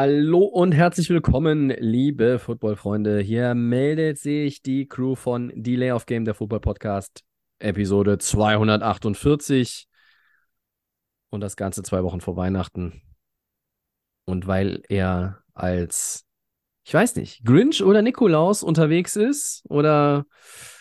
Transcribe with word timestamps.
Hallo 0.00 0.44
und 0.44 0.70
herzlich 0.70 1.10
willkommen, 1.10 1.70
liebe 1.70 2.38
Football-Freunde. 2.38 3.18
Hier 3.18 3.56
meldet 3.56 4.16
sich 4.16 4.62
die 4.62 4.86
Crew 4.86 5.16
von 5.16 5.50
Delay 5.56 5.90
of 5.90 6.06
Game, 6.06 6.24
der 6.24 6.34
Football-Podcast, 6.34 7.24
Episode 7.58 8.18
248. 8.18 9.88
Und 11.30 11.40
das 11.40 11.56
Ganze 11.56 11.82
zwei 11.82 12.04
Wochen 12.04 12.20
vor 12.20 12.36
Weihnachten. 12.36 13.02
Und 14.24 14.46
weil 14.46 14.84
er 14.88 15.42
als, 15.52 16.24
ich 16.84 16.94
weiß 16.94 17.16
nicht, 17.16 17.44
Grinch 17.44 17.82
oder 17.82 18.00
Nikolaus 18.00 18.62
unterwegs 18.62 19.16
ist 19.16 19.64
oder 19.68 20.26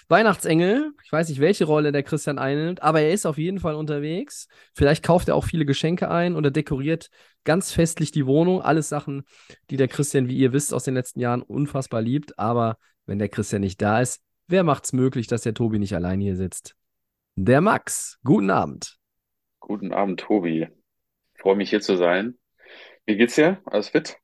Weihnachtsengel, 0.09 0.93
ich 1.03 1.11
weiß 1.11 1.27
nicht, 1.27 1.41
welche 1.41 1.65
Rolle 1.65 1.91
der 1.91 2.03
Christian 2.03 2.39
einnimmt, 2.39 2.81
aber 2.81 3.01
er 3.01 3.11
ist 3.11 3.25
auf 3.25 3.37
jeden 3.37 3.59
Fall 3.59 3.75
unterwegs. 3.75 4.47
Vielleicht 4.73 5.03
kauft 5.03 5.27
er 5.27 5.35
auch 5.35 5.43
viele 5.43 5.65
Geschenke 5.65 6.09
ein 6.09 6.35
oder 6.35 6.49
dekoriert 6.49 7.09
ganz 7.43 7.71
festlich 7.73 8.11
die 8.11 8.25
Wohnung. 8.25 8.61
Alles 8.61 8.87
Sachen, 8.87 9.23
die 9.69 9.77
der 9.77 9.89
Christian, 9.89 10.29
wie 10.29 10.37
ihr 10.37 10.53
wisst, 10.53 10.73
aus 10.73 10.85
den 10.85 10.93
letzten 10.93 11.19
Jahren 11.19 11.41
unfassbar 11.41 12.01
liebt. 12.01 12.39
Aber 12.39 12.77
wenn 13.05 13.19
der 13.19 13.29
Christian 13.29 13.61
nicht 13.61 13.81
da 13.81 13.99
ist, 13.99 14.21
wer 14.47 14.63
macht's 14.63 14.93
möglich, 14.93 15.27
dass 15.27 15.41
der 15.41 15.53
Tobi 15.53 15.77
nicht 15.77 15.93
allein 15.93 16.21
hier 16.21 16.37
sitzt? 16.37 16.75
Der 17.35 17.59
Max. 17.61 18.17
Guten 18.23 18.49
Abend. 18.49 18.97
Guten 19.59 19.91
Abend, 19.91 20.21
Tobi. 20.21 20.67
Freue 21.35 21.55
mich 21.57 21.69
hier 21.69 21.81
zu 21.81 21.97
sein. 21.97 22.37
Wie 23.05 23.17
geht's 23.17 23.35
dir? 23.35 23.61
Alles 23.65 23.89
fit? 23.89 24.17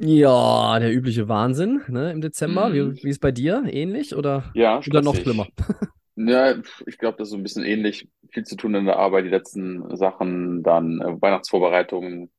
Ja, 0.00 0.78
der 0.78 0.92
übliche 0.94 1.28
Wahnsinn, 1.28 1.82
ne, 1.88 2.12
im 2.12 2.20
Dezember. 2.20 2.72
Mhm. 2.72 2.72
Wie, 2.72 3.02
wie 3.02 3.08
ist 3.10 3.20
bei 3.20 3.32
dir? 3.32 3.64
Ähnlich 3.66 4.14
oder, 4.14 4.54
Ja, 4.54 4.80
oder 4.86 5.02
noch 5.02 5.16
schlimmer? 5.16 5.48
Ja, 6.16 6.56
ich 6.86 6.98
glaube, 6.98 7.16
das 7.18 7.28
ist 7.28 7.32
so 7.32 7.36
ein 7.36 7.42
bisschen 7.44 7.64
ähnlich. 7.64 8.08
Viel 8.32 8.44
zu 8.44 8.56
tun 8.56 8.74
in 8.74 8.86
der 8.86 8.98
Arbeit, 8.98 9.24
die 9.24 9.28
letzten 9.30 9.96
Sachen, 9.96 10.62
dann 10.64 11.00
äh, 11.00 11.22
Weihnachtsvorbereitungen. 11.22 12.32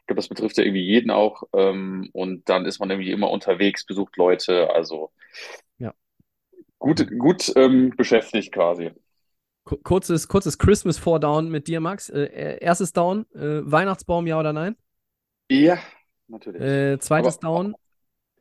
Ich 0.00 0.06
glaube, 0.06 0.16
das 0.16 0.28
betrifft 0.28 0.56
ja 0.58 0.64
irgendwie 0.64 0.84
jeden 0.86 1.10
auch. 1.10 1.42
Ähm, 1.52 2.10
und 2.12 2.48
dann 2.48 2.64
ist 2.66 2.78
man 2.80 2.90
irgendwie 2.90 3.10
immer 3.12 3.30
unterwegs, 3.30 3.84
besucht 3.86 4.16
Leute. 4.16 4.70
Also 4.72 5.10
Ja. 5.78 5.94
gut, 6.78 7.06
gut 7.18 7.52
ähm, 7.56 7.90
beschäftigt 7.96 8.52
quasi. 8.52 8.92
Ku- 9.64 9.78
Kurzes, 9.82 10.28
kurzes 10.28 10.58
Christmas 10.58 10.98
Four 10.98 11.20
Down 11.20 11.50
mit 11.50 11.68
dir, 11.68 11.80
Max. 11.80 12.10
Äh, 12.10 12.58
erstes 12.60 12.92
Down, 12.92 13.26
äh, 13.34 13.60
Weihnachtsbaum, 13.64 14.26
ja 14.26 14.38
oder 14.38 14.52
nein? 14.52 14.76
Ja, 15.48 15.78
natürlich. 16.28 16.60
Äh, 16.60 16.98
zweites 16.98 17.38
Aber- 17.38 17.46
Down, 17.48 17.74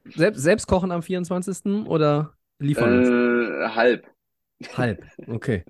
selbst, 0.05 0.41
selbst 0.41 0.67
kochen 0.67 0.91
am 0.91 1.01
24. 1.03 1.87
oder 1.87 2.33
liefern? 2.59 3.03
Äh, 3.63 3.69
halb. 3.69 4.07
Halb, 4.75 5.05
okay. 5.27 5.63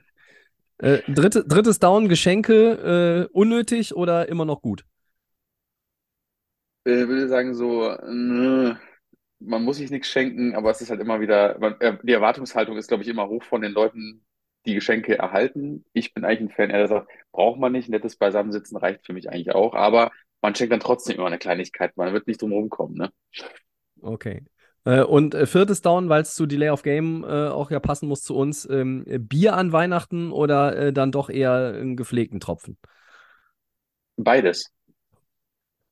Äh, 0.80 1.00
dritte, 1.11 1.45
drittes 1.45 1.80
Down, 1.80 2.09
Geschenke, 2.09 3.28
äh, 3.31 3.33
unnötig 3.33 3.95
oder 3.95 4.28
immer 4.30 4.45
noch 4.45 4.61
gut? 4.61 4.86
äh, 6.86 7.08
würde 7.08 7.28
sagen 7.30 7.53
so, 7.55 7.95
nö, 8.08 8.75
man 9.39 9.64
muss 9.64 9.77
sich 9.77 9.92
nichts 9.92 10.09
schenken, 10.09 10.55
aber 10.55 10.72
es 10.72 10.81
ist 10.81 10.89
halt 10.89 11.00
immer 11.02 11.20
wieder, 11.22 11.58
man, 11.59 11.80
äh, 11.80 11.98
die 12.03 12.11
Erwartungshaltung 12.11 12.77
ist, 12.77 12.88
glaube 12.88 13.03
ich, 13.03 13.09
immer 13.09 13.27
hoch 13.27 13.44
von 13.44 13.61
den 13.61 13.72
Leuten, 13.72 14.25
die 14.66 14.73
Geschenke 14.75 15.17
erhalten. 15.17 15.86
Ich 15.94 16.14
bin 16.14 16.23
eigentlich 16.25 16.52
ein 16.52 16.55
Fan, 16.55 16.70
der 16.70 16.88
sagt, 16.88 17.09
braucht 17.31 17.59
man 17.59 17.72
nicht, 17.73 17.89
nettes 17.89 18.16
Beisammensitzen 18.17 18.77
reicht 18.77 19.05
für 19.05 19.14
mich 19.14 19.30
eigentlich 19.30 19.53
auch, 19.53 19.73
aber 19.75 20.11
man 20.43 20.54
schenkt 20.54 20.73
dann 20.73 20.80
trotzdem 20.80 21.15
immer 21.15 21.27
eine 21.27 21.39
Kleinigkeit, 21.39 21.98
man 21.98 22.14
wird 22.14 22.27
nicht 22.27 22.42
drum 22.42 22.52
rumkommen, 22.52 22.95
ne? 22.98 23.11
Okay. 24.02 24.43
Äh, 24.86 25.02
und 25.02 25.33
äh, 25.33 25.45
viertes 25.45 25.81
Down, 25.81 26.09
weil 26.09 26.21
es 26.21 26.36
zu 26.36 26.45
Delay 26.45 26.70
of 26.70 26.83
Game 26.83 27.23
äh, 27.23 27.48
auch 27.48 27.71
ja 27.71 27.80
passen 27.80 28.09
muss 28.09 28.21
zu 28.21 28.36
uns, 28.36 28.67
ähm, 28.70 29.05
äh, 29.08 29.17
Bier 29.17 29.55
an 29.55 29.71
Weihnachten 29.71 30.32
oder 30.32 30.77
äh, 30.77 30.93
dann 30.93 31.11
doch 31.11 31.30
eher 31.30 31.73
einen 31.73 31.95
gepflegten 31.95 32.39
Tropfen? 32.39 32.77
Beides. 34.17 34.71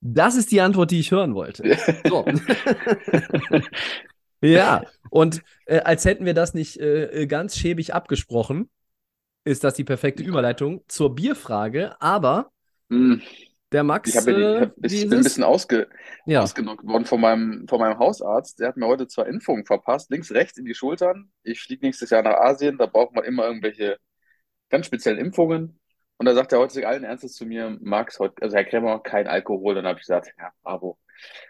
Das 0.02 0.36
ist 0.36 0.52
die 0.52 0.62
Antwort, 0.62 0.92
die 0.92 1.00
ich 1.00 1.12
hören 1.12 1.36
wollte. 1.36 1.64
So. 2.08 2.26
Ja, 4.44 4.82
und 5.12 5.44
äh, 5.68 5.80
als 5.82 6.04
hätten 6.06 6.26
wir 6.26 6.34
das 6.34 6.56
nicht 6.56 6.78
äh, 6.78 7.28
ganz 7.28 7.56
schäbig 7.56 7.94
abgesprochen, 7.94 8.70
ist 9.44 9.64
das 9.64 9.76
die 9.76 9.84
perfekte 9.84 10.24
Überleitung 10.24 10.84
zur 10.88 11.14
Bierfrage. 11.14 11.96
Aber 12.02 12.52
Hm, 12.90 13.22
der 13.72 13.84
Max, 13.84 14.10
Ich, 14.10 14.16
ja 14.16 14.22
die, 14.22 14.32
äh, 14.32 14.56
ich, 14.56 14.62
hab, 14.62 14.74
ich 14.82 15.10
bin 15.10 15.20
ein 15.20 15.24
bisschen 15.24 15.44
ausge, 15.44 15.88
ja, 16.26 16.42
ausgenockt 16.42 16.86
worden 16.86 17.06
von 17.06 17.22
meinem, 17.22 17.68
von 17.68 17.80
meinem 17.80 18.00
Hausarzt. 18.00 18.60
Der 18.60 18.70
hat 18.70 18.78
mir 18.78 18.88
heute 18.88 19.08
zwei 19.08 19.24
Impfungen 19.24 19.66
verpasst, 19.66 20.10
links, 20.10 20.32
rechts 20.32 20.58
in 20.58 20.66
die 20.66 20.74
Schultern. 20.74 21.32
Ich 21.44 21.62
fliege 21.62 21.86
nächstes 21.86 22.10
Jahr 22.10 22.24
nach 22.24 22.36
Asien, 22.36 22.78
da 22.78 22.86
braucht 22.86 23.16
man 23.16 23.24
immer 23.24 23.46
irgendwelche 23.46 23.98
ganz 24.70 24.86
speziellen 24.86 25.20
Impfungen. 25.20 25.80
Und 26.18 26.26
da 26.26 26.36
sagt 26.36 26.52
er 26.52 26.60
heute 26.60 26.88
allen 26.88 27.04
Ernstes 27.04 27.34
zu 27.34 27.46
mir, 27.46 27.78
Max, 27.82 28.20
heute, 28.20 28.36
also 28.42 28.56
Herr 28.56 28.66
Krämer, 28.66 29.00
kein 29.00 29.28
Alkohol. 29.28 29.76
Dann 29.76 29.88
habe 29.88 29.98
ich 30.00 30.06
gesagt, 30.06 30.32
ja, 30.38 30.52
bravo. 30.62 31.00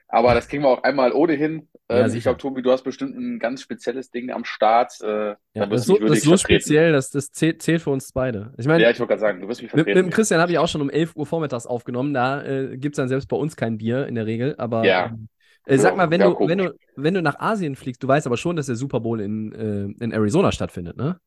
Aber 0.08 0.34
das 0.34 0.48
kriegen 0.48 0.64
wir 0.64 0.70
auch 0.70 0.84
einmal 0.84 1.14
ohnehin. 1.14 1.68
Ja, 1.90 2.06
Ähm, 2.08 2.14
ich 2.14 2.24
glaube, 2.24 2.38
Tobi, 2.38 2.62
du 2.62 2.72
hast 2.72 2.84
bestimmt 2.84 3.16
ein 3.16 3.40
ganz 3.40 3.62
spezielles 3.62 4.12
Ding 4.12 4.32
am 4.32 4.44
Start. 4.46 5.00
Äh, 5.02 5.06
ja, 5.06 5.38
da 5.54 5.66
das 5.66 5.86
so, 5.86 5.98
das 5.98 6.12
ist 6.18 6.24
so 6.24 6.30
vertreten. 6.32 6.64
speziell, 6.64 6.92
das, 6.92 7.10
das 7.12 7.32
zählt, 7.32 7.62
zählt 7.62 7.82
für 7.82 7.90
uns 7.90 8.12
beide. 8.12 8.54
Ich 8.58 8.68
meine, 8.68 8.84
Ja, 8.84 8.90
ich 8.90 9.00
wollte 9.00 9.10
gerade 9.10 9.22
sagen, 9.22 9.42
du 9.42 9.48
wirst 9.48 9.62
mich 9.62 9.72
mit, 9.74 9.86
mit 9.86 9.86
vertreten. 9.88 10.08
dem 10.08 10.14
Christian 10.14 10.42
habe 10.42 10.52
ich 10.52 10.58
auch 10.58 10.68
schon 10.68 10.82
um 10.82 10.90
11 10.90 11.16
Uhr 11.16 11.26
vormittags 11.26 11.66
aufgenommen. 11.66 12.14
Da 12.14 12.44
äh, 12.44 12.78
gibt 12.78 12.96
es 12.96 12.98
dann 12.98 13.10
selbst 13.10 13.28
bei 13.28 13.38
uns 13.38 13.56
kein 13.56 13.78
Bier 13.78 14.08
in 14.08 14.16
der 14.16 14.26
Regel. 14.26 14.56
Aber 14.58 14.86
Ja. 14.88 15.06
ähm, 15.06 15.28
äh, 15.66 15.78
sag 15.78 15.96
mal, 15.96 16.10
wenn 16.10 16.22
du, 16.22 16.38
wenn, 16.42 16.58
du, 16.58 16.74
wenn 16.96 17.14
du 17.14 17.22
nach 17.22 17.40
Asien 17.40 17.76
fliegst, 17.76 18.02
du 18.04 18.08
weißt 18.08 18.26
aber 18.28 18.38
schon, 18.38 18.56
dass 18.56 18.66
der 18.68 18.76
Super 18.76 19.00
Bowl 19.00 19.22
in, 19.22 19.54
äh, 19.54 20.04
in 20.04 20.12
Arizona 20.12 20.52
stattfindet, 20.52 20.98
ne? 20.98 21.20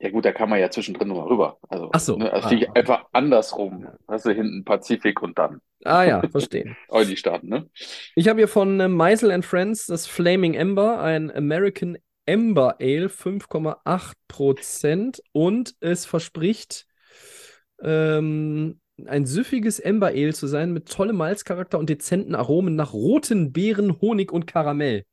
Ja 0.00 0.10
gut, 0.10 0.24
da 0.24 0.32
kann 0.32 0.48
man 0.48 0.60
ja 0.60 0.70
zwischendrin 0.70 1.08
nochmal 1.08 1.28
rüber. 1.28 1.58
Also, 1.68 1.92
Ach 1.92 2.00
so. 2.00 2.24
ne, 2.24 2.32
also 2.32 2.42
Ah, 2.42 2.48
fliege 2.48 2.64
ich 2.66 2.70
okay. 2.70 2.76
einfach 2.76 3.06
andersrum. 3.12 3.86
Hast 4.08 4.26
du 4.26 4.30
hinten 4.32 4.64
Pazifik 4.64 5.22
und 5.22 5.38
dann 5.38 5.60
Ah 5.84 6.04
ja, 6.04 6.22
verstehe. 6.30 6.76
auch 6.88 7.04
die 7.04 7.16
Staaten, 7.16 7.48
ne? 7.48 7.70
Ich 8.14 8.28
habe 8.28 8.38
hier 8.40 8.48
von 8.48 8.80
äh, 8.80 8.88
Meisel 8.88 9.30
and 9.30 9.44
Friends 9.44 9.86
das 9.86 10.06
Flaming 10.06 10.54
Ember, 10.54 11.00
ein 11.00 11.30
American 11.34 11.98
Ember 12.26 12.76
Ale, 12.80 13.08
5,8 13.08 14.16
Prozent 14.28 15.22
und 15.32 15.74
es 15.80 16.06
verspricht 16.06 16.86
ähm, 17.82 18.80
ein 19.06 19.26
süffiges 19.26 19.80
Ember 19.80 20.08
Ale 20.08 20.34
zu 20.34 20.46
sein 20.46 20.72
mit 20.72 20.88
tollem 20.90 21.16
Malzcharakter 21.16 21.78
und 21.78 21.90
dezenten 21.90 22.34
Aromen 22.34 22.76
nach 22.76 22.92
roten 22.92 23.52
Beeren, 23.52 24.00
Honig 24.00 24.32
und 24.32 24.46
Karamell. 24.46 25.04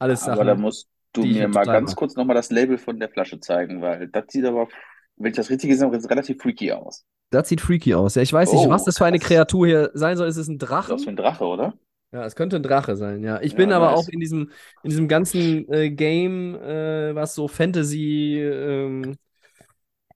Alles 0.00 0.24
Aber 0.24 0.24
Sachen. 0.24 0.44
da 0.44 0.54
musst 0.54 0.88
du 1.12 1.26
mir 1.26 1.42
ja 1.42 1.48
mal 1.48 1.66
ganz 1.68 1.94
mag. 1.94 1.96
kurz 1.96 2.16
nochmal 2.16 2.36
das 2.36 2.50
Label 2.50 2.78
von 2.78 3.00
der 3.00 3.08
Flasche 3.10 3.40
zeigen, 3.40 3.82
weil 3.82 4.08
das 4.08 4.26
sieht 4.30 4.44
aber, 4.44 4.68
wenn 5.16 5.30
ich 5.32 5.36
das 5.36 5.50
richtig 5.50 5.70
gesehen 5.70 5.86
habe, 5.86 5.96
jetzt 5.96 6.10
relativ 6.10 6.40
freaky 6.42 6.72
aus. 6.72 7.06
Das 7.30 7.48
sieht 7.48 7.60
freaky 7.60 7.94
aus. 7.94 8.14
Ja, 8.14 8.22
ich 8.22 8.32
weiß 8.32 8.52
nicht, 8.52 8.68
Oh, 8.68 8.70
was 8.70 8.84
das 8.84 8.98
für 8.98 9.04
eine. 9.06 9.18
Kreatur 9.18 9.66
hier 9.66 9.90
sein 9.94 10.16
soll. 10.16 10.28
Ist 10.28 10.36
es 10.36 10.48
ein 10.48 10.58
Das 10.86 10.88
Drachen? 10.88 11.02
ist 11.02 11.04
für 11.04 11.10
ein 11.10 11.16
Drache, 11.16 11.44
oder? 11.44 11.78
Ja, 12.10 12.24
es 12.24 12.36
könnte 12.36 12.56
ein 12.56 12.62
Drache 12.62 12.96
sein, 12.96 13.22
ja. 13.22 13.38
Ich 13.42 13.54
Ja, 13.54 13.56
bin 13.56 13.70
aber 13.70 13.92
nice. 13.92 13.92
auch 13.92 14.08
in 14.08 14.18
diesem, 14.18 14.50
in 14.82 14.88
diesem 14.90 15.08
ganzen 15.08 15.70
äh, 15.70 15.90
Game, 15.90 16.54
äh, 16.56 17.14
was 17.14 17.34
so 17.34 17.48
Fantasy, 17.48 18.38
ähm, 18.40 19.18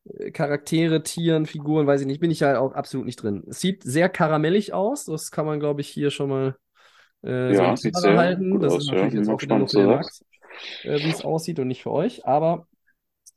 äh, 0.04 0.30
Charaktere, 0.30 1.02
Tieren, 1.02 1.46
Figuren, 1.46 1.86
weiß 1.86 2.00
ich 2.02 2.06
nicht, 2.06 2.20
bin 2.20 2.30
ich 2.30 2.40
ja 2.40 2.58
auch 2.58 2.72
absolut 2.74 3.06
nicht 3.06 3.22
drin. 3.22 3.44
Es 3.48 3.60
sieht 3.60 3.82
sehr 3.82 4.08
karamellig 4.08 4.72
aus, 4.72 5.04
das 5.04 5.30
kann 5.30 5.46
man, 5.46 5.60
glaube 5.60 5.80
ich, 5.80 5.88
hier 5.88 6.10
schon 6.10 6.30
mal 6.30 6.56
äh, 7.22 7.54
so 7.54 7.64
Ja, 7.64 7.76
die 7.76 7.76
sieht 7.76 7.96
sehr 7.96 8.16
halten. 8.16 8.46
gut 8.48 8.62
Das 8.62 8.76
aus, 8.76 8.78
ist 8.78 8.88
ja. 8.90 8.92
natürlich 8.92 9.14
Bin 9.14 9.26
jetzt 9.26 9.28
auch 9.28 9.42
wieder 9.42 9.56
nur 9.56 9.68
gespannt, 9.68 9.74
äh, 10.82 11.02
wie 11.02 11.10
es 11.10 11.22
aussieht 11.22 11.58
und 11.58 11.68
nicht 11.68 11.82
für 11.82 11.90
euch. 11.92 12.26
Aber 12.26 12.66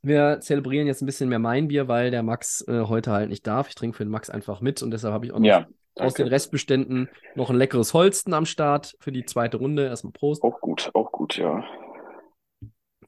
wir 0.02 0.40
zelebrieren 0.42 0.88
jetzt 0.88 1.02
ein 1.02 1.06
bisschen 1.08 1.30
mehr 1.30 1.40
mein 1.40 1.68
Bier, 1.68 1.88
weil 1.88 2.12
der 2.12 2.24
Max 2.24 2.64
äh, 2.68 2.84
heute 2.84 3.12
halt 3.12 3.30
nicht 3.30 3.46
darf. 3.48 3.68
Ich 3.70 3.76
trinke 3.76 3.98
für 3.98 4.06
den 4.06 4.12
Max 4.12 4.30
einfach 4.30 4.62
mit 4.62 4.84
und 4.84 4.92
deshalb 4.92 5.14
habe 5.14 5.26
ich 5.26 5.34
auch 5.34 5.40
noch 5.40 5.48
Ja, 5.48 5.68
aus 5.98 6.14
den. 6.16 6.28
Restbeständen 6.28 7.10
noch 7.36 7.50
ein 7.50 7.56
leckeres 7.56 7.94
Holsten 7.94 8.34
am 8.34 8.46
Start 8.46 8.96
für 9.00 9.12
die 9.12 9.26
zweite 9.26 9.58
Runde. 9.58 9.86
Erstmal 9.88 10.14
Prost. 10.14 10.44
Auch 10.44 10.60
gut, 10.62 10.92
auch 10.94 11.12
gut, 11.12 11.38
ja. 11.38 11.64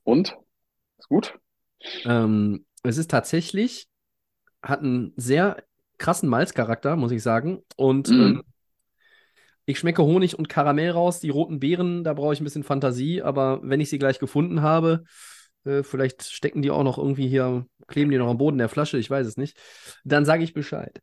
Und? 0.04 0.38
Ist 0.98 1.10
gut? 1.10 1.38
Ähm, 2.06 2.66
es 2.84 2.98
ist 2.98 3.12
tatsächlich, 3.12 3.88
hat 4.64 4.80
einen 4.82 5.14
sehr 5.18 5.64
krassen 5.98 6.30
Malzcharakter, 6.30 6.96
muss 6.96 7.12
ich 7.12 7.22
sagen. 7.24 7.64
Und 7.76 8.10
Mhm. 8.10 8.22
ähm, 8.22 8.44
ich 9.68 9.80
schmecke 9.80 10.02
Honig 10.02 10.40
und 10.40 10.48
Karamell 10.48 10.92
raus. 10.92 11.20
Die 11.20 11.30
roten 11.30 11.60
Beeren, 11.60 12.06
da 12.06 12.14
brauche 12.14 12.34
ich 12.34 12.40
ein 12.40 12.46
bisschen 12.46 12.64
Fantasie, 12.64 13.22
aber 13.22 13.60
wenn 13.64 13.82
ich 13.82 13.90
sie 13.90 14.00
gleich 14.00 14.18
gefunden 14.18 14.62
habe, 14.62 15.04
äh, 15.66 15.84
vielleicht 15.84 16.24
stecken 16.24 16.62
die 16.62 16.72
auch 16.72 16.84
noch 16.84 16.98
irgendwie 16.98 17.28
hier, 17.28 17.66
kleben 17.86 18.10
die 18.10 18.18
noch 18.18 18.30
am 18.30 18.38
Boden 18.38 18.58
der 18.58 18.70
Flasche, 18.70 18.98
ich 18.98 19.10
weiß 19.10 19.28
es 19.28 19.36
nicht. 19.36 19.60
Dann 20.06 20.24
sage 20.24 20.44
ich 20.44 20.54
Bescheid. 20.54 21.02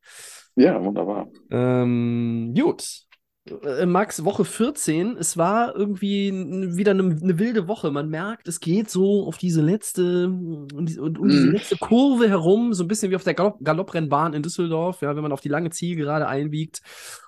Ja, 0.56 0.82
wunderbar. 0.82 1.28
Ähm, 1.50 2.55
gut. 2.56 3.05
Äh, 3.46 3.85
Max, 3.87 4.25
Woche 4.25 4.44
14, 4.44 5.17
es 5.19 5.37
war 5.37 5.76
irgendwie 5.76 6.32
wieder 6.76 6.93
eine, 6.93 7.02
eine, 7.02 7.38
wilde 7.38 7.69
Woche. 7.69 7.91
Man 7.91 8.08
merkt, 8.08 8.49
es 8.49 8.61
geht 8.61 8.91
so 8.91 9.26
auf 9.26 9.37
diese 9.37 9.61
letzte, 9.61 10.29
um, 10.29 10.87
diese, 10.87 11.02
um 11.02 11.29
diese 11.29 11.46
mm. 11.49 11.52
letzte 11.52 11.76
Kurve 11.76 12.29
herum, 12.29 12.73
so 12.73 12.85
ein 12.85 12.88
bisschen 12.88 13.11
wie 13.11 13.17
auf 13.17 13.25
der 13.25 13.35
Galopp 13.35 13.58
Galopprennbahn 13.62 14.32
in 14.32 14.43
Düsseldorf, 14.43 15.02
ja, 15.02 15.14
wenn 15.14 15.23
man 15.23 15.32
auf 15.32 15.41
die 15.41 15.49
lange 15.49 15.70
Zielgerade 15.70 16.26
einbiegt. 16.26 16.81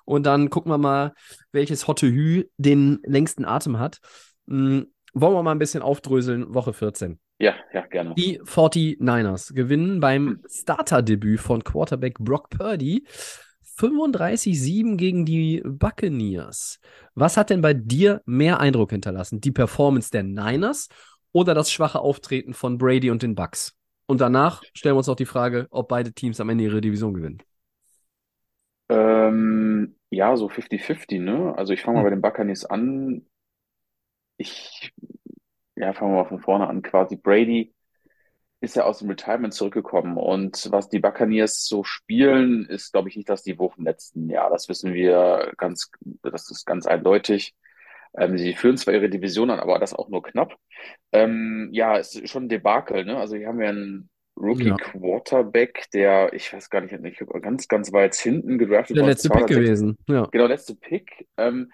Und 0.05 0.25
dann 0.25 0.49
gucken 0.49 0.71
wir 0.71 0.77
mal, 0.77 1.13
welches 1.51 1.87
Hotte 1.87 2.07
Hü 2.07 2.45
den 2.57 2.99
längsten 3.03 3.45
Atem 3.45 3.79
hat. 3.79 3.99
Mhm. 4.47 4.87
Wollen 5.13 5.33
wir 5.33 5.43
mal 5.43 5.51
ein 5.51 5.59
bisschen 5.59 5.81
aufdröseln, 5.81 6.53
Woche 6.53 6.73
14. 6.73 7.19
Ja, 7.39 7.53
ja, 7.71 7.85
gerne. 7.85 8.15
Die 8.15 8.39
49ers 8.41 9.53
gewinnen 9.53 9.99
beim 9.99 10.27
hm. 10.27 10.43
Starterdebüt 10.49 11.39
von 11.39 11.63
Quarterback 11.63 12.17
Brock 12.19 12.49
Purdy 12.49 13.05
35-7 13.77 14.97
gegen 14.97 15.25
die 15.25 15.61
Buccaneers. 15.63 16.79
Was 17.13 17.37
hat 17.37 17.49
denn 17.49 17.61
bei 17.61 17.73
dir 17.73 18.21
mehr 18.25 18.59
Eindruck 18.59 18.91
hinterlassen? 18.91 19.39
Die 19.39 19.51
Performance 19.51 20.09
der 20.11 20.23
Niners 20.23 20.89
oder 21.31 21.53
das 21.53 21.71
schwache 21.71 21.99
Auftreten 21.99 22.53
von 22.53 22.77
Brady 22.77 23.11
und 23.11 23.21
den 23.21 23.35
Bucks? 23.35 23.75
Und 24.07 24.21
danach 24.21 24.63
stellen 24.73 24.95
wir 24.95 24.99
uns 24.99 25.07
noch 25.07 25.15
die 25.15 25.25
Frage, 25.25 25.67
ob 25.69 25.89
beide 25.89 26.13
Teams 26.13 26.39
am 26.39 26.49
Ende 26.49 26.63
ihre 26.63 26.81
Division 26.81 27.13
gewinnen. 27.13 27.43
Ähm, 28.89 29.95
ja, 30.09 30.35
so 30.37 30.47
50-50, 30.47 31.21
ne? 31.21 31.53
Also 31.57 31.73
ich 31.73 31.81
fange 31.81 31.97
mal 31.97 32.03
hm. 32.03 32.05
bei 32.05 32.15
den 32.15 32.21
Buccaneers 32.21 32.65
an. 32.65 33.25
Ich, 34.37 34.93
ja, 35.75 35.93
fangen 35.93 36.13
wir 36.13 36.23
mal 36.23 36.29
von 36.29 36.39
vorne 36.39 36.67
an. 36.67 36.81
Quasi 36.81 37.17
Brady 37.17 37.73
ist 38.59 38.75
ja 38.75 38.83
aus 38.83 38.99
dem 38.99 39.09
Retirement 39.09 39.53
zurückgekommen. 39.53 40.17
Und 40.17 40.69
was 40.71 40.89
die 40.89 40.99
Buccaneers 40.99 41.65
so 41.65 41.83
spielen, 41.83 42.65
ist, 42.65 42.91
glaube 42.91 43.09
ich, 43.09 43.15
nicht 43.15 43.29
das 43.29 43.45
Niveau 43.45 43.69
vom 43.69 43.85
letzten 43.85 44.29
Jahr. 44.29 44.49
Das 44.49 44.67
wissen 44.67 44.93
wir 44.93 45.53
ganz, 45.57 45.91
das 46.23 46.49
ist 46.49 46.65
ganz 46.65 46.87
eindeutig. 46.87 47.55
Ähm, 48.17 48.37
sie 48.37 48.55
führen 48.55 48.77
zwar 48.77 48.95
ihre 48.95 49.09
Division 49.09 49.51
an, 49.51 49.59
aber 49.59 49.77
das 49.77 49.93
auch 49.93 50.09
nur 50.09 50.23
knapp. 50.23 50.55
Ähm, 51.11 51.69
ja, 51.71 51.97
es 51.97 52.15
ist 52.15 52.31
schon 52.31 52.45
ein 52.45 52.49
Debakel, 52.49 53.05
ne? 53.05 53.17
Also 53.17 53.35
hier 53.35 53.47
haben 53.47 53.59
wir 53.59 53.69
einen 53.69 54.09
Rookie 54.35 54.69
ja. 54.69 54.75
Quarterback, 54.75 55.85
der, 55.93 56.33
ich 56.33 56.51
weiß 56.51 56.69
gar 56.69 56.81
nicht, 56.81 56.93
ich 56.93 57.23
ganz, 57.41 57.67
ganz 57.67 57.91
weit 57.91 58.15
hinten 58.15 58.57
gedraftet 58.57 58.97
Der 58.97 59.05
letzte 59.05 59.29
Pick 59.29 59.47
gewesen, 59.47 59.97
ja. 60.07 60.27
Genau, 60.31 60.45
letzte 60.45 60.75
Pick. 60.75 61.27
Ähm, 61.37 61.71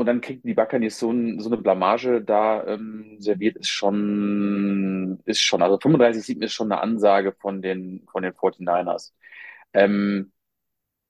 und 0.00 0.06
dann 0.06 0.22
kriegt 0.22 0.46
die 0.46 0.54
Buccaneers 0.54 0.98
so, 0.98 1.10
ein, 1.12 1.40
so 1.40 1.50
eine 1.50 1.58
Blamage 1.58 2.22
da 2.22 2.66
ähm, 2.66 3.16
serviert, 3.18 3.58
ist 3.58 3.68
schon, 3.68 5.20
ist 5.26 5.42
schon, 5.42 5.60
also 5.60 5.76
35-7 5.76 6.42
ist 6.42 6.54
schon 6.54 6.72
eine 6.72 6.80
Ansage 6.80 7.32
von 7.38 7.60
den, 7.60 8.06
von 8.10 8.22
den 8.22 8.32
49ers. 8.32 9.12
Ähm, 9.74 10.32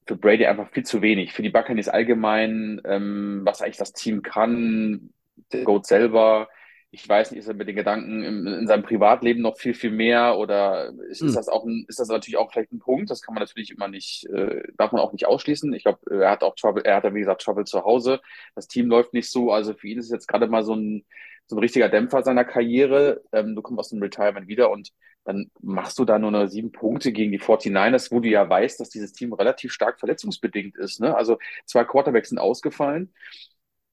für 0.09 0.17
Brady 0.17 0.45
einfach 0.47 0.73
viel 0.73 0.83
zu 0.85 1.03
wenig. 1.03 1.33
Für 1.33 1.43
die 1.43 1.51
Buccaneers 1.51 1.89
allgemein, 1.89 2.81
ähm, 2.85 3.43
was 3.45 3.63
eigentlich 3.63 3.77
das 3.77 3.93
Team 3.93 4.23
kann, 4.23 5.11
der 5.53 5.63
Goat 5.63 5.87
selber, 5.87 6.49
ich 6.93 7.09
weiß 7.09 7.31
nicht, 7.31 7.39
ist 7.41 7.47
er 7.47 7.55
mit 7.55 7.69
den 7.69 7.77
Gedanken 7.77 8.25
in, 8.25 8.47
in 8.47 8.67
seinem 8.67 8.83
Privatleben 8.83 9.43
noch 9.43 9.57
viel, 9.57 9.75
viel 9.75 9.93
mehr 9.93 10.37
oder 10.37 10.93
ist, 11.09 11.21
hm. 11.21 11.29
ist 11.29 11.37
das 11.37 11.49
auch 11.49 11.65
ein, 11.65 11.85
ist 11.89 12.01
das 12.01 12.09
natürlich 12.09 12.37
auch 12.37 12.51
vielleicht 12.51 12.73
ein 12.73 12.81
Punkt? 12.81 13.11
Das 13.11 13.23
kann 13.23 13.35
man 13.35 13.43
natürlich 13.43 13.71
immer 13.71 13.87
nicht, 13.87 14.27
äh, 14.27 14.63
darf 14.77 14.91
man 14.91 15.01
auch 15.01 15.13
nicht 15.13 15.27
ausschließen. 15.27 15.73
Ich 15.73 15.85
glaube, 15.85 16.01
er 16.11 16.31
hat 16.31 16.43
auch 16.43 16.57
Trouble, 16.57 16.83
er 16.85 16.97
hat 16.97 17.05
ja, 17.05 17.15
wie 17.15 17.21
gesagt, 17.21 17.43
Trouble 17.43 17.65
zu 17.65 17.85
Hause. 17.85 18.21
Das 18.57 18.67
Team 18.67 18.89
läuft 18.89 19.15
nicht 19.15 19.31
so. 19.31 19.53
Also 19.53 19.75
für 19.75 19.87
ihn 19.87 19.99
ist 19.99 20.07
es 20.07 20.13
jetzt 20.13 20.27
gerade 20.27 20.49
mal 20.49 20.65
so 20.65 20.75
ein, 20.75 21.05
so 21.47 21.57
ein 21.57 21.61
richtiger 21.61 21.89
Dämpfer 21.89 22.25
seiner 22.25 22.45
Karriere. 22.45 23.23
Ähm, 23.33 23.55
du 23.55 23.63
kommst 23.63 23.79
aus 23.79 23.91
dem 23.91 24.03
Retirement 24.03 24.49
wieder 24.49 24.71
und 24.71 24.91
dann 25.25 25.51
machst 25.61 25.99
du 25.99 26.05
da 26.05 26.19
nur 26.19 26.33
noch 26.33 26.49
sieben 26.49 26.73
Punkte 26.73 27.13
gegen 27.13 27.31
die 27.31 27.41
49ers, 27.41 28.11
wo 28.11 28.19
du 28.19 28.29
ja 28.29 28.49
weißt, 28.49 28.81
dass 28.81 28.91
dieses 28.91 29.13
Team 29.13 29.33
relativ 29.33 29.73
stark 29.73 30.01
verletzungsbedingt 30.01 30.77
ist. 30.77 31.01
Ne? 31.01 31.15
Also 31.15 31.39
zwei 31.67 31.85
Quarterbacks 31.85 32.31
sind 32.31 32.39
ausgefallen. 32.39 33.13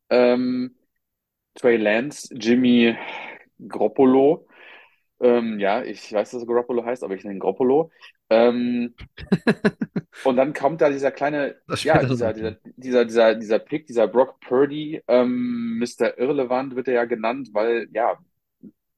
Ähm, 0.09 0.75
Trey 1.57 1.77
Lance, 1.77 2.30
Jimmy 2.31 2.95
Groppolo. 3.68 4.48
Ähm, 5.19 5.59
ja, 5.59 5.83
ich 5.83 6.13
weiß, 6.13 6.31
dass 6.31 6.45
Groppolo 6.45 6.86
heißt, 6.86 7.04
aber 7.04 7.15
ich 7.15 7.24
nenne 7.24 7.39
Groppolo. 7.39 7.92
Ähm, 8.30 8.94
und 10.24 10.36
dann 10.36 10.54
kommt 10.54 10.81
da 10.81 10.89
dieser 10.89 11.12
kleine, 11.12 11.56
ja, 11.77 12.04
dieser, 12.04 12.33
dieser, 12.33 12.57
dieser, 12.75 13.06
dieser, 13.06 13.36
dieser 13.36 13.59
Pick, 13.59 13.88
dieser 13.88 14.07
Brock 14.07 14.39
Purdy, 14.42 15.01
ähm, 15.07 15.80
Mr. 15.80 16.18
Irrelevant 16.19 16.75
wird 16.75 16.88
er 16.88 16.94
ja 16.94 17.06
genannt, 17.06 17.50
weil, 17.54 17.88
ja, 17.92 18.18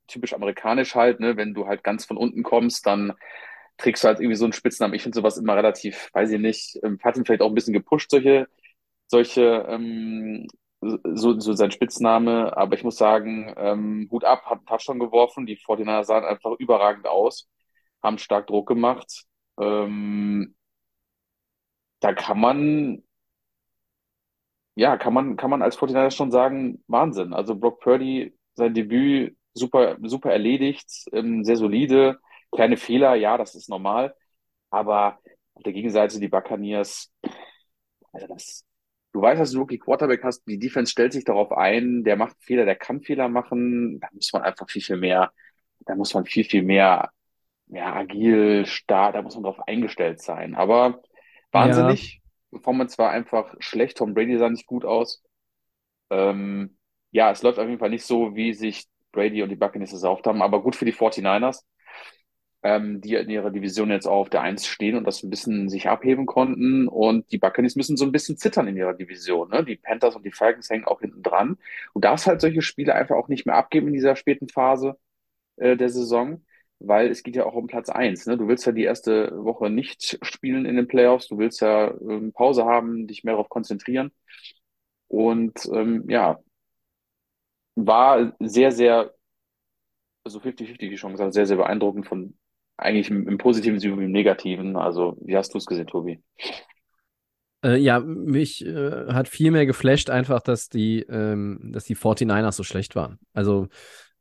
typisch 0.08 0.34
amerikanisch 0.34 0.96
halt, 0.96 1.20
ne, 1.20 1.38
wenn 1.38 1.54
du 1.54 1.68
halt 1.68 1.84
ganz 1.84 2.06
von 2.06 2.18
unten 2.18 2.44
kommst, 2.44 2.86
dann 2.86 3.14
trägst 3.78 4.04
du 4.04 4.10
halt 4.10 4.20
irgendwie 4.20 4.36
so 4.36 4.46
einen 4.46 4.54
Spitznamen. 4.54 4.96
Ich 4.96 5.04
finde 5.04 5.16
sowas 5.16 5.38
immer 5.38 5.56
relativ, 5.56 6.10
weiß 6.14 6.32
ich 6.32 6.40
nicht, 6.40 6.80
ähm, 6.84 7.00
hat 7.02 7.16
ihn 7.16 7.26
vielleicht 7.26 7.42
auch 7.42 7.48
ein 7.48 7.56
bisschen 7.56 7.74
gepusht, 7.74 8.12
solche, 8.12 8.48
solche 9.08 9.66
ähm, 9.70 10.48
so, 10.82 11.40
so 11.40 11.54
sein 11.54 11.72
Spitzname. 11.72 12.56
Aber 12.58 12.76
ich 12.76 12.84
muss 12.84 12.98
sagen, 12.98 13.54
ähm, 13.58 14.08
Hut 14.12 14.24
ab, 14.26 14.46
hat 14.46 14.60
einen 14.60 14.66
Touchdown 14.66 15.00
geworfen. 15.00 15.46
Die 15.46 15.56
49 15.58 16.08
sahen 16.08 16.26
einfach 16.26 16.52
überragend 16.60 17.08
aus, 17.08 17.50
haben 18.04 18.18
stark 18.18 18.48
Druck 18.48 18.68
gemacht. 18.68 19.26
Ähm, 19.60 20.56
da 22.02 22.14
kann 22.14 22.40
man, 22.40 23.04
ja, 24.76 24.98
kann 24.98 25.14
man, 25.14 25.36
kann 25.36 25.50
man 25.50 25.62
als 25.62 25.76
49 25.76 26.16
schon 26.18 26.32
sagen, 26.32 26.84
Wahnsinn. 26.88 27.34
Also 27.34 27.56
Brock 27.56 27.82
Purdy, 27.82 28.38
sein 28.56 28.74
Debüt 28.74 29.36
super, 29.54 29.98
super 30.04 30.32
erledigt, 30.32 30.90
ähm, 31.12 31.44
sehr 31.44 31.58
solide. 31.58 32.20
Kleine 32.52 32.78
Fehler, 32.78 33.16
ja, 33.16 33.38
das 33.38 33.56
ist 33.56 33.70
normal. 33.70 34.16
Aber 34.70 35.20
auf 35.56 35.64
der 35.64 35.74
Gegenseite 35.74 36.20
die 36.20 36.28
Buccaneers, 36.30 37.12
also 38.14 38.28
das, 38.28 38.66
du 39.14 39.22
weißt, 39.22 39.42
dass 39.42 39.52
du 39.52 39.60
Rookie 39.60 39.80
Quarterback 39.80 40.24
hast, 40.24 40.46
die 40.48 40.60
Defense 40.60 40.92
stellt 40.92 41.14
sich 41.14 41.24
darauf 41.24 41.52
ein, 41.52 42.04
der 42.04 42.16
macht 42.16 42.36
Fehler, 42.42 42.66
der 42.66 42.76
kann 42.76 43.02
Fehler 43.02 43.30
machen, 43.30 44.00
da 44.00 44.08
muss 44.14 44.32
man 44.34 44.44
einfach 44.44 44.70
viel, 44.70 44.82
viel 44.82 44.98
mehr, 44.98 45.32
da 45.80 45.96
muss 45.96 46.14
man 46.14 46.26
viel, 46.26 46.44
viel 46.44 46.64
mehr, 46.64 47.10
ja, 47.68 47.94
agil, 47.94 48.66
stark, 48.66 49.14
da 49.14 49.22
muss 49.22 49.36
man 49.36 49.44
drauf 49.44 49.60
eingestellt 49.68 50.22
sein. 50.22 50.56
Aber 50.56 51.02
wahnsinnig. 51.52 52.14
Ja. 52.14 52.20
Performance 52.52 52.98
war 52.98 53.12
einfach 53.12 53.54
schlecht. 53.60 53.98
Tom 53.98 54.16
Brady 54.16 54.38
sah 54.38 54.50
nicht 54.50 54.66
gut 54.66 54.84
aus. 54.84 55.24
Ähm, 56.10 56.78
ja, 57.12 57.32
es 57.32 57.44
läuft 57.44 57.60
auf 57.60 57.68
jeden 57.68 57.80
Fall 57.80 57.92
nicht 57.92 58.06
so, 58.06 58.36
wie 58.36 58.54
sich 58.54 58.88
Brady 59.12 59.44
und 59.44 59.50
die 59.50 59.56
Buccaneers 59.56 60.02
erhofft 60.04 60.28
haben, 60.28 60.42
aber 60.42 60.62
gut 60.62 60.76
für 60.76 60.86
die 60.86 60.94
49ers 60.94 61.64
ähm, 62.64 63.02
die 63.02 63.16
in 63.16 63.30
ihrer 63.30 63.52
Division 63.52 63.90
jetzt 63.92 64.08
auch 64.08 64.22
auf 64.22 64.30
der 64.30 64.42
Eins 64.42 64.68
stehen 64.68 64.96
und 64.96 65.06
das 65.06 65.24
ein 65.24 65.30
bisschen 65.30 65.70
sich 65.70 65.88
abheben 65.90 66.26
konnten. 66.26 66.88
Und 66.88 67.32
die 67.32 67.38
Buccaneers 67.38 67.76
müssen 67.76 67.98
so 67.98 68.06
ein 68.06 68.12
bisschen 68.12 68.38
zittern 68.38 68.68
in 68.68 68.78
ihrer 68.78 68.94
Division. 68.94 69.50
Ne? 69.50 69.64
Die 69.64 69.78
Panthers 69.78 70.16
und 70.16 70.26
die 70.26 70.32
Falcons 70.32 70.70
hängen 70.70 70.86
auch 70.86 71.00
hinten 71.02 71.24
dran. 71.24 71.58
Du 71.94 72.02
darfst 72.02 72.28
halt 72.28 72.42
solche 72.42 72.62
Spiele 72.62 72.96
einfach 72.96 73.16
auch 73.16 73.30
nicht 73.30 73.46
mehr 73.46 73.56
abgeben 73.56 73.88
in 73.88 73.94
dieser 73.94 74.16
späten 74.16 74.50
Phase 74.50 74.98
äh, 75.58 75.78
der 75.78 75.90
Saison, 75.90 76.46
weil 76.80 77.10
es 77.10 77.24
geht 77.24 77.36
ja 77.36 77.46
auch 77.46 77.56
um 77.56 77.68
Platz 77.68 77.90
eins. 77.90 78.26
Ne? 78.26 78.38
Du 78.38 78.48
willst 78.48 78.66
ja 78.66 78.72
die 78.74 78.84
erste 78.84 79.32
Woche 79.44 79.70
nicht 79.70 80.20
spielen 80.22 80.66
in 80.66 80.76
den 80.76 80.88
Playoffs. 80.88 81.28
Du 81.28 81.38
willst 81.38 81.62
ja 81.62 81.90
ähm, 82.02 82.34
Pause 82.34 82.66
haben, 82.66 83.08
dich 83.08 83.24
mehr 83.24 83.34
darauf 83.36 83.50
konzentrieren. 83.50 84.12
Und 85.08 85.68
ähm, 85.74 86.06
ja, 86.10 86.40
war 87.76 88.34
sehr, 88.40 88.72
sehr 88.72 89.14
also 90.24 90.40
50-50 90.40 90.78
die 90.90 90.96
Chance, 90.96 91.32
sehr, 91.32 91.46
sehr 91.46 91.58
beeindruckend 91.58 92.08
von 92.08 92.38
eigentlich 92.80 93.10
im, 93.10 93.28
im 93.28 93.38
positiven 93.38 93.82
wie 93.82 93.88
im 93.88 94.12
negativen. 94.12 94.76
Also, 94.76 95.18
wie 95.22 95.36
hast 95.36 95.54
du 95.54 95.58
es 95.58 95.66
gesehen, 95.66 95.88
Tobi? 95.88 96.22
Äh, 97.64 97.78
ja, 97.78 98.00
mich 98.00 98.66
äh, 98.66 99.08
hat 99.08 99.28
viel 99.28 99.52
mehr 99.52 99.66
geflasht 99.66 100.10
einfach, 100.10 100.42
dass 100.42 100.70
die, 100.70 101.02
ähm, 101.02 101.72
dass 101.74 101.84
die 101.86 101.96
49ers 101.96 102.54
so 102.54 102.64
schlecht 102.64 102.96
waren. 102.96 103.20
Also, 103.34 103.68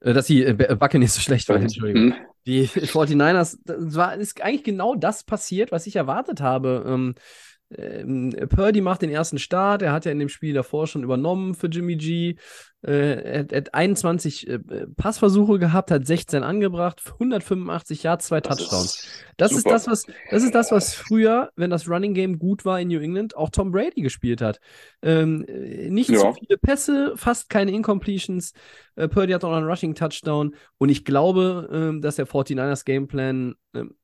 äh, 0.00 0.12
dass 0.12 0.26
die 0.26 0.44
äh, 0.44 0.76
Buccaneers 0.78 1.14
so 1.14 1.20
schlecht 1.20 1.48
waren, 1.48 1.62
Entschuldigung. 1.62 2.08
Mhm. 2.08 2.14
Die 2.46 2.66
49ers, 2.66 3.58
das 3.64 3.94
war, 3.94 4.16
ist 4.16 4.40
eigentlich 4.42 4.64
genau 4.64 4.94
das 4.94 5.22
passiert, 5.22 5.70
was 5.70 5.86
ich 5.86 5.96
erwartet 5.96 6.40
habe. 6.40 6.84
Ähm, 6.86 7.14
ähm, 7.76 8.34
Purdy 8.48 8.80
macht 8.80 9.02
den 9.02 9.10
ersten 9.10 9.38
Start. 9.38 9.82
Er 9.82 9.92
hat 9.92 10.06
ja 10.06 10.12
in 10.12 10.18
dem 10.18 10.30
Spiel 10.30 10.54
davor 10.54 10.86
schon 10.86 11.02
übernommen 11.02 11.54
für 11.54 11.66
Jimmy 11.66 11.96
G. 11.96 12.36
Äh, 12.80 12.92
er, 12.92 13.50
er, 13.50 13.56
hat 13.58 13.74
21 13.74 14.48
äh, 14.48 14.58
Passversuche 14.96 15.58
gehabt, 15.58 15.90
hat 15.90 16.06
16 16.06 16.42
angebracht, 16.44 17.02
185 17.04 18.04
Yards, 18.04 18.26
zwei 18.26 18.40
das 18.40 18.56
Touchdowns. 18.56 18.94
Ist 18.94 19.24
das 19.36 19.52
ist 19.52 19.66
das, 19.66 19.86
was, 19.86 20.06
das 20.30 20.42
ist 20.44 20.54
das, 20.54 20.70
was 20.70 20.94
früher, 20.94 21.50
wenn 21.56 21.70
das 21.70 21.88
Running 21.88 22.14
Game 22.14 22.38
gut 22.38 22.64
war 22.64 22.80
in 22.80 22.88
New 22.88 23.00
England, 23.00 23.36
auch 23.36 23.50
Tom 23.50 23.70
Brady 23.70 24.00
gespielt 24.00 24.40
hat. 24.40 24.60
Ähm, 25.02 25.44
nicht 25.88 26.08
ja. 26.08 26.20
zu 26.20 26.34
viele 26.34 26.56
Pässe, 26.56 27.12
fast 27.16 27.50
keine 27.50 27.72
Incompletions. 27.72 28.52
Äh, 28.94 29.08
Purdy 29.08 29.32
hat 29.32 29.44
auch 29.44 29.50
noch 29.50 29.58
einen 29.58 29.68
Rushing 29.68 29.94
Touchdown. 29.94 30.54
Und 30.78 30.88
ich 30.88 31.04
glaube, 31.04 31.68
ähm, 31.70 32.00
dass 32.00 32.16
der 32.16 32.26
49ers 32.26 32.84
Gameplan 32.84 33.56
ähm, 33.74 33.94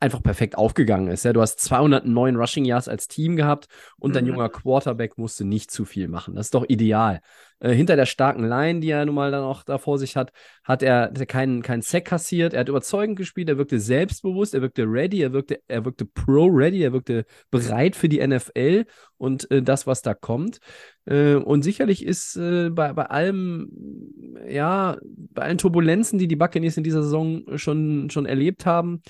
einfach 0.00 0.22
perfekt 0.22 0.58
aufgegangen 0.58 1.08
ist. 1.08 1.24
Ja, 1.24 1.32
du 1.32 1.40
hast 1.40 1.60
209 1.60 2.36
Rushing 2.36 2.64
Yards 2.64 2.88
als 2.88 3.06
Team 3.08 3.36
gehabt 3.36 3.68
und 3.98 4.16
dein 4.16 4.24
Mhm. 4.24 4.30
junger 4.30 4.48
Quarterback 4.48 5.18
musste 5.18 5.44
nicht 5.44 5.70
zu 5.70 5.84
viel 5.84 6.08
machen. 6.08 6.34
Das 6.34 6.46
ist 6.46 6.54
doch 6.54 6.64
ideal. 6.68 7.20
Äh, 7.60 7.72
hinter 7.72 7.96
der 7.96 8.06
starken 8.06 8.44
Line, 8.44 8.80
die 8.80 8.90
er 8.90 9.04
nun 9.04 9.14
mal 9.14 9.30
dann 9.30 9.42
auch 9.42 9.62
da 9.64 9.78
vor 9.78 9.98
sich 9.98 10.16
hat, 10.16 10.32
hat 10.64 10.82
er, 10.82 11.02
hat 11.02 11.18
er 11.18 11.26
keinen, 11.26 11.62
keinen 11.62 11.82
Sack 11.82 12.06
kassiert. 12.06 12.54
Er 12.54 12.60
hat 12.60 12.68
überzeugend 12.68 13.16
gespielt, 13.16 13.48
er 13.48 13.58
wirkte 13.58 13.80
selbstbewusst, 13.80 14.54
er 14.54 14.62
wirkte 14.62 14.84
ready, 14.84 15.22
er 15.22 15.32
wirkte, 15.32 15.60
er 15.68 15.84
wirkte 15.84 16.04
pro-ready, 16.04 16.82
er 16.82 16.92
wirkte 16.92 17.24
bereit 17.50 17.96
für 17.96 18.08
die 18.08 18.26
NFL 18.26 18.84
und 19.16 19.50
äh, 19.50 19.62
das, 19.62 19.86
was 19.86 20.02
da 20.02 20.14
kommt. 20.14 20.58
Äh, 21.06 21.34
und 21.34 21.62
sicherlich 21.62 22.04
ist 22.04 22.36
äh, 22.36 22.70
bei, 22.70 22.92
bei 22.92 23.06
allem, 23.06 23.70
ja, 24.48 24.96
bei 25.02 25.42
allen 25.42 25.58
Turbulenzen, 25.58 26.18
die 26.18 26.28
die 26.28 26.36
Buccaneers 26.36 26.76
in 26.76 26.84
dieser 26.84 27.02
Saison 27.02 27.42
schon, 27.56 28.10
schon 28.10 28.26
erlebt 28.26 28.66
haben, 28.66 29.02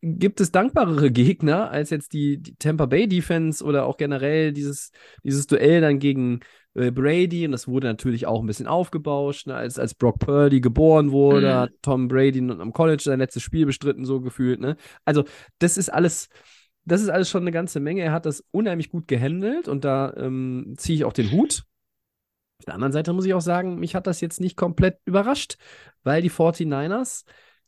gibt 0.00 0.40
es 0.40 0.52
dankbarere 0.52 1.10
Gegner 1.10 1.70
als 1.70 1.90
jetzt 1.90 2.12
die, 2.12 2.38
die 2.38 2.54
Tampa 2.56 2.86
Bay 2.86 3.08
Defense 3.08 3.64
oder 3.64 3.86
auch 3.86 3.96
generell 3.96 4.52
dieses, 4.52 4.92
dieses 5.24 5.46
Duell 5.46 5.80
dann 5.80 5.98
gegen 5.98 6.40
äh, 6.74 6.90
Brady. 6.90 7.44
Und 7.44 7.52
das 7.52 7.66
wurde 7.66 7.88
natürlich 7.88 8.26
auch 8.26 8.40
ein 8.40 8.46
bisschen 8.46 8.66
aufgebauscht, 8.68 9.46
ne? 9.46 9.54
als, 9.56 9.78
als 9.78 9.94
Brock 9.94 10.20
Purdy 10.20 10.60
geboren 10.60 11.10
wurde, 11.10 11.48
Mhm. 11.48 11.54
hat 11.54 11.72
Tom 11.82 12.08
Brady 12.08 12.38
am 12.38 12.72
College 12.72 13.02
sein 13.02 13.18
letztes 13.18 13.42
Spiel 13.42 13.66
bestritten, 13.66 14.04
so 14.04 14.20
gefühlt. 14.20 14.60
Ne? 14.60 14.76
Also, 15.04 15.24
das 15.58 15.76
ist 15.76 15.88
alles. 15.92 16.28
Das 16.86 17.00
ist 17.00 17.08
alles 17.08 17.30
schon 17.30 17.40
eine 17.40 17.50
ganze 17.50 17.80
Menge. 17.80 18.02
Er 18.02 18.12
hat 18.12 18.26
das 18.26 18.44
unheimlich 18.50 18.90
gut 18.90 19.08
gehandelt 19.08 19.68
und 19.68 19.86
da 19.86 20.12
ähm, 20.18 20.74
ziehe 20.76 20.96
ich 20.96 21.04
auch 21.06 21.14
den 21.14 21.32
Hut. 21.32 21.64
Auf 22.60 22.66
der 22.66 22.74
anderen 22.74 22.92
Seite 22.92 23.14
muss 23.14 23.24
ich 23.24 23.32
auch 23.32 23.40
sagen, 23.40 23.76
mich 23.80 23.94
hat 23.94 24.06
das 24.06 24.20
jetzt 24.20 24.38
nicht 24.38 24.54
komplett 24.54 24.98
überrascht, 25.06 25.56
weil 26.02 26.20
die 26.20 26.30
49ers 26.30 27.24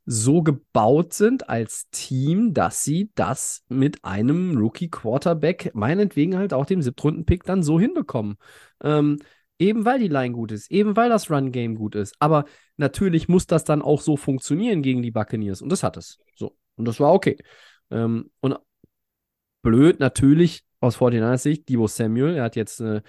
so 0.06 0.42
gebaut 0.42 1.12
sind 1.12 1.48
als 1.48 1.90
Team, 1.90 2.54
dass 2.54 2.84
sie 2.84 3.10
das 3.16 3.64
mit 3.68 4.04
einem 4.04 4.56
Rookie-Quarterback, 4.56 5.72
meinetwegen 5.74 6.38
halt 6.38 6.54
auch 6.54 6.64
dem 6.64 6.80
Siebtrunden-Pick, 6.80 7.42
dann 7.42 7.64
so 7.64 7.80
hinbekommen. 7.80 8.36
Ähm, 8.82 9.18
eben 9.58 9.84
weil 9.84 9.98
die 9.98 10.08
Line 10.08 10.32
gut 10.32 10.52
ist, 10.52 10.70
eben 10.70 10.96
weil 10.96 11.08
das 11.08 11.30
Run-Game 11.30 11.74
gut 11.74 11.96
ist. 11.96 12.14
Aber 12.20 12.44
natürlich 12.76 13.28
muss 13.28 13.46
das 13.46 13.64
dann 13.64 13.82
auch 13.82 14.00
so 14.00 14.16
funktionieren 14.16 14.82
gegen 14.82 15.02
die 15.02 15.10
Buccaneers. 15.10 15.60
Und 15.60 15.70
das 15.70 15.82
hat 15.82 15.96
es. 15.96 16.18
So. 16.36 16.56
Und 16.76 16.86
das 16.86 17.00
war 17.00 17.12
okay. 17.12 17.36
Ähm, 17.90 18.30
und 18.40 18.56
blöd 19.62 19.98
natürlich 19.98 20.64
aus 20.86 20.98
49ers 20.98 21.38
Sicht, 21.38 21.68
Debo 21.68 21.86
Samuel, 21.86 22.36
er 22.36 22.44
hat 22.44 22.56
jetzt 22.56 22.80
eine 22.80 23.02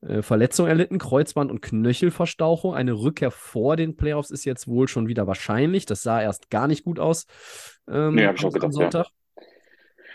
äh, 0.00 0.22
Verletzung 0.22 0.66
erlitten, 0.66 0.98
Kreuzband- 0.98 1.50
und 1.50 1.60
Knöchelverstauchung. 1.60 2.74
Eine 2.74 2.92
Rückkehr 2.92 3.30
vor 3.30 3.76
den 3.76 3.96
Playoffs 3.96 4.30
ist 4.30 4.44
jetzt 4.44 4.68
wohl 4.68 4.88
schon 4.88 5.08
wieder 5.08 5.26
wahrscheinlich. 5.26 5.86
Das 5.86 6.02
sah 6.02 6.22
erst 6.22 6.50
gar 6.50 6.68
nicht 6.68 6.84
gut 6.84 6.98
aus 6.98 7.26
ähm, 7.88 8.14
Nee, 8.14 8.26
hab 8.26 8.36
ich 8.36 8.42
am, 8.42 8.48
auch 8.48 8.52
gedacht, 8.52 8.66
am 8.66 8.72
Sonntag. 8.72 9.06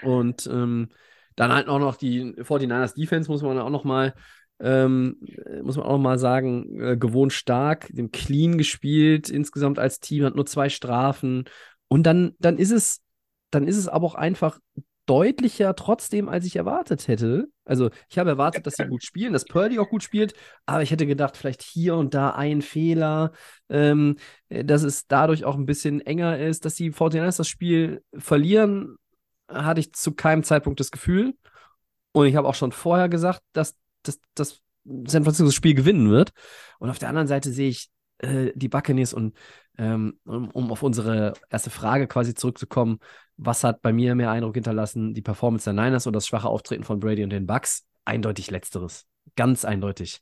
Und 0.01 0.47
ähm, 0.51 0.89
dann 1.35 1.53
halt 1.53 1.67
auch 1.67 1.79
noch 1.79 1.95
die 1.95 2.33
49ers 2.35 2.95
Defense, 2.95 3.29
muss 3.29 3.41
man 3.41 3.59
auch 3.59 3.69
noch 3.69 3.83
mal 3.83 4.13
ähm, 4.61 5.15
muss 5.63 5.77
man 5.77 5.85
auch 5.85 5.93
noch 5.93 5.99
mal 5.99 6.19
sagen, 6.19 6.79
äh, 6.81 6.97
gewohnt 6.97 7.31
stark, 7.33 7.87
dem 7.91 8.11
clean 8.11 8.57
gespielt, 8.57 9.29
insgesamt 9.29 9.79
als 9.79 9.99
Team, 9.99 10.25
hat 10.25 10.35
nur 10.35 10.45
zwei 10.45 10.69
Strafen. 10.69 11.45
Und 11.87 12.03
dann, 12.03 12.35
dann 12.39 12.57
ist 12.57 12.71
es, 12.71 13.01
dann 13.51 13.67
ist 13.67 13.77
es 13.77 13.87
aber 13.87 14.05
auch 14.05 14.15
einfach 14.15 14.59
deutlicher 15.09 15.75
trotzdem, 15.75 16.29
als 16.29 16.45
ich 16.45 16.55
erwartet 16.55 17.07
hätte. 17.07 17.47
Also 17.65 17.89
ich 18.09 18.19
habe 18.19 18.29
erwartet, 18.29 18.67
dass 18.67 18.75
sie 18.75 18.85
gut 18.87 19.03
spielen, 19.03 19.33
dass 19.33 19.45
Purdy 19.45 19.79
auch 19.79 19.89
gut 19.89 20.03
spielt, 20.03 20.33
aber 20.67 20.83
ich 20.83 20.91
hätte 20.91 21.07
gedacht, 21.07 21.35
vielleicht 21.35 21.63
hier 21.63 21.95
und 21.95 22.13
da 22.13 22.29
ein 22.29 22.61
Fehler, 22.61 23.31
ähm, 23.69 24.17
äh, 24.49 24.63
dass 24.63 24.83
es 24.83 25.07
dadurch 25.07 25.45
auch 25.45 25.55
ein 25.55 25.65
bisschen 25.65 25.99
enger 26.01 26.37
ist, 26.37 26.63
dass 26.63 26.75
die 26.75 26.91
49ers 26.91 27.37
das 27.37 27.47
Spiel 27.47 28.03
verlieren, 28.13 28.97
hatte 29.47 29.79
ich 29.79 29.93
zu 29.93 30.13
keinem 30.13 30.43
Zeitpunkt 30.43 30.79
das 30.79 30.91
Gefühl. 30.91 31.33
Und 32.11 32.27
ich 32.27 32.35
habe 32.35 32.47
auch 32.47 32.55
schon 32.55 32.71
vorher 32.71 33.09
gesagt, 33.09 33.41
dass, 33.53 33.75
dass, 34.03 34.19
dass 34.35 34.61
San 34.85 35.23
Francisco 35.23 35.45
das 35.45 35.55
Spiel 35.55 35.73
gewinnen 35.73 36.11
wird. 36.11 36.31
Und 36.77 36.91
auf 36.91 36.99
der 36.99 37.09
anderen 37.09 37.27
Seite 37.27 37.51
sehe 37.51 37.69
ich 37.69 37.89
äh, 38.19 38.51
die 38.55 38.69
Buccaneers 38.69 39.13
und 39.13 39.35
ähm, 39.77 40.19
um, 40.25 40.49
um 40.51 40.71
auf 40.71 40.83
unsere 40.83 41.33
erste 41.49 41.69
Frage 41.69 42.07
quasi 42.07 42.33
zurückzukommen, 42.33 42.99
was 43.37 43.63
hat 43.63 43.81
bei 43.81 43.93
mir 43.93 44.15
mehr 44.15 44.31
Eindruck 44.31 44.55
hinterlassen, 44.55 45.13
die 45.13 45.21
Performance 45.21 45.63
der 45.63 45.81
Niners 45.81 46.05
oder 46.05 46.17
das 46.17 46.27
schwache 46.27 46.49
Auftreten 46.49 46.83
von 46.83 46.99
Brady 46.99 47.23
und 47.23 47.29
den 47.29 47.45
Bucks? 47.45 47.85
Eindeutig 48.05 48.51
letzteres. 48.51 49.07
Ganz 49.35 49.63
eindeutig. 49.63 50.21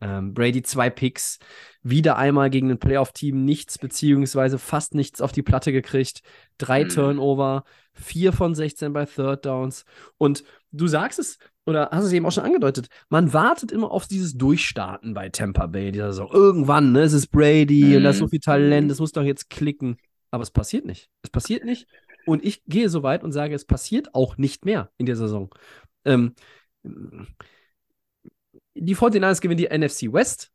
Ähm, 0.00 0.34
Brady 0.34 0.62
zwei 0.62 0.90
Picks, 0.90 1.38
wieder 1.82 2.16
einmal 2.16 2.50
gegen 2.50 2.70
ein 2.70 2.78
Playoff-Team 2.78 3.44
nichts 3.44 3.78
beziehungsweise 3.78 4.58
fast 4.58 4.94
nichts 4.94 5.20
auf 5.20 5.32
die 5.32 5.42
Platte 5.42 5.72
gekriegt, 5.72 6.20
drei 6.58 6.84
Mhm. 6.84 6.88
Turnover, 6.88 7.64
vier 7.92 8.32
von 8.32 8.54
16 8.54 8.92
bei 8.92 9.04
Third 9.06 9.46
Downs 9.46 9.84
und 10.18 10.44
du 10.72 10.86
sagst 10.88 11.18
es 11.18 11.38
oder 11.66 11.88
hast 11.92 12.04
es 12.04 12.12
eben 12.12 12.26
auch 12.26 12.32
schon 12.32 12.44
angedeutet, 12.44 12.88
man 13.08 13.32
wartet 13.32 13.72
immer 13.72 13.90
auf 13.90 14.06
dieses 14.06 14.36
Durchstarten 14.36 15.14
bei 15.14 15.28
Tampa 15.30 15.66
Bay 15.66 15.92
dieser 15.92 16.12
Saison. 16.12 16.28
Irgendwann, 16.32 16.92
ne, 16.92 17.02
es 17.02 17.12
ist 17.14 17.28
Brady 17.28 17.96
und 17.96 18.02
da 18.02 18.10
ist 18.10 18.18
so 18.18 18.26
Mhm. 18.26 18.30
viel 18.30 18.40
Talent, 18.40 18.86
Mhm. 18.86 18.90
es 18.90 18.98
muss 19.00 19.12
doch 19.12 19.22
jetzt 19.22 19.48
klicken, 19.48 19.96
aber 20.30 20.42
es 20.42 20.50
passiert 20.50 20.84
nicht. 20.84 21.08
Es 21.22 21.30
passiert 21.30 21.64
nicht 21.64 21.86
und 22.26 22.44
ich 22.44 22.62
gehe 22.66 22.88
so 22.90 23.02
weit 23.02 23.22
und 23.24 23.32
sage, 23.32 23.54
es 23.54 23.64
passiert 23.64 24.14
auch 24.14 24.36
nicht 24.36 24.64
mehr 24.64 24.90
in 24.98 25.06
der 25.06 25.16
Saison. 25.16 25.54
Ähm, 26.04 26.34
die 28.74 28.96
49ers 28.96 29.40
gewinnen 29.40 29.58
die 29.58 29.76
NFC 29.76 30.12
West. 30.12 30.50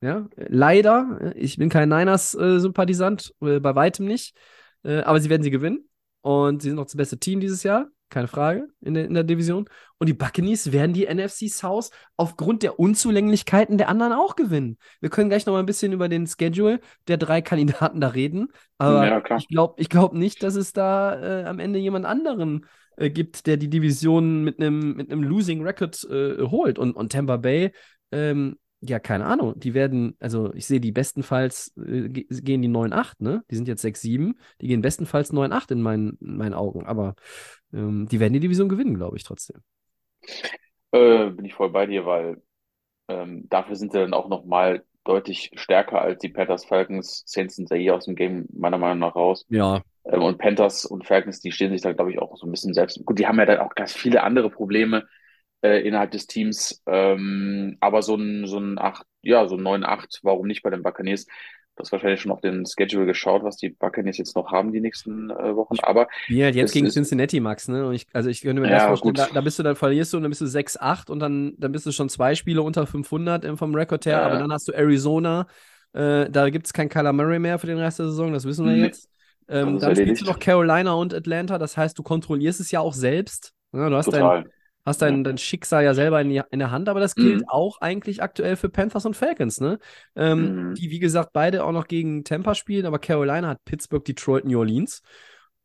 Ja, 0.00 0.28
leider. 0.36 1.32
Ich 1.34 1.56
bin 1.56 1.70
kein 1.70 1.88
Niners-Sympathisant, 1.88 3.34
äh, 3.40 3.58
bei 3.58 3.74
weitem 3.74 4.06
nicht. 4.06 4.36
Äh, 4.82 5.00
aber 5.00 5.20
sie 5.20 5.30
werden 5.30 5.42
sie 5.42 5.50
gewinnen. 5.50 5.88
Und 6.20 6.62
sie 6.62 6.68
sind 6.68 6.76
noch 6.76 6.84
das 6.84 6.96
beste 6.96 7.18
Team 7.18 7.40
dieses 7.40 7.62
Jahr. 7.62 7.88
Keine 8.10 8.28
Frage 8.28 8.68
in 8.80 8.94
der, 8.94 9.06
in 9.06 9.14
der 9.14 9.24
Division. 9.24 9.68
Und 9.98 10.08
die 10.08 10.12
Buccaneers 10.12 10.72
werden 10.72 10.92
die 10.92 11.06
NFC 11.06 11.48
South 11.48 11.90
aufgrund 12.16 12.62
der 12.62 12.78
Unzulänglichkeiten 12.78 13.78
der 13.78 13.88
anderen 13.88 14.12
auch 14.12 14.36
gewinnen. 14.36 14.78
Wir 15.00 15.10
können 15.10 15.30
gleich 15.30 15.46
noch 15.46 15.54
mal 15.54 15.58
ein 15.58 15.66
bisschen 15.66 15.92
über 15.92 16.08
den 16.08 16.26
Schedule 16.26 16.80
der 17.08 17.16
drei 17.16 17.42
Kandidaten 17.42 18.00
da 18.00 18.08
reden. 18.08 18.48
Aber 18.78 19.06
Ja, 19.06 19.36
ich 19.36 19.48
glaube 19.48 19.74
ich 19.78 19.88
glaub 19.88 20.12
nicht, 20.12 20.42
dass 20.42 20.54
es 20.54 20.72
da 20.72 21.42
äh, 21.42 21.44
am 21.44 21.58
Ende 21.58 21.78
jemand 21.78 22.06
anderen 22.06 22.64
äh, 22.64 22.66
gibt, 22.98 23.46
der 23.46 23.56
die 23.56 23.68
Division 23.70 24.44
mit 24.44 24.60
einem 24.60 24.96
mit 24.96 25.10
einem 25.10 25.22
Losing 25.22 25.62
Record 25.62 26.04
äh, 26.10 26.42
holt. 26.42 26.78
Und, 26.78 26.92
und 26.96 27.12
Tampa 27.12 27.36
Bay, 27.38 27.72
ähm, 28.12 28.56
ja, 28.80 28.98
keine 28.98 29.24
Ahnung, 29.26 29.58
die 29.58 29.72
werden, 29.74 30.16
also 30.20 30.52
ich 30.54 30.66
sehe 30.66 30.80
die 30.80 30.92
bestenfalls 30.92 31.72
äh, 31.78 32.08
ge- 32.08 32.26
gehen 32.30 32.62
die 32.62 32.68
9-8, 32.68 33.20
ne? 33.20 33.42
Die 33.50 33.56
sind 33.56 33.66
jetzt 33.68 33.82
6-7, 33.82 34.38
die 34.60 34.68
gehen 34.68 34.82
bestenfalls 34.82 35.32
9-8 35.32 35.70
in 35.70 35.80
meinen, 35.82 36.18
in 36.20 36.36
meinen 36.36 36.54
Augen, 36.54 36.84
aber 36.86 37.14
ähm, 37.72 38.06
die 38.10 38.20
werden 38.20 38.34
die 38.34 38.40
Division 38.40 38.68
gewinnen, 38.68 38.94
glaube 38.96 39.16
ich, 39.16 39.24
trotzdem. 39.24 39.60
Äh, 40.92 41.30
bin 41.30 41.44
ich 41.44 41.54
voll 41.54 41.70
bei 41.70 41.86
dir, 41.86 42.06
weil 42.06 42.42
ähm, 43.08 43.48
dafür 43.50 43.76
sind 43.76 43.92
sie 43.92 43.98
dann 44.00 44.14
auch 44.14 44.28
nochmal 44.28 44.84
deutlich 45.04 45.52
stärker 45.56 46.02
als 46.02 46.20
die 46.20 46.28
Panthers, 46.30 46.64
Falcons. 46.66 47.24
Saints 47.26 47.56
sind 47.56 47.70
ja 47.70 47.76
hier 47.76 47.96
aus 47.96 48.06
dem 48.06 48.16
Game 48.16 48.46
meiner 48.52 48.78
Meinung 48.78 49.00
nach 49.00 49.16
raus. 49.16 49.46
Ja, 49.48 49.82
und 50.04 50.38
Panthers 50.38 50.84
und 50.84 51.06
Falcons, 51.06 51.40
die 51.40 51.52
stehen 51.52 51.70
sich 51.72 51.80
da, 51.82 51.92
glaube 51.92 52.12
ich, 52.12 52.18
auch 52.18 52.36
so 52.36 52.46
ein 52.46 52.50
bisschen 52.50 52.74
selbst. 52.74 53.04
Gut, 53.04 53.18
die 53.18 53.26
haben 53.26 53.38
ja 53.38 53.46
dann 53.46 53.58
auch 53.58 53.74
ganz 53.74 53.92
viele 53.94 54.22
andere 54.22 54.50
Probleme 54.50 55.06
äh, 55.62 55.86
innerhalb 55.86 56.10
des 56.10 56.26
Teams. 56.26 56.82
Ähm, 56.86 57.76
aber 57.80 58.02
so 58.02 58.16
ein, 58.16 58.46
so 58.46 58.58
ein 58.58 58.78
8, 58.78 59.06
ja, 59.22 59.48
so 59.48 59.56
ein 59.56 59.62
9-8, 59.62 60.20
warum 60.22 60.46
nicht 60.46 60.62
bei 60.62 60.70
den 60.70 60.82
Buccaneers? 60.82 61.26
Du 61.26 61.80
hast 61.82 61.92
wahrscheinlich 61.92 62.20
schon 62.20 62.32
auf 62.32 62.40
den 62.40 62.64
Schedule 62.66 63.06
geschaut, 63.06 63.42
was 63.42 63.56
die 63.56 63.70
Buccaneers 63.70 64.18
jetzt 64.18 64.36
noch 64.36 64.52
haben 64.52 64.72
die 64.72 64.80
nächsten 64.80 65.30
äh, 65.30 65.56
Wochen. 65.56 65.80
Aber 65.80 66.08
halt 66.30 66.54
jetzt 66.54 66.72
gegen 66.72 66.86
ist- 66.86 66.94
Cincinnati, 66.94 67.40
Max, 67.40 67.68
ne? 67.68 67.86
Und 67.86 67.94
ich, 67.94 68.06
also 68.12 68.30
ich 68.30 68.40
könnte 68.40 68.62
mir 68.62 68.68
Ja, 68.68 68.76
das 68.76 68.84
vorstellen, 68.84 69.14
da, 69.14 69.28
da 69.32 69.40
bist 69.40 69.58
du, 69.58 69.62
dann 69.62 69.76
verlierst 69.76 70.12
du 70.12 70.16
und 70.16 70.22
dann 70.22 70.30
bist 70.30 70.40
du 70.40 70.46
6-8 70.46 71.10
und 71.10 71.18
dann, 71.20 71.54
dann 71.58 71.72
bist 71.72 71.84
du 71.86 71.92
schon 71.92 72.08
zwei 72.08 72.34
Spiele 72.34 72.62
unter 72.62 72.86
500 72.86 73.44
im- 73.44 73.58
vom 73.58 73.74
Rekord 73.74 74.06
her, 74.06 74.16
Ja, 74.18 74.22
aber 74.22 74.36
ja. 74.36 74.38
dann 74.38 74.52
hast 74.52 74.68
du 74.68 74.72
Arizona, 74.72 75.46
äh, 75.92 76.30
da 76.30 76.48
gibt 76.50 76.66
es 76.66 76.72
kein 76.72 76.88
Kyler 76.88 77.12
Murray 77.12 77.38
mehr 77.38 77.58
für 77.58 77.66
den 77.66 77.78
Rest 77.78 77.98
der 77.98 78.06
Saison, 78.06 78.32
das 78.32 78.44
wissen 78.46 78.64
wir 78.66 78.76
jetzt. 78.76 79.10
Ähm, 79.48 79.78
ist 79.78 79.82
dann 79.82 79.94
spielst 79.96 80.20
erledigt. 80.20 80.22
du 80.22 80.24
noch 80.26 80.38
Carolina 80.38 80.92
und 80.94 81.12
Atlanta, 81.14 81.58
das 81.58 81.76
heißt, 81.76 81.98
du 81.98 82.02
kontrollierst 82.02 82.60
es 82.60 82.70
ja 82.70 82.80
auch 82.80 82.94
selbst. 82.94 83.52
Ja, 83.72 83.88
du 83.90 83.96
hast 83.96 84.12
dein, 84.12 84.34
hast 84.86 85.02
dein, 85.02 85.24
dein 85.24 85.38
Schicksal 85.38 85.84
ja 85.84 85.94
selber 85.94 86.20
in, 86.20 86.28
die, 86.30 86.42
in 86.50 86.58
der 86.60 86.70
Hand, 86.70 86.88
aber 86.88 87.00
das 87.00 87.18
gilt 87.18 87.42
Mhm. 87.42 87.48
auch 87.48 87.80
eigentlich 87.80 88.22
aktuell 88.22 88.56
für 88.56 88.68
Panthers 88.70 89.04
und 89.06 89.16
Falcons, 89.16 89.60
ne? 89.60 89.78
Ähm, 90.16 90.54
Mhm. 90.56 90.74
Die, 90.76 90.90
wie 90.90 90.98
gesagt, 90.98 91.30
beide 91.32 91.64
auch 91.64 91.72
noch 91.72 91.86
gegen 91.86 92.24
Tampa 92.24 92.54
spielen, 92.54 92.86
aber 92.86 92.98
Carolina 92.98 93.48
hat 93.48 93.64
Pittsburgh, 93.64 94.04
Detroit, 94.04 94.44
New 94.44 94.58
Orleans 94.58 95.02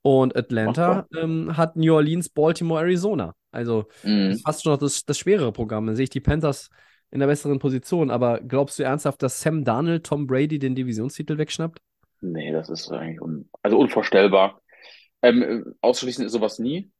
und 0.01 0.35
Atlanta 0.35 1.07
ähm, 1.15 1.57
hat 1.57 1.75
New 1.75 1.93
Orleans, 1.93 2.29
Baltimore, 2.29 2.81
Arizona. 2.81 3.35
Also 3.51 3.87
das 4.27 4.39
Mhm. 4.39 4.41
fast 4.41 4.63
schon 4.63 4.73
noch 4.73 4.79
das, 4.79 5.03
das 5.05 5.17
schwerere 5.17 5.51
Programm. 5.51 5.87
Dann 5.87 5.95
sehe 5.95 6.03
ich 6.03 6.09
die 6.09 6.19
Panthers 6.21 6.69
in 7.11 7.19
der 7.19 7.27
besseren 7.27 7.59
Position, 7.59 8.11
aber 8.11 8.39
glaubst 8.41 8.77
du 8.79 8.83
ernsthaft, 8.83 9.21
dass 9.23 9.41
Sam 9.41 9.63
Darnold 9.63 10.05
Tom 10.05 10.27
Brady 10.27 10.59
den 10.59 10.75
Divisionstitel 10.75 11.37
wegschnappt? 11.37 11.79
Nee, 12.21 12.51
das 12.51 12.69
ist 12.69 12.91
eigentlich 12.91 13.21
un 13.21 13.49
also 13.61 13.77
unvorstellbar. 13.79 14.61
Ähm, 15.21 15.43
äh, 15.43 15.63
ausschließen 15.81 16.25
ist 16.25 16.33
sowas 16.33 16.59
nie. 16.59 16.91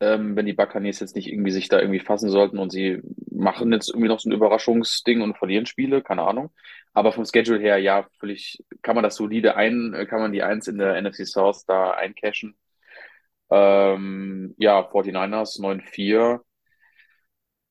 Ähm, 0.00 0.36
wenn 0.36 0.46
die 0.46 0.52
Buccaneers 0.54 1.00
jetzt 1.00 1.16
nicht 1.16 1.28
irgendwie 1.32 1.50
sich 1.52 1.68
da 1.68 1.80
irgendwie 1.80 2.00
fassen 2.00 2.30
sollten 2.30 2.58
und 2.58 2.70
sie 2.70 3.00
machen 3.30 3.72
jetzt 3.72 3.88
irgendwie 3.88 4.08
noch 4.08 4.20
so 4.20 4.28
ein 4.28 4.32
Überraschungsding 4.32 5.22
und 5.22 5.38
verlieren 5.38 5.66
Spiele, 5.66 6.02
keine 6.02 6.22
Ahnung. 6.24 6.52
Aber 6.92 7.12
vom 7.12 7.24
Schedule 7.24 7.60
her, 7.60 7.78
ja, 7.78 8.06
völlig, 8.18 8.62
kann 8.82 8.94
man 8.96 9.04
das 9.04 9.16
solide 9.16 9.56
ein, 9.56 9.94
äh, 9.94 10.06
kann 10.06 10.20
man 10.20 10.32
die 10.32 10.42
Eins 10.42 10.68
in 10.68 10.78
der 10.78 11.00
NFC 11.00 11.26
South 11.26 11.64
da 11.66 11.92
eincashen. 11.92 12.56
Ähm, 13.50 14.54
ja, 14.58 14.80
49ers 14.90 15.60
9-4. 15.60 16.40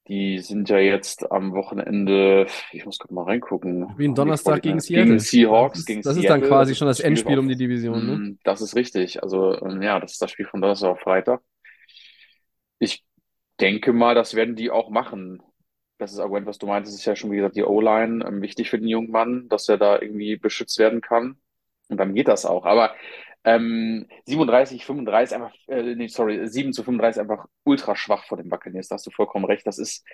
Die 0.07 0.39
sind 0.39 0.69
ja 0.69 0.79
jetzt 0.79 1.31
am 1.31 1.53
Wochenende, 1.53 2.47
ich 2.71 2.85
muss 2.85 2.99
gerade 2.99 3.13
mal 3.13 3.23
reingucken. 3.23 3.87
Wie 3.97 4.05
ein 4.05 4.15
Donnerstag 4.15 4.61
gegen 4.61 4.79
Gegen 4.79 5.17
Seattle. 5.17 5.19
Seahawks, 5.19 5.71
Das 5.73 5.79
ist, 5.79 5.85
gegen 5.85 6.01
das 6.01 6.17
ist 6.17 6.29
dann 6.29 6.41
quasi 6.41 6.75
schon 6.75 6.87
das 6.87 6.97
Spiel 6.97 7.07
Endspiel 7.07 7.39
um 7.39 7.47
die 7.47 7.55
Division, 7.55 8.05
ne? 8.05 8.17
Mm, 8.17 8.39
Das 8.43 8.61
ist 8.61 8.75
richtig. 8.75 9.23
Also, 9.23 9.57
ähm, 9.61 9.81
ja, 9.81 9.99
das 10.01 10.13
ist 10.13 10.21
das 10.21 10.31
Spiel 10.31 10.45
von 10.45 10.59
Donnerstag 10.61 10.89
auf 10.89 10.99
Freitag. 10.99 11.41
Ich 12.79 13.05
denke 13.61 13.93
mal, 13.93 14.13
das 14.13 14.35
werden 14.35 14.55
die 14.55 14.71
auch 14.71 14.89
machen. 14.89 15.41
Das 15.99 16.11
ist 16.11 16.19
Argument, 16.19 16.47
was 16.47 16.57
du 16.57 16.67
meintest, 16.67 16.97
ist 16.97 17.05
ja 17.05 17.15
schon, 17.15 17.31
wie 17.31 17.37
gesagt, 17.37 17.55
die 17.55 17.63
O-Line 17.63 18.25
ähm, 18.27 18.41
wichtig 18.41 18.69
für 18.69 18.79
den 18.79 18.87
jungen 18.89 19.11
Mann, 19.11 19.47
dass 19.47 19.69
er 19.69 19.77
da 19.77 20.01
irgendwie 20.01 20.35
beschützt 20.35 20.77
werden 20.79 20.99
kann. 20.99 21.37
Und 21.87 21.97
dann 21.97 22.13
geht 22.13 22.27
das 22.27 22.45
auch. 22.45 22.65
Aber 22.65 22.93
ähm, 23.45 24.07
37, 24.25 24.85
35, 24.85 25.35
einfach, 25.35 25.53
äh, 25.67 25.95
nee, 25.95 26.07
sorry, 26.07 26.47
7 26.47 26.73
zu 26.73 26.83
35 26.83 27.21
einfach 27.21 27.45
ultra 27.63 27.95
schwach 27.95 28.25
vor 28.25 28.37
den 28.37 28.49
Buccaneers. 28.49 28.87
Da 28.87 28.95
hast 28.95 29.05
du 29.07 29.11
vollkommen 29.11 29.45
recht. 29.45 29.67
Das 29.67 29.79
ist, 29.79 30.05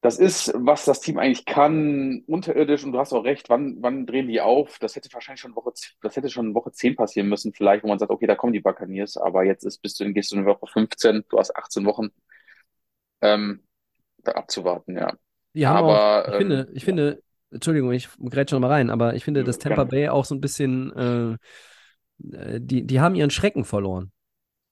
das 0.00 0.18
ist, 0.18 0.52
was 0.56 0.84
das 0.84 1.00
Team 1.00 1.16
eigentlich 1.18 1.44
kann, 1.44 2.22
unterirdisch. 2.26 2.82
Und 2.84 2.90
du 2.92 2.98
hast 2.98 3.12
auch 3.12 3.22
recht, 3.24 3.48
wann, 3.50 3.76
wann 3.80 4.04
drehen 4.04 4.26
die 4.26 4.40
auf? 4.40 4.78
Das 4.80 4.96
hätte 4.96 5.12
wahrscheinlich 5.12 5.40
schon 5.40 5.54
Woche, 5.54 5.72
das 6.02 6.16
hätte 6.16 6.28
schon 6.28 6.54
Woche 6.54 6.72
10 6.72 6.96
passieren 6.96 7.28
müssen, 7.28 7.52
vielleicht, 7.54 7.84
wo 7.84 7.88
man 7.88 7.98
sagt, 8.00 8.10
okay, 8.10 8.26
da 8.26 8.34
kommen 8.34 8.52
die 8.52 8.60
Buccaneers. 8.60 9.16
Aber 9.16 9.44
jetzt 9.44 9.64
ist, 9.64 9.78
bist 9.80 10.00
du, 10.00 10.12
gehst 10.12 10.32
du 10.32 10.36
in 10.36 10.46
Woche 10.46 10.66
15, 10.66 11.24
du 11.28 11.38
hast 11.38 11.54
18 11.56 11.84
Wochen, 11.86 12.08
ähm, 13.20 13.66
da 14.18 14.32
abzuwarten, 14.32 14.96
ja. 14.96 15.14
Die 15.54 15.66
haben 15.66 15.80
Aber, 15.80 16.00
auch, 16.00 16.02
ich 16.24 16.34
ähm, 16.34 16.36
finde, 16.36 16.68
ich 16.72 16.84
finde, 16.84 17.22
Entschuldigung, 17.50 17.92
ich 17.92 18.08
grätsche 18.18 18.54
noch 18.54 18.60
mal 18.60 18.68
rein, 18.70 18.88
aber 18.90 19.14
ich 19.14 19.24
finde, 19.24 19.44
Ja, 19.44 19.44
dass 19.44 19.58
Tampa. 19.58 19.84
Bay 19.84 20.08
auch 20.08 20.24
so 20.24 20.34
ein 20.34 20.40
bisschen, 20.40 20.92
äh, 20.96 21.36
die, 22.22 22.86
die 22.86 23.00
haben 23.00 23.14
ihren 23.14 23.30
Schrecken 23.30 23.64
verloren. 23.64 24.12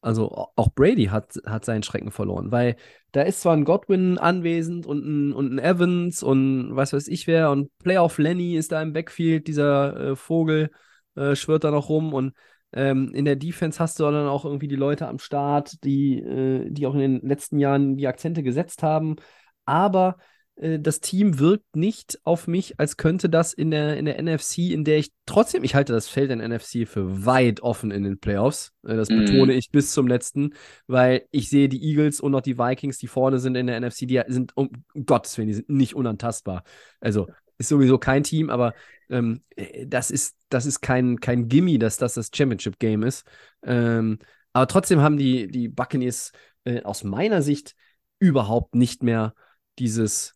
Also 0.02 0.30
au- 0.32 0.48
auch 0.56 0.70
Brady 0.74 1.06
hat, 1.06 1.34
hat 1.44 1.64
seinen 1.64 1.82
Schrecken 1.82 2.10
verloren, 2.10 2.50
weil 2.52 2.76
da 3.12 3.22
ist 3.22 3.42
zwar 3.42 3.54
ein 3.54 3.64
Godwin 3.64 4.16
anwesend 4.18 4.86
und 4.86 5.04
ein, 5.04 5.32
und 5.34 5.52
ein 5.54 5.58
Evans 5.58 6.22
und 6.22 6.74
was 6.74 6.92
weiß 6.94 7.08
ich 7.08 7.26
wer 7.26 7.50
und 7.50 7.70
Playoff 7.78 8.16
Lenny 8.18 8.54
ist 8.56 8.72
da 8.72 8.80
im 8.80 8.94
Backfield, 8.94 9.46
dieser 9.46 10.12
äh, 10.12 10.16
Vogel 10.16 10.70
äh, 11.16 11.34
schwirrt 11.36 11.64
da 11.64 11.70
noch 11.70 11.90
rum 11.90 12.14
und 12.14 12.32
ähm, 12.72 13.12
in 13.14 13.24
der 13.26 13.36
Defense 13.36 13.78
hast 13.78 13.98
du 14.00 14.04
dann 14.04 14.28
auch 14.28 14.44
irgendwie 14.44 14.68
die 14.68 14.76
Leute 14.76 15.06
am 15.08 15.18
Start, 15.18 15.82
die, 15.84 16.18
äh, 16.20 16.70
die 16.70 16.86
auch 16.86 16.94
in 16.94 17.00
den 17.00 17.20
letzten 17.20 17.58
Jahren 17.58 17.96
die 17.96 18.06
Akzente 18.06 18.42
gesetzt 18.42 18.82
haben, 18.82 19.16
aber 19.66 20.16
äh, 20.18 20.22
das 20.78 21.00
Team 21.00 21.38
wirkt 21.38 21.74
nicht 21.74 22.20
auf 22.24 22.46
mich, 22.46 22.78
als 22.78 22.96
könnte 22.98 23.30
das 23.30 23.52
in 23.54 23.70
der, 23.70 23.96
in 23.96 24.04
der 24.04 24.18
NFC, 24.18 24.72
in 24.72 24.84
der 24.84 24.98
ich 24.98 25.10
trotzdem, 25.24 25.64
ich 25.64 25.74
halte 25.74 25.92
das 25.94 26.08
Feld 26.08 26.30
in 26.30 26.40
NFC 26.40 26.86
für 26.86 27.24
weit 27.24 27.60
offen 27.62 27.90
in 27.90 28.02
den 28.04 28.18
Playoffs. 28.18 28.72
Äh, 28.84 28.96
das 28.96 29.08
Mhm. 29.08 29.16
betone 29.24 29.54
ich 29.54 29.70
bis 29.70 29.92
zum 29.92 30.06
letzten, 30.06 30.54
weil 30.86 31.26
ich 31.30 31.48
sehe 31.48 31.68
die 31.68 31.82
Eagles 31.82 32.20
und 32.20 32.34
auch 32.34 32.42
die 32.42 32.58
Vikings, 32.58 32.98
die 32.98 33.06
vorne 33.06 33.38
sind 33.38 33.56
in 33.56 33.66
der 33.68 33.76
NFC, 33.76 34.06
die 34.06 34.22
sind, 34.28 34.56
um 34.56 34.70
Gottes 35.06 35.38
Willen, 35.38 35.48
die 35.48 35.54
sind 35.54 35.70
nicht 35.70 35.94
unantastbar. 35.94 36.64
Also 37.00 37.28
ist 37.58 37.68
sowieso 37.68 37.98
kein 37.98 38.22
Team, 38.22 38.50
aber 38.50 38.74
ähm, 39.08 39.42
äh, 39.56 39.86
das 39.86 40.10
ist, 40.10 40.36
das 40.48 40.66
ist 40.66 40.80
kein, 40.80 41.20
kein 41.20 41.48
Gimme, 41.48 41.78
dass 41.78 41.96
das 41.96 42.14
das 42.14 42.30
Championship-Game 42.34 43.02
ist. 43.02 43.24
Ähm, 43.62 44.18
aber 44.52 44.66
trotzdem 44.66 45.00
haben 45.00 45.16
die, 45.16 45.48
die 45.48 45.68
Buccaneers 45.68 46.32
äh, 46.64 46.82
aus 46.82 47.04
meiner 47.04 47.42
Sicht 47.42 47.74
überhaupt 48.18 48.74
nicht 48.74 49.02
mehr 49.02 49.34
dieses 49.78 50.34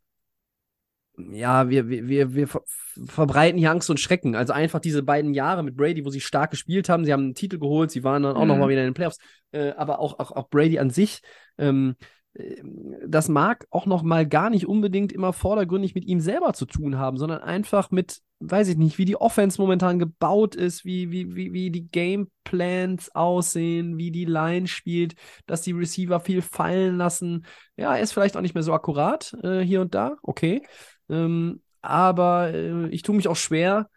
ja, 1.16 1.68
wir, 1.68 1.88
wir, 1.88 2.08
wir, 2.08 2.34
wir 2.34 2.48
ver 2.48 2.62
verbreiten 3.08 3.58
hier 3.58 3.72
Angst 3.72 3.90
und 3.90 3.98
Schrecken. 3.98 4.36
Also 4.36 4.52
einfach 4.52 4.78
diese 4.78 5.02
beiden 5.02 5.34
Jahre 5.34 5.64
mit 5.64 5.76
Brady, 5.76 6.04
wo 6.04 6.10
sie 6.10 6.20
stark 6.20 6.50
gespielt 6.52 6.88
haben. 6.88 7.04
Sie 7.04 7.12
haben 7.12 7.24
einen 7.24 7.34
Titel 7.34 7.58
geholt, 7.58 7.90
sie 7.90 8.04
waren 8.04 8.22
dann 8.22 8.36
auch 8.36 8.42
Mhm. 8.42 8.48
nochmal 8.48 8.68
wieder 8.68 8.82
in 8.82 8.88
den 8.88 8.94
Playoffs. 8.94 9.18
Äh, 9.50 9.70
aber 9.72 9.98
auch, 9.98 10.18
auch, 10.20 10.30
auch 10.30 10.48
Brady 10.48 10.78
an 10.78 10.90
sich, 10.90 11.20
ähm, 11.58 11.96
äh, 12.34 12.62
das 13.06 13.28
mag 13.28 13.66
auch 13.70 13.86
noch 13.86 14.02
mal 14.02 14.26
gar 14.26 14.48
nicht 14.50 14.66
unbedingt 14.66 15.12
immer 15.12 15.32
vordergründig 15.32 15.94
mit 15.96 16.04
ihm 16.04 16.20
selber 16.20 16.52
zu 16.52 16.66
tun 16.66 16.96
haben, 16.98 17.16
sondern 17.16 17.40
einfach 17.42 17.90
mit, 17.90 18.20
weiß 18.40 18.68
ich 18.68 18.76
nicht, 18.76 18.98
wie 18.98 19.04
die 19.04 19.16
Offense 19.16 19.60
momentan 19.60 19.98
gebaut 19.98 20.54
ist, 20.54 20.84
wie, 20.84 21.10
wie, 21.10 21.34
wie, 21.34 21.52
wie 21.52 21.70
die 21.70 21.88
Gameplans 21.88 23.14
aussehen, 23.14 23.98
wie 23.98 24.10
die 24.12 24.24
Line 24.24 24.68
spielt, 24.68 25.14
dass 25.46 25.62
die 25.62 25.72
Receiver 25.72 26.20
viel 26.20 26.42
fallen 26.42 26.96
lassen. 26.96 27.44
Ja, 27.76 27.96
er 27.96 28.02
ist 28.02 28.12
vielleicht 28.12 28.36
auch 28.36 28.40
nicht 28.40 28.54
mehr 28.54 28.62
so 28.62 28.72
akkurat 28.72 29.34
äh, 29.42 29.60
hier 29.60 29.80
und 29.80 29.94
da, 29.94 30.16
okay. 30.22 30.62
Ähm, 31.08 31.60
aber 31.82 32.52
äh, 32.54 32.88
ich 32.88 33.02
tue 33.02 33.14
mich 33.14 33.28
auch 33.28 33.36
schwer, 33.36 33.88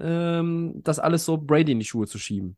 ähm, 0.00 0.80
das 0.84 0.98
alles 0.98 1.24
so 1.24 1.36
Brady 1.38 1.72
in 1.72 1.78
die 1.80 1.84
Schuhe 1.84 2.06
zu 2.06 2.18
schieben. 2.18 2.56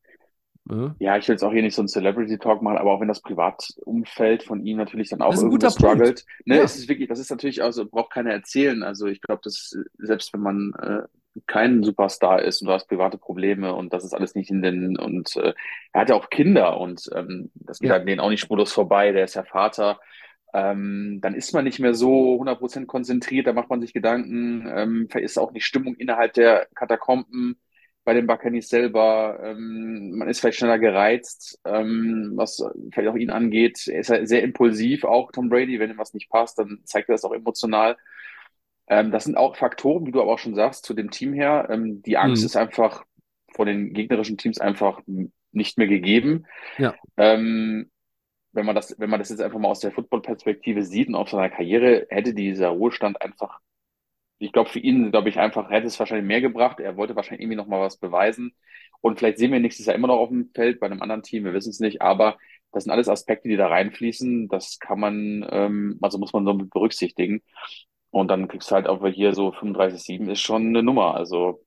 Ne? 0.65 0.95
Ja, 0.99 1.17
ich 1.17 1.27
will 1.27 1.35
jetzt 1.35 1.43
auch 1.43 1.53
hier 1.53 1.63
nicht 1.63 1.75
so 1.75 1.81
einen 1.83 1.89
Celebrity-Talk 1.89 2.61
machen, 2.63 2.77
aber 2.79 2.93
auch 2.93 3.01
wenn 3.01 3.09
das 3.09 3.23
Privatumfeld 3.23 4.43
von 4.43 4.65
ihm 4.67 4.77
natürlich 4.77 5.09
dann 5.09 5.23
auch 5.23 5.35
irgendwo 5.35 5.57
Punkt. 5.57 5.73
struggelt. 5.73 6.25
Ne, 6.45 6.57
Ja. 6.57 6.63
es 6.65 6.77
ist 6.77 6.89
wirklich, 6.89 7.09
das 7.09 7.19
ist 7.19 7.31
natürlich, 7.31 7.63
also 7.63 7.87
braucht 7.87 8.13
keiner 8.13 8.33
erzählen. 8.33 8.83
Also 8.83 9.07
ich 9.07 9.21
glaube, 9.23 9.41
dass 9.45 9.77
selbst 9.99 10.33
wenn 10.35 10.41
man 10.41 10.73
äh, 10.83 11.03
kein 11.47 11.83
Superstar 11.85 12.43
ist 12.43 12.61
und 12.61 12.69
du 12.69 12.75
hast 12.75 12.89
private 12.89 13.17
Probleme 13.17 13.73
und 13.75 13.93
das 13.93 14.05
ist 14.05 14.13
alles 14.13 14.35
nicht 14.35 14.51
in 14.51 14.61
den 14.61 14.99
und 14.99 15.37
äh, 15.37 15.55
er 15.93 16.01
hat 16.03 16.11
ja 16.11 16.17
auch 16.17 16.29
Kinder 16.31 16.79
und 16.79 17.09
ähm, 17.15 17.51
das 17.55 17.79
geht 17.79 17.91
Ja. 17.91 17.97
an 17.97 18.07
denen 18.07 18.21
auch 18.21 18.31
nicht 18.31 18.41
spurlos 18.41 18.73
vorbei. 18.73 19.13
Der 19.13 19.25
ist 19.25 19.35
ja 19.35 19.45
Vater. 19.45 20.01
Ähm, 20.59 21.19
dann 21.23 21.35
ist 21.35 21.53
man 21.53 21.65
nicht 21.65 21.79
mehr 21.79 21.95
so 21.95 22.39
100% 22.39 22.87
konzentriert, 22.87 23.47
da 23.47 23.53
macht 23.53 23.71
man 23.71 23.81
sich 23.81 23.93
Gedanken, 23.93 24.67
ähm, 24.75 25.09
ist 25.15 25.39
auch 25.39 25.53
die 25.53 25.61
Stimmung 25.61 25.95
innerhalb 25.97 26.33
der 26.35 26.69
Katakomben 26.75 27.61
bei 28.05 28.15
den 28.15 28.27
Buccaneers 28.27 28.69
selber. 28.69 29.39
Ähm, 29.43 30.17
man 30.17 30.29
ist 30.29 30.41
vielleicht 30.41 30.59
schneller 30.59 30.79
gereizt, 30.79 31.61
ähm, 31.65 32.33
was 32.37 32.65
vielleicht 32.93 33.09
auch 33.09 33.17
ihn 33.17 33.31
angeht. 33.31 33.87
Er 33.89 34.01
ist 34.01 34.11
halt 34.11 34.29
sehr 34.29 34.43
impulsiv, 34.43 35.05
auch 35.05 35.33
Tom 35.33 35.49
Brady. 35.51 35.79
Wenn 35.79 35.91
ihm 35.91 35.99
was 35.99 36.15
nicht 36.15 36.31
passt, 36.31 36.59
dann 36.59 36.81
zeigt 36.85 37.09
er 37.11 37.15
das 37.15 37.25
auch 37.25 37.35
emotional. 37.35 37.97
Ähm, 38.89 39.11
das 39.11 39.25
sind 39.25 39.37
auch 39.37 39.57
Faktoren, 39.57 40.07
wie 40.07 40.13
du 40.13 40.21
aber 40.23 40.33
auch 40.33 40.39
schon 40.39 40.55
sagst, 40.55 40.85
zu 40.85 40.95
dem 40.95 41.11
Team 41.11 41.33
her. 41.35 41.69
Ähm, 41.71 42.03
die 42.03 42.17
Angst 42.17 42.43
Mhm. 42.43 42.47
ist 42.47 42.57
einfach 42.57 43.05
vor 43.53 43.67
den 43.67 43.93
gegnerischen 43.93 44.39
Teams 44.39 44.59
einfach 44.61 45.01
nicht 45.53 45.79
mehr 45.79 45.89
gegeben. 45.89 46.47
Ja. 46.79 46.95
Ähm, 47.17 47.91
wenn 48.59 48.67
man 48.67 48.77
das, 48.77 48.95
wenn 49.01 49.11
man 49.11 49.21
das 49.21 49.31
jetzt 49.31 49.41
einfach 49.43 49.61
mal 49.61 49.71
aus 49.71 49.81
der 49.81 49.93
Football-Perspektive 49.93 50.85
sieht 50.85 51.09
und 51.09 51.17
auf 51.17 51.31
seiner 51.31 51.51
Karriere, 51.51 52.07
hätte 52.11 52.35
dieser 52.35 52.71
Ruhestand 52.71 53.23
einfach 53.23 53.61
ich 54.39 54.53
glaube, 54.53 54.71
für 54.71 54.79
ihn, 54.79 55.11
glaube 55.11 55.29
ich, 55.29 55.39
einfach 55.39 55.71
hätte 55.71 55.87
es 55.87 55.99
wahrscheinlich 55.99 56.27
mehr 56.27 56.41
gebracht. 56.41 56.81
Er 56.81 56.97
wollte 56.97 57.17
wahrscheinlich 57.17 57.43
irgendwie 57.43 57.57
noch 57.57 57.67
mal 57.67 57.81
was 57.81 57.97
beweisen. 57.99 58.55
Und 59.01 59.19
vielleicht 59.19 59.39
sehen 59.39 59.53
wir 59.53 59.61
nächstes 59.61 59.87
Jahr 59.87 59.97
immer 59.97 60.09
noch 60.09 60.19
auf 60.19 60.29
dem 60.31 60.51
Feld 60.55 60.81
bei 60.81 60.87
einem 60.87 61.03
anderen 61.03 61.23
Team, 61.23 61.45
wir 61.45 61.55
wissen 61.55 61.71
es 61.71 61.81
nicht. 61.81 62.03
Aber 62.03 62.39
das 62.73 62.85
sind 62.85 62.93
alles 62.93 63.09
Aspekte, 63.09 63.49
die 63.49 63.57
da 63.57 63.69
reinfließen. 63.69 64.49
Das 64.49 64.79
kann 64.79 65.01
man, 65.01 65.47
ähm, 65.51 65.99
also 66.03 66.19
muss 66.19 66.33
man 66.33 66.45
so 66.45 66.55
mit 66.55 66.71
berücksichtigen. 66.71 67.43
Und 68.11 68.29
dann 68.29 68.49
kriegst 68.49 68.71
du 68.71 68.75
halt 68.75 68.87
auch 68.87 69.07
hier 69.09 69.35
so 69.35 69.53
35-7 69.53 70.31
ist 70.31 70.41
schon 70.41 70.69
eine 70.69 70.83
Nummer. 70.83 71.15
Also 71.15 71.61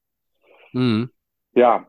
Mhm. 0.74 1.10
ja, 1.54 1.88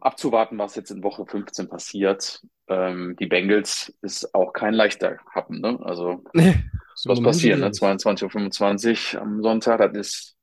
abzuwarten, 0.00 0.58
was 0.58 0.74
jetzt 0.74 0.90
in 0.90 1.02
Woche 1.02 1.26
15 1.26 1.68
passiert. 1.68 2.42
Ähm, 2.68 3.16
die 3.18 3.26
Bengals 3.26 3.92
ist 4.02 4.34
auch 4.34 4.52
kein 4.52 4.74
leichter 4.74 5.18
Happen, 5.34 5.60
ne? 5.60 5.78
Also 5.82 6.22
muss 6.34 7.06
was 7.06 7.22
passieren, 7.22 7.60
ne? 7.60 7.66
ist 7.66 7.76
es. 7.76 7.82
22.25 7.82 9.16
Uhr 9.16 9.22
am 9.22 9.42
Sonntag, 9.42 9.78
das 9.92 10.08
ist 10.08 10.36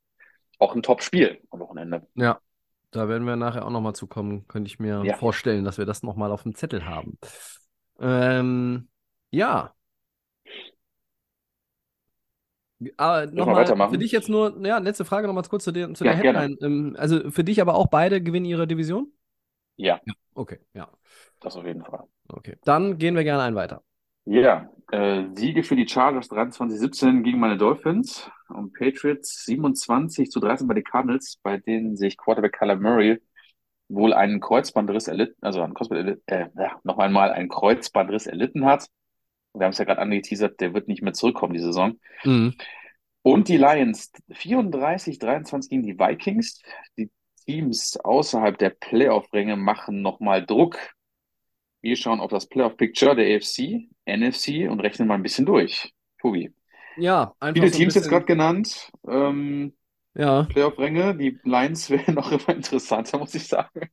auch 0.60 0.76
ein 0.76 0.84
Top-Spiel 0.84 1.40
am 1.52 1.60
Wochenende. 1.60 2.06
Ja, 2.16 2.40
da 2.92 3.08
werden 3.08 3.26
wir 3.26 3.36
nachher 3.36 3.66
auch 3.66 3.72
nochmal 3.72 3.96
zukommen. 3.96 4.48
Könnte 4.48 4.68
ich 4.68 4.80
mir 4.80 5.04
Ja. 5.06 5.16
vorstellen, 5.16 5.64
dass 5.64 5.78
wir 5.78 5.86
das 5.86 6.04
nochmal 6.04 6.32
auf 6.32 6.44
dem 6.44 6.56
Zettel 6.56 6.86
haben. 6.86 7.18
Ähm, 8.00 8.88
ja. 9.32 9.74
Aber 12.96 13.30
wir 13.30 13.36
nochmal 13.36 13.66
für 13.90 13.98
dich 13.98 14.12
jetzt 14.12 14.30
nur, 14.30 14.56
ja, 14.66 14.78
letzte 14.78 15.04
Frage 15.04 15.28
nochmal 15.28 15.44
kurz 15.44 15.66
zu 15.66 15.72
der, 15.74 15.94
zu 15.94 16.04
der 16.06 16.14
Ja, 16.14 16.22
gerne. 16.22 16.40
Headline. 16.40 16.58
Ähm, 16.62 16.96
also 16.98 17.30
für 17.30 17.44
dich 17.44 17.62
aber 17.62 17.76
auch 17.76 17.88
beide 17.88 18.22
gewinnen 18.22 18.46
ihre 18.46 18.68
Division? 18.68 19.12
Ja, 19.80 20.00
Okay, 20.40 20.60
ja. 20.74 20.90
das 21.42 21.58
auf 21.58 21.66
jeden 21.66 21.84
Fall. 21.84 22.06
Okay. 22.30 22.56
Dann 22.64 22.98
gehen 22.98 23.16
wir 23.16 23.26
gerne 23.26 23.44
einen 23.44 23.58
weiter. 23.58 23.84
Ja, 24.24 24.70
äh, 24.92 25.26
Siege 25.34 25.64
für 25.64 25.76
die 25.76 25.88
Chargers 25.88 26.30
23-17 26.30 27.24
gegen 27.24 27.40
meine 27.40 27.58
Dolphins 27.58 28.32
und 28.48 28.74
Patriots 28.74 29.44
27 29.46 30.32
zu 30.32 30.40
13 30.40 30.68
bei 30.68 30.76
den 30.76 30.84
Cardinals, 30.84 31.40
bei 31.44 31.58
denen 31.58 31.98
sich 31.98 32.16
Quarterback 32.16 32.54
Kyler 32.54 32.78
Murray 32.78 33.20
wohl 33.90 34.14
einen 34.14 34.40
Kreuzbandriss 34.40 35.08
erlitten, 35.08 35.36
also 35.42 35.62
einen 35.62 35.74
Kreuzband, 35.74 36.22
äh, 36.28 36.48
ja, 36.56 36.80
noch 36.84 37.00
einmal 37.00 37.32
einen 37.32 37.50
Kreuzbandriss 37.50 38.28
erlitten 38.28 38.66
hat. 38.66 38.88
Wir 39.54 39.66
haben 39.66 39.72
es 39.72 39.80
ja 39.80 39.86
gerade 39.86 40.00
angeteasert, 40.00 40.60
der 40.62 40.74
wird 40.74 40.88
nicht 40.88 41.02
mehr 41.02 41.14
zurückkommen 41.14 41.54
die 41.54 41.60
Saison. 41.60 42.00
Mhm. 42.24 42.54
Und 43.24 43.48
die 43.50 43.58
Lions 43.58 44.14
34-23 44.30 45.70
gegen 45.70 45.84
die 45.84 46.00
Vikings. 46.00 46.62
Die 46.98 47.12
Teams 47.50 47.98
außerhalb 48.04 48.60
der 48.60 48.70
Playoff-Ränge 48.70 49.56
machen 49.56 50.04
nochmal 50.04 50.46
Druck. 50.46 50.78
Wir 51.82 51.96
schauen 51.96 52.20
auf 52.20 52.30
das 52.30 52.48
Playoff-Picture 52.48 53.16
der 53.16 53.36
AFC, 53.36 53.90
NFC 54.06 54.70
und 54.70 54.82
rechnen 54.82 55.08
mal 55.08 55.16
ein 55.16 55.24
bisschen 55.24 55.48
durch. 55.48 55.92
Tobi. 56.22 56.54
Ja, 56.96 57.34
einfach 57.40 57.54
Viele 57.56 57.70
so 57.70 57.76
ein 57.76 57.78
Teams 57.80 57.96
jetzt 57.96 58.10
gerade 58.10 58.26
genannt. 58.26 58.92
Ähm, 59.08 59.74
Ja, 60.14 60.44
Playoff-Ränge. 60.44 61.16
Die 61.16 61.40
Lions 61.44 61.90
wären 61.90 62.14
noch 62.14 62.32
immer 62.32 62.50
interessanter, 62.50 63.18
muss 63.18 63.34
ich 63.34 63.48
sagen. 63.48 63.90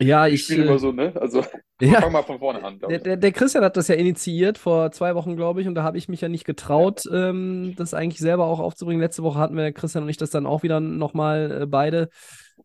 ja, 0.00 0.26
ich, 0.26 0.42
spielen 0.44 0.62
äh, 0.62 0.66
immer 0.66 0.78
so, 0.80 0.90
ne? 0.90 1.12
Also, 1.20 1.44
ja, 1.80 2.00
fangen 2.00 2.14
wir 2.14 2.24
von 2.24 2.38
vorne 2.40 2.64
an, 2.64 2.80
der, 2.80 2.90
ich. 2.90 3.02
der, 3.02 3.16
der 3.16 3.32
Christian 3.32 3.62
hat 3.62 3.76
das 3.76 3.86
ja 3.86 3.94
initiiert 3.94 4.58
vor 4.58 4.90
zwei 4.90 5.14
Wochen, 5.14 5.36
glaube 5.36 5.60
ich, 5.60 5.68
und 5.68 5.76
da 5.76 5.84
habe 5.84 5.98
ich 5.98 6.08
mich 6.08 6.20
ja 6.20 6.28
nicht 6.28 6.44
getraut, 6.46 7.04
ähm, 7.12 7.74
das 7.76 7.94
eigentlich 7.94 8.20
selber 8.20 8.46
auch 8.46 8.58
aufzubringen. 8.58 9.02
Letzte 9.02 9.22
Woche 9.22 9.38
hatten 9.38 9.56
wir, 9.56 9.70
Christian 9.72 10.04
und 10.04 10.10
ich, 10.10 10.16
das 10.16 10.30
dann 10.30 10.46
auch 10.46 10.62
wieder 10.62 10.80
nochmal 10.80 11.62
äh, 11.62 11.66
beide, 11.66 12.08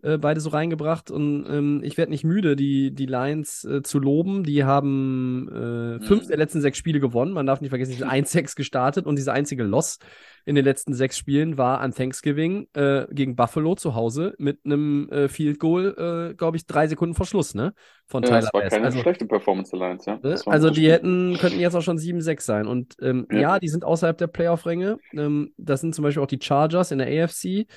äh, 0.04 0.18
beide 0.18 0.40
so 0.40 0.50
reingebracht 0.50 1.10
und 1.10 1.46
ähm, 1.50 1.82
ich 1.84 1.98
werde 1.98 2.12
nicht 2.12 2.24
müde, 2.24 2.56
die, 2.56 2.94
die 2.94 3.06
Lions 3.08 3.64
äh, 3.66 3.82
zu 3.82 4.00
loben. 4.00 4.44
Die 4.44 4.64
haben 4.64 5.48
äh, 5.50 6.06
fünf 6.06 6.26
Mhm. 6.26 6.28
der 6.28 6.38
letzten 6.38 6.62
sechs 6.62 6.78
Spiele 6.78 7.00
gewonnen. 7.00 7.34
Man 7.34 7.46
darf 7.46 7.62
nicht 7.62 7.70
vergessen, 7.70 7.92
die 7.92 7.98
sind 7.98 8.10
1-6 8.12 8.56
gestartet 8.56 9.06
und 9.08 9.18
diese 9.18 9.34
einzige 9.34 9.64
Loss 9.64 9.98
in 10.46 10.56
den 10.56 10.66
letzten 10.66 10.94
sechs 10.94 11.18
Spielen 11.18 11.58
war 11.58 11.80
an 11.80 11.94
Thanksgiving 11.94 12.68
äh, 12.74 13.08
gegen 13.12 13.36
Buffalo 13.36 13.76
zu 13.76 13.96
Hause 13.96 14.36
mit 14.38 14.60
einem 14.66 15.10
äh, 15.10 15.30
Field 15.30 15.58
Goal, 15.58 16.36
glaube 16.38 16.58
ich, 16.58 16.66
drei 16.68 16.88
Sekunden 16.88 17.16
vor 17.16 17.26
Schluss, 17.26 17.56
ne? 17.56 17.74
Von 18.08 18.24
Ja, 18.24 18.30
Tyler 18.30 18.40
es 18.40 18.54
war 18.54 18.62
keine 18.64 18.86
Also, 18.86 19.02
schlechte 19.02 19.26
Performance 19.26 19.76
Lions, 19.76 20.06
ja. 20.06 20.16
ne? 20.16 20.22
Das 20.22 20.48
also 20.48 20.70
das 20.70 20.78
die 20.78 20.90
hätten, 20.90 21.38
könnten 21.38 21.60
jetzt 21.60 21.76
auch 21.76 21.82
schon 21.82 21.98
7-6 21.98 22.46
sein. 22.46 22.68
Und 22.68 22.96
ähm, 23.02 23.28
Ja. 23.30 23.40
ja, 23.40 23.60
die 23.60 23.68
sind 23.70 23.84
außerhalb 23.84 24.18
der 24.18 24.28
Playoff-Ränge. 24.28 25.00
Ähm, 25.14 25.54
das 25.58 25.82
sind 25.82 25.94
zum 25.96 26.04
Beispiel 26.04 26.24
auch 26.24 26.28
die 26.28 26.40
Chargers 26.42 26.92
in 26.92 27.00
der 27.00 27.08
AFC, 27.08 27.68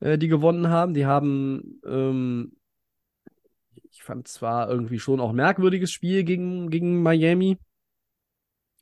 äh, 0.00 0.18
die 0.18 0.28
gewonnen 0.28 0.68
haben. 0.68 0.94
Die 0.94 1.06
haben, 1.06 1.80
ähm, 1.86 2.52
ich 3.90 4.02
fand 4.02 4.28
zwar 4.28 4.68
irgendwie 4.70 4.98
schon 4.98 5.20
auch 5.20 5.30
ein 5.30 5.36
merkwürdiges 5.36 5.90
Spiel 5.90 6.24
gegen, 6.24 6.70
gegen 6.70 7.02
Miami. 7.02 7.58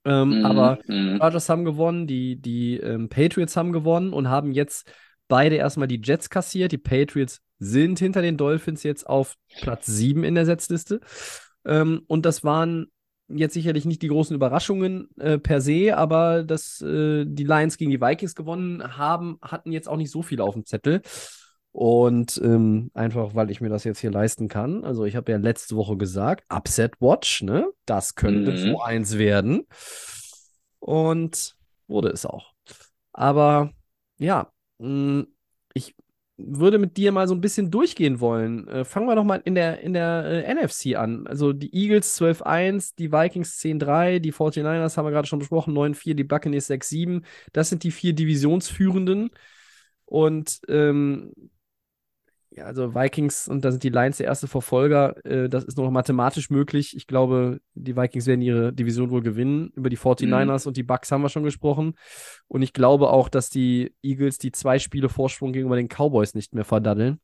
Ähm, 0.05 0.39
aber 0.45 0.79
Mhm. 0.87 1.15
Mhm. 1.15 1.19
Chargers 1.19 1.49
haben 1.49 1.65
gewonnen, 1.65 2.07
die, 2.07 2.37
die 2.41 2.77
ähm, 2.79 3.09
Patriots 3.09 3.57
haben 3.57 3.73
gewonnen 3.73 4.13
und 4.13 4.29
haben 4.29 4.53
jetzt 4.53 4.91
beide 5.29 5.57
erstmal 5.57 5.89
die 5.89 6.01
Jets 6.03 6.31
kassiert. 6.31 6.73
Die 6.73 6.79
Patriots 6.79 7.41
sind 7.59 7.99
hinter 7.99 8.23
den 8.23 8.37
Dolphins 8.37 8.83
jetzt 8.83 9.07
auf 9.07 9.37
Platz 9.61 9.87
7 9.87 10.25
in 10.25 10.35
der 10.35 10.47
Setzliste. 10.47 11.01
Ähm, 11.65 12.03
und 12.07 12.27
das 12.27 12.45
waren 12.45 12.87
jetzt 13.29 13.55
sicherlich 13.55 13.85
nicht 13.87 14.03
die 14.03 14.09
großen 14.09 14.37
Überraschungen 14.37 15.09
äh, 15.19 15.39
per 15.39 15.61
se, 15.61 15.97
aber 15.97 16.45
dass 16.45 16.81
äh, 16.81 17.25
die 17.27 17.45
Lions 17.45 17.77
gegen 17.77 17.91
die 17.91 18.01
Vikings 18.01 18.35
gewonnen 18.37 18.97
haben, 18.97 19.39
hatten 19.43 19.73
jetzt 19.73 19.89
auch 19.89 19.97
nicht 19.97 20.11
so 20.13 20.23
viel 20.23 20.41
auf 20.41 20.55
dem 20.55 20.65
Zettel. 20.65 21.03
Und 21.73 22.41
ähm, 22.43 22.91
einfach, 22.95 23.35
weil 23.35 23.51
ich 23.51 23.61
mir 23.61 23.69
das 23.69 23.85
jetzt 23.85 23.99
hier 24.01 24.11
leisten 24.11 24.49
kann. 24.49 24.83
Also, 24.85 25.05
ich 25.05 25.15
habe 25.15 25.31
ja 25.31 25.37
letzte 25.39 25.77
Woche 25.77 25.97
gesagt, 25.99 26.45
Upset 26.51 26.95
Watch, 27.01 27.43
ne? 27.43 27.67
Das 27.85 28.15
könnte 28.15 28.53
Mhm. 28.53 28.57
so 28.57 28.81
eins 28.81 29.19
werden. 29.19 29.67
Und 30.79 31.57
wurde 31.87 32.09
es 32.09 32.27
auch. 32.27 32.53
Aber 33.13 33.71
ja, 34.19 34.51
mh, 34.79 35.25
ich 35.75 35.95
würde 36.39 36.79
mit 36.79 36.97
dir 36.97 37.13
mal 37.13 37.27
so 37.29 37.35
ein 37.35 37.41
bisschen 37.41 37.71
durchgehen 37.71 38.21
wollen. 38.21 38.69
Äh, 38.69 38.85
fangen 38.85 39.07
wir 39.07 39.15
doch 39.17 39.25
mal 39.25 39.41
in 39.45 39.55
der, 39.55 39.81
in 39.81 39.95
der 39.95 40.25
äh, 40.47 40.55
NFC 40.55 40.97
an. 40.97 41.27
Also 41.27 41.53
die 41.53 41.75
Eagles 41.75 42.15
12-1, 42.21 42.95
die 42.97 43.11
Vikings 43.11 43.59
10-3, 43.59 44.19
die 44.19 44.33
49ers 44.33 44.97
haben 44.97 45.07
wir 45.07 45.13
gerade 45.13 45.29
schon 45.29 45.39
besprochen, 45.39 45.75
9-4, 45.75 46.15
die 46.15 46.25
Buccaneers 46.25 46.69
6-7. 46.69 47.25
Das 47.53 47.71
sind 47.71 47.85
die 47.85 47.91
vier 47.91 48.13
Divisionsführenden. 48.13 49.31
Und 50.05 50.61
ähm, 50.69 51.33
ja, 52.57 52.65
also 52.65 52.95
Vikings 52.95 53.49
und 53.49 53.67
da 53.67 53.71
sind 53.71 53.83
die 53.83 53.91
Lions 53.91 54.17
der 54.17 54.27
erste 54.27 54.49
Verfolger. 54.49 55.15
Äh, 55.27 55.51
das 55.51 55.65
ist 55.65 55.77
nur 55.77 55.85
noch 55.87 55.93
mathematisch 55.93 56.49
möglich. 56.49 56.97
Ich 56.97 57.07
glaube, 57.07 57.61
die 57.75 57.97
Vikings 57.97 58.27
werden 58.27 58.41
ihre 58.41 58.73
Division 58.73 59.11
wohl 59.11 59.23
gewinnen. 59.23 59.71
Über 59.77 59.91
die 59.91 59.99
49ers 59.99 60.67
und 60.67 60.79
die 60.79 60.83
Bucks 60.83 61.13
haben 61.13 61.21
wir 61.21 61.29
schon 61.29 61.45
gesprochen. 61.45 61.95
Und 62.49 62.63
ich 62.63 62.73
glaube 62.73 63.11
auch, 63.11 63.29
dass 63.29 63.51
die 63.51 63.95
Eagles 64.03 64.39
die 64.39 64.53
zwei 64.53 64.79
Spiele 64.79 65.11
Vorsprung 65.11 65.53
gegenüber 65.53 65.77
den 65.77 65.89
Cowboys 65.89 66.35
nicht 66.35 66.55
mehr 66.55 66.65
verdaddeln. 66.65 67.21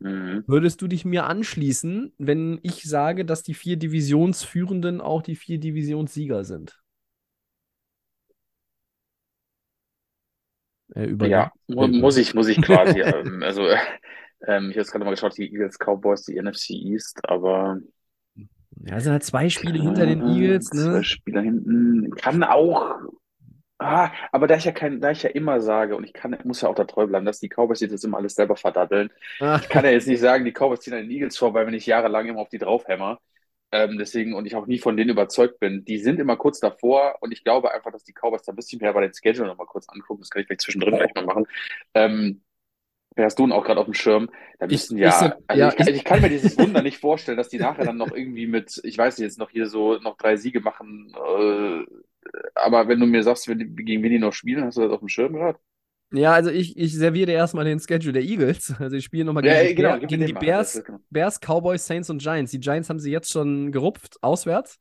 Mhm. 0.00 0.44
Würdest 0.46 0.80
du 0.80 0.88
dich 0.88 1.04
mir 1.04 1.26
anschließen, 1.26 2.14
wenn 2.16 2.58
ich 2.62 2.84
sage, 2.84 3.26
dass 3.26 3.42
die 3.42 3.54
vier 3.54 3.76
Divisionsführenden 3.76 5.02
auch 5.02 5.20
die 5.20 5.36
vier 5.36 5.60
Divisionssieger 5.60 6.42
sind? 6.42 6.80
Äh, 10.94 11.14
Ja, 11.28 11.52
mu 11.68 11.86
muss 11.86 12.16
ich, 12.16 12.34
muss 12.34 12.48
ich 12.48 12.62
quasi. 12.62 13.00
ähm, 13.02 13.42
also, 13.42 13.66
äh, 13.66 13.76
ähm, 14.46 14.70
ich 14.70 14.76
habe 14.76 14.80
jetzt 14.80 14.92
gerade 14.92 15.04
mal 15.04 15.10
geschaut, 15.12 15.36
die 15.38 15.50
Eagles, 15.52 15.78
Cowboys, 15.78 16.22
die 16.24 16.36
NFC 16.36 16.70
East, 16.74 17.20
aber 17.28 17.78
Ja, 18.86 18.96
es 18.96 19.04
sind 19.04 19.12
halt 19.12 19.24
zwei 19.24 19.48
Spiele 19.48 19.80
hinter 19.80 20.06
den 20.06 20.22
Eagles, 20.22 20.72
zwei 20.72 21.02
ne? 21.02 21.02
Spieler 21.02 21.42
hinten. 21.42 22.10
Kann 22.16 22.42
auch. 22.42 22.96
Ah, 23.78 24.12
aber 24.32 24.46
da 24.46 24.56
ich 24.56 24.64
ja 24.64 24.72
kein, 24.72 25.00
da 25.00 25.10
ich 25.10 25.22
ja 25.24 25.30
immer 25.30 25.60
sage, 25.60 25.96
und 25.96 26.04
ich 26.04 26.12
kann, 26.14 26.36
muss 26.44 26.60
ja 26.62 26.68
auch 26.68 26.74
da 26.76 26.84
treu 26.84 27.06
bleiben, 27.08 27.26
dass 27.26 27.40
die 27.40 27.48
Cowboys 27.50 27.80
das 27.80 28.04
immer 28.04 28.18
alles 28.18 28.34
selber 28.36 28.56
verdaddeln. 28.56 29.10
Ah, 29.40 29.60
Ich 29.60 29.68
kann 29.68 29.84
ja 29.84 29.90
jetzt 29.92 30.08
nicht 30.08 30.20
sagen, 30.20 30.46
die 30.46 30.52
Cowboys 30.52 30.80
ziehen 30.80 30.94
an 30.94 31.02
den 31.02 31.10
Eagles 31.12 31.38
vor, 31.38 31.54
weil 31.54 31.66
wenn 31.66 31.74
ich 31.74 31.86
jahrelang 31.86 32.28
immer 32.28 32.40
auf 32.40 32.50
die 32.50 32.58
draufhämmer. 32.58 33.20
Ähm, 33.72 33.98
deswegen, 33.98 34.34
und 34.34 34.46
ich 34.46 34.56
auch 34.56 34.66
nie 34.66 34.78
von 34.80 34.96
denen 34.96 35.10
überzeugt 35.10 35.60
bin. 35.60 35.84
Die 35.84 35.98
sind 35.98 36.20
immer 36.20 36.36
kurz 36.38 36.60
davor 36.60 37.16
und 37.22 37.32
ich 37.32 37.44
glaube 37.44 37.72
einfach, 37.74 37.92
dass 37.92 38.04
die 38.04 38.14
Cowboys 38.14 38.42
da 38.44 38.52
ein 38.52 38.56
bisschen 38.56 38.80
mehr 38.80 38.94
bei 38.94 39.02
den 39.02 39.14
Schedule 39.14 39.48
nochmal 39.48 39.66
kurz 39.68 39.88
angucken. 39.90 40.22
Das 40.22 40.30
kann 40.30 40.42
ich 40.42 40.48
vielleicht 40.48 40.62
zwischendrin 40.62 40.96
gleich 40.96 41.14
mal 41.16 41.26
machen. 41.26 41.46
Ähm, 41.94 42.43
hast 43.16 43.38
du 43.38 43.44
denn 43.44 43.52
auch 43.52 43.64
gerade 43.64 43.80
auf 43.80 43.86
dem 43.86 43.94
Schirm? 43.94 44.28
Da 44.58 44.66
Ich- 44.66 44.72
müssen 44.72 44.96
ich 44.98 45.02
ja, 45.04 45.12
sag- 45.12 45.38
also 45.46 45.60
ja, 45.60 45.68
ich, 45.68 45.76
kann, 45.76 45.88
ich- 45.88 45.94
ich 45.96 46.04
kann 46.04 46.20
mir 46.20 46.28
dieses 46.28 46.58
Wunder 46.58 46.82
nicht 46.82 46.98
vorstellen, 46.98 47.36
dass 47.38 47.48
die 47.48 47.58
nachher 47.58 47.84
dann 47.84 47.96
noch 47.96 48.12
irgendwie 48.12 48.46
mit, 48.46 48.80
ich 48.84 48.98
weiß 48.98 49.18
nicht, 49.18 49.24
jetzt 49.26 49.38
noch 49.38 49.50
hier 49.50 49.66
so 49.66 49.98
noch 49.98 50.16
drei 50.16 50.36
Siege 50.36 50.60
machen. 50.60 51.12
Äh, 51.14 51.84
aber 52.54 52.88
wenn 52.88 53.00
du 53.00 53.06
mir 53.06 53.22
sagst, 53.22 53.46
gegen 53.46 54.02
wen 54.02 54.10
die 54.10 54.18
noch 54.18 54.32
spielen, 54.32 54.64
hast 54.64 54.76
du 54.78 54.82
das 54.82 54.90
auf 54.92 55.00
dem 55.00 55.08
Schirm 55.08 55.34
gerade? 55.34 55.58
Ja, 56.12 56.32
also 56.32 56.50
ich, 56.50 56.76
ich 56.76 56.94
serviere 56.94 57.26
dir 57.26 57.32
erstmal 57.34 57.64
den 57.64 57.80
Schedule 57.80 58.12
der 58.12 58.22
Eagles. 58.22 58.74
Also 58.80 58.96
ich 58.96 59.04
spiele 59.04 59.24
nochmal 59.24 59.42
gegen, 59.42 59.54
ja, 59.54 59.64
die, 59.68 59.74
genau, 59.74 59.98
gegen 59.98 60.20
den 60.20 60.26
die. 60.26 60.32
Bears, 60.32 60.82
genau. 60.84 60.98
Bears, 61.10 61.40
Cowboys, 61.40 61.86
Saints 61.86 62.08
und 62.10 62.22
Giants. 62.22 62.50
Die 62.52 62.60
Giants 62.60 62.88
haben 62.88 63.00
sie 63.00 63.10
jetzt 63.10 63.30
schon 63.32 63.72
gerupft, 63.72 64.16
auswärts. 64.22 64.78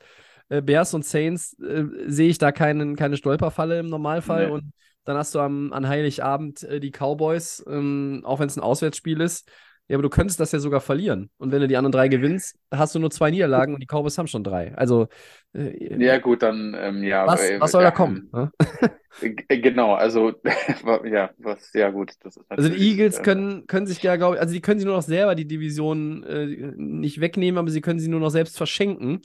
Äh, 0.50 0.62
Bears 0.62 0.93
und 0.93 1.06
Saints 1.06 1.58
äh, 1.60 1.86
sehe 2.08 2.30
ich 2.30 2.38
da 2.38 2.52
keinen, 2.52 2.96
keine 2.96 3.17
Stolperfalle 3.17 3.80
im 3.80 3.88
Normalfall. 3.89 4.48
Nee. 4.48 4.54
Und 4.54 4.72
dann 5.06 5.18
hast 5.18 5.36
du 5.36 5.39
am, 5.39 5.74
an 5.74 5.88
Heiligabend 5.88 6.63
äh, 6.63 6.80
die 6.80 6.92
Cowboys, 6.92 7.63
ähm, 7.68 8.22
auch 8.26 8.39
wenn 8.39 8.48
es 8.48 8.56
ein 8.58 8.63
Auswärtsspiel 8.63 9.22
ist. 9.22 9.50
Ja, 9.89 9.98
aber 9.98 10.04
du 10.04 10.10
könntest 10.10 10.39
das 10.39 10.54
ja 10.54 10.60
sogar 10.60 10.80
verlieren. 10.80 11.30
Und 11.38 11.52
wenn 11.52 11.60
du 11.60 11.68
die 11.68 11.76
anderen 11.76 11.92
drei 11.92 12.08
gewinnst, 12.08 12.58
hast 12.72 12.96
du 12.96 13.00
nur 13.00 13.12
zwei 13.12 13.32
Niederlagen 13.32 13.74
und 13.74 13.82
die 13.82 13.86
Cowboys 13.86 14.18
haben 14.18 14.28
schon 14.28 14.44
drei. 14.44 14.74
Also, 14.76 15.08
äh, 15.54 16.02
Ja, 16.02 16.20
gut, 16.20 16.42
dann, 16.42 16.74
ähm, 16.80 17.04
ja. 17.04 17.28
was, 17.28 17.42
äh, 17.50 17.60
was 17.60 17.72
soll 17.72 17.84
da 17.84 17.92
kommen? 17.92 18.30
ne? 18.32 18.52
Äh, 19.22 19.60
Genau, 19.60 19.94
also 19.94 20.34
ja, 21.06 21.30
was, 21.38 21.72
ja 21.74 21.89
gut, 21.92 22.13
Also 22.50 22.70
die 22.70 22.78
Eagles 22.78 23.20
äh, 23.20 23.24
können, 23.24 23.68
können 23.68 23.86
sich 23.86 24.02
ja, 24.02 24.16
glaube 24.16 24.36
ich, 24.36 24.42
also 24.42 24.54
die 24.54 24.62
können 24.62 24.80
sie 24.80 24.86
nur 24.86 24.96
noch 24.96 25.04
selber 25.04 25.36
die 25.36 25.46
Division 25.48 26.24
äh, 26.24 26.46
nicht 26.76 27.22
wegnehmen, 27.22 27.58
aber 27.60 27.70
sie 27.70 27.82
können 27.82 28.00
sie 28.00 28.08
nur 28.08 28.20
noch 28.20 28.32
selbst 28.32 28.58
verschenken. 28.58 29.22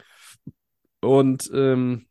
Und 1.01 1.51
ähm, 1.55 2.08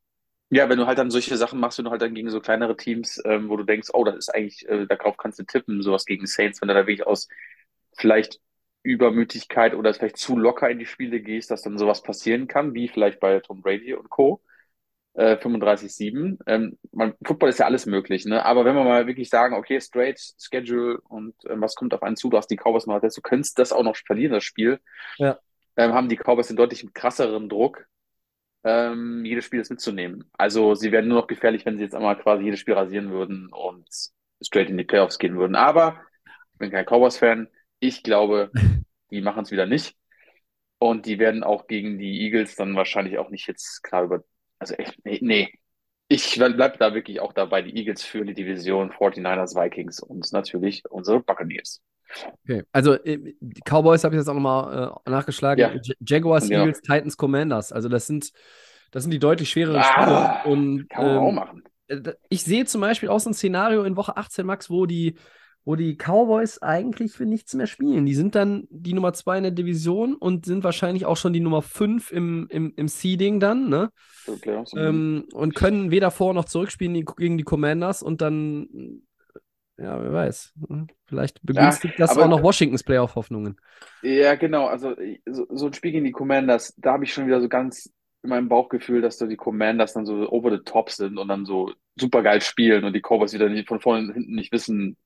Ja, 0.50 0.70
wenn 0.70 0.78
du 0.78 0.88
halt 0.88 0.98
dann 0.98 1.12
solche 1.12 1.36
Sachen 1.36 1.60
machst, 1.60 1.78
wenn 1.78 1.86
du 1.86 1.92
halt 1.92 2.02
dann 2.02 2.14
gegen 2.14 2.30
so 2.30 2.40
kleinere 2.40 2.78
Teams, 2.78 3.22
ähm, 3.26 3.50
wo 3.50 3.58
du 3.58 3.64
denkst, 3.64 3.90
oh, 3.94 4.06
das 4.06 4.16
ist 4.16 4.30
eigentlich, 4.34 4.68
äh, 4.70 4.86
darauf 4.88 5.18
kannst 5.18 5.40
du 5.40 5.44
tippen, 5.44 5.82
sowas 5.82 6.06
gegen 6.06 6.26
Saints, 6.26 6.62
wenn 6.62 6.70
du 6.70 6.74
da 6.74 6.82
wirklich 6.88 7.06
aus 7.06 7.28
vielleicht 7.98 8.40
Übermütigkeit 8.84 9.74
oder 9.74 9.94
vielleicht 9.94 10.18
zu 10.18 10.38
locker 10.38 10.70
in 10.70 10.80
die 10.80 10.86
Spiele 10.86 11.20
gehst, 11.20 11.52
dass 11.52 11.64
dann 11.64 11.78
sowas 11.78 12.02
passieren 12.02 12.48
kann, 12.48 12.74
wie 12.74 12.88
vielleicht 12.88 13.20
bei 13.20 13.40
Tom 13.42 13.62
Brady 13.62 13.94
und 13.94 14.10
Co. 14.10 14.42
Äh, 15.14 15.36
35-7. 15.38 16.38
Ähm, 16.46 16.78
man, 16.92 17.16
Football 17.26 17.50
ist 17.50 17.60
ja 17.60 17.66
alles 17.66 17.86
möglich, 17.86 18.26
ne? 18.26 18.46
Aber 18.46 18.64
wenn 18.66 18.76
wir 18.76 18.84
mal 18.84 19.08
wirklich 19.08 19.30
sagen, 19.30 19.56
okay, 19.56 19.82
straight 19.82 20.20
Schedule 20.40 21.02
und 21.10 21.34
ähm, 21.50 21.60
was 21.60 21.76
kommt 21.76 21.94
auf 21.94 22.04
einen 22.04 22.16
zu, 22.16 22.30
du 22.30 22.38
hast 22.38 22.52
die 22.52 22.56
Cowboys 22.56 22.86
mal, 22.86 23.02
du 23.02 23.22
könntest 23.22 23.60
das 23.60 23.74
auch 23.74 23.84
noch 23.84 23.98
verlieren, 23.98 24.34
das 24.34 24.44
Spiel. 24.44 24.80
Ja. 25.18 25.40
Ähm, 25.76 25.94
haben 25.94 26.08
die 26.08 26.18
Cowboys 26.18 26.50
einen 26.50 26.58
deutlich 26.58 26.88
krasseren 26.94 27.50
Druck, 27.50 27.88
ähm, 28.68 29.24
jedes 29.24 29.46
Spiel 29.46 29.62
ist 29.62 29.70
mitzunehmen. 29.70 30.30
Also 30.34 30.76
sie 30.76 30.92
werden 30.92 31.08
nur 31.08 31.22
noch 31.22 31.28
gefährlich, 31.28 31.66
wenn 31.66 31.78
sie 31.78 31.84
jetzt 31.84 31.96
einmal 31.96 32.18
quasi 32.18 32.44
jedes 32.44 32.60
Spiel 32.60 32.74
rasieren 32.74 33.12
würden 33.12 33.48
und 33.52 33.88
straight 34.42 34.70
in 34.70 34.78
die 34.78 34.84
Playoffs 34.84 35.20
gehen 35.20 35.38
würden. 35.38 35.56
Aber 35.56 36.02
ich 36.54 36.60
bin 36.60 36.72
kein 36.72 36.86
Cowboys-Fan. 36.86 37.48
Ich 37.80 38.04
glaube, 38.04 38.52
die 39.12 39.22
machen 39.22 39.44
es 39.44 39.52
wieder 39.52 39.66
nicht. 39.66 39.96
Und 40.80 41.06
die 41.06 41.18
werden 41.18 41.44
auch 41.44 41.68
gegen 41.68 41.98
die 41.98 42.22
Eagles 42.22 42.56
dann 42.56 42.76
wahrscheinlich 42.76 43.18
auch 43.18 43.30
nicht 43.30 43.48
jetzt 43.48 43.84
klar 43.84 44.04
über. 44.04 44.24
Also 44.60 44.76
echt, 44.76 45.00
nee, 45.06 45.20
nee. 45.22 45.54
Ich 46.10 46.36
bleib 46.36 46.80
da 46.80 46.94
wirklich 46.94 47.20
auch 47.20 47.34
dabei. 47.34 47.62
Die 47.62 47.76
Eagles 47.76 48.04
für 48.04 48.26
die 48.26 48.34
Division, 48.34 48.92
49ers, 48.92 49.56
Vikings 49.56 50.02
und 50.02 50.32
natürlich 50.34 50.84
unsere 50.90 51.22
Buccaneers. 51.22 51.82
Okay. 52.44 52.64
Also 52.72 52.94
äh, 52.94 53.34
die 53.40 53.62
Cowboys 53.66 54.04
habe 54.04 54.16
ich 54.16 54.20
jetzt 54.20 54.28
auch 54.30 54.34
nochmal 54.34 54.94
äh, 55.06 55.10
nachgeschlagen. 55.10 55.60
Ja. 55.62 55.80
Jaguars, 56.00 56.50
Ja. 56.50 56.60
Eagles, 56.60 56.82
Titans, 56.82 57.18
Commanders. 57.18 57.72
Also 57.72 57.90
das 57.90 58.08
sind, 58.08 58.32
das 58.92 59.04
sind 59.04 59.12
die 59.12 59.20
deutlich 59.20 59.50
schwereren 59.50 59.82
Ah, 59.84 60.40
Spiele. 60.42 60.54
Und 60.54 60.90
Kann 60.90 61.06
man 61.06 61.18
auch 61.18 61.30
ähm, 61.30 61.36
machen. 61.36 61.64
äh, 61.88 62.14
ich 62.30 62.44
sehe 62.44 62.66
zum 62.66 62.82
Beispiel 62.82 63.10
auch 63.10 63.20
so 63.20 63.30
ein 63.30 63.34
Szenario 63.34 63.84
in 63.84 63.98
Woche 63.98 64.18
18, 64.18 64.46
Max, 64.46 64.70
wo 64.70 64.86
die, 64.86 65.16
wo 65.66 65.76
die 65.76 65.98
Cowboys 65.98 66.62
eigentlich 66.62 67.12
für 67.12 67.26
nichts 67.26 67.54
mehr 67.54 67.68
spielen. 67.68 68.06
Die 68.06 68.16
sind 68.16 68.36
dann 68.36 68.68
die 68.70 68.94
Nummer 68.94 69.12
2 69.12 69.38
in 69.38 69.44
der 69.44 69.52
Division 69.52 70.16
und 70.16 70.46
sind 70.46 70.64
wahrscheinlich 70.64 71.06
auch 71.06 71.18
schon 71.18 71.34
die 71.34 71.42
Nummer 71.42 71.62
5 71.62 72.12
im, 72.14 72.48
im, 72.50 72.72
im 72.78 72.88
Seeding 72.88 73.42
dann, 73.42 73.68
ne? 73.68 73.90
Für 74.06 74.38
Playoffs. 74.38 74.72
Ähm, 74.78 75.26
und 75.34 75.56
können 75.56 75.92
weder 75.92 76.10
vor 76.10 76.34
noch 76.34 76.46
zurückspielen 76.46 77.04
gegen 77.18 77.38
die 77.38 77.44
Commanders 77.44 78.02
und 78.02 78.22
dann 78.22 79.02
Ja, 79.80 80.02
wer 80.02 80.12
weiß. 80.12 80.54
Hm, 80.68 80.88
Vielleicht 81.06 81.42
begünstigt 81.44 82.00
das 82.00 82.12
aber- 82.12 82.24
auch 82.24 82.30
noch 82.30 82.44
Washingtons 82.44 82.84
Playoff-Hoffnungen. 82.84 83.58
Ja, 84.02 84.36
genau. 84.36 84.66
Also 84.68 84.96
so, 85.26 85.46
so 85.50 85.68
ein 85.68 85.74
Spiel 85.74 85.92
gegen 85.92 86.06
die 86.06 86.12
Commanders, 86.12 86.74
da 86.78 86.94
habe 86.94 87.04
ich 87.04 87.14
schon 87.14 87.28
wieder 87.28 87.42
so 87.42 87.48
ganz 87.48 87.94
in 88.24 88.32
meinem 88.32 88.50
Bauchgefühl, 88.50 89.02
dass 89.02 89.20
so 89.20 89.28
die 89.28 89.36
Commanders 89.38 89.94
dann 89.94 90.06
so 90.08 90.30
over 90.32 90.50
the 90.52 90.64
top 90.64 90.90
sind 90.90 91.18
und 91.20 91.28
dann 91.28 91.46
so 91.46 91.72
super 91.96 92.24
geil 92.24 92.42
spielen 92.42 92.84
und 92.84 92.94
die 92.94 93.02
Cowboys 93.02 93.34
wieder 93.34 93.50
nicht, 93.50 93.68
von 93.68 93.80
vorne 93.80 94.08
und 94.08 94.14
hinten 94.14 94.34
nicht 94.36 94.52
wissen. 94.52 94.98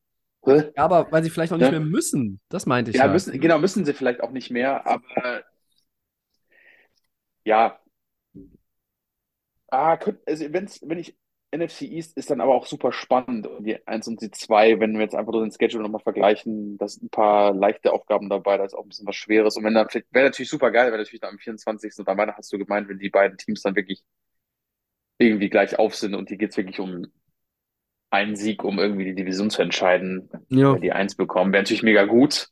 Hä? 0.46 0.72
Ja, 0.76 0.86
aber 0.86 1.12
weil 1.12 1.22
sie 1.24 1.30
vielleicht 1.30 1.52
auch 1.52 1.58
nicht 1.58 1.66
Ja. 1.66 1.72
mehr 1.72 1.82
müssen. 1.82 2.40
Das 2.50 2.66
meinte 2.66 2.92
ich 2.92 2.98
Ja, 2.98 3.06
ja. 3.08 3.12
müssen, 3.12 3.38
genau, 3.40 3.60
müssen 3.60 3.84
sie 3.86 3.94
vielleicht 3.94 4.22
auch 4.22 4.32
nicht 4.32 4.50
mehr, 4.52 4.88
aber 4.88 5.44
ja. 7.44 7.78
Ah, 9.68 9.98
könnt, 9.98 10.20
also 10.28 10.52
wenn's, 10.52 10.80
wenn 10.84 10.98
ich 11.00 11.16
NFC 11.54 11.82
East 11.84 12.18
ist 12.18 12.30
dann 12.30 12.40
aber 12.42 12.56
auch 12.56 12.66
super 12.66 12.92
spannend. 12.94 13.46
Und 13.46 13.66
die 13.66 13.86
1 13.88 14.08
und 14.08 14.22
die 14.22 14.32
2, 14.32 14.80
wenn 14.80 14.94
wir 14.94 15.02
jetzt 15.02 15.16
einfach 15.16 15.34
so 15.34 15.42
den 15.42 15.52
Schedule 15.52 15.84
nochmal 15.84 16.02
vergleichen, 16.02 16.78
da 16.78 16.88
sind 16.88 17.04
ein 17.04 17.10
paar 17.10 17.54
leichte 17.54 17.92
Aufgaben 17.92 18.30
dabei, 18.30 18.58
da 18.58 18.64
ist 18.66 18.74
auch 18.74 18.84
ein 18.84 18.90
bisschen 18.90 19.08
was 19.08 19.16
Schweres. 19.18 19.58
Und 19.58 19.64
wenn 19.66 19.74
dann 19.74 19.90
vielleicht, 19.90 20.14
wäre 20.14 20.26
natürlich 20.26 20.50
super 20.50 20.72
geil, 20.72 20.88
wäre 20.88 20.98
natürlich 20.98 21.20
dann 21.22 21.32
am 21.32 21.40
24. 21.40 21.94
und 22.00 22.08
am 22.08 22.18
Weihnachten 22.18 22.38
hast 22.38 22.54
du 22.54 22.58
gemeint, 22.58 22.88
wenn 22.88 23.00
die 23.00 23.10
beiden 23.10 23.38
Teams 23.38 23.62
dann 23.62 23.76
wirklich 23.76 24.02
irgendwie 25.18 25.50
gleich 25.50 25.78
auf 25.78 25.96
sind 25.96 26.16
und 26.16 26.30
hier 26.30 26.38
geht's 26.38 26.58
wirklich 26.58 26.80
um 26.80 27.06
einen 28.10 28.36
Sieg, 28.36 28.64
um 28.64 28.80
irgendwie 28.80 29.06
die 29.06 29.16
Division 29.16 29.50
zu 29.50 29.62
entscheiden, 29.62 30.30
Ja. 30.50 30.76
die 30.76 30.92
Eins 30.92 31.16
bekommen, 31.16 31.54
wäre 31.54 31.64
natürlich 31.64 31.84
mega 31.84 32.06
gut. 32.06 32.50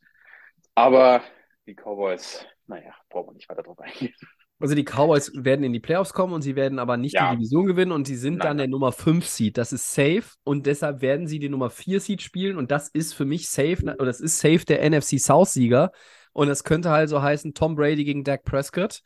Aber 0.74 1.22
die 1.66 1.74
Cowboys, 1.74 2.46
naja, 2.66 2.94
brauchen 3.08 3.28
wir 3.30 3.34
nicht 3.34 3.48
weiter 3.48 3.62
drauf 3.62 3.78
eingehen. 3.80 4.14
Also 4.60 4.74
die 4.74 4.84
Cowboys 4.84 5.32
werden 5.34 5.64
in 5.64 5.72
die 5.72 5.80
Playoffs 5.80 6.12
kommen 6.12 6.34
und 6.34 6.42
sie 6.42 6.54
werden 6.54 6.78
aber 6.78 6.96
nicht 6.96 7.14
Ja. 7.14 7.30
die 7.30 7.36
Division 7.38 7.66
gewinnen 7.66 7.92
und 7.92 8.06
sie 8.06 8.16
sind 8.16 8.36
Nein, 8.36 8.46
dann 8.46 8.58
der 8.58 8.68
Nummer 8.68 8.92
5 8.92 9.26
Seed. 9.26 9.56
Das 9.58 9.72
ist 9.72 9.92
safe 9.94 10.24
und 10.44 10.66
deshalb 10.66 11.00
werden 11.00 11.26
sie 11.26 11.38
die 11.38 11.48
Nummer 11.48 11.70
4 11.70 11.98
Seed 12.00 12.20
spielen 12.22 12.56
und 12.58 12.70
das 12.70 12.88
ist 12.88 13.14
für 13.14 13.24
mich 13.24 13.48
safe, 13.48 13.78
oder 13.82 14.04
das 14.06 14.20
ist 14.20 14.38
safe 14.38 14.64
der 14.66 14.82
NFC 14.88 15.18
South 15.18 15.52
Sieger 15.54 15.90
und 16.32 16.48
das 16.48 16.62
könnte 16.62 16.90
halt 16.90 17.08
so 17.08 17.22
heißen 17.22 17.54
Tom 17.54 17.74
Brady 17.74 18.04
gegen 18.04 18.22
Dak 18.22 18.44
Prescott. 18.44 19.00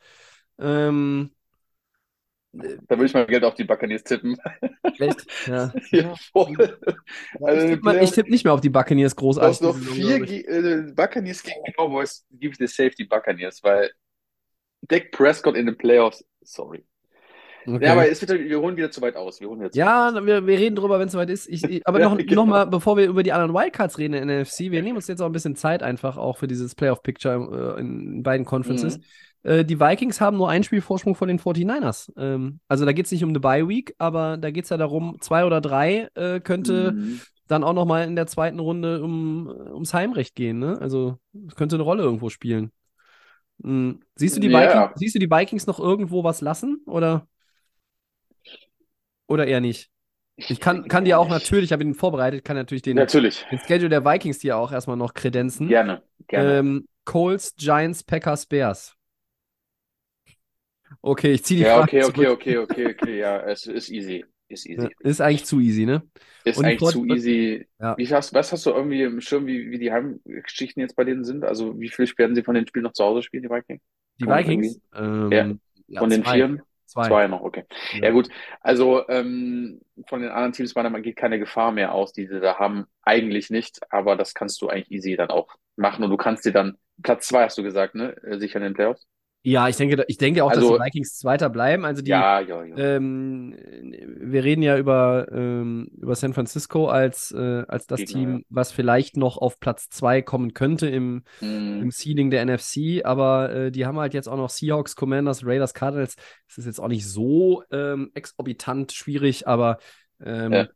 Ähm, 0.59 1.31
Da 2.53 2.95
würde 2.95 3.05
ich 3.05 3.13
mal 3.13 3.25
Geld 3.25 3.43
auf 3.43 3.55
die 3.55 3.63
Buccaneers 3.65 4.03
tippen. 4.03 4.37
echt? 4.99 5.25
Ja. 5.47 5.73
Ja. 5.91 6.13
Also 6.33 7.61
ich 7.65 7.69
tippe 7.71 7.81
mal- 7.83 8.03
ich 8.03 8.11
tippe 8.11 8.29
nicht 8.29 8.43
mehr 8.45 8.53
auf 8.53 8.61
die 8.61 8.69
Buccaneers 8.69 9.15
Du 9.15 9.21
großartig. 9.21 9.49
hast 9.49 9.61
noch 9.61 9.77
vier. 9.77 10.19
Ge- 10.21 10.45
äh, 10.45 10.91
Buccaneers 10.93 11.43
gegen 11.43 11.61
Cowboys, 11.77 12.25
gebe 12.31 12.51
ich 12.53 12.57
dir 12.57 12.67
safe 12.67 12.91
die 12.97 13.05
Buccaneers, 13.05 13.61
weil 13.63 13.91
Dak 14.87 15.11
Prescott 15.11 15.55
in 15.55 15.65
den 15.65 15.77
Playoffs, 15.77 16.25
sorry. 16.41 16.83
Okay. 17.67 17.83
Ja, 17.83 17.93
aber 17.93 18.07
es 18.07 18.21
wird, 18.21 18.39
wir 18.47 18.59
holen 18.61 18.77
wieder 18.77 18.91
zu 18.91 19.01
weit 19.01 19.15
aus. 19.15 19.41
Wir 19.41 19.49
holen 19.49 19.59
weit 19.59 19.75
Ja, 19.75 20.13
wir, 20.23 20.45
wir 20.45 20.59
reden 20.59 20.75
drüber, 20.75 20.99
wenn 20.99 21.07
es 21.07 21.13
soweit 21.13 21.31
ist. 21.31 21.47
Ich, 21.49 21.63
ich, 21.63 21.87
aber 21.87 21.99
Ja, 21.99 22.09
noch, 22.09 22.17
genau. 22.17 22.43
noch 22.43 22.45
mal, 22.45 22.65
bevor 22.65 22.95
wir 22.95 23.07
über 23.07 23.23
die 23.23 23.31
anderen 23.33 23.55
Wildcards 23.55 23.97
reden 23.97 24.13
in 24.13 24.27
der 24.27 24.41
NFC, 24.41 24.71
wir 24.71 24.83
nehmen 24.83 24.97
uns 24.97 25.07
jetzt 25.07 25.19
auch 25.21 25.25
ein 25.25 25.31
bisschen 25.31 25.55
Zeit 25.55 25.81
einfach 25.81 26.17
auch 26.17 26.37
für 26.37 26.47
dieses 26.47 26.75
Playoff-Picture 26.75 27.75
äh, 27.77 27.81
in 27.81 28.21
beiden 28.21 28.45
Conferences. 28.45 28.99
Mhm. 28.99 29.03
Äh, 29.49 29.65
die 29.65 29.79
Vikings 29.79 30.21
haben 30.21 30.37
nur 30.37 30.49
einen 30.49 30.63
Spielvorsprung 30.63 31.15
vor 31.15 31.25
den 31.25 31.39
49ers. 31.39 32.11
Ähm, 32.17 32.59
also 32.67 32.85
da 32.85 32.91
geht 32.91 33.07
es 33.07 33.11
nicht 33.11 33.23
um 33.23 33.29
eine 33.29 33.39
Bye-Week, 33.39 33.95
aber 33.97 34.37
da 34.37 34.51
geht 34.51 34.65
es 34.65 34.69
ja 34.69 34.77
darum, 34.77 35.17
zwei 35.21 35.43
oder 35.45 35.59
drei 35.59 36.07
äh, 36.13 36.39
könnte 36.41 36.91
Mhm. 36.91 37.21
dann 37.47 37.63
auch 37.63 37.73
noch 37.73 37.85
mal 37.85 38.03
in 38.05 38.15
der 38.15 38.27
zweiten 38.27 38.59
Runde 38.59 39.03
um, 39.03 39.47
ums 39.47 39.93
Heimrecht 39.93 40.35
gehen. 40.35 40.59
Ne? 40.59 40.77
Also 40.79 41.17
es 41.47 41.55
könnte 41.55 41.77
eine 41.77 41.83
Rolle 41.83 42.03
irgendwo 42.03 42.29
spielen. 42.29 42.71
Mhm. 43.59 44.01
Siehst, 44.15 44.37
du 44.37 44.41
die 44.41 44.49
Ja. 44.49 44.89
Vikings, 44.89 44.99
siehst 44.99 45.15
du 45.15 45.19
die 45.19 45.29
Vikings 45.29 45.67
noch 45.67 45.79
irgendwo 45.79 46.23
was 46.23 46.41
lassen? 46.41 46.81
Oder, 46.85 47.27
oder 49.27 49.47
eher 49.47 49.61
nicht? 49.61 49.89
Ich 50.37 50.59
kann, 50.59 50.87
kann 50.89 51.05
dir 51.05 51.17
auch 51.17 51.29
natürlich, 51.29 51.65
ich 51.65 51.71
habe 51.73 51.83
ihn 51.83 51.93
vorbereitet, 51.93 52.43
kann 52.43 52.57
natürlich 52.57 52.81
den, 52.81 52.97
Natürlich. 52.97 53.45
den 53.49 53.59
Schedule 53.59 53.89
der 53.89 54.03
Vikings 54.03 54.39
dir 54.39 54.57
auch 54.57 54.71
erstmal 54.71 54.97
noch 54.97 55.13
kredenzen. 55.13 55.69
Gerne. 55.69 56.03
Gerne. 56.27 56.59
Ähm, 56.59 56.87
Colts, 57.05 57.55
Giants, 57.55 58.03
Packers, 58.03 58.45
Bears. 58.45 58.95
Okay, 61.01 61.31
ich 61.33 61.43
ziehe 61.45 61.59
die 61.59 61.65
ja, 61.65 61.77
Frage 61.77 61.87
okay, 61.87 62.03
okay, 62.03 62.27
zurück. 62.27 62.29
okay, 62.31 62.57
okay, 62.57 62.87
okay. 62.87 63.19
Ja, 63.19 63.39
es 63.41 63.65
ist 63.67 63.89
easy. 63.89 64.25
Ist 64.47 64.65
easy. 64.67 64.83
Ja, 64.83 64.89
ist 64.99 65.21
eigentlich 65.21 65.45
zu 65.45 65.59
easy, 65.59 65.85
ne? 65.85 66.03
Ist 66.43 66.57
Und 66.57 66.65
eigentlich 66.65 66.91
zu 66.91 67.05
easy. 67.05 67.67
Ja. 67.79 67.97
Wie 67.97 68.07
hast, 68.07 68.33
was 68.33 68.51
hast 68.51 68.65
du 68.65 68.71
irgendwie 68.71 69.01
im 69.01 69.19
Schirm, 69.21 69.47
wie, 69.47 69.71
wie 69.71 69.79
die 69.79 69.91
Heimgeschichten 69.91 70.81
jetzt 70.81 70.95
bei 70.95 71.03
denen 71.03 71.23
sind? 71.23 71.43
Also 71.43 71.79
wie 71.79 71.89
viel 71.89 72.07
werden 72.17 72.35
sie 72.35 72.43
von 72.43 72.55
den 72.55 72.67
Spielen 72.67 72.83
noch 72.83 72.93
zu 72.93 73.03
Hause 73.03 73.23
spielen, 73.23 73.43
die 73.43 73.49
Vikings? 73.49 73.81
Die 74.19 74.25
man 74.25 74.39
Vikings? 74.39 74.79
Ähm, 74.95 75.31
Ja. 75.31 75.51
ja, 75.87 75.99
Von 75.99 76.09
den 76.09 76.23
zwei. 76.23 76.33
Vieren? 76.33 76.61
Zwei. 76.85 77.07
Zwei 77.07 77.27
noch, 77.27 77.41
okay. 77.41 77.65
Ja. 77.99 78.11
Gut. 78.11 78.29
Also 78.61 79.07
ähm, 79.09 79.81
von 80.07 80.21
den 80.21 80.29
anderen 80.29 80.53
Teams 80.53 80.75
meiner 80.75 80.89
Meinung 80.91 81.03
geht 81.03 81.15
keine 81.15 81.39
Gefahr 81.39 81.71
mehr 81.71 81.93
aus, 81.93 82.13
die 82.13 82.27
sie 82.27 82.39
da 82.39 82.59
haben. 82.59 82.85
Eigentlich 83.01 83.49
nicht, 83.49 83.79
aber 83.89 84.15
das 84.15 84.33
kannst 84.35 84.61
du 84.61 84.69
eigentlich 84.69 84.91
easy 84.91 85.15
dann 85.15 85.29
auch 85.29 85.47
machen 85.75 86.03
und 86.03 86.11
du 86.11 86.17
kannst 86.17 86.45
dir 86.45 86.53
dann, 86.53 86.77
Platz 87.01 87.27
zwei 87.27 87.43
hast 87.45 87.57
du 87.57 87.63
gesagt, 87.63 87.95
ne? 87.95 88.15
Äh, 88.23 88.37
Sicher 88.37 88.57
in 88.57 88.63
den 88.63 88.73
Playoffs? 88.75 89.07
Ja, 89.47 89.69
ich 89.69 89.75
denke, 89.77 90.03
ich 90.07 90.17
denke 90.17 90.43
auch, 90.43 90.49
dass 90.49 90.57
Also- 90.63 90.77
die 90.77 90.83
Vikings 90.83 91.17
Zweiter 91.17 91.49
bleiben. 91.51 91.85
Also 91.85 92.01
die, 92.01 92.09
Ja, 92.09 92.39
ja, 92.39 92.63
ja. 92.63 92.75
ähm, 92.75 93.55
wir 94.19 94.43
reden 94.43 94.63
ja 94.63 94.75
über, 94.77 95.27
ähm, 95.31 95.89
über 95.97 96.15
San 96.15 96.33
Francisco 96.33 96.87
als, 96.87 97.31
äh, 97.31 97.63
als 97.67 97.85
das 97.85 97.99
Gegner, 97.99 98.13
Team, 98.13 98.45
was 98.49 98.71
vielleicht 98.71 99.17
noch 99.17 99.37
auf 99.37 99.59
Platz 99.59 99.89
zwei 99.89 100.23
kommen 100.23 100.55
könnte 100.55 100.87
im, 100.87 101.23
Mhm. 101.41 101.81
im 101.83 101.91
Seeding 101.91 102.31
der 102.31 102.41
NFC, 102.41 103.03
aber 103.05 103.51
äh, 103.53 103.71
die 103.71 103.85
haben 103.85 103.99
halt 103.99 104.15
jetzt 104.15 104.27
auch 104.27 104.37
noch 104.37 104.49
Seahawks, 104.49 104.95
Commanders, 104.95 105.45
Raiders, 105.45 105.75
Cardinals. 105.75 106.15
Das 106.47 106.57
ist 106.57 106.65
jetzt 106.65 106.79
auch 106.79 106.87
nicht 106.87 107.07
so 107.07 107.63
ähm, 107.71 108.09
exorbitant 108.15 108.93
schwierig, 108.93 109.47
aber 109.47 109.77
ähm, 110.23 110.67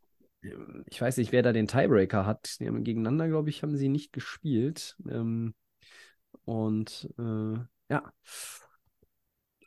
ich 0.86 1.02
weiß 1.02 1.18
nicht, 1.18 1.32
wer 1.32 1.42
da 1.42 1.52
den 1.54 1.68
Tiebreaker 1.68 2.26
hat. 2.26 2.60
Die 2.60 2.68
haben 2.68 2.84
gegeneinander, 2.84 3.28
glaube 3.28 3.50
ich, 3.50 3.64
haben 3.64 3.76
sie 3.76 3.90
nicht 3.90 4.14
gespielt. 4.14 4.96
Ähm, 5.10 5.54
und 6.46 7.10
äh, 7.18 7.58
ja. 7.90 8.04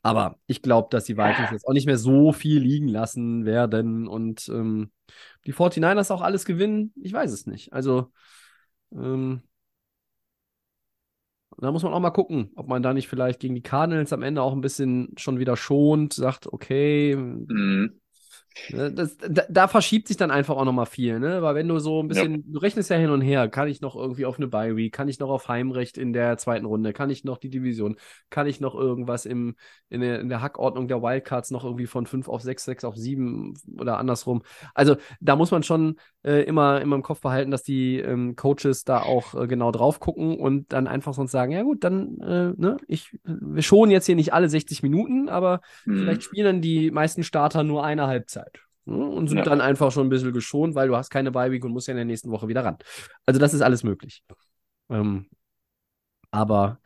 Aber 0.01 0.37
ich 0.47 0.61
glaube, 0.61 0.89
dass 0.91 1.05
die 1.05 1.17
Vikings 1.17 1.51
jetzt 1.51 1.65
auch 1.65 1.71
nicht 1.71 1.85
mehr 1.85 1.97
so 1.97 2.33
viel 2.33 2.59
liegen 2.59 2.89
lassen 2.89 3.45
werden 3.45 4.05
und 4.07 4.49
ähm, 4.49 4.91
die 5.45 5.53
49ers 5.53 6.11
auch 6.11 6.21
alles 6.21 6.43
gewinnen. 6.43 6.93
Ich 7.01 7.13
weiß 7.13 7.31
es 7.31 7.47
nicht. 7.47 7.71
Also, 7.71 8.11
ähm, 8.91 9.43
da 11.57 11.71
muss 11.71 11.83
man 11.83 11.93
auch 11.93 11.99
mal 12.01 12.11
gucken, 12.11 12.51
ob 12.55 12.67
man 12.67 12.83
da 12.83 12.93
nicht 12.93 13.07
vielleicht 13.07 13.39
gegen 13.39 13.55
die 13.55 13.61
Cardinals 13.61 14.11
am 14.11 14.23
Ende 14.23 14.41
auch 14.41 14.51
ein 14.51 14.61
bisschen 14.61 15.13
schon 15.17 15.39
wieder 15.39 15.55
schont, 15.55 16.13
sagt, 16.13 16.51
okay, 16.51 17.15
Mhm. 17.15 17.99
Ne, 18.67 18.91
Das, 18.93 19.17
da, 19.17 19.43
da 19.49 19.67
verschiebt 19.67 20.07
sich 20.07 20.17
dann 20.17 20.31
einfach 20.31 20.55
auch 20.55 20.65
nochmal 20.65 20.85
viel, 20.85 21.19
ne? 21.19 21.41
Weil 21.41 21.55
wenn 21.55 21.67
du 21.67 21.79
so 21.79 22.01
ein 22.01 22.07
bisschen, 22.07 22.43
du 22.51 22.59
rechnest 22.59 22.89
ja 22.89 22.97
hin 22.97 23.09
und 23.09 23.21
her, 23.21 23.49
kann 23.49 23.67
ich 23.67 23.81
noch 23.81 23.95
irgendwie 23.95 24.25
auf 24.25 24.37
eine 24.37 24.47
Bye 24.47 24.75
Week, 24.75 24.93
kann 24.93 25.07
ich 25.09 25.19
noch 25.19 25.29
auf 25.29 25.47
Heimrecht 25.47 25.97
in 25.97 26.13
der 26.13 26.37
zweiten 26.37 26.65
Runde, 26.65 26.93
kann 26.93 27.09
ich 27.09 27.23
noch 27.23 27.37
die 27.37 27.49
Division, 27.49 27.97
kann 28.29 28.47
ich 28.47 28.59
noch 28.61 28.75
irgendwas 28.75 29.25
im, 29.25 29.55
in 29.89 30.01
der, 30.01 30.19
in 30.21 30.29
der 30.29 30.41
Hackordnung 30.41 30.87
der 30.87 31.01
Wildcards 31.01 31.51
noch 31.51 31.63
irgendwie 31.65 31.87
von 31.87 32.05
5 32.05 32.27
auf 32.29 32.41
6, 32.41 32.63
6 32.65 32.83
auf 32.85 32.95
7 32.95 33.53
oder 33.79 33.97
andersrum. 33.97 34.43
Also 34.73 34.95
da 35.19 35.35
muss 35.35 35.51
man 35.51 35.63
schon 35.63 35.97
äh, 36.23 36.43
immer, 36.43 36.81
immer 36.81 36.95
im 36.95 37.03
Kopf 37.03 37.21
behalten, 37.21 37.51
dass 37.51 37.63
die 37.63 37.99
ähm, 37.99 38.35
Coaches 38.35 38.85
da 38.85 39.01
auch 39.01 39.35
äh, 39.35 39.47
genau 39.47 39.71
drauf 39.71 39.99
gucken 39.99 40.37
und 40.39 40.71
dann 40.73 40.87
einfach 40.87 41.13
sonst 41.13 41.31
sagen, 41.31 41.51
ja 41.51 41.63
gut, 41.63 41.83
dann, 41.83 42.19
äh, 42.21 42.53
ne, 42.55 42.77
ich, 42.87 43.17
wir 43.23 43.61
schonen 43.61 43.91
jetzt 43.91 44.05
hier 44.05 44.15
nicht 44.15 44.33
alle 44.33 44.49
60 44.49 44.83
Minuten, 44.83 45.29
aber 45.29 45.61
Mhm. 45.85 46.03
Vielleicht 46.03 46.23
spielen 46.23 46.45
dann 46.45 46.61
die 46.61 46.91
meisten 46.91 47.23
Starter 47.23 47.63
nur 47.63 47.83
eine 47.83 48.07
Halbzeit 48.07 48.42
und 48.85 49.27
sind 49.27 49.37
Ja. 49.39 49.43
dann 49.45 49.61
einfach 49.61 49.91
schon 49.91 50.07
ein 50.07 50.09
bisschen 50.09 50.33
geschont, 50.33 50.75
weil 50.75 50.87
du 50.87 50.95
hast 50.95 51.09
keine 51.09 51.31
Bye-Week 51.31 51.63
und 51.63 51.71
musst 51.71 51.87
ja 51.87 51.91
in 51.93 51.97
der 51.97 52.05
nächsten 52.05 52.31
Woche 52.31 52.47
wieder 52.47 52.65
ran. 52.65 52.77
Also 53.25 53.39
das 53.39 53.53
ist 53.53 53.61
alles 53.61 53.83
möglich. 53.83 54.23
Ähm, 54.89 55.27
aber 56.31 56.79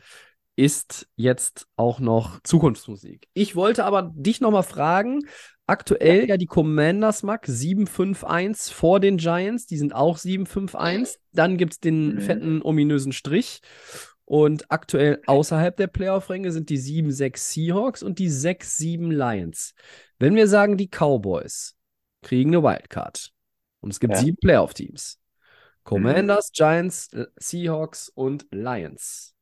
ist 0.55 1.07
jetzt 1.15 1.67
auch 1.75 1.99
noch 1.99 2.39
Zukunftsmusik. 2.43 3.27
Ich 3.33 3.55
wollte 3.55 3.85
aber 3.85 4.11
dich 4.15 4.41
nochmal 4.41 4.63
fragen, 4.63 5.21
aktuell 5.67 6.27
ja 6.27 6.37
die 6.37 6.47
Commanders, 6.47 7.21
Mac, 7.23 7.45
7-5-1 7.47 8.69
vor 8.71 8.99
den 8.99 9.17
Giants, 9.17 9.67
die 9.67 9.77
sind 9.77 9.93
auch 9.93 10.17
7-5-1. 10.17 11.19
Dann 11.31 11.57
gibt 11.57 11.73
es 11.73 11.79
den 11.79 12.15
Mhm. 12.15 12.21
fetten, 12.21 12.61
ominösen 12.63 13.11
Strich. 13.13 13.61
Und 14.25 14.69
aktuell 14.71 15.21
außerhalb 15.25 15.77
der 15.77 15.87
Playoff-Ränge 15.87 16.51
sind 16.51 16.69
die 16.69 16.77
7-6 16.77 17.51
Seahawks 17.53 18.03
und 18.03 18.19
die 18.19 18.29
6-7 18.29 19.09
Lions. 19.11 19.73
Wenn 20.19 20.35
wir 20.35 20.47
sagen, 20.47 20.75
die 20.75 20.89
Cowboys 20.89 21.76
kriegen 22.27 22.51
eine 22.55 22.63
Wildcard 22.63 23.31
und 23.81 23.91
es 23.91 23.99
gibt 23.99 24.15
Ja. 24.15 24.17
sieben 24.17 24.37
Playoff-Teams. 24.37 25.19
Commanders, 25.83 26.51
Giants, 26.53 27.13
äh, 27.13 27.27
Seahawks 27.37 28.09
und 28.09 28.47
Lions. 28.51 29.35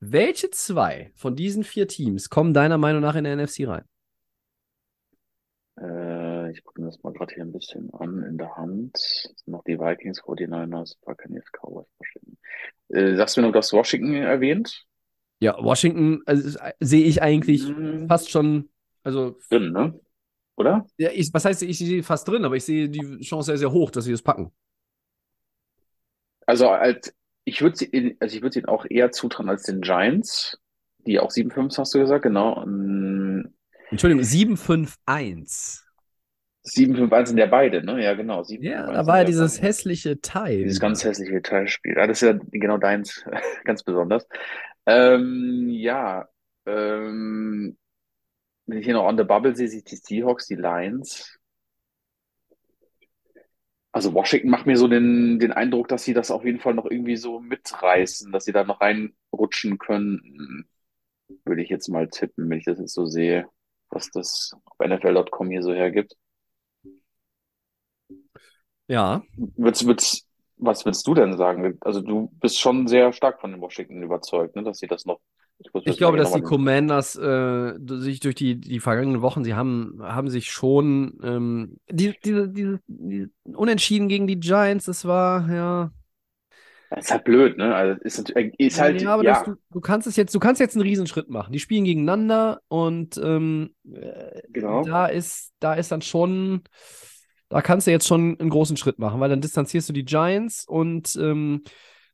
Welche 0.00 0.50
zwei 0.50 1.12
von 1.14 1.36
diesen 1.36 1.62
vier 1.62 1.86
Teams 1.86 2.30
kommen 2.30 2.52
deiner 2.52 2.78
Meinung 2.78 3.00
nach 3.00 3.14
in 3.14 3.22
der 3.24 3.34
NFC 3.34 3.64
rein? 3.66 3.84
Äh, 5.80 6.50
ich 6.52 6.64
gucke 6.64 6.80
mir 6.80 6.86
das 6.88 7.02
mal 7.02 7.12
gerade 7.12 7.34
hier 7.34 7.44
ein 7.44 7.52
bisschen 7.52 7.92
an 7.94 8.22
in 8.24 8.38
der 8.38 8.56
Hand. 8.56 9.32
Noch 9.46 9.62
die 9.64 9.78
Vikings, 9.78 10.20
49ers, 10.20 10.96
Buccaneers, 11.04 11.44
Cowboys, 11.52 11.86
Washington. 11.98 12.38
Äh, 12.90 13.16
sagst 13.16 13.36
du 13.36 13.42
noch, 13.42 13.52
du 13.52 13.58
hast 13.58 13.72
Washington 13.72 14.14
erwähnt? 14.14 14.86
Ja, 15.40 15.56
Washington 15.62 16.22
also, 16.26 16.58
äh, 16.58 16.72
sehe 16.80 17.04
ich 17.04 17.22
eigentlich 17.22 17.62
Mhm. 17.62 18.08
fast 18.08 18.30
schon, 18.30 18.70
also 19.04 19.38
Drin, 19.50 19.72
ne? 19.72 20.00
Oder? 20.58 20.84
ja, 20.98 21.10
ich, 21.12 21.32
was 21.32 21.44
heißt, 21.44 21.62
ich 21.62 21.78
sehe 21.78 22.02
fast 22.02 22.26
drin, 22.26 22.44
aber 22.44 22.56
ich 22.56 22.64
sehe 22.64 22.88
die 22.88 23.20
Chance 23.20 23.46
sehr, 23.46 23.58
sehr 23.58 23.70
hoch, 23.70 23.92
dass 23.92 24.04
sie 24.04 24.10
das 24.10 24.22
packen. 24.22 24.50
Also 26.46 26.68
als 26.68 27.14
ich 27.44 27.62
würde 27.62 27.76
sie, 27.76 28.16
also 28.18 28.36
ich 28.36 28.42
würde 28.42 28.58
ihnen 28.58 28.68
auch 28.68 28.84
eher 28.88 29.12
zutrauen 29.12 29.48
als 29.48 29.62
den 29.62 29.80
Giants, 29.80 30.58
die 31.06 31.20
auch 31.20 31.30
7-5 31.30 31.78
hast 31.78 31.94
du 31.94 32.00
gesagt, 32.00 32.24
genau. 32.24 32.62
Ähm, 32.64 33.54
Entschuldigung, 33.90 34.24
751. 34.24 35.84
7-5-1 36.64 37.26
sind 37.26 37.38
ja 37.38 37.46
beide, 37.46 37.84
ne? 37.84 38.02
Ja, 38.02 38.14
genau. 38.14 38.42
7-5-1 38.42 38.64
Ja, 38.64 38.84
sind 38.86 38.94
da 38.94 39.06
war 39.06 39.18
ja 39.18 39.24
dieses 39.24 39.62
hässliche 39.62 40.20
Teil. 40.20 40.64
Dieses 40.64 40.80
ganz 40.80 41.04
hässliche 41.04 41.40
Teilspiel. 41.40 41.94
Ja, 41.96 42.06
das 42.06 42.20
ist 42.20 42.28
ja 42.28 42.38
genau 42.50 42.78
deins, 42.78 43.24
ganz 43.64 43.84
besonders. 43.84 44.26
Ähm, 44.86 45.68
ja, 45.70 46.28
ähm, 46.66 47.76
wenn 48.68 48.78
ich 48.78 48.84
hier 48.84 48.94
noch 48.94 49.06
on 49.06 49.18
the 49.18 49.24
bubble 49.24 49.56
sehe, 49.56 49.68
sehe 49.68 49.78
ich 49.80 49.84
die 49.84 49.96
Seahawks, 49.96 50.46
die 50.46 50.56
Lions. 50.56 51.38
Also 53.92 54.14
Washington 54.14 54.50
macht 54.50 54.66
mir 54.66 54.76
so 54.76 54.86
den, 54.86 55.38
den 55.40 55.52
Eindruck, 55.52 55.88
dass 55.88 56.04
sie 56.04 56.14
das 56.14 56.30
auf 56.30 56.44
jeden 56.44 56.60
Fall 56.60 56.74
noch 56.74 56.86
irgendwie 56.86 57.16
so 57.16 57.40
mitreißen, 57.40 58.30
dass 58.32 58.44
sie 58.44 58.52
da 58.52 58.64
noch 58.64 58.80
reinrutschen 58.80 59.78
können. 59.78 60.68
Würde 61.44 61.62
ich 61.62 61.70
jetzt 61.70 61.88
mal 61.88 62.08
tippen, 62.08 62.48
wenn 62.48 62.58
ich 62.58 62.64
das 62.64 62.78
jetzt 62.78 62.94
so 62.94 63.06
sehe, 63.06 63.48
was 63.90 64.10
das 64.10 64.52
auf 64.66 64.78
NFL.com 64.86 65.50
hier 65.50 65.62
so 65.62 65.72
hergibt. 65.72 66.14
Ja, 68.88 69.22
Würdest, 69.36 69.86
würdest, 69.86 70.26
was 70.56 70.84
würdest 70.84 71.06
du 71.06 71.14
denn 71.14 71.36
sagen? 71.36 71.76
Also 71.80 72.00
du 72.00 72.28
bist 72.40 72.58
schon 72.60 72.88
sehr 72.88 73.12
stark 73.12 73.40
von 73.40 73.52
den 73.52 73.60
Washington 73.60 74.02
überzeugt, 74.02 74.56
ne, 74.56 74.62
dass 74.62 74.78
sie 74.78 74.86
das 74.86 75.04
noch. 75.06 75.20
Ich, 75.58 75.86
ich 75.86 75.98
glaube, 75.98 76.16
dass 76.16 76.32
die 76.32 76.40
Commanders 76.40 77.16
äh, 77.16 77.74
sich 77.86 78.20
durch 78.20 78.36
die, 78.36 78.60
die 78.60 78.80
vergangenen 78.80 79.22
Wochen, 79.22 79.42
sie 79.44 79.54
haben, 79.54 79.98
haben 80.00 80.30
sich 80.30 80.50
schon 80.50 81.18
ähm, 81.22 81.78
die, 81.90 82.14
diese, 82.24 82.48
diese, 82.48 82.80
die 82.86 83.26
Unentschieden 83.44 84.08
gegen 84.08 84.26
die 84.26 84.38
Giants, 84.38 84.84
das 84.84 85.04
war, 85.04 85.52
ja. 85.52 85.90
Das 86.90 87.04
ist 87.04 87.10
halt 87.10 87.24
blöd, 87.24 87.58
ne? 87.58 87.74
Also 87.74 88.00
ist, 88.02 88.18
natürlich- 88.18 88.54
ist 88.58 88.80
halt, 88.80 89.02
ja, 89.02 89.14
aber 89.14 89.24
ja, 89.24 89.34
das, 89.34 89.44
du, 89.44 89.56
du 89.72 89.80
kannst 89.80 90.06
es 90.06 90.16
jetzt, 90.16 90.34
du 90.34 90.38
kannst 90.38 90.60
jetzt 90.60 90.74
einen 90.74 90.86
Riesenschritt 90.86 91.28
machen. 91.28 91.52
Die 91.52 91.58
spielen 91.58 91.84
gegeneinander 91.84 92.62
und 92.68 93.18
ähm, 93.22 93.74
äh, 93.92 94.40
genau. 94.50 94.84
da 94.84 95.06
ist, 95.06 95.52
da 95.58 95.74
ist 95.74 95.92
dann 95.92 96.02
schon, 96.02 96.62
da 97.50 97.60
kannst 97.62 97.86
du 97.86 97.90
jetzt 97.90 98.06
schon 98.06 98.38
einen 98.38 98.48
großen 98.48 98.76
Schritt 98.76 98.98
machen, 98.98 99.20
weil 99.20 99.28
dann 99.28 99.40
distanzierst 99.40 99.88
du 99.88 99.92
die 99.92 100.04
Giants 100.04 100.64
und 100.66 101.14
ähm, 101.20 101.62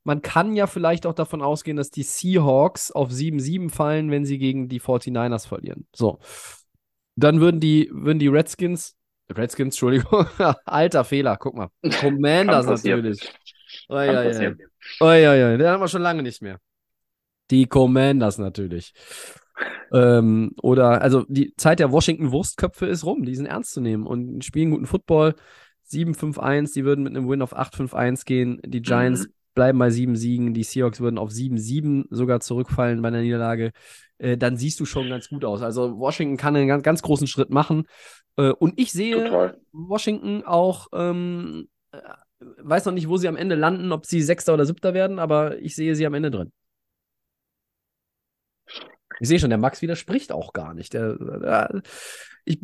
man 0.04 0.22
kann 0.22 0.54
ja 0.54 0.66
vielleicht 0.66 1.06
auch 1.06 1.14
davon 1.14 1.42
ausgehen, 1.42 1.76
dass 1.76 1.90
die 1.90 2.02
Seahawks 2.02 2.90
auf 2.90 3.10
7-7 3.10 3.70
fallen, 3.70 4.10
wenn 4.10 4.24
sie 4.24 4.38
gegen 4.38 4.68
die 4.68 4.80
49ers 4.80 5.48
verlieren. 5.48 5.86
So. 5.94 6.18
Dann 7.16 7.40
würden 7.40 7.58
die, 7.60 7.90
würden 7.92 8.18
die 8.18 8.28
Redskins, 8.28 8.96
Redskins, 9.32 9.74
Entschuldigung, 9.74 10.26
alter 10.66 11.04
Fehler, 11.04 11.36
guck 11.38 11.54
mal. 11.54 11.68
Commanders 12.00 12.66
natürlich. 12.66 13.20
Oi, 13.88 14.08
oi. 14.08 14.24
passieren. 14.24 14.58
Oi, 15.00 15.26
oi, 15.26 15.44
oi, 15.44 15.58
den 15.58 15.66
haben 15.66 15.80
wir 15.80 15.88
schon 15.88 16.02
lange 16.02 16.22
nicht 16.22 16.42
mehr. 16.42 16.60
Die 17.50 17.66
Commanders 17.66 18.38
natürlich. 18.38 18.92
Ähm, 19.92 20.52
oder, 20.60 21.00
also 21.00 21.24
die 21.28 21.54
Zeit 21.56 21.78
der 21.78 21.92
Washington-Wurstköpfe 21.92 22.86
ist 22.86 23.04
rum, 23.04 23.24
die 23.24 23.36
sind 23.36 23.46
ernst 23.46 23.72
zu 23.72 23.80
nehmen 23.80 24.06
und 24.06 24.44
spielen 24.44 24.70
guten 24.70 24.86
Football. 24.86 25.34
7-5-1, 25.88 26.72
die 26.72 26.84
würden 26.84 27.04
mit 27.04 27.14
einem 27.14 27.28
Win 27.28 27.42
auf 27.42 27.56
8-5-1 27.56 28.24
gehen. 28.24 28.60
Die 28.64 28.82
Giants 28.82 29.26
Mhm. 29.26 29.32
Bleiben 29.54 29.78
bei 29.78 29.90
7 29.90 30.16
Siegen, 30.16 30.54
die 30.54 30.64
Seahawks 30.64 31.00
würden 31.00 31.18
auf 31.18 31.30
7-7 31.30 32.06
sogar 32.10 32.40
zurückfallen 32.40 33.00
bei 33.02 33.08
einer 33.08 33.22
Niederlage. 33.22 33.72
Äh, 34.18 34.36
dann 34.36 34.56
siehst 34.56 34.80
du 34.80 34.84
schon 34.84 35.08
ganz 35.08 35.28
gut 35.28 35.44
aus. 35.44 35.62
Also 35.62 35.98
Washington 35.98 36.36
kann 36.36 36.56
einen 36.56 36.68
ganz, 36.68 36.82
ganz 36.82 37.02
großen 37.02 37.26
Schritt 37.26 37.50
machen. 37.50 37.86
Äh, 38.36 38.50
und 38.50 38.78
ich 38.78 38.92
sehe 38.92 39.24
Total. 39.24 39.60
Washington 39.72 40.42
auch, 40.44 40.88
ähm, 40.92 41.68
äh, 41.92 41.98
weiß 42.40 42.84
noch 42.84 42.92
nicht, 42.92 43.08
wo 43.08 43.16
sie 43.16 43.28
am 43.28 43.36
Ende 43.36 43.54
landen, 43.54 43.92
ob 43.92 44.06
sie 44.06 44.22
Sechster 44.22 44.54
oder 44.54 44.66
Siebter 44.66 44.94
werden, 44.94 45.18
aber 45.18 45.58
ich 45.58 45.74
sehe 45.74 45.94
sie 45.94 46.06
am 46.06 46.14
Ende 46.14 46.30
drin. 46.30 46.52
Ich 49.20 49.28
sehe 49.28 49.38
schon, 49.38 49.50
der 49.50 49.58
Max 49.58 49.80
widerspricht 49.80 50.32
auch 50.32 50.52
gar 50.52 50.74
nicht. 50.74 50.92
Der, 50.92 51.16
der, 51.16 51.82
ich 52.44 52.60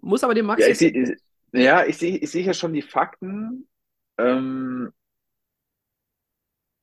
muss 0.00 0.22
aber 0.22 0.34
dem 0.34 0.46
Max 0.46 0.62
Ja, 0.62 0.68
ich 0.68 0.78
sehe, 0.78 1.16
ja, 1.52 1.84
ich 1.86 1.96
sehe, 1.96 2.16
ich 2.18 2.30
sehe 2.30 2.44
ja 2.44 2.52
schon 2.52 2.74
die 2.74 2.82
Fakten. 2.82 3.66
Ähm, 4.18 4.92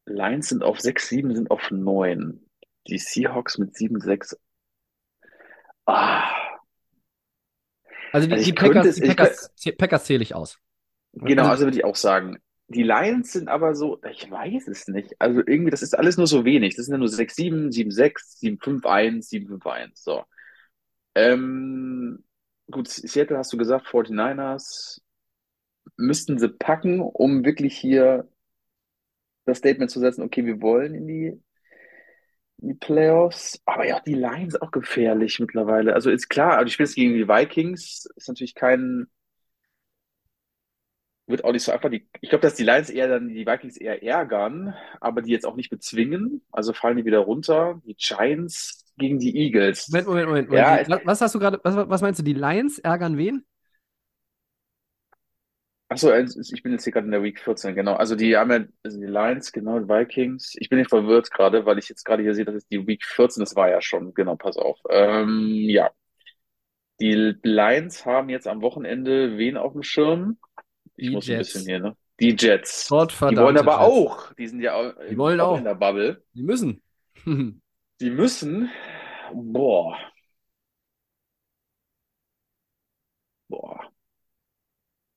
Lions 0.05 0.49
sind 0.49 0.63
auf 0.63 0.79
6, 0.79 1.09
7, 1.09 1.35
sind 1.35 1.51
auf 1.51 1.71
9. 1.71 2.45
Die 2.87 2.97
Seahawks 2.97 3.57
mit 3.57 3.75
7, 3.75 3.99
6. 3.99 4.37
Ah, 5.85 6.23
also 8.11 8.27
die, 8.27 8.33
also 8.33 8.45
die 8.45 8.53
Packers, 8.53 8.85
es- 8.87 8.95
die 8.95 9.03
ich 9.03 9.15
Packers, 9.15 9.51
Packers 9.77 10.05
zähle 10.05 10.23
ich 10.23 10.33
aus. 10.35 10.57
genau, 11.13 11.43
Also- 11.43 11.51
also 11.51 11.65
würde 11.65 11.77
ich 11.77 11.85
auch 11.85 11.95
sagen. 11.95 12.37
Die 12.67 12.81
Lions 12.83 13.31
sind 13.31 13.47
aber 13.47 13.75
so, 13.75 14.01
ich 14.09 14.29
weiß 14.31 14.67
es 14.67 14.87
nicht. 14.87 15.13
Also 15.19 15.39
irgendwie, 15.45 15.69
das 15.69 15.83
ist 15.83 15.95
alles 15.95 16.17
nur 16.17 16.25
so 16.25 16.45
wenig. 16.45 16.75
Das 16.75 16.85
sind 16.85 16.93
ja 16.93 16.97
nur 16.97 17.09
6, 17.09 17.35
7, 17.35 17.71
7, 17.71 17.91
6, 17.91 18.39
7, 18.39 18.57
5, 18.59 18.85
1, 18.87 19.29
7, 19.29 19.47
5, 19.47 19.65
1. 19.67 20.03
So. 20.03 20.23
Ähm, 21.13 22.23
gut, 22.71 22.87
Seattle 22.87 23.37
hast 23.37 23.53
du 23.53 23.57
gesagt, 23.57 23.85
49ers 23.87 25.01
müssten 25.97 26.39
sie 26.39 26.49
packen, 26.49 27.01
um 27.01 27.45
wirklich 27.45 27.77
hier 27.77 28.27
das 29.45 29.59
Statement 29.59 29.91
zu 29.91 29.99
setzen, 29.99 30.23
okay, 30.23 30.45
wir 30.45 30.61
wollen 30.61 30.95
in 30.95 31.07
die, 31.07 31.27
in 32.57 32.67
die 32.69 32.73
Playoffs. 32.73 33.61
Aber 33.65 33.85
ja, 33.85 33.99
die 33.99 34.15
Lions 34.15 34.59
auch 34.61 34.71
gefährlich 34.71 35.39
mittlerweile. 35.39 35.93
Also 35.93 36.09
ist 36.09 36.29
klar, 36.29 36.53
aber 36.53 36.65
die 36.65 36.71
spielst 36.71 36.95
gegen 36.95 37.13
die 37.13 37.27
Vikings, 37.27 38.07
ist 38.15 38.27
natürlich 38.27 38.55
kein, 38.55 39.07
wird 41.27 41.43
auch 41.43 41.51
nicht 41.51 41.63
so 41.63 41.71
einfach. 41.71 41.89
Die, 41.89 42.07
ich 42.21 42.29
glaube, 42.29 42.41
dass 42.41 42.55
die 42.55 42.63
Lions 42.63 42.89
eher 42.89 43.07
dann 43.07 43.29
die 43.29 43.45
Vikings 43.45 43.77
eher 43.77 44.03
ärgern, 44.03 44.75
aber 44.99 45.21
die 45.21 45.31
jetzt 45.31 45.45
auch 45.45 45.55
nicht 45.55 45.69
bezwingen. 45.69 46.43
Also 46.51 46.73
fallen 46.73 46.97
die 46.97 47.05
wieder 47.05 47.19
runter. 47.19 47.81
Die 47.85 47.95
Giants 47.95 48.85
gegen 48.97 49.19
die 49.19 49.35
Eagles. 49.35 49.89
Moment, 49.89 50.07
Moment, 50.07 50.27
Moment. 50.27 50.49
Moment. 50.49 50.87
Ja, 50.87 50.99
was 51.03 51.21
hast 51.21 51.35
du 51.35 51.39
gerade, 51.39 51.59
was, 51.63 51.75
was 51.75 52.01
meinst 52.01 52.19
du, 52.19 52.23
die 52.23 52.33
Lions 52.33 52.79
ärgern 52.79 53.17
wen? 53.17 53.45
Achso, 55.95 56.11
ich 56.15 56.61
bin 56.63 56.73
jetzt 56.73 56.83
hier 56.83 56.91
gerade 56.93 57.05
in 57.05 57.11
der 57.11 57.23
Week 57.23 57.39
14, 57.39 57.73
genau. 57.75 57.93
Also 57.93 58.15
die 58.15 58.35
haben 58.35 58.51
ja, 58.51 58.65
also 58.83 58.99
die 58.99 59.05
Lions, 59.05 59.51
genau, 59.53 59.79
die 59.79 59.87
Vikings. 59.87 60.53
Ich 60.57 60.67
bin 60.69 60.79
nicht 60.79 60.89
verwirrt 60.89 61.31
gerade, 61.31 61.65
weil 61.65 61.77
ich 61.79 61.87
jetzt 61.89 62.03
gerade 62.03 62.21
hier 62.23 62.35
sehe, 62.35 62.43
das 62.43 62.55
ist 62.55 62.71
die 62.71 62.85
Week 62.85 63.03
14, 63.05 63.41
das 63.41 63.55
war 63.55 63.69
ja 63.69 63.81
schon, 63.81 64.13
genau, 64.13 64.35
pass 64.35 64.57
auf. 64.57 64.79
Ähm, 64.89 65.47
ja. 65.69 65.91
Die 66.99 67.35
Lions 67.43 68.05
haben 68.05 68.29
jetzt 68.29 68.47
am 68.47 68.61
Wochenende 68.61 69.37
wen 69.37 69.57
auf 69.57 69.73
dem 69.73 69.83
Schirm? 69.83 70.37
Ich 70.95 71.09
Die 71.09 71.13
muss 71.13 71.29
ein 71.29 71.37
Jets. 71.37 71.63
bisschen 71.63 71.65
hier, 71.65 71.79
ne? 71.79 71.97
Die 72.19 72.35
Jets. 72.37 72.95
Die 73.29 73.39
Gottverdammte 73.39 73.57
wollen 73.57 73.57
aber 73.57 73.81
Jets. 73.81 73.81
auch, 73.81 74.33
die 74.33 74.47
sind 74.47 74.61
ja 74.61 74.75
auch, 74.75 74.93
Die 75.07 75.17
wollen 75.17 75.39
auch 75.39 75.53
auch. 75.57 75.57
in 75.57 75.63
der 75.65 75.75
Bubble. 75.75 76.23
Die 76.33 76.43
müssen. 76.43 76.83
Die 77.99 78.09
müssen, 78.09 78.69
boah, 79.33 79.97
boah. 83.49 83.91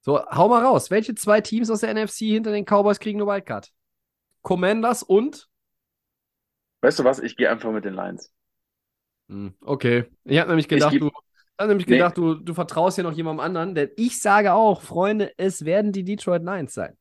So, 0.08 0.24
hau 0.30 0.48
mal 0.48 0.64
raus. 0.64 0.90
Welche 0.90 1.14
zwei 1.14 1.42
Teams 1.42 1.68
aus 1.68 1.80
der 1.80 1.92
NFC 1.92 2.20
hinter 2.20 2.50
den 2.50 2.64
Cowboys 2.64 2.98
kriegen 2.98 3.20
eine 3.20 3.30
Wildcard? 3.30 3.70
Commanders 4.40 5.02
und? 5.02 5.50
Weißt 6.80 6.98
du 6.98 7.04
was? 7.04 7.18
Ich 7.18 7.36
gehe 7.36 7.50
einfach 7.50 7.70
mit 7.72 7.84
den 7.84 7.92
Lions. 7.92 8.32
Hm, 9.28 9.52
okay. 9.60 10.06
Ich 10.24 10.38
habe 10.38 10.48
nämlich 10.48 10.66
gedacht, 10.66 10.94
du, 10.98 11.10
hab 11.58 11.68
nämlich 11.68 11.86
Nee. 11.86 11.96
gedacht 11.96 12.16
du, 12.16 12.36
du 12.36 12.54
vertraust 12.54 12.94
hier 12.94 13.04
noch 13.04 13.12
jemandem 13.12 13.44
anderen, 13.44 13.74
denn 13.74 13.90
ich 13.96 14.18
sage 14.18 14.54
auch, 14.54 14.80
Freunde, 14.80 15.30
es 15.36 15.66
werden 15.66 15.92
die 15.92 16.04
Detroit 16.04 16.42
Lions 16.42 16.72
sein. 16.72 16.96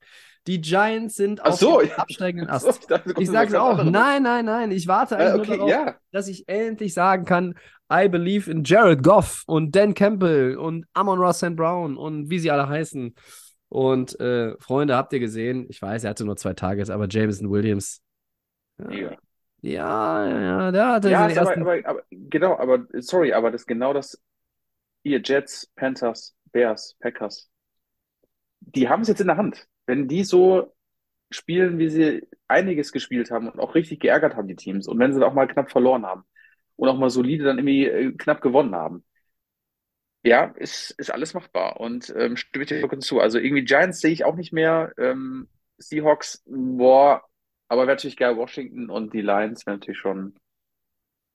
Die 0.48 0.62
Giants 0.62 1.16
sind 1.16 1.42
Ach 1.42 1.50
auf 1.52 1.60
so, 1.60 1.80
dem 1.80 1.88
ich- 1.88 1.98
absteigenden 1.98 2.50
Ach 2.50 2.60
so, 2.62 2.70
Ast. 2.70 2.80
ich 2.82 2.88
dachte, 2.88 3.14
Ich 3.20 3.30
sage 3.30 3.62
auch. 3.62 3.84
Nein, 3.84 4.24
nein, 4.24 4.46
nein. 4.46 4.72
Ich 4.72 4.88
warte 4.88 5.18
eigentlich 5.18 5.50
Äh, 5.50 5.58
nur 5.58 5.66
okay, 5.66 5.72
darauf, 5.76 5.88
ja. 5.88 5.96
dass 6.12 6.28
ich 6.28 6.48
endlich 6.48 6.94
sagen 6.94 7.26
kann, 7.26 7.56
I 7.92 8.08
believe 8.10 8.50
in 8.50 8.64
Jared 8.64 9.04
Goff 9.04 9.44
und 9.48 9.76
Dan 9.76 9.94
Campbell 9.94 10.58
und 10.58 10.86
Amon 10.94 11.20
Ross 11.20 11.38
St. 11.38 11.56
Brown 11.56 11.98
und 11.98 12.30
wie 12.30 12.40
sie 12.40 12.52
alle 12.52 12.68
heißen. 12.68 13.14
Und 13.70 14.20
äh, 14.22 14.56
Freunde, 14.60 14.96
habt 14.96 15.12
ihr 15.14 15.20
gesehen? 15.20 15.66
Ich 15.70 15.82
weiß, 15.82 16.06
er 16.06 16.12
hatte 16.12 16.24
nur 16.26 16.38
zwei 16.38 16.54
Tages, 16.54 16.90
aber 16.90 17.08
Jameson 17.10 17.50
Williams. 17.52 18.02
Mega. 18.78 19.18
Ja, 19.62 20.26
ja, 20.28 20.40
ja, 20.42 20.72
der 20.72 20.88
hatte 20.88 21.10
Ja, 21.10 21.26
aber, 21.26 21.58
aber, 21.58 21.80
aber, 21.84 22.04
genau, 22.12 22.58
aber, 22.58 22.86
sorry, 23.00 23.34
aber 23.34 23.52
das 23.52 23.62
ist 23.62 23.68
genau 23.68 23.92
das, 23.92 24.22
ihr 25.04 25.20
Jets, 25.22 25.68
Panthers, 25.76 26.36
Bears, 26.52 26.96
Packers, 27.00 27.50
die 28.62 28.88
haben 28.88 29.02
es 29.02 29.08
jetzt 29.08 29.20
in 29.22 29.28
der 29.28 29.38
Hand. 29.38 29.68
Wenn 29.88 30.10
die 30.10 30.26
so 30.26 30.74
spielen, 31.32 31.80
wie 31.80 31.90
sie 31.90 32.28
einiges 32.48 32.92
gespielt 32.94 33.32
haben 33.32 33.50
und 33.50 33.60
auch 33.60 33.76
richtig 33.76 34.02
geärgert 34.02 34.36
haben, 34.38 34.48
die 34.50 34.56
Teams, 34.58 34.88
und 34.88 35.00
wenn 35.00 35.14
sie 35.14 35.26
auch 35.26 35.34
mal 35.36 35.48
knapp 35.48 35.72
verloren 35.72 36.06
haben 36.06 36.26
und 36.78 36.90
auch 36.90 36.98
mal 37.00 37.10
solide 37.12 37.46
dann 37.46 37.60
irgendwie 37.60 37.88
äh, 37.88 38.14
knapp 38.14 38.42
gewonnen 38.42 38.76
haben, 38.76 39.06
ja, 40.24 40.46
ist, 40.58 40.92
ist 40.92 41.12
alles 41.12 41.34
machbar 41.34 41.80
und 41.80 42.14
ähm, 42.18 42.36
stimme 42.38 42.64
ich 42.64 42.70
dir 42.70 42.80
vollkommen 42.80 43.02
zu. 43.02 43.20
Also 43.20 43.40
irgendwie 43.40 43.64
Giants 43.64 44.00
sehe 44.02 44.12
ich 44.12 44.26
auch 44.26 44.36
nicht 44.36 44.52
mehr, 44.54 44.94
ähm, 44.98 45.48
Seahawks, 45.78 46.44
boah, 46.48 47.24
aber 47.68 47.82
wäre 47.84 47.96
natürlich 47.96 48.18
geil, 48.18 48.36
Washington 48.38 48.90
und 48.90 49.14
die 49.14 49.22
Lions 49.22 49.66
wäre 49.66 49.78
natürlich 49.78 50.00
schon, 50.00 50.36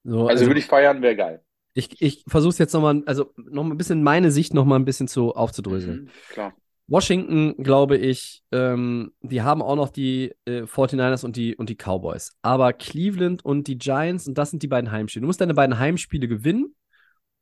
So, 0.04 0.26
also 0.26 0.46
würde 0.46 0.58
ich 0.60 0.66
feiern, 0.66 1.02
wäre 1.02 1.16
geil. 1.16 1.44
ich, 1.74 2.00
ich 2.02 2.24
versuche 2.28 2.50
es 2.50 2.58
jetzt 2.58 2.72
nochmal, 2.74 3.02
also 3.06 3.32
noch 3.36 3.64
mal 3.64 3.72
ein 3.74 3.78
bisschen 3.78 4.02
meine 4.02 4.30
Sicht 4.30 4.54
nochmal 4.54 4.78
ein 4.78 4.84
bisschen 4.84 5.08
zu 5.08 5.34
aufzudröseln. 5.34 6.02
Mhm, 6.02 6.12
klar. 6.28 6.52
Washington, 6.88 7.54
glaube 7.62 7.96
ich, 7.96 8.42
ähm, 8.52 9.12
die 9.22 9.42
haben 9.42 9.62
auch 9.62 9.76
noch 9.76 9.88
die 9.88 10.32
äh, 10.44 10.62
49ers 10.62 11.24
und 11.24 11.36
die, 11.36 11.56
und 11.56 11.68
die 11.68 11.76
Cowboys. 11.76 12.32
Aber 12.42 12.72
Cleveland 12.72 13.44
und 13.44 13.66
die 13.66 13.78
Giants, 13.78 14.26
und 14.26 14.36
das 14.36 14.50
sind 14.50 14.62
die 14.62 14.68
beiden 14.68 14.90
Heimspiele. 14.90 15.22
Du 15.22 15.26
musst 15.26 15.40
deine 15.40 15.54
beiden 15.54 15.78
Heimspiele 15.78 16.28
gewinnen 16.28 16.74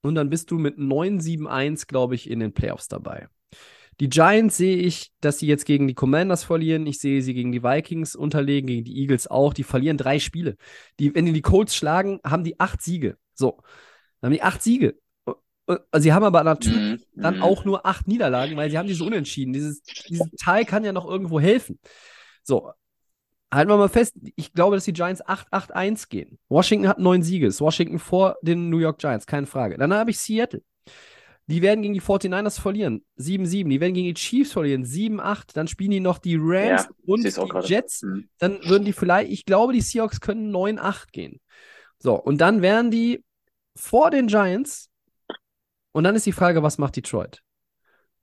und 0.02 0.14
dann 0.14 0.30
bist 0.30 0.50
du 0.50 0.58
mit 0.58 0.78
9-7-1, 0.78 1.86
glaube 1.86 2.14
ich, 2.14 2.30
in 2.30 2.40
den 2.40 2.52
Playoffs 2.52 2.88
dabei. 2.88 3.28
Die 4.00 4.08
Giants 4.08 4.56
sehe 4.56 4.76
ich, 4.76 5.12
dass 5.20 5.38
sie 5.38 5.46
jetzt 5.46 5.66
gegen 5.66 5.86
die 5.86 5.94
Commanders 5.94 6.42
verlieren. 6.42 6.86
Ich 6.86 7.00
sehe 7.00 7.20
sie 7.20 7.34
gegen 7.34 7.52
die 7.52 7.62
Vikings 7.62 8.16
unterlegen, 8.16 8.66
gegen 8.66 8.84
die 8.84 8.98
Eagles 8.98 9.26
auch. 9.26 9.52
Die 9.52 9.62
verlieren 9.62 9.98
drei 9.98 10.18
Spiele. 10.18 10.56
Die, 10.98 11.14
wenn 11.14 11.26
die 11.26 11.34
die 11.34 11.42
Colts 11.42 11.76
schlagen, 11.76 12.18
haben 12.24 12.42
die 12.42 12.58
acht 12.58 12.80
Siege. 12.80 13.18
So. 13.34 13.58
Dann 14.20 14.28
haben 14.28 14.32
die 14.32 14.42
acht 14.42 14.62
Siege. 14.62 14.96
Also 15.66 16.02
sie 16.02 16.12
haben 16.12 16.24
aber 16.24 16.42
natürlich 16.42 17.00
Mhm. 17.14 17.22
dann 17.22 17.36
Mhm. 17.36 17.42
auch 17.42 17.64
nur 17.64 17.86
acht 17.86 18.08
Niederlagen, 18.08 18.56
weil 18.56 18.70
sie 18.70 18.78
haben 18.78 18.88
diese 18.88 19.04
Unentschieden. 19.04 19.52
Dieses, 19.52 19.82
dieses 20.08 20.30
Teil 20.42 20.64
kann 20.64 20.84
ja 20.84 20.92
noch 20.92 21.08
irgendwo 21.08 21.38
helfen. 21.40 21.78
So, 22.42 22.72
halten 23.52 23.70
wir 23.70 23.76
mal 23.76 23.88
fest, 23.88 24.14
ich 24.36 24.52
glaube, 24.52 24.76
dass 24.76 24.84
die 24.84 24.92
Giants 24.92 25.22
8-8-1 25.22 26.08
gehen. 26.08 26.38
Washington 26.48 26.88
hat 26.88 26.98
neun 26.98 27.22
Siege, 27.22 27.46
ist 27.46 27.60
Washington 27.60 27.98
vor 27.98 28.36
den 28.42 28.68
New 28.70 28.78
York 28.78 28.98
Giants, 28.98 29.26
keine 29.26 29.46
Frage. 29.46 29.76
Dann 29.78 29.92
habe 29.94 30.10
ich 30.10 30.18
Seattle. 30.18 30.62
Die 31.46 31.62
werden 31.62 31.82
gegen 31.82 31.94
die 31.94 32.00
49ers 32.00 32.60
verlieren, 32.60 33.04
7-7. 33.16 33.70
Die 33.70 33.80
werden 33.80 33.94
gegen 33.94 34.06
die 34.06 34.14
Chiefs 34.14 34.52
verlieren, 34.52 34.84
7-8. 34.84 35.56
Dann 35.56 35.66
spielen 35.66 35.90
die 35.90 35.98
noch 36.00 36.18
die 36.18 36.36
Rams 36.40 36.84
Ja, 36.84 36.88
und 37.06 37.24
die 37.24 37.30
gerade. 37.30 37.66
Jets. 37.66 38.02
Mhm. 38.02 38.28
Dann 38.38 38.60
würden 38.64 38.84
die 38.84 38.92
vielleicht, 38.92 39.32
ich 39.32 39.44
glaube, 39.44 39.72
die 39.72 39.80
Seahawks 39.80 40.20
können 40.20 40.50
9-8 40.52 41.10
gehen. 41.12 41.40
So, 41.98 42.14
und 42.14 42.40
dann 42.40 42.62
wären 42.62 42.90
die 42.92 43.24
vor 43.76 44.10
den 44.10 44.28
Giants. 44.28 44.89
Und 45.92 46.04
dann 46.04 46.14
ist 46.14 46.26
die 46.26 46.32
Frage, 46.32 46.62
was 46.62 46.78
macht 46.78 46.96
Detroit? 46.96 47.42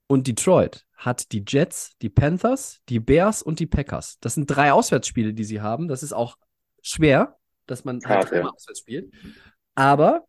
Und 0.06 0.26
Detroit 0.26 0.86
hat 0.96 1.32
die 1.32 1.44
Jets, 1.46 1.92
die 2.00 2.08
Panthers, 2.08 2.80
die 2.88 2.98
Bears 2.98 3.42
und 3.42 3.60
die 3.60 3.66
Packers. 3.66 4.18
Das 4.20 4.34
sind 4.34 4.46
drei 4.46 4.72
Auswärtsspiele, 4.72 5.34
die 5.34 5.44
sie 5.44 5.60
haben. 5.60 5.86
Das 5.86 6.02
ist 6.02 6.12
auch 6.12 6.36
schwer, 6.82 7.36
dass 7.66 7.84
man 7.84 8.00
halt 8.04 8.06
Hart, 8.06 8.24
ja. 8.24 8.30
dreimal 8.30 8.52
auswärts 8.54 8.80
spielt. 8.80 9.12
Aber 9.74 10.26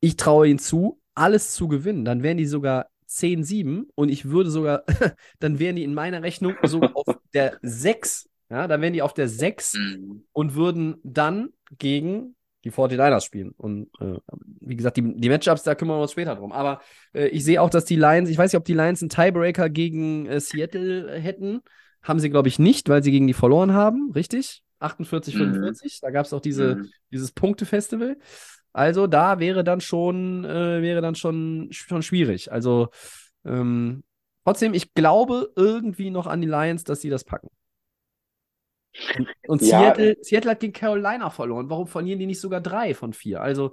ich 0.00 0.16
traue 0.16 0.48
ihnen 0.48 0.58
zu, 0.58 1.00
alles 1.14 1.52
zu 1.52 1.66
gewinnen. 1.66 2.04
Dann 2.04 2.22
wären 2.22 2.36
die 2.36 2.46
sogar 2.46 2.88
10-7 3.08 3.88
und 3.94 4.08
ich 4.08 4.26
würde 4.26 4.50
sogar, 4.50 4.84
dann 5.40 5.58
wären 5.58 5.76
die 5.76 5.84
in 5.84 5.94
meiner 5.94 6.22
Rechnung 6.22 6.54
sogar 6.62 6.96
auf 6.96 7.06
der 7.34 7.58
6. 7.62 8.28
Ja, 8.48 8.68
dann 8.68 8.80
wären 8.80 8.92
die 8.92 9.02
auf 9.02 9.14
der 9.14 9.28
6 9.28 9.74
Mhm. 9.74 10.24
und 10.32 10.54
würden 10.54 10.98
dann 11.02 11.48
gegen 11.78 12.35
die 12.66 12.72
49ers 12.72 13.24
spielen. 13.24 13.52
Und 13.56 13.88
äh, 14.00 14.18
wie 14.60 14.76
gesagt, 14.76 14.96
die, 14.96 15.02
die 15.20 15.28
Matchups, 15.28 15.62
da 15.62 15.74
kümmern 15.74 15.98
wir 15.98 16.02
uns 16.02 16.12
später 16.12 16.34
drum. 16.34 16.52
Aber 16.52 16.80
äh, 17.14 17.28
ich 17.28 17.44
sehe 17.44 17.62
auch, 17.62 17.70
dass 17.70 17.84
die 17.84 17.96
Lions, 17.96 18.28
ich 18.28 18.36
weiß 18.36 18.52
nicht, 18.52 18.58
ob 18.58 18.64
die 18.64 18.74
Lions 18.74 19.00
einen 19.02 19.08
Tiebreaker 19.08 19.70
gegen 19.70 20.26
äh, 20.26 20.40
Seattle 20.40 21.12
hätten. 21.18 21.60
Haben 22.02 22.18
sie, 22.20 22.30
glaube 22.30 22.48
ich, 22.48 22.58
nicht, 22.58 22.88
weil 22.88 23.02
sie 23.02 23.10
gegen 23.10 23.26
die 23.26 23.32
verloren 23.34 23.72
haben, 23.72 24.10
richtig? 24.14 24.62
48, 24.80 25.34
Mhm. 25.34 25.38
45. 25.54 26.00
Da 26.00 26.10
gab 26.10 26.26
es 26.26 26.32
auch 26.32 26.40
diese, 26.40 26.76
Mhm. 26.76 26.90
dieses 27.12 27.32
Punktefestival. 27.32 28.16
Also 28.72 29.06
da 29.06 29.38
wäre 29.38 29.64
dann 29.64 29.80
schon, 29.80 30.44
äh, 30.44 30.82
wäre 30.82 31.00
dann 31.00 31.14
schon, 31.14 31.68
schon 31.70 32.02
schwierig. 32.02 32.52
Also 32.52 32.88
ähm, 33.44 34.04
trotzdem, 34.44 34.74
ich 34.74 34.92
glaube 34.92 35.50
irgendwie 35.56 36.10
noch 36.10 36.26
an 36.26 36.40
die 36.42 36.46
Lions, 36.48 36.84
dass 36.84 37.00
sie 37.00 37.08
das 37.10 37.24
packen. 37.24 37.48
Und, 39.16 39.28
und 39.46 39.62
Ja. 39.62 39.92
Seattle, 39.94 40.16
Seattle 40.22 40.50
hat 40.52 40.60
gegen 40.60 40.72
Carolina 40.72 41.30
verloren. 41.30 41.70
Warum 41.70 41.86
verlieren 41.86 42.18
die 42.18 42.26
nicht 42.26 42.40
sogar 42.40 42.60
drei 42.60 42.94
von 42.94 43.12
vier? 43.12 43.40
Also 43.40 43.72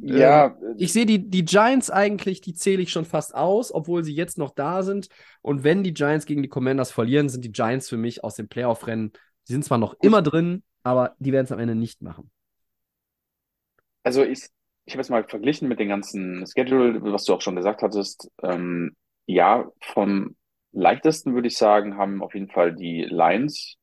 Ja, 0.00 0.56
ich 0.76 0.92
sehe 0.92 1.06
die, 1.06 1.28
die 1.30 1.44
Giants 1.44 1.90
eigentlich, 1.90 2.40
die 2.40 2.54
zähle 2.54 2.82
ich 2.82 2.90
schon 2.90 3.04
fast 3.04 3.34
aus, 3.34 3.72
obwohl 3.72 4.04
sie 4.04 4.14
jetzt 4.14 4.38
noch 4.38 4.50
da 4.54 4.82
sind. 4.82 5.08
Und 5.42 5.64
wenn 5.64 5.82
die 5.84 5.94
Giants 5.94 6.26
gegen 6.26 6.42
die 6.42 6.48
Commanders 6.48 6.90
verlieren, 6.92 7.28
sind 7.28 7.44
die 7.44 7.52
Giants 7.52 7.88
für 7.88 7.96
mich 7.96 8.24
aus 8.24 8.34
dem 8.36 8.48
Playoff-Rennen. 8.48 9.12
Sie 9.44 9.52
sind 9.52 9.64
zwar 9.64 9.78
noch 9.78 9.94
immer 10.00 10.22
drin, 10.22 10.62
aber 10.82 11.14
die 11.18 11.32
werden 11.32 11.44
es 11.44 11.52
am 11.52 11.58
Ende 11.58 11.74
nicht 11.74 12.02
machen. 12.02 12.30
Also 14.02 14.24
ich, 14.24 14.46
ich 14.84 14.94
habe 14.94 15.00
es 15.02 15.08
mal 15.10 15.24
verglichen 15.28 15.68
mit 15.68 15.78
den 15.78 15.88
ganzen 15.88 16.44
Schedule, 16.46 17.00
was 17.02 17.24
du 17.24 17.34
auch 17.34 17.40
schon 17.40 17.56
gesagt 17.56 17.82
hattest. 17.82 18.30
Ähm, 18.42 18.96
ja, 19.26 19.70
vom 19.80 20.36
leichtesten 20.72 21.34
würde 21.34 21.48
ich 21.48 21.56
sagen, 21.56 21.96
haben 21.96 22.22
auf 22.22 22.34
jeden 22.34 22.48
Fall 22.50 22.74
die 22.74 23.04
Lions, 23.04 23.76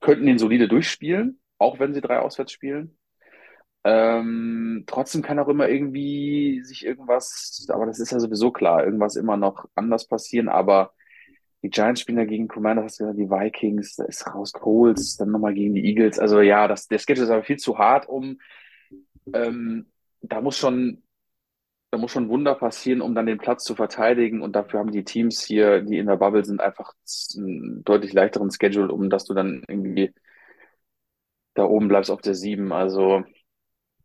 könnten 0.00 0.26
den 0.26 0.38
solide 0.38 0.68
durchspielen, 0.68 1.40
auch 1.58 1.78
wenn 1.78 1.94
sie 1.94 2.00
drei 2.00 2.18
auswärts 2.18 2.52
spielen. 2.52 2.96
Ähm, 3.84 4.84
trotzdem 4.86 5.22
kann 5.22 5.38
auch 5.38 5.48
immer 5.48 5.68
irgendwie 5.68 6.60
sich 6.64 6.84
irgendwas, 6.84 7.66
aber 7.70 7.86
das 7.86 8.00
ist 8.00 8.10
ja 8.10 8.18
sowieso 8.18 8.50
klar, 8.50 8.84
irgendwas 8.84 9.14
immer 9.14 9.36
noch 9.36 9.66
anders 9.76 10.08
passieren, 10.08 10.48
aber 10.48 10.92
die 11.62 11.70
Giants 11.70 12.00
spielen 12.00 12.18
ja 12.18 12.24
gegen 12.24 12.48
Commander, 12.48 12.82
hast 12.82 12.98
gesagt, 12.98 13.18
die 13.18 13.30
Vikings, 13.30 13.96
da 13.96 14.04
ist 14.04 14.26
raus 14.26 14.52
Colts, 14.52 15.16
dann 15.16 15.30
nochmal 15.30 15.54
gegen 15.54 15.74
die 15.74 15.84
Eagles. 15.84 16.18
Also 16.18 16.40
ja, 16.40 16.68
das, 16.68 16.88
der 16.88 16.98
Schedule 16.98 17.26
ist 17.26 17.30
aber 17.30 17.44
viel 17.44 17.58
zu 17.58 17.78
hart, 17.78 18.08
um 18.08 18.38
ähm, 19.32 19.86
da 20.20 20.40
muss 20.40 20.58
schon, 20.58 21.02
da 21.90 21.98
muss 21.98 22.10
schon 22.10 22.28
Wunder 22.28 22.54
passieren, 22.54 23.00
um 23.00 23.14
dann 23.14 23.26
den 23.26 23.38
Platz 23.38 23.64
zu 23.64 23.74
verteidigen. 23.74 24.42
Und 24.42 24.56
dafür 24.56 24.80
haben 24.80 24.92
die 24.92 25.04
Teams 25.04 25.42
hier, 25.42 25.82
die 25.82 25.98
in 25.98 26.06
der 26.06 26.16
Bubble 26.16 26.44
sind, 26.44 26.60
einfach 26.60 26.92
einen 27.36 27.84
deutlich 27.84 28.12
leichteren 28.12 28.50
Schedule, 28.50 28.92
um 28.92 29.08
dass 29.08 29.24
du 29.24 29.34
dann 29.34 29.62
irgendwie 29.68 30.12
da 31.54 31.64
oben 31.64 31.88
bleibst 31.88 32.10
auf 32.10 32.20
der 32.20 32.34
7. 32.34 32.72
Also 32.72 33.24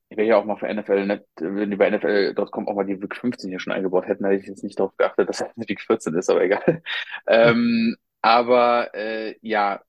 ich 0.09 0.17
wäre 0.17 0.27
ja 0.27 0.37
auch 0.37 0.45
mal 0.45 0.57
für 0.57 0.67
NFL, 0.67 1.05
nicht, 1.05 1.23
wenn 1.39 1.71
die 1.71 1.77
bei 1.77 1.89
NFL.com 1.89 2.67
auch 2.67 2.75
mal 2.75 2.85
die 2.85 3.01
Week 3.01 3.15
15 3.15 3.49
hier 3.49 3.59
schon 3.59 3.73
eingebaut 3.73 4.07
hätten, 4.07 4.25
hätte 4.25 4.41
ich 4.41 4.47
jetzt 4.47 4.63
nicht 4.63 4.77
darauf 4.77 4.95
geachtet, 4.97 5.29
dass 5.29 5.41
es 5.41 5.47
Week 5.55 5.81
14 5.81 6.13
ist, 6.15 6.29
aber 6.29 6.43
egal. 6.43 6.83
Ähm, 7.27 7.95
aber 8.21 8.93
äh, 8.93 9.35
ja, 9.41 9.81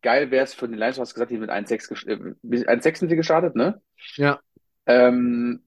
geil 0.00 0.30
wäre 0.30 0.44
es 0.44 0.54
für 0.54 0.68
die 0.68 0.74
Lions, 0.74 0.96
du 0.96 1.02
hast 1.02 1.14
gesagt, 1.14 1.30
die 1.30 1.36
sind 1.36 1.42
mit 1.42 1.50
1-6 1.50 1.88
gesch- 1.88 2.08
äh, 2.08 2.64
1-6 2.66 2.98
sind 2.98 3.08
sie 3.10 3.16
gestartet, 3.16 3.54
ne? 3.54 3.80
Ja. 4.16 4.40
Ähm, 4.86 5.64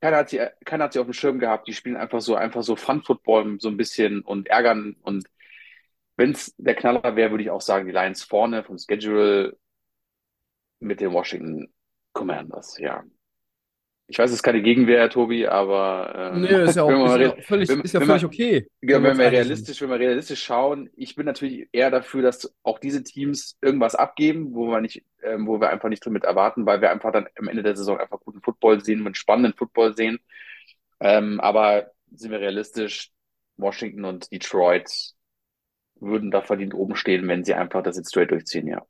keiner 0.00 0.16
hat 0.18 0.28
sie, 0.30 0.40
keiner 0.64 0.84
hat 0.84 0.92
sie 0.92 0.98
auf 1.00 1.06
dem 1.06 1.12
Schirm 1.12 1.38
gehabt. 1.38 1.68
Die 1.68 1.72
spielen 1.74 1.96
einfach 1.96 2.20
so, 2.20 2.34
einfach 2.36 2.62
so 2.62 2.76
Fun-Football 2.76 3.58
so 3.60 3.68
ein 3.68 3.76
bisschen 3.76 4.20
und 4.22 4.48
ärgern. 4.48 4.96
Und 5.02 5.26
wenn 6.16 6.32
es 6.32 6.54
der 6.58 6.74
Knaller 6.74 7.16
wäre, 7.16 7.30
würde 7.30 7.44
ich 7.44 7.50
auch 7.50 7.60
sagen, 7.60 7.86
die 7.86 7.92
Lions 7.92 8.22
vorne 8.24 8.64
vom 8.64 8.78
Schedule 8.78 9.56
mit 10.80 11.00
den 11.00 11.12
Washington 11.12 11.68
Commanders, 12.12 12.78
ja. 12.78 13.04
Ich 14.10 14.18
weiß, 14.18 14.30
es 14.30 14.36
ist 14.36 14.42
keine 14.42 14.62
Gegenwehr, 14.62 15.10
Tobi, 15.10 15.46
aber 15.46 16.32
ähm, 16.34 16.40
Nee, 16.40 16.64
ist 16.64 16.76
ja 16.76 16.82
auch, 16.84 16.90
man 16.90 17.20
ist 17.20 17.36
ja 17.36 17.42
völlig, 17.42 17.68
wenn- 17.68 17.80
ist 17.82 17.92
ja 17.92 18.00
völlig 18.00 18.22
man- 18.22 18.30
okay. 18.30 18.66
ja, 18.80 18.88
wenn 18.96 19.02
wir 19.02 19.10
wenn 19.10 19.18
wir 19.18 19.32
realistisch, 19.32 19.82
wenn 19.82 19.90
wir 19.90 19.98
realistisch 19.98 20.42
schauen, 20.42 20.88
ich 20.96 21.14
bin 21.14 21.26
natürlich 21.26 21.68
eher 21.72 21.90
dafür, 21.90 22.22
dass 22.22 22.54
auch 22.62 22.78
diese 22.78 23.02
Teams 23.02 23.58
irgendwas 23.60 23.94
abgeben, 23.94 24.54
wo 24.54 24.68
wir 24.70 24.80
nicht, 24.80 25.04
ähm, 25.22 25.46
wo 25.46 25.60
wir 25.60 25.70
einfach 25.70 25.88
nicht 25.88 26.04
drin 26.04 26.12
mit 26.14 26.24
erwarten, 26.24 26.66
weil 26.66 26.80
wir 26.80 26.90
einfach 26.90 27.12
dann 27.12 27.28
am 27.38 27.48
Ende 27.48 27.62
der 27.62 27.76
Saison 27.76 27.98
einfach 27.98 28.20
guten 28.20 28.42
Football 28.42 28.84
sehen, 28.84 29.06
und 29.06 29.16
spannenden 29.16 29.54
Football 29.54 29.96
sehen. 29.96 30.18
Ähm, 31.00 31.40
aber 31.40 31.92
sind 32.12 32.30
wir 32.30 32.40
realistisch, 32.40 33.12
Washington 33.56 34.04
und 34.04 34.30
Detroit 34.32 35.14
würden 36.00 36.30
da 36.30 36.42
verdient 36.42 36.74
oben 36.74 36.96
stehen, 36.96 37.28
wenn 37.28 37.44
sie 37.44 37.54
einfach 37.54 37.82
das 37.82 37.96
jetzt 37.98 38.10
straight 38.10 38.30
durchziehen, 38.32 38.66
ja. 38.68 38.86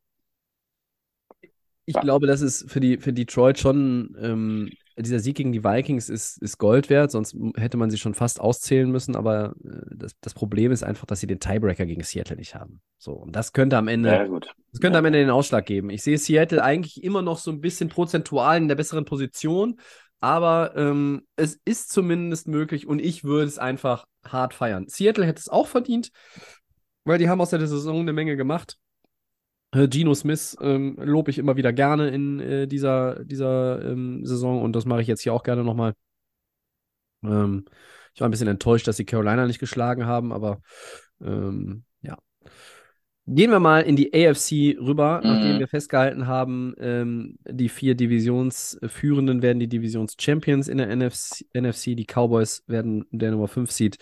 Ich 1.86 1.94
Ja. 1.94 2.00
glaube, 2.00 2.26
das 2.26 2.40
ist 2.42 2.70
für 2.70 2.80
die 2.80 2.98
für 2.98 3.12
Detroit 3.12 3.58
schon 3.58 4.16
ähm, 4.20 4.76
dieser 4.98 5.20
Sieg 5.20 5.36
gegen 5.36 5.52
die 5.52 5.64
Vikings 5.64 6.08
ist, 6.08 6.42
ist 6.42 6.58
Gold 6.58 6.90
wert, 6.90 7.10
sonst 7.10 7.36
hätte 7.56 7.76
man 7.76 7.90
sie 7.90 7.98
schon 7.98 8.14
fast 8.14 8.40
auszählen 8.40 8.90
müssen, 8.90 9.16
aber 9.16 9.54
äh, 9.64 9.94
das, 9.94 10.12
das 10.20 10.34
Problem 10.34 10.72
ist 10.72 10.82
einfach, 10.82 11.06
dass 11.06 11.20
sie 11.20 11.26
den 11.26 11.40
Tiebreaker 11.40 11.86
gegen 11.86 12.02
Seattle 12.02 12.36
nicht 12.36 12.54
haben. 12.54 12.80
So, 12.98 13.12
und 13.12 13.34
das 13.34 13.52
könnte 13.52 13.76
am 13.76 13.88
Ende, 13.88 14.10
Ja, 14.10 14.40
das 14.72 14.80
könnte 14.80 14.98
am 14.98 15.04
Ende 15.04 15.20
den 15.20 15.30
Ausschlag 15.30 15.66
geben. 15.66 15.90
Ich 15.90 16.02
sehe 16.02 16.18
Seattle 16.18 16.62
eigentlich 16.62 17.02
immer 17.02 17.22
noch 17.22 17.38
so 17.38 17.50
ein 17.50 17.60
bisschen 17.60 17.88
prozentual 17.88 18.58
in 18.58 18.68
der 18.68 18.74
besseren 18.74 19.04
Position, 19.04 19.78
aber 20.20 20.72
ähm, 20.76 21.22
es 21.36 21.60
ist 21.64 21.90
zumindest 21.90 22.48
möglich 22.48 22.86
und 22.86 23.00
ich 23.00 23.24
würde 23.24 23.46
es 23.46 23.58
einfach 23.58 24.06
hart 24.24 24.52
feiern. 24.52 24.86
Seattle 24.88 25.24
hätte 25.24 25.40
es 25.40 25.48
auch 25.48 25.68
verdient, 25.68 26.10
weil 27.04 27.18
die 27.18 27.28
haben 27.28 27.40
aus 27.40 27.50
der 27.50 27.64
Saison 27.66 28.00
eine 28.00 28.12
Menge 28.12 28.36
gemacht. 28.36 28.78
Äh, 29.72 29.88
Geno 29.88 30.14
Smith 30.14 30.56
ähm, 30.60 30.96
lobe 31.00 31.30
ich 31.30 31.38
immer 31.38 31.56
wieder 31.56 31.72
gerne 31.72 32.08
in 32.08 32.40
äh, 32.40 32.66
dieser, 32.66 33.24
dieser 33.24 33.84
ähm, 33.84 34.24
Saison 34.24 34.62
und 34.62 34.74
das 34.74 34.86
mache 34.86 35.02
ich 35.02 35.08
jetzt 35.08 35.22
hier 35.22 35.34
auch 35.34 35.42
gerne 35.42 35.64
nochmal. 35.64 35.94
Ähm, 37.22 37.64
ich 38.14 38.20
war 38.20 38.28
ein 38.28 38.30
bisschen 38.30 38.48
enttäuscht, 38.48 38.88
dass 38.88 38.96
die 38.96 39.04
Carolina 39.04 39.46
nicht 39.46 39.58
geschlagen 39.58 40.06
haben, 40.06 40.32
aber 40.32 40.60
ähm, 41.20 41.84
ja. 42.00 42.16
Gehen 43.30 43.50
wir 43.50 43.60
mal 43.60 43.80
in 43.80 43.94
die 43.94 44.14
AFC 44.14 44.78
rüber, 44.80 45.20
Mhm. 45.22 45.30
nachdem 45.30 45.58
wir 45.58 45.68
festgehalten 45.68 46.26
haben, 46.26 46.74
ähm, 46.78 47.36
die 47.46 47.68
vier 47.68 47.94
Divisionsführenden 47.94 49.42
werden 49.42 49.60
die 49.60 49.68
Divisions-Champions 49.68 50.68
in 50.68 50.78
der 50.78 50.88
NFC, 50.88 51.44
NFC. 51.52 51.94
Die 51.94 52.06
Cowboys 52.06 52.64
werden 52.68 53.04
der 53.10 53.32
Nummer 53.32 53.48
5 53.48 53.70
Seed 53.70 53.98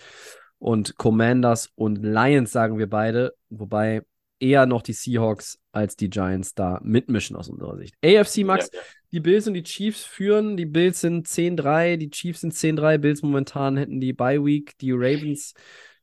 und 0.59 0.95
Commanders 0.97 1.69
und 1.75 1.97
Lions, 2.01 2.53
sagen 2.53 2.77
wir 2.77 2.89
beide, 2.89 3.33
wobei 3.49 4.03
eher 4.39 4.65
noch 4.65 4.81
die 4.81 4.93
Seahawks 4.93 5.59
als 5.71 5.95
die 5.95 6.09
Giants 6.09 6.53
da 6.53 6.79
mitmischen 6.83 7.35
aus 7.35 7.49
unserer 7.49 7.77
Sicht. 7.77 7.95
AFC, 8.03 8.45
Max, 8.45 8.69
Ja, 8.71 8.79
ja. 8.79 8.85
die 9.11 9.19
Bills 9.19 9.47
und 9.47 9.53
die 9.53 9.63
Chiefs 9.63 10.03
führen. 10.03 10.57
Die 10.57 10.65
Bills 10.65 11.01
sind 11.01 11.27
10-3, 11.27 11.97
die 11.97 12.09
Chiefs 12.09 12.41
sind 12.41 12.53
10-3. 12.53 12.97
Bills 12.97 13.21
momentan 13.21 13.77
hätten 13.77 13.99
die 13.99 14.13
Bye 14.13 14.43
Week. 14.43 14.77
Die 14.79 14.91
Ravens 14.91 15.53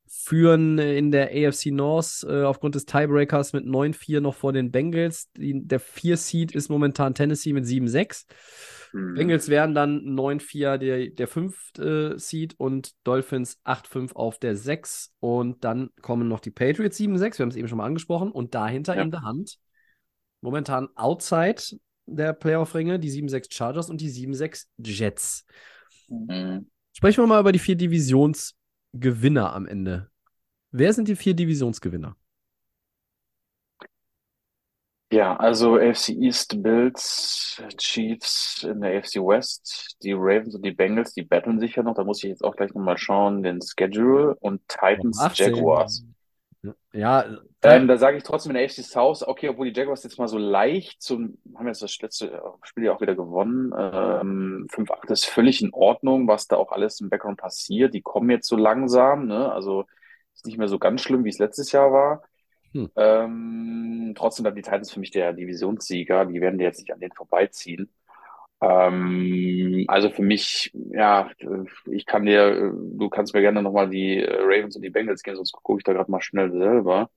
führen 0.07 0.78
in 0.78 1.11
der 1.11 1.30
AFC 1.30 1.66
North 1.66 2.24
äh, 2.28 2.43
aufgrund 2.43 2.74
des 2.74 2.87
Tiebreakers 2.87 3.53
mit 3.53 3.64
9-4 3.64 4.20
noch 4.20 4.35
vor 4.35 4.53
den 4.53 4.70
Bengals. 4.70 5.30
Die, 5.37 5.66
der 5.66 5.80
4-Seed 5.80 6.53
ist 6.53 6.68
momentan 6.68 7.14
Tennessee 7.14 7.53
mit 7.53 7.64
7-6. 7.64 8.24
Hm. 8.95 9.14
Bengals 9.14 9.49
wären 9.49 9.74
dann 9.74 10.05
9-4 10.05 10.78
der, 10.78 11.09
der 11.09 11.26
5. 11.26 11.72
Äh, 11.78 12.18
Seed 12.18 12.55
und 12.59 12.92
Dolphins 13.03 13.61
8-5 13.64 14.14
auf 14.14 14.38
der 14.38 14.57
6. 14.57 15.12
Und 15.18 15.64
dann 15.64 15.90
kommen 16.01 16.28
noch 16.28 16.40
die 16.40 16.53
Patriots 16.53 16.97
7-6, 16.97 17.38
wir 17.38 17.42
haben 17.42 17.51
es 17.51 17.57
eben 17.57 17.68
schon 17.68 17.78
mal 17.78 17.86
angesprochen. 17.86 18.30
Und 18.30 18.55
dahinter 18.55 18.95
Ja. 18.97 19.03
in 19.03 19.11
der 19.11 19.22
Hand 19.22 19.59
momentan 20.40 20.88
outside 20.95 21.61
der 22.07 22.32
Playoff-Ringe 22.32 22.99
die 22.99 23.11
7-6 23.11 23.53
Chargers 23.53 23.90
und 23.90 24.01
die 24.01 24.11
7-6 24.11 24.68
Jets. 24.78 25.45
Hm. 26.09 26.70
Sprechen 26.92 27.22
wir 27.22 27.26
mal 27.26 27.40
über 27.40 27.51
die 27.51 27.59
vier 27.59 27.74
Divisionsgewinner 27.74 29.53
am 29.53 29.66
Ende. 29.66 30.11
Wer 30.70 30.92
sind 30.92 31.09
die 31.09 31.16
vier 31.16 31.34
Divisionsgewinner? 31.34 32.16
Ja, 35.14 35.36
also 35.36 35.76
AFC 35.76 36.08
East, 36.08 36.60
Bills, 36.60 37.62
Chiefs 37.78 38.64
in 38.64 38.80
der 38.80 38.98
AFC 38.98 39.16
West, 39.16 39.96
die 40.02 40.10
Ravens 40.12 40.56
und 40.56 40.64
die 40.64 40.72
Bengals, 40.72 41.14
die 41.14 41.22
battlen 41.22 41.60
sich 41.60 41.76
ja 41.76 41.84
noch. 41.84 41.94
Da 41.94 42.02
muss 42.02 42.24
ich 42.24 42.30
jetzt 42.30 42.42
auch 42.42 42.56
gleich 42.56 42.74
nochmal 42.74 42.98
schauen, 42.98 43.44
den 43.44 43.60
Schedule 43.62 44.34
und 44.40 44.60
Titans, 44.68 45.20
18. 45.20 45.54
Jaguars. 45.54 46.04
Ja, 46.92 47.24
Ähm, 47.62 47.86
da 47.86 47.96
sage 47.96 48.16
ich 48.16 48.24
trotzdem 48.24 48.50
in 48.50 48.54
der 48.56 48.64
AFC 48.64 48.82
South, 48.82 49.22
okay, 49.22 49.50
obwohl 49.50 49.70
die 49.70 49.78
Jaguars 49.78 50.02
jetzt 50.02 50.18
mal 50.18 50.26
so 50.26 50.36
leicht 50.36 51.00
zum, 51.00 51.38
haben 51.54 51.68
jetzt 51.68 51.82
das 51.82 51.96
letzte 52.00 52.42
Spiel 52.64 52.84
ja 52.84 52.92
auch 52.92 53.00
wieder 53.00 53.14
gewonnen. 53.14 53.72
Ähm, 53.76 54.66
5-8 54.68 55.12
ist 55.12 55.26
völlig 55.26 55.62
in 55.62 55.72
Ordnung, 55.72 56.26
was 56.26 56.48
da 56.48 56.56
auch 56.56 56.72
alles 56.72 57.00
im 57.00 57.08
Background 57.08 57.38
passiert. 57.38 57.94
Die 57.94 58.02
kommen 58.02 58.30
jetzt 58.30 58.48
so 58.48 58.56
langsam, 58.56 59.26
ne? 59.26 59.52
Also 59.52 59.84
ist 60.34 60.44
nicht 60.46 60.58
mehr 60.58 60.68
so 60.68 60.80
ganz 60.80 61.02
schlimm, 61.02 61.24
wie 61.24 61.28
es 61.28 61.38
letztes 61.38 61.70
Jahr 61.70 61.92
war. 61.92 62.22
Hm. 62.75 62.91
Ähm, 62.97 64.14
trotzdem 64.16 64.45
bleiben 64.45 64.57
die 64.57 64.62
Titans 64.62 64.93
für 64.93 65.01
mich 65.01 65.11
der 65.11 65.33
Divisionssieger. 65.33 66.27
Die 66.27 66.41
werden 66.41 66.61
jetzt 66.61 66.79
nicht 66.81 66.93
an 66.93 67.01
denen 67.01 67.12
vorbeiziehen. 67.12 67.91
Ähm, 68.61 69.85
also 69.89 70.11
für 70.11 70.22
mich, 70.22 70.72
ja, 70.93 71.31
ich 71.87 72.07
kann 72.07 72.25
dir, 72.27 72.72
du 72.72 73.09
kannst 73.11 73.35
mir 73.35 73.43
gerne 73.43 73.62
nochmal 73.62 73.91
die 73.91 74.18
äh, 74.20 74.37
Ravens 74.41 74.77
und 74.77 74.83
die 74.83 74.91
Bengals 74.91 75.22
gehen, 75.22 75.37
sonst 75.37 75.53
gucke 75.53 75.79
ich 75.81 75.85
da 75.85 75.93
gerade 75.93 76.11
mal 76.11 76.22
schnell 76.22 76.51
selber 76.53 77.11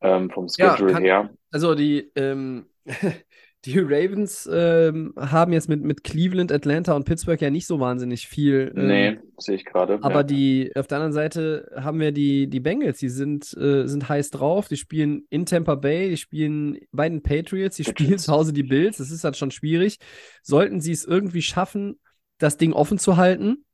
ähm, 0.00 0.30
vom 0.30 0.48
Ja, 0.58 0.76
Schedule 0.76 0.92
kann- 0.92 1.02
her. 1.02 1.30
also 1.50 1.74
die, 1.74 2.10
ähm, 2.16 2.66
die 3.66 3.80
Ravens 3.80 4.48
ähm, 4.50 5.12
haben 5.18 5.52
jetzt 5.52 5.68
mit, 5.68 5.82
mit 5.82 6.04
Cleveland, 6.04 6.52
Atlanta 6.52 6.94
und 6.94 7.04
Pittsburgh 7.04 7.40
ja 7.40 7.50
nicht 7.50 7.66
so 7.66 7.80
wahnsinnig 7.80 8.28
viel. 8.28 8.72
Ähm, 8.76 8.86
Nee, 8.86 9.18
sehe 9.38 9.56
ich 9.56 9.64
gerade. 9.64 9.98
Aber 10.02 10.20
ja. 10.20 10.22
die, 10.22 10.72
auf 10.76 10.86
der 10.86 10.98
anderen 10.98 11.12
Seite 11.12 11.68
haben 11.74 11.98
wir 11.98 12.12
die, 12.12 12.48
die 12.48 12.60
Bengals, 12.60 12.98
die 12.98 13.08
sind, 13.08 13.52
äh, 13.56 13.86
sind 13.86 14.08
heiß 14.08 14.30
drauf, 14.30 14.68
die 14.68 14.76
spielen 14.76 15.26
in 15.30 15.46
Tampa 15.46 15.74
Bay, 15.74 16.10
die 16.10 16.16
spielen 16.16 16.78
bei 16.92 17.08
den 17.08 17.22
Patriots, 17.22 17.76
die 17.76 17.84
spielen 17.84 18.18
zu 18.18 18.32
Hause 18.32 18.52
die 18.52 18.62
Bills, 18.62 18.98
das 18.98 19.10
ist 19.10 19.24
halt 19.24 19.36
schon 19.36 19.50
schwierig. 19.50 19.98
Sollten 20.42 20.80
sie 20.80 20.92
es 20.92 21.04
irgendwie 21.04 21.42
schaffen, 21.42 21.98
das 22.38 22.56
Ding 22.56 22.72
offen 22.72 22.98
zu 22.98 23.16
halten, 23.16 23.64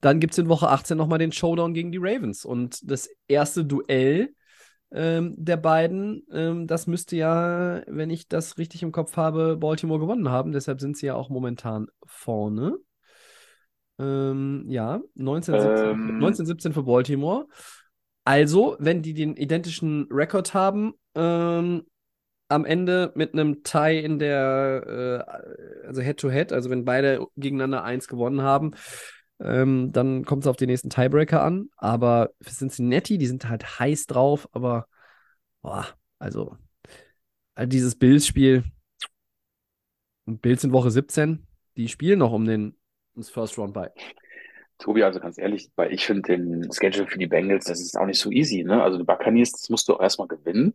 dann 0.00 0.18
gibt 0.18 0.32
es 0.32 0.38
in 0.38 0.48
Woche 0.48 0.68
18 0.68 0.96
nochmal 0.96 1.18
den 1.18 1.32
Showdown 1.32 1.74
gegen 1.74 1.92
die 1.92 1.98
Ravens. 2.00 2.44
Und 2.44 2.78
das 2.90 3.08
erste 3.28 3.64
Duell 3.64 4.30
ähm, 4.92 5.34
der 5.36 5.56
beiden, 5.56 6.26
ähm, 6.30 6.66
das 6.66 6.86
müsste 6.86 7.16
ja, 7.16 7.82
wenn 7.86 8.10
ich 8.10 8.28
das 8.28 8.58
richtig 8.58 8.82
im 8.82 8.92
Kopf 8.92 9.16
habe, 9.16 9.56
Baltimore 9.56 10.00
gewonnen 10.00 10.30
haben. 10.30 10.52
Deshalb 10.52 10.80
sind 10.80 10.96
sie 10.96 11.06
ja 11.06 11.14
auch 11.14 11.28
momentan 11.28 11.88
vorne. 12.04 12.78
Ähm, 13.98 14.64
ja, 14.68 15.00
1917, 15.18 15.88
Ähm. 15.88 16.14
1917 16.16 16.72
für 16.72 16.82
Baltimore. 16.84 17.46
Also, 18.24 18.76
wenn 18.78 19.02
die 19.02 19.14
den 19.14 19.36
identischen 19.36 20.08
Rekord 20.10 20.52
haben, 20.52 20.94
ähm, 21.14 21.84
am 22.48 22.64
Ende 22.64 23.12
mit 23.14 23.32
einem 23.32 23.62
Tie 23.62 24.00
in 24.00 24.18
der, 24.18 25.24
äh, 25.82 25.86
also 25.86 26.00
Head-to-Head, 26.00 26.52
also 26.52 26.70
wenn 26.70 26.84
beide 26.84 27.26
gegeneinander 27.36 27.82
eins 27.84 28.08
gewonnen 28.08 28.42
haben, 28.42 28.72
ähm, 29.40 29.92
dann 29.92 30.24
kommt 30.24 30.44
es 30.44 30.46
auf 30.48 30.56
den 30.56 30.68
nächsten 30.68 30.90
Tiebreaker 30.90 31.42
an. 31.42 31.68
Aber 31.76 32.30
für 32.40 32.52
Cincinnati, 32.52 33.18
die 33.18 33.26
sind 33.26 33.48
halt 33.48 33.78
heiß 33.78 34.06
drauf, 34.06 34.48
aber 34.52 34.86
boah, 35.62 35.86
also, 36.18 36.56
dieses 37.58 37.94
Bills-Spiel, 37.96 38.64
Bills 40.26 40.64
in 40.64 40.72
Woche 40.72 40.90
17, 40.90 41.46
die 41.76 41.88
spielen 41.88 42.18
noch 42.18 42.32
um 42.32 42.44
den 42.44 42.76
ums 43.14 43.30
First 43.30 43.58
Round 43.58 43.74
bei. 43.74 43.90
Tobi, 44.78 45.02
also 45.02 45.20
ganz 45.20 45.38
ehrlich, 45.38 45.70
weil 45.76 45.92
ich 45.92 46.04
finde 46.04 46.22
den 46.22 46.70
Schedule 46.72 47.06
für 47.06 47.18
die 47.18 47.26
Bengals, 47.26 47.64
das 47.64 47.80
ist 47.80 47.96
auch 47.96 48.04
nicht 48.04 48.20
so 48.20 48.30
easy, 48.30 48.62
ne? 48.62 48.82
Also 48.82 48.98
die 48.98 49.04
Buccaneers, 49.04 49.52
das 49.52 49.70
musst 49.70 49.88
du 49.88 49.94
auch 49.94 50.00
erstmal 50.00 50.28
gewinnen. 50.28 50.74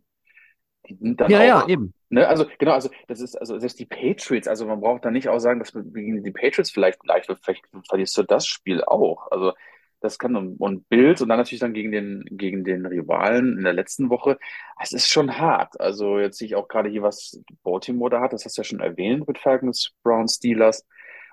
Ja, 1.30 1.44
ja, 1.44 1.64
auch, 1.64 1.70
eben. 1.70 1.94
ne? 2.10 2.28
Also 2.28 2.46
genau, 2.58 2.72
also 2.72 2.90
das 3.08 3.22
ist, 3.22 3.36
also 3.36 3.58
selbst 3.60 3.80
die 3.80 3.86
Patriots, 3.86 4.48
also 4.48 4.66
man 4.66 4.82
braucht 4.82 5.06
da 5.06 5.12
nicht 5.12 5.30
auch 5.30 5.40
sagen, 5.40 5.60
dass 5.60 5.74
man 5.74 5.94
gegen 5.94 6.24
die 6.24 6.32
Patriots 6.32 6.72
vielleicht 6.72 7.06
leicht 7.06 7.30
wird, 7.30 7.40
vielleicht 7.44 7.64
verlierst 7.88 8.18
du 8.18 8.24
das 8.24 8.48
Spiel 8.48 8.84
auch. 8.84 9.32
Also 9.32 9.54
das 10.02 10.18
kann 10.18 10.36
und, 10.36 10.90
Bills 10.90 11.22
und 11.22 11.30
dann 11.30 11.38
natürlich 11.38 11.60
dann 11.60 11.74
gegen 11.74 11.92
den, 11.92 12.26
gegen 12.32 12.64
den 12.64 12.86
Rivalen 12.88 13.58
in 13.60 13.64
der 13.64 13.74
letzten 13.74 14.10
Woche. 14.10 14.40
Es 14.82 14.92
ist 14.92 15.08
schon 15.08 15.38
hart. 15.38 15.80
Also 15.80 16.18
jetzt 16.18 16.40
sehe 16.40 16.48
ich 16.48 16.56
auch 16.56 16.68
gerade 16.68 16.90
hier, 16.90 17.04
was 17.04 17.40
Baltimore 17.64 18.10
da 18.10 18.20
hat, 18.20 18.34
das 18.34 18.44
hast 18.44 18.58
du 18.58 18.62
ja 18.62 18.64
schon 18.64 18.80
erwähnt 18.80 19.28
mit 19.28 19.38
Falcons, 19.38 19.92
Browns, 20.04 20.36
Steelers. 20.36 20.86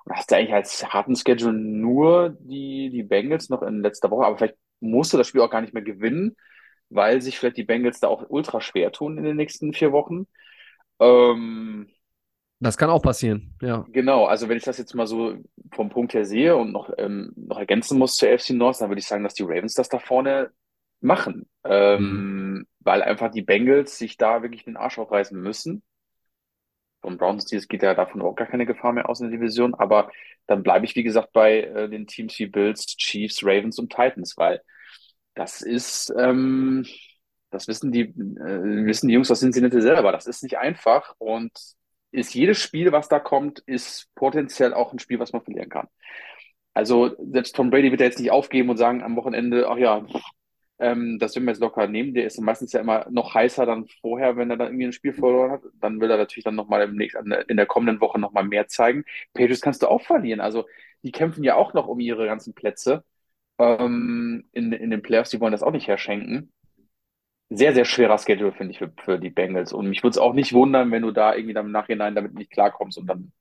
Und 0.05 0.15
hast 0.15 0.31
du 0.31 0.37
eigentlich 0.37 0.53
als 0.55 0.87
harten 0.93 1.17
Schedule 1.17 1.55
nur 1.55 2.37
die, 2.41 2.91
die 2.91 3.03
Bengals 3.03 3.49
noch 3.49 3.63
in 3.63 3.81
letzter 3.81 4.11
Woche, 4.11 4.27
aber 4.27 4.37
vielleicht 4.37 4.57
musst 4.81 5.13
du 5.13 5.17
das 5.17 5.27
Spiel 5.27 5.41
auch 5.41 5.51
gar 5.51 5.63
nicht 5.63 5.75
mehr 5.75 5.83
gewinnen, 5.83 6.37
weil 6.91 7.21
sich 7.23 7.39
vielleicht 7.39 7.57
die 7.59 7.65
Bengals 7.65 8.01
da 8.01 8.09
auch 8.09 8.25
ultra 8.29 8.61
schwer 8.61 8.93
tun 8.93 9.19
in 9.19 9.25
den 9.25 9.37
nächsten 9.37 9.73
vier 9.73 9.93
Wochen. 9.93 10.27
Ähm, 11.01 11.89
Das 12.61 12.77
kann 12.77 12.91
auch 12.91 13.03
passieren, 13.03 13.57
ja. 13.63 13.87
genau, 13.87 14.27
also 14.27 14.49
wenn 14.49 14.57
ich 14.57 14.65
das 14.65 14.79
jetzt 14.79 14.95
mal 14.95 15.07
so 15.07 15.37
vom 15.73 15.89
Punkt 15.91 16.15
her 16.15 16.25
sehe 16.25 16.57
und 16.57 16.73
noch, 16.73 16.91
ähm, 16.99 17.33
noch 17.37 17.59
ergänzen 17.59 17.99
muss 17.99 18.17
zur 18.17 18.29
AFC 18.31 18.51
North, 18.51 18.81
dann 18.81 18.91
würde 18.91 19.01
ich 19.01 19.07
sagen, 19.07 19.25
dass 19.25 19.35
die 19.35 19.45
Ravens 19.45 19.75
das 19.75 19.89
da 19.89 19.99
vorne 19.99 20.51
machen, 21.01 21.49
ähm, 21.65 22.67
weil 22.81 23.03
einfach 23.03 23.31
die 23.31 23.43
Bengals 23.43 23.99
sich 23.99 24.17
da 24.17 24.43
wirklich 24.43 24.65
den 24.65 24.77
Arsch 24.77 24.99
aufreißen 24.99 25.41
müssen. 25.41 25.83
Von 27.01 27.17
Browns 27.17 27.45
Steelers 27.45 27.69
geht 27.69 27.83
ja 27.83 27.95
davon 27.95 28.23
auch 28.23 28.35
gar 28.35 28.49
keine 28.49 28.67
Gefahr 28.67 28.93
mehr 28.93 29.09
aus 29.09 29.21
in 29.21 29.31
der 29.31 29.39
Division, 29.39 29.75
aber 29.75 30.11
dann 30.47 30.63
bleibe 30.65 30.85
ich, 30.85 30.97
wie 30.97 31.05
gesagt, 31.05 31.33
bei 31.33 31.61
äh, 31.63 31.89
den 31.89 32.07
Teams 32.07 32.39
wie 32.39 32.47
Bills, 32.47 32.87
Chiefs, 32.87 33.45
Ravens 33.45 33.79
und 33.79 33.91
Titans, 33.93 34.37
weil 34.37 34.61
das 35.39 35.63
ist, 35.63 36.13
ähm, 36.19 36.85
das 37.51 37.69
wissen 37.69 37.93
die, 37.93 38.01
äh, 38.03 38.87
wissen 38.87 39.07
die 39.07 39.15
Jungs 39.15 39.31
aus 39.31 39.39
Cincinnati 39.39 39.81
selber, 39.81 40.11
das 40.11 40.27
ist 40.27 40.43
nicht 40.43 40.59
einfach 40.59 41.15
und 41.19 41.53
ist 42.11 42.35
jedes 42.35 42.59
Spiel, 42.59 42.91
was 42.91 43.09
da 43.09 43.21
kommt, 43.21 43.61
ist 43.61 44.09
potenziell 44.17 44.75
auch 44.75 44.93
ein 44.93 44.99
Spiel, 44.99 45.21
was 45.21 45.33
man 45.33 45.43
verlieren 45.43 45.69
kann. 45.69 45.87
Also 46.75 47.15
selbst 47.33 47.55
Tom 47.55 47.71
Brady 47.71 47.91
wird 47.91 48.01
ja 48.01 48.07
jetzt 48.07 48.19
nicht 48.19 48.33
aufgeben 48.33 48.71
und 48.71 48.79
sagen 48.79 49.03
am 49.03 49.15
Wochenende, 49.17 49.69
ach 49.69 49.77
ja, 49.77 50.07
ähm, 50.81 51.19
das 51.21 51.35
werden 51.35 51.45
wir 51.45 51.53
jetzt 51.53 51.61
locker 51.61 51.87
nehmen. 51.87 52.15
Der 52.15 52.27
ist 52.27 52.41
meistens 52.41 52.73
ja 52.73 52.81
immer 52.81 53.07
noch 53.11 53.35
heißer 53.35 53.67
dann 53.67 53.87
vorher, 54.01 54.37
wenn 54.37 54.51
er 54.51 54.57
dann 54.57 54.69
irgendwie 54.69 54.87
ein 54.87 54.93
Spiel 54.93 55.13
verloren 55.13 55.53
hat. 55.53 55.63
Dann 55.75 56.01
will 56.01 56.11
er 56.11 56.19
natürlich 56.19 56.45
dann 56.45 56.55
nochmal 56.57 56.83
im 56.83 56.97
nächsten, 56.97 57.31
in 57.33 57.57
der 57.57 57.67
kommenden 57.67 58.01
Woche 58.01 58.19
nochmal 58.21 58.45
mehr 58.45 58.69
zeigen. 58.69 59.05
Patriots 59.35 59.61
kannst 59.61 59.83
du 59.83 59.89
auch 59.89 60.03
verlieren. 60.03 60.41
Also 60.41 60.67
die 61.03 61.13
kämpfen 61.13 61.45
ja 61.45 61.57
auch 61.57 61.75
noch 61.75 61.87
um 61.87 62.01
ihre 62.01 62.27
ganzen 62.27 62.55
Plätze 62.55 63.05
ähm, 63.59 64.45
in, 64.53 64.73
in 64.73 64.91
den 64.91 65.03
Playoffs. 65.03 65.31
Die 65.31 65.41
wollen 65.41 65.53
das 65.53 65.63
auch 65.63 65.73
nicht 65.73 65.89
herschenken. 65.89 66.53
Sehr, 67.51 67.73
sehr 67.75 67.85
schwerer 67.85 68.19
Schedule, 68.19 68.53
finde 68.53 68.73
ich, 68.73 68.79
für, 68.79 68.93
für 69.03 69.19
die 69.19 69.31
Bengals. 69.31 69.73
Und 69.73 69.89
mich 69.89 70.03
würde 70.03 70.11
es 70.11 70.19
auch 70.19 70.35
nicht 70.35 70.53
wundern, 70.53 70.91
wenn 70.91 71.03
du 71.03 71.13
da 71.13 71.35
irgendwie 71.35 71.55
dann 71.55 71.67
im 71.67 71.73
Nachhinein 71.73 72.15
damit 72.15 72.35
nicht 72.35 72.51
klarkommst 72.51 72.99
und 72.99 73.07
dann 73.07 73.33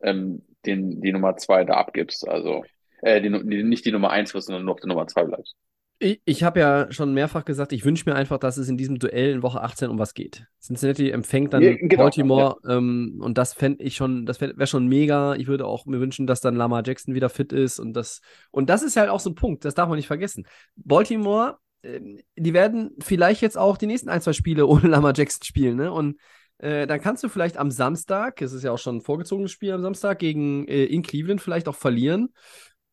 ähm, 0.00 0.44
den, 0.66 1.00
die 1.00 1.12
Nummer 1.12 1.36
zwei 1.36 1.64
da 1.64 1.74
abgibst. 1.74 2.28
Also 2.28 2.64
äh, 3.02 3.20
die, 3.20 3.30
die, 3.30 3.62
nicht 3.64 3.84
die 3.84 3.92
Nummer 3.92 4.10
eins 4.10 4.34
wirst, 4.34 4.46
sondern 4.46 4.64
nur 4.64 4.74
auf 4.74 4.80
der 4.80 4.88
Nummer 4.88 5.06
zwei 5.06 5.24
bleibst. 5.24 5.56
Ich, 6.00 6.20
ich 6.24 6.44
habe 6.44 6.60
ja 6.60 6.92
schon 6.92 7.12
mehrfach 7.12 7.44
gesagt, 7.44 7.72
ich 7.72 7.84
wünsche 7.84 8.08
mir 8.08 8.14
einfach, 8.14 8.38
dass 8.38 8.56
es 8.56 8.68
in 8.68 8.76
diesem 8.76 8.98
Duell 8.98 9.32
in 9.32 9.42
Woche 9.42 9.60
18 9.62 9.90
um 9.90 9.98
was 9.98 10.14
geht. 10.14 10.46
Cincinnati 10.60 11.10
empfängt 11.10 11.52
dann 11.52 11.62
Ja, 11.62 11.74
genau, 11.74 12.04
Baltimore 12.04 12.56
ähm, 12.68 13.18
und 13.20 13.36
das 13.36 13.52
fände 13.52 13.82
ich 13.82 13.96
schon, 13.96 14.24
das 14.24 14.40
wäre 14.40 14.56
wär 14.56 14.66
schon 14.66 14.86
mega. 14.86 15.34
Ich 15.34 15.48
würde 15.48 15.66
auch 15.66 15.86
mir 15.86 15.98
wünschen, 15.98 16.28
dass 16.28 16.40
dann 16.40 16.54
Lamar 16.54 16.84
Jackson 16.86 17.14
wieder 17.14 17.28
fit 17.28 17.52
ist 17.52 17.80
und 17.80 17.94
das, 17.94 18.20
und 18.52 18.70
das 18.70 18.82
ist 18.82 18.96
halt 18.96 19.10
auch 19.10 19.18
so 19.18 19.30
ein 19.30 19.34
Punkt, 19.34 19.64
das 19.64 19.74
darf 19.74 19.88
man 19.88 19.96
nicht 19.96 20.06
vergessen. 20.06 20.46
Baltimore, 20.76 21.58
ähm, 21.82 22.20
die 22.36 22.54
werden 22.54 22.92
vielleicht 23.00 23.42
jetzt 23.42 23.58
auch 23.58 23.76
die 23.76 23.86
nächsten 23.86 24.08
ein, 24.08 24.20
zwei 24.20 24.34
Spiele 24.34 24.66
ohne 24.68 24.86
Lamar 24.86 25.14
Jackson 25.16 25.42
spielen, 25.42 25.76
ne? 25.76 25.92
Und 25.92 26.20
äh, 26.58 26.86
dann 26.86 27.00
kannst 27.00 27.22
du 27.24 27.28
vielleicht 27.28 27.56
am 27.56 27.70
Samstag, 27.70 28.40
es 28.42 28.52
ist 28.52 28.64
ja 28.64 28.72
auch 28.72 28.78
schon 28.78 28.96
ein 28.96 29.00
vorgezogenes 29.00 29.50
Spiel 29.50 29.72
am 29.72 29.82
Samstag, 29.82 30.20
gegen 30.20 30.66
äh, 30.68 30.84
in 30.84 31.02
Cleveland 31.02 31.40
vielleicht 31.40 31.68
auch 31.68 31.76
verlieren 31.76 32.30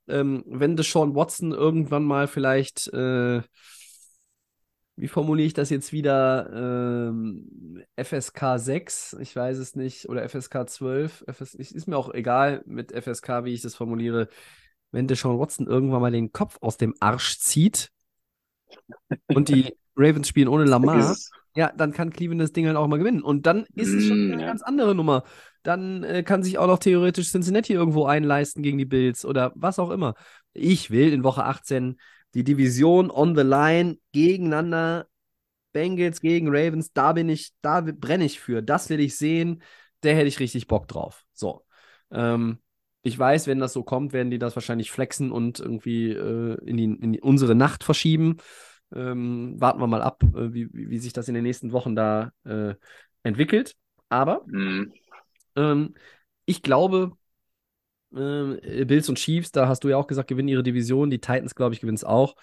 ähm, 0.08 0.43
wenn 0.47 0.76
Deshaun 0.76 1.16
Watson 1.16 1.51
irgendwann 1.51 2.03
mal 2.03 2.28
vielleicht, 2.28 2.88
äh, 2.93 3.41
wie 4.97 5.08
formuliere 5.08 5.47
ich 5.47 5.53
das 5.53 5.70
jetzt 5.70 5.91
wieder, 5.91 7.10
ähm, 7.10 7.84
FSK 7.97 8.58
6, 8.58 9.14
ich 9.20 9.36
weiß 9.36 9.58
es 9.58 9.76
nicht, 9.76 10.08
oder 10.08 10.24
FSK 10.28 10.68
12, 10.70 11.24
FS, 11.28 11.53
ist 11.56 11.88
mir 11.88 11.97
auch 11.97 12.14
egal 12.14 12.64
mit 12.66 12.93
FSK, 12.93 13.43
wie 13.43 13.53
ich 13.53 13.62
das 13.62 13.76
formuliere, 13.76 14.30
wenn 14.91 15.08
Deshaun 15.08 15.39
Watson 15.39 15.68
irgendwann 15.68 16.01
mal 16.01 16.12
den 16.12 16.32
Kopf 16.32 16.58
aus 16.62 16.78
dem 16.78 16.95
Arsch 16.99 17.39
zieht 17.39 17.91
und 19.28 19.49
die 19.49 19.74
Ravens 19.95 20.28
spielen 20.28 20.47
ohne 20.47 20.66
Lamar, 20.66 21.16
ja, 21.56 21.72
dann 21.72 21.91
kann 21.91 22.12
Cleveland 22.12 22.41
das 22.41 22.51
Ding 22.51 22.68
halt 22.68 22.78
auch 22.78 22.88
mal 22.88 22.97
gewinnen. 22.97 23.22
Und 23.22 23.45
dann 23.45 23.66
ist 23.76 23.93
es 23.93 24.06
schon 24.06 24.18
Mm, 24.28 24.34
eine 24.34 24.45
ganz 24.45 24.62
andere 24.62 24.93
Nummer. 24.93 25.24
Dann 25.66 26.03
äh, 26.03 26.22
kann 26.22 26.43
sich 26.43 26.59
auch 26.59 26.68
noch 26.68 26.78
theoretisch 26.78 27.32
Cincinnati 27.32 27.74
irgendwo 27.74 28.05
einleisten 28.05 28.61
gegen 28.61 28.78
die 28.78 28.86
Bills 28.86 29.26
oder 29.26 29.51
was 29.55 29.80
auch 29.80 29.89
immer. 29.89 30.13
Ich 30.53 30.91
will 30.91 31.11
in 31.11 31.24
Woche 31.24 31.43
18 31.43 31.99
die 32.36 32.43
Division 32.43 33.09
on 33.09 33.36
the 33.36 33.41
line 33.41 33.97
gegeneinander. 34.11 35.07
Bengals 35.74 36.22
gegen 36.22 36.47
Ravens, 36.49 36.93
da 36.93 37.11
bin 37.13 37.28
ich, 37.28 37.51
da 37.61 37.82
brenne 37.82 38.26
ich 38.26 38.39
für. 38.39 38.61
Das 38.61 38.89
will 38.89 38.99
ich 38.99 39.18
sehen. 39.18 39.61
Da 40.01 40.09
hätte 40.09 40.28
ich 40.28 40.39
richtig 40.39 40.68
Bock 40.68 40.88
drauf. 40.88 41.26
So. 41.34 41.66
Ähm, 42.11 42.59
ich 43.01 43.18
weiß, 43.18 43.47
wenn 43.47 43.59
das 43.59 43.74
so 43.74 43.84
kommt, 43.84 44.13
werden 44.13 44.30
die 44.30 44.39
das 44.39 44.55
wahrscheinlich 44.55 44.91
flexen 44.91 45.32
und 45.32 45.59
irgendwie 45.59 46.11
äh, 46.11 46.57
in, 46.63 46.78
die, 46.78 46.84
in 46.86 47.20
unsere 47.20 47.55
Nacht 47.55 47.84
verschieben. 47.84 48.38
Ähm, 48.95 49.55
warten 49.59 49.80
wir 49.82 49.88
mal 49.88 50.03
ab, 50.03 50.24
äh, 50.24 50.53
wie, 50.53 50.70
wie 50.72 50.99
sich 50.99 51.11
das 51.11 51.28
in 51.28 51.34
den 51.34 51.43
nächsten 51.43 51.72
Wochen 51.72 51.95
da 51.95 52.32
äh, 52.45 52.76
entwickelt. 53.24 53.76
Aber 54.07 54.43
Mm. 54.45 54.93
Ähm, 55.56 55.95
ich 56.45 56.62
glaube, 56.64 57.14
ähm, 58.16 58.60
Bills 58.88 59.10
und 59.10 59.18
Chiefs, 59.18 59.51
da 59.51 59.68
hast 59.68 59.84
du 59.84 59.89
ja 59.89 59.97
auch 59.97 60.08
gesagt, 60.08 60.30
gewinnen 60.30 60.47
ihre 60.49 60.64
Division. 60.64 61.10
Die 61.10 61.20
Titans, 61.20 61.56
glaube 61.56 61.74
ich, 61.74 61.82
gewinnen 61.82 61.95
es 61.95 62.03
auch. 62.03 62.36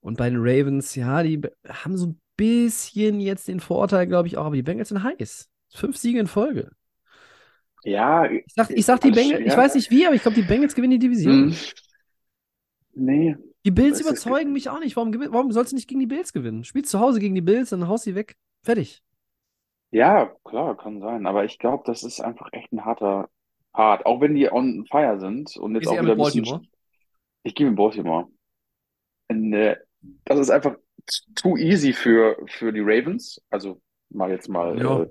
Und 0.00 0.18
bei 0.18 0.28
den 0.28 0.38
Ravens, 0.40 0.94
ja, 0.94 1.22
die 1.22 1.38
be- 1.38 1.54
haben 1.68 1.96
so 1.96 2.08
ein 2.08 2.20
bisschen 2.36 3.20
jetzt 3.20 3.48
den 3.48 3.60
Vorteil, 3.60 4.06
glaube 4.06 4.28
ich, 4.28 4.36
auch, 4.36 4.46
aber 4.46 4.56
die 4.56 4.62
Bengals 4.62 4.90
sind 4.90 5.02
heiß. 5.02 5.48
Fünf 5.72 5.96
Siege 5.96 6.20
in 6.20 6.26
Folge. 6.26 6.70
Ja, 7.84 8.24
Ich 8.30 8.44
sag, 8.54 8.70
ich 8.70 8.84
sag 8.86 9.00
die 9.00 9.10
Bengals, 9.10 9.42
ich 9.44 9.56
weiß 9.56 9.74
nicht 9.74 9.90
wie, 9.90 10.06
aber 10.06 10.14
ich 10.14 10.22
glaube, 10.22 10.36
die 10.36 10.42
Bengals 10.46 10.74
gewinnen 10.74 10.92
die 10.92 10.98
Division. 11.06 11.48
Mm. 11.48 11.54
Nee. 12.94 13.36
Die 13.64 13.70
Bills 13.70 14.00
überzeugen 14.00 14.52
mich 14.52 14.68
auch 14.68 14.78
nicht. 14.78 14.96
Warum, 14.96 15.12
warum 15.32 15.52
sollst 15.52 15.72
du 15.72 15.76
nicht 15.76 15.88
gegen 15.88 16.00
die 16.00 16.06
Bills 16.06 16.32
gewinnen? 16.32 16.64
Spielst 16.64 16.90
zu 16.90 17.00
Hause 17.00 17.18
gegen 17.18 17.34
die 17.34 17.40
Bills, 17.40 17.70
dann 17.70 17.88
haust 17.88 18.04
sie 18.04 18.14
weg. 18.14 18.36
Fertig. 18.62 19.02
Ja, 19.94 20.32
klar, 20.44 20.76
kann 20.76 21.00
sein. 21.00 21.26
Aber 21.26 21.44
ich 21.44 21.58
glaube, 21.58 21.84
das 21.86 22.02
ist 22.02 22.20
einfach 22.20 22.48
echt 22.52 22.72
ein 22.72 22.84
harter 22.84 23.28
Part. 23.72 24.06
Auch 24.06 24.20
wenn 24.20 24.34
die 24.34 24.50
on 24.50 24.86
fire 24.90 25.20
sind 25.20 25.56
und 25.56 25.74
jetzt 25.76 25.86
auch 25.86 25.94
eher 25.94 26.02
wieder 26.02 26.16
mit 26.16 26.26
ein 26.26 26.32
bisschen. 26.32 26.44
Baltimore? 26.44 26.68
Ich 27.44 27.54
gehe 27.54 27.66
mit 27.66 27.76
Baltimore. 27.76 28.28
Und, 29.28 29.52
äh, 29.52 29.76
das 30.24 30.40
ist 30.40 30.50
einfach 30.50 30.76
too 31.36 31.56
easy 31.56 31.92
für, 31.92 32.36
für 32.46 32.72
die 32.72 32.80
Ravens. 32.80 33.40
Also 33.50 33.80
mal 34.10 34.30
jetzt 34.30 34.48
mal 34.48 34.78
Ja. 34.80 35.02
äh, 35.02 35.10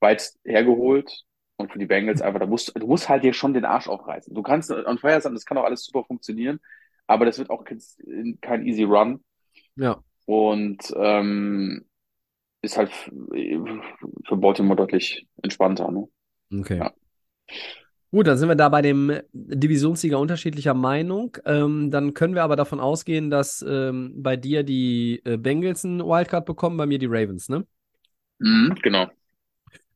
weit 0.00 0.32
hergeholt. 0.44 1.24
Und 1.56 1.72
für 1.72 1.78
die 1.78 1.86
Bengals 1.86 2.22
einfach, 2.22 2.40
da 2.40 2.46
musst, 2.46 2.72
du 2.76 2.86
musst 2.86 3.08
halt 3.08 3.24
dir 3.24 3.32
schon 3.32 3.54
den 3.54 3.64
Arsch 3.64 3.88
aufreißen. 3.88 4.34
Du 4.34 4.42
kannst 4.42 4.70
on 4.70 4.98
fire 4.98 5.20
sein, 5.20 5.34
das 5.34 5.44
kann 5.44 5.58
auch 5.58 5.64
alles 5.64 5.84
super 5.84 6.04
funktionieren. 6.04 6.60
Aber 7.06 7.24
das 7.26 7.38
wird 7.38 7.50
auch 7.50 7.64
kein, 7.64 7.80
kein 8.40 8.66
easy 8.66 8.84
run. 8.84 9.22
Ja. 9.76 10.02
Und 10.26 10.92
ähm, 10.96 11.86
ist 12.62 12.78
halt 12.78 12.90
für 12.90 14.36
Baltimore 14.36 14.76
deutlich 14.76 15.26
entspannter. 15.42 15.90
Ne? 15.90 16.08
Okay. 16.60 16.78
Ja. 16.78 16.92
Gut, 18.12 18.26
dann 18.26 18.36
sind 18.36 18.48
wir 18.48 18.56
da 18.56 18.68
bei 18.68 18.82
dem 18.82 19.20
Divisionssieger 19.32 20.18
unterschiedlicher 20.18 20.74
Meinung. 20.74 21.36
Ähm, 21.46 21.90
dann 21.90 22.12
können 22.12 22.34
wir 22.34 22.42
aber 22.42 22.56
davon 22.56 22.78
ausgehen, 22.78 23.30
dass 23.30 23.64
ähm, 23.66 24.12
bei 24.16 24.36
dir 24.36 24.64
die 24.64 25.22
äh, 25.24 25.38
Bengals 25.38 25.84
einen 25.84 26.00
Wildcard 26.00 26.44
bekommen, 26.44 26.76
bei 26.76 26.84
mir 26.84 26.98
die 26.98 27.06
Ravens, 27.06 27.48
ne? 27.48 27.66
Mhm, 28.38 28.74
genau. 28.82 29.06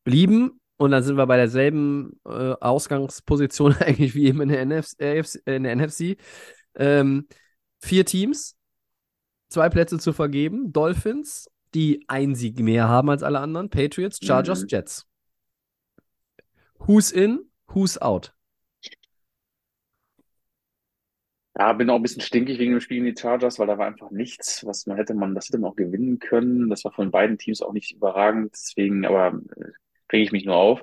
Blieben. 0.05 0.61
Und 0.79 0.91
dann 0.91 1.03
sind 1.03 1.17
wir 1.17 1.27
bei 1.27 1.37
derselben 1.37 2.19
äh, 2.25 2.55
Ausgangsposition 2.61 3.75
eigentlich 3.81 4.14
wie 4.14 4.27
eben 4.27 4.41
in 4.41 4.49
der, 4.49 4.64
NFC, 4.64 5.01
äh, 5.01 5.21
AFC, 5.21 5.43
äh, 5.47 5.57
in 5.57 5.62
der 5.64 5.77
NFC. 5.77 6.17
Ähm, 6.75 7.29
vier 7.81 8.07
Teams, 8.07 8.57
zwei 9.51 9.69
Plätze 9.69 9.99
zu 9.99 10.14
vergeben. 10.14 10.73
Dolphins, 10.73 11.51
die 11.77 12.05
ein 12.09 12.35
Sieg 12.35 12.59
mehr 12.59 12.89
haben 12.89 13.11
als 13.11 13.22
alle 13.22 13.41
anderen. 13.41 13.70
Patriots, 13.70 14.18
Chargers, 14.22 14.62
Mhm. 14.62 14.68
Jets. 14.68 15.07
Who's 16.79 17.12
in, 17.12 17.51
who's 17.68 17.99
out? 18.01 18.33
Ja, 21.59 21.72
bin 21.72 21.89
auch 21.89 21.97
ein 21.97 22.03
bisschen 22.03 22.20
stinkig 22.20 22.59
wegen 22.59 22.72
dem 22.72 22.81
Spiel 22.81 23.03
gegen 23.03 23.14
die 23.14 23.20
Chargers, 23.20 23.59
weil 23.59 23.66
da 23.66 23.79
war 23.79 23.87
einfach 23.87 24.11
nichts, 24.11 24.64
was 24.66 24.87
man 24.87 24.99
hätte 24.99 25.14
man, 25.14 25.35
das 25.35 25.47
hätte 25.49 25.59
man 25.59 25.70
auch 25.70 25.77
gewinnen 25.77 26.18
können. 26.18 26.68
Das 26.68 26.85
war 26.85 26.93
von 26.93 27.11
beiden 27.11 27.39
Teams 27.39 27.62
auch 27.62 27.72
nicht 27.72 27.93
überragend, 27.93 28.53
deswegen, 28.53 29.07
aber 29.07 29.39
äh, 29.57 29.70
rege 30.12 30.24
ich 30.24 30.33
mich 30.33 30.45
nur 30.45 30.57
auf. 30.57 30.83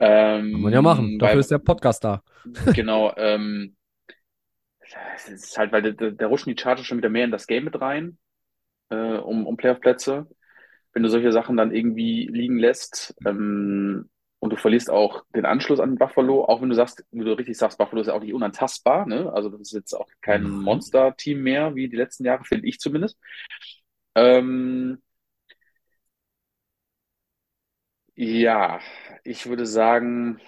Ähm, 0.00 0.52
Kann 0.52 0.60
man 0.60 0.72
ja 0.74 0.82
machen. 0.82 1.18
Dafür 1.18 1.34
weil, 1.34 1.40
ist 1.40 1.50
der 1.50 1.58
Podcast 1.58 2.04
da. 2.04 2.22
genau, 2.74 3.14
ähm, 3.16 3.76
es 5.16 5.28
ist 5.28 5.58
halt, 5.58 5.72
weil 5.72 5.94
da, 5.94 6.10
da 6.10 6.26
rutschen 6.26 6.54
die 6.54 6.60
Chargers 6.60 6.84
schon 6.86 6.98
wieder 6.98 7.08
mehr 7.08 7.24
in 7.24 7.30
das 7.30 7.46
Game 7.46 7.64
mit 7.64 7.80
rein, 7.80 8.18
äh, 8.90 9.16
um, 9.18 9.46
um 9.46 9.56
Playoff-Plätze. 9.56 10.26
Wenn 10.92 11.02
du 11.02 11.08
solche 11.08 11.32
Sachen 11.32 11.56
dann 11.56 11.74
irgendwie 11.74 12.26
liegen 12.26 12.58
lässt, 12.58 13.14
ähm, 13.26 14.08
und 14.44 14.50
du 14.52 14.56
verlierst 14.56 14.90
auch 14.90 15.24
den 15.34 15.46
Anschluss 15.46 15.80
an 15.80 15.96
Buffalo, 15.96 16.44
auch 16.44 16.60
wenn 16.60 16.68
du 16.68 16.74
sagst, 16.74 17.02
wie 17.12 17.24
du 17.24 17.32
richtig 17.32 17.56
sagst, 17.56 17.78
Buffalo 17.78 18.02
ist 18.02 18.08
ja 18.08 18.12
auch 18.12 18.20
nicht 18.20 18.34
unantastbar, 18.34 19.06
ne? 19.06 19.32
Also 19.32 19.48
das 19.48 19.62
ist 19.62 19.72
jetzt 19.72 19.94
auch 19.94 20.06
kein 20.20 20.42
Nein. 20.42 20.52
Monster-Team 20.52 21.42
mehr, 21.42 21.74
wie 21.74 21.88
die 21.88 21.96
letzten 21.96 22.26
Jahre, 22.26 22.44
finde 22.44 22.68
ich 22.68 22.78
zumindest. 22.78 23.18
Ähm, 24.14 24.98
ja, 28.16 28.80
ich 29.24 29.46
würde 29.46 29.66
sagen, 29.66 30.40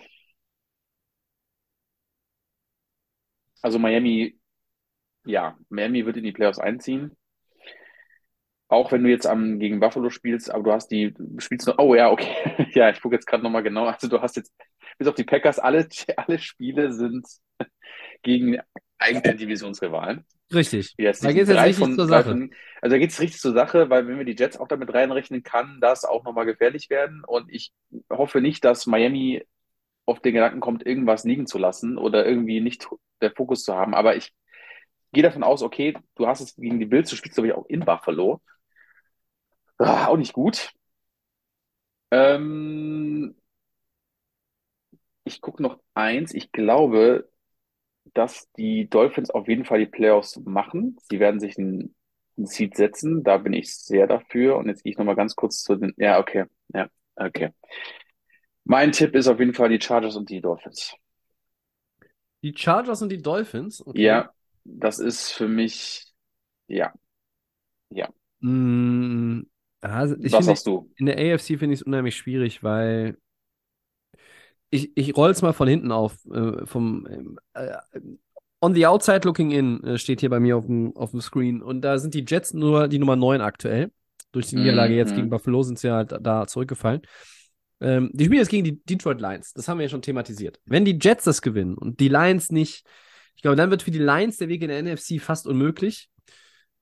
also 3.62 3.78
Miami, 3.78 4.38
ja, 5.24 5.58
Miami 5.68 6.06
wird 6.06 6.16
in 6.18 6.24
die 6.24 6.32
Playoffs 6.32 6.58
einziehen. 6.58 7.16
Auch 8.68 8.90
wenn 8.90 9.04
du 9.04 9.10
jetzt 9.10 9.26
am, 9.26 9.58
gegen 9.60 9.78
Buffalo 9.78 10.10
spielst, 10.10 10.50
aber 10.52 10.64
du 10.64 10.72
hast 10.72 10.88
die, 10.88 11.14
du 11.14 11.38
spielst 11.38 11.66
noch, 11.68 11.78
oh 11.78 11.94
ja, 11.94 12.10
okay. 12.10 12.34
Ja, 12.74 12.90
ich 12.90 13.00
gucke 13.00 13.14
jetzt 13.14 13.26
gerade 13.26 13.42
nochmal 13.42 13.62
genau. 13.62 13.86
Also 13.86 14.08
du 14.08 14.20
hast 14.20 14.36
jetzt, 14.36 14.52
bis 14.98 15.06
auf 15.08 15.14
die 15.14 15.24
Packers, 15.24 15.58
alle, 15.58 15.88
alle 16.16 16.38
Spiele 16.38 16.92
sind 16.92 17.26
gegen 18.22 18.58
eigene 18.98 19.36
Divisionsrivalen. 19.36 20.24
Richtig. 20.52 20.94
Jetzt 20.96 21.24
Da 21.24 21.32
geht 21.32 21.42
es 21.42 21.48
jetzt 21.48 21.62
richtig 21.62 21.84
von- 21.84 21.94
zur 21.94 22.06
Sache. 22.06 22.30
von- 22.30 22.54
also 22.80 22.94
da 22.94 22.98
geht 22.98 23.10
es 23.10 23.20
richtig 23.20 23.40
zur 23.40 23.52
Sache, 23.52 23.90
weil 23.90 24.06
wenn 24.06 24.18
wir 24.18 24.24
die 24.24 24.36
Jets 24.36 24.58
auch 24.58 24.68
damit 24.68 24.92
reinrechnen, 24.92 25.42
kann 25.42 25.78
das 25.80 26.04
auch 26.04 26.24
nochmal 26.24 26.46
gefährlich 26.46 26.88
werden. 26.90 27.22
Und 27.26 27.52
ich 27.52 27.72
hoffe 28.10 28.40
nicht, 28.40 28.64
dass 28.64 28.86
Miami 28.86 29.44
auf 30.06 30.20
den 30.20 30.34
Gedanken 30.34 30.60
kommt, 30.60 30.86
irgendwas 30.86 31.24
liegen 31.24 31.46
zu 31.46 31.58
lassen 31.58 31.98
oder 31.98 32.26
irgendwie 32.26 32.60
nicht 32.60 32.88
der 33.20 33.32
Fokus 33.32 33.64
zu 33.64 33.74
haben. 33.74 33.94
Aber 33.94 34.16
ich 34.16 34.32
gehe 35.12 35.22
davon 35.22 35.42
aus, 35.42 35.62
okay, 35.62 35.96
du 36.14 36.26
hast 36.26 36.40
es 36.40 36.54
gegen 36.56 36.78
die 36.78 36.86
Bills, 36.86 37.10
du 37.10 37.16
spielst, 37.16 37.36
glaube 37.36 37.48
ich, 37.48 37.54
auch 37.54 37.66
in 37.66 37.80
Buffalo. 37.80 38.40
Ah, 39.78 40.06
auch 40.08 40.16
nicht 40.16 40.32
gut. 40.34 40.70
Ähm, 42.10 43.34
ich 45.24 45.40
gucke 45.40 45.62
noch 45.62 45.80
eins. 45.94 46.34
Ich 46.34 46.52
glaube, 46.52 47.28
dass 48.14 48.50
die 48.54 48.88
Dolphins 48.90 49.30
auf 49.30 49.48
jeden 49.48 49.64
Fall 49.64 49.80
die 49.80 49.86
Playoffs 49.86 50.40
machen. 50.44 50.98
Sie 51.10 51.20
werden 51.20 51.40
sich 51.40 51.58
ein, 51.58 51.94
ein 52.38 52.46
Seed 52.46 52.76
setzen. 52.76 53.24
Da 53.24 53.38
bin 53.38 53.52
ich 53.52 53.74
sehr 53.76 54.06
dafür. 54.06 54.58
Und 54.58 54.68
jetzt 54.68 54.84
gehe 54.84 54.92
ich 54.92 54.98
nochmal 54.98 55.16
ganz 55.16 55.36
kurz 55.36 55.62
zu 55.64 55.76
den. 55.76 55.94
Ja, 55.98 56.20
okay. 56.20 56.46
Ja, 56.74 56.88
okay. 57.16 57.50
Mein 58.64 58.92
Tipp 58.92 59.14
ist 59.14 59.28
auf 59.28 59.38
jeden 59.38 59.54
Fall 59.54 59.70
die 59.70 59.80
Chargers 59.80 60.14
und 60.16 60.28
die 60.28 60.42
Dolphins. 60.42 60.94
Die 62.42 62.54
Chargers 62.56 63.02
und 63.02 63.10
die 63.10 63.22
Dolphins. 63.22 63.84
Okay. 63.86 64.02
Ja, 64.02 64.32
das 64.64 64.98
ist 64.98 65.32
für 65.32 65.48
mich. 65.48 66.06
Ja. 66.68 66.92
Mm, 68.42 69.42
also 69.90 70.16
ich 70.20 70.32
Was 70.32 70.46
sagst 70.46 70.66
du? 70.66 70.90
in 70.96 71.06
der 71.06 71.16
AFC 71.18 71.58
finde 71.58 71.74
ich 71.74 71.80
es 71.80 71.82
unheimlich 71.82 72.16
schwierig, 72.16 72.62
weil 72.62 73.16
ich, 74.70 74.96
ich 74.96 75.16
roll 75.16 75.30
es 75.30 75.42
mal 75.42 75.52
von 75.52 75.68
hinten 75.68 75.92
auf. 75.92 76.16
Äh, 76.32 76.66
vom, 76.66 77.06
ähm, 77.10 77.38
äh, 77.54 77.76
on 78.60 78.74
the 78.74 78.86
outside 78.86 79.20
looking 79.26 79.50
in 79.50 79.82
äh, 79.84 79.98
steht 79.98 80.20
hier 80.20 80.30
bei 80.30 80.40
mir 80.40 80.56
auf 80.56 80.66
dem, 80.66 80.96
auf 80.96 81.10
dem 81.12 81.20
Screen. 81.20 81.62
Und 81.62 81.82
da 81.82 81.98
sind 81.98 82.14
die 82.14 82.24
Jets 82.26 82.52
nur 82.52 82.88
die 82.88 82.98
Nummer 82.98 83.16
9 83.16 83.40
aktuell. 83.40 83.90
Durch 84.32 84.48
die 84.48 84.56
Niederlage 84.56 84.94
jetzt 84.94 85.12
Mhm. 85.12 85.16
gegen 85.16 85.30
Buffalo 85.30 85.62
sind 85.62 85.78
sie 85.78 85.90
halt 85.90 86.14
da 86.20 86.46
zurückgefallen. 86.46 87.02
Ähm, 87.80 88.10
die 88.12 88.24
spielen 88.24 88.40
jetzt 88.40 88.48
gegen 88.50 88.64
die 88.64 88.82
Detroit 88.84 89.20
Lions. 89.20 89.52
Das 89.52 89.68
haben 89.68 89.78
wir 89.78 89.84
ja 89.84 89.90
schon 89.90 90.02
thematisiert. 90.02 90.58
Wenn 90.64 90.84
die 90.84 90.98
Jets 91.00 91.24
das 91.24 91.42
gewinnen 91.42 91.76
und 91.76 92.00
die 92.00 92.08
Lions 92.08 92.50
nicht, 92.50 92.86
ich 93.36 93.42
glaube, 93.42 93.56
dann 93.56 93.70
wird 93.70 93.82
für 93.82 93.90
die 93.90 93.98
Lions 93.98 94.38
der 94.38 94.48
Weg 94.48 94.62
in 94.62 94.68
der 94.68 94.78
NFC 94.82 95.20
fast 95.20 95.46
unmöglich. 95.46 96.08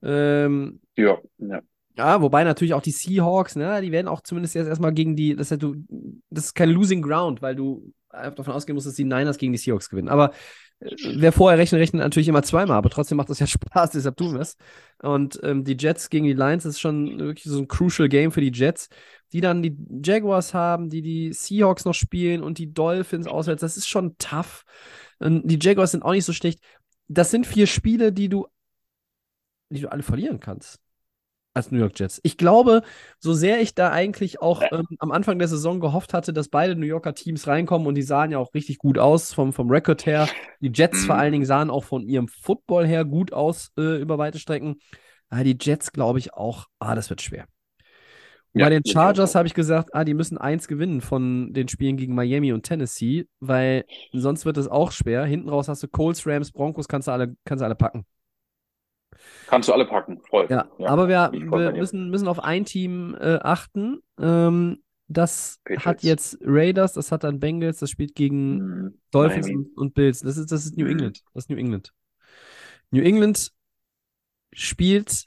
Ähm, 0.02 0.80
Ja, 0.96 1.18
ja. 1.38 1.60
Ja, 1.96 2.20
wobei 2.20 2.42
natürlich 2.44 2.74
auch 2.74 2.82
die 2.82 2.90
Seahawks, 2.90 3.54
ne, 3.56 3.80
die 3.80 3.92
werden 3.92 4.08
auch 4.08 4.20
zumindest 4.20 4.54
jetzt 4.54 4.66
erstmal 4.66 4.92
gegen 4.92 5.14
die, 5.14 5.36
das 5.36 5.46
ist, 5.46 5.50
halt 5.52 5.62
du, 5.62 5.76
das 6.30 6.46
ist 6.46 6.54
kein 6.54 6.70
Losing 6.70 7.02
Ground, 7.02 7.40
weil 7.40 7.54
du 7.54 7.92
einfach 8.10 8.34
davon 8.34 8.54
ausgehen 8.54 8.74
musst, 8.74 8.86
dass 8.86 8.94
die 8.94 9.04
Niners 9.04 9.38
gegen 9.38 9.52
die 9.52 9.58
Seahawks 9.58 9.88
gewinnen. 9.88 10.08
Aber 10.08 10.32
äh, 10.80 10.94
wer 11.16 11.32
vorher 11.32 11.58
rechnet, 11.58 11.80
rechnet 11.80 12.02
natürlich 12.02 12.28
immer 12.28 12.42
zweimal, 12.42 12.76
aber 12.76 12.90
trotzdem 12.90 13.16
macht 13.16 13.30
das 13.30 13.38
ja 13.38 13.46
Spaß, 13.46 13.90
deshalb 13.90 14.16
tun 14.16 14.34
wir 14.34 14.40
es. 14.40 14.56
Und 15.02 15.38
ähm, 15.44 15.64
die 15.64 15.76
Jets 15.78 16.10
gegen 16.10 16.24
die 16.24 16.32
Lions 16.32 16.64
ist 16.64 16.80
schon 16.80 17.18
wirklich 17.18 17.44
so 17.44 17.58
ein 17.58 17.68
crucial 17.68 18.08
Game 18.08 18.32
für 18.32 18.40
die 18.40 18.52
Jets, 18.52 18.88
die 19.32 19.40
dann 19.40 19.62
die 19.62 19.76
Jaguars 20.02 20.52
haben, 20.52 20.90
die 20.90 21.02
die 21.02 21.32
Seahawks 21.32 21.84
noch 21.84 21.94
spielen 21.94 22.42
und 22.42 22.58
die 22.58 22.72
Dolphins 22.72 23.26
auswärts. 23.26 23.60
Das 23.60 23.76
ist 23.76 23.88
schon 23.88 24.16
tough. 24.18 24.64
Und 25.20 25.46
die 25.48 25.58
Jaguars 25.60 25.92
sind 25.92 26.02
auch 26.02 26.12
nicht 26.12 26.24
so 26.24 26.32
schlecht. 26.32 26.60
Das 27.06 27.30
sind 27.30 27.46
vier 27.46 27.66
Spiele, 27.66 28.12
die 28.12 28.28
du, 28.28 28.46
die 29.70 29.80
du 29.80 29.90
alle 29.90 30.02
verlieren 30.02 30.40
kannst. 30.40 30.83
Als 31.54 31.70
New 31.70 31.78
York 31.78 31.98
Jets. 31.98 32.20
Ich 32.24 32.36
glaube, 32.36 32.82
so 33.18 33.32
sehr 33.32 33.60
ich 33.60 33.74
da 33.74 33.90
eigentlich 33.90 34.42
auch 34.42 34.70
ähm, 34.72 34.86
am 34.98 35.12
Anfang 35.12 35.38
der 35.38 35.48
Saison 35.48 35.80
gehofft 35.80 36.12
hatte, 36.12 36.32
dass 36.32 36.48
beide 36.48 36.76
New 36.76 36.86
Yorker 36.86 37.14
Teams 37.14 37.46
reinkommen 37.46 37.86
und 37.86 37.94
die 37.94 38.02
sahen 38.02 38.30
ja 38.32 38.38
auch 38.38 38.52
richtig 38.54 38.78
gut 38.78 38.98
aus 38.98 39.32
vom, 39.32 39.52
vom 39.52 39.70
Rekord 39.70 40.04
her. 40.06 40.28
Die 40.60 40.70
Jets 40.74 41.02
Mhm. 41.02 41.06
vor 41.06 41.16
allen 41.16 41.32
Dingen 41.32 41.46
sahen 41.46 41.70
auch 41.70 41.84
von 41.84 42.02
ihrem 42.06 42.28
Football 42.28 42.86
her 42.86 43.04
gut 43.04 43.32
aus 43.32 43.70
äh, 43.78 44.00
über 44.00 44.18
weite 44.18 44.38
Strecken. 44.38 44.76
Aber 45.28 45.44
die 45.44 45.56
Jets 45.60 45.92
glaube 45.92 46.18
ich 46.18 46.34
auch, 46.34 46.66
ah, 46.78 46.94
das 46.94 47.10
wird 47.10 47.22
schwer. 47.22 47.46
Ja, 48.56 48.66
bei 48.66 48.70
den 48.70 48.84
Chargers 48.84 49.34
habe 49.34 49.48
ich 49.48 49.54
gesagt, 49.54 49.90
ah, 49.94 50.04
die 50.04 50.14
müssen 50.14 50.38
eins 50.38 50.68
gewinnen 50.68 51.00
von 51.00 51.52
den 51.52 51.66
Spielen 51.68 51.96
gegen 51.96 52.14
Miami 52.14 52.52
und 52.52 52.62
Tennessee, 52.62 53.26
weil 53.40 53.84
sonst 54.12 54.44
wird 54.44 54.56
es 54.58 54.68
auch 54.68 54.92
schwer. 54.92 55.24
Hinten 55.24 55.48
raus 55.48 55.66
hast 55.68 55.82
du 55.82 55.88
Colts, 55.88 56.24
Rams, 56.26 56.52
Broncos, 56.52 56.86
kannst 56.86 57.08
du 57.08 57.12
alle, 57.12 57.34
kannst 57.44 57.62
du 57.62 57.64
alle 57.64 57.74
packen. 57.74 58.04
Kannst 59.46 59.68
du 59.68 59.72
alle 59.72 59.86
packen, 59.86 60.20
voll. 60.28 60.46
Ja, 60.50 60.68
aber 60.78 61.08
wir, 61.08 61.30
wir 61.32 61.72
müssen, 61.72 62.10
müssen 62.10 62.28
auf 62.28 62.40
ein 62.42 62.64
Team 62.64 63.16
äh, 63.20 63.38
achten. 63.42 64.00
Ähm, 64.18 64.82
das 65.06 65.60
Patriots. 65.64 65.84
hat 65.84 66.02
jetzt 66.02 66.38
Raiders, 66.42 66.94
das 66.94 67.12
hat 67.12 67.24
dann 67.24 67.38
Bengals, 67.40 67.78
das 67.78 67.90
spielt 67.90 68.14
gegen 68.14 68.56
Mhm. 68.58 68.98
Dolphins 69.10 69.46
Miami. 69.46 69.66
und, 69.66 69.76
und 69.76 69.94
Bills. 69.94 70.20
Das 70.20 70.36
ist, 70.36 70.50
das 70.50 70.64
ist 70.64 70.76
New 70.76 70.84
Mhm. 70.84 70.90
England. 70.92 71.22
Das 71.34 71.44
ist 71.44 71.50
New 71.50 71.56
England. 71.56 71.92
New 72.90 73.02
England 73.02 73.50
spielt 74.52 75.24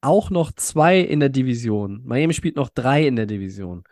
auch 0.00 0.30
noch 0.30 0.52
zwei 0.52 1.00
in 1.00 1.20
der 1.20 1.28
Division. 1.30 2.02
Miami 2.04 2.34
spielt 2.34 2.56
noch 2.56 2.68
drei 2.68 3.06
in 3.06 3.16
der 3.16 3.26
Division. 3.26 3.82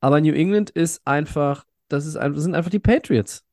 Aber 0.00 0.20
New 0.20 0.34
England 0.34 0.70
ist 0.70 1.00
einfach, 1.06 1.64
das 1.88 2.06
ist 2.06 2.14
das 2.16 2.42
sind 2.42 2.54
einfach 2.54 2.70
die 2.70 2.78
Patriots. 2.78 3.44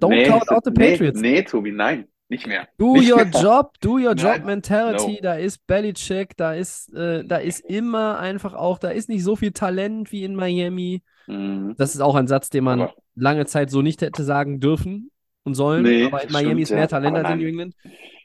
Don't 0.00 0.08
Nee, 0.08 0.24
count 0.24 0.48
out 0.50 0.64
the 0.64 0.70
nee, 0.70 0.90
Patriots. 0.90 1.20
Nee, 1.20 1.42
Tobi, 1.42 1.72
nein, 1.72 2.08
nicht 2.30 2.46
mehr. 2.46 2.66
Do 2.78 2.94
nicht 2.94 3.10
your 3.12 3.24
mehr. 3.24 3.42
job, 3.42 3.72
do 3.80 3.94
your 3.96 4.14
job 4.14 4.38
Nein, 4.38 4.46
mentality. 4.46 5.12
no. 5.14 5.18
Da 5.22 5.34
ist 5.34 5.66
Belichick, 5.66 6.36
da 6.36 6.54
ist, 6.54 6.92
äh, 6.94 7.24
da 7.24 7.36
ist 7.36 7.60
immer 7.60 8.18
einfach 8.18 8.54
auch, 8.54 8.78
da 8.78 8.88
ist 8.90 9.08
nicht 9.08 9.22
so 9.24 9.36
viel 9.36 9.52
Talent 9.52 10.12
wie 10.12 10.24
in 10.24 10.34
Miami. 10.36 11.02
Mhm. 11.26 11.74
Das 11.76 11.94
ist 11.94 12.00
auch 12.00 12.14
ein 12.14 12.26
Satz, 12.28 12.48
den 12.50 12.64
man 12.64 12.80
Aber- 12.82 12.94
lange 13.14 13.44
Zeit 13.46 13.70
so 13.70 13.82
nicht 13.82 14.00
hätte 14.02 14.24
sagen 14.24 14.60
dürfen 14.60 15.10
und 15.44 15.54
sollen. 15.54 15.82
Nee, 15.82 16.04
aber 16.06 16.22
in 16.22 16.32
Miami 16.32 16.48
stimmt, 16.50 16.60
ist 16.62 16.70
mehr 16.70 16.80
ja. 16.80 16.86
Talent 16.86 17.16
als 17.16 17.30
in. 17.30 17.38
New 17.38 17.46
England. 17.48 17.74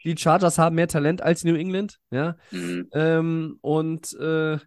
Die 0.04 0.16
Chargers 0.18 0.58
haben 0.60 0.76
mehr 0.76 0.88
Talent 0.88 1.22
als 1.22 1.44
New 1.44 1.56
England, 1.56 1.98
ja. 2.12 2.36
Mhm. 2.52 2.88
Ähm, 2.94 3.58
und 3.62 4.14
äh, 4.20 4.54
äh, 4.54 4.60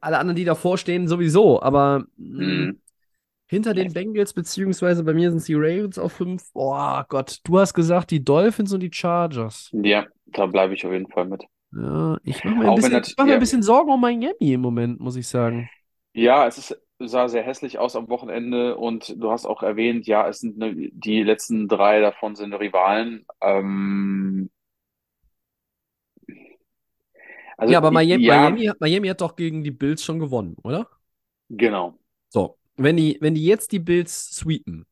alle 0.00 0.18
anderen, 0.18 0.36
die 0.36 0.44
davor 0.44 0.78
stehen, 0.78 1.06
sowieso. 1.06 1.60
Aber 1.62 2.04
mh, 2.16 2.44
Mhm. 2.44 2.80
Hinter 3.50 3.74
den 3.74 3.92
Bengals, 3.92 4.32
beziehungsweise 4.32 5.04
bei 5.04 5.12
mir 5.14 5.30
sind 5.30 5.38
es 5.38 5.44
die 5.46 5.54
Ravens 5.54 5.98
auf 5.98 6.12
fünf. 6.12 6.44
Oh 6.54 7.02
Gott, 7.08 7.40
du 7.44 7.58
hast 7.58 7.74
gesagt, 7.74 8.10
die 8.10 8.24
Dolphins 8.24 8.72
und 8.72 8.80
die 8.80 8.92
Chargers. 8.92 9.72
Ja, 9.72 10.06
da 10.26 10.46
bleibe 10.46 10.74
ich 10.74 10.86
auf 10.86 10.92
jeden 10.92 11.08
Fall 11.10 11.26
mit. 11.26 11.44
Ja, 11.72 12.18
ich 12.24 12.42
mache 12.44 12.56
mir, 12.56 12.66
ein 12.66 12.74
bisschen, 12.74 13.00
das- 13.00 13.14
mach 13.16 13.26
mir 13.26 13.34
ein 13.34 13.38
bisschen 13.40 13.62
Sorgen 13.62 13.90
um 13.92 14.00
Miami 14.00 14.34
im 14.52 14.60
Moment, 14.60 15.00
muss 15.00 15.16
ich 15.16 15.28
sagen. 15.28 15.70
Ja, 16.12 16.46
es 16.46 16.58
ist, 16.58 16.80
sah 16.98 17.28
sehr 17.28 17.42
hässlich 17.44 17.78
aus 17.78 17.94
am 17.96 18.08
Wochenende 18.08 18.76
und 18.76 19.14
du 19.22 19.30
hast 19.30 19.46
auch 19.46 19.62
erwähnt, 19.62 20.06
ja, 20.06 20.28
es 20.28 20.40
sind 20.40 20.58
ne, 20.58 20.74
die 20.92 21.22
letzten 21.22 21.68
drei 21.68 22.00
davon 22.00 22.34
sind 22.36 22.52
Rivalen. 22.54 23.26
Ähm, 23.40 24.50
also 27.56 27.74
ja, 27.74 27.78
aber 27.78 27.90
Miami, 27.90 28.24
ja, 28.24 28.26
Miami, 28.26 28.70
Miami 28.80 29.08
hat 29.08 29.20
doch 29.20 29.36
gegen 29.36 29.62
die 29.64 29.70
Bills 29.70 30.04
schon 30.04 30.18
gewonnen, 30.18 30.56
oder? 30.62 30.88
genau. 31.50 31.98
So, 32.28 32.58
wenn 32.84 32.96
die, 32.96 33.18
wenn 33.20 33.34
die 33.34 33.44
jetzt 33.44 33.72
die 33.72 33.78
Bills 33.78 34.30
sweepen, 34.30 34.86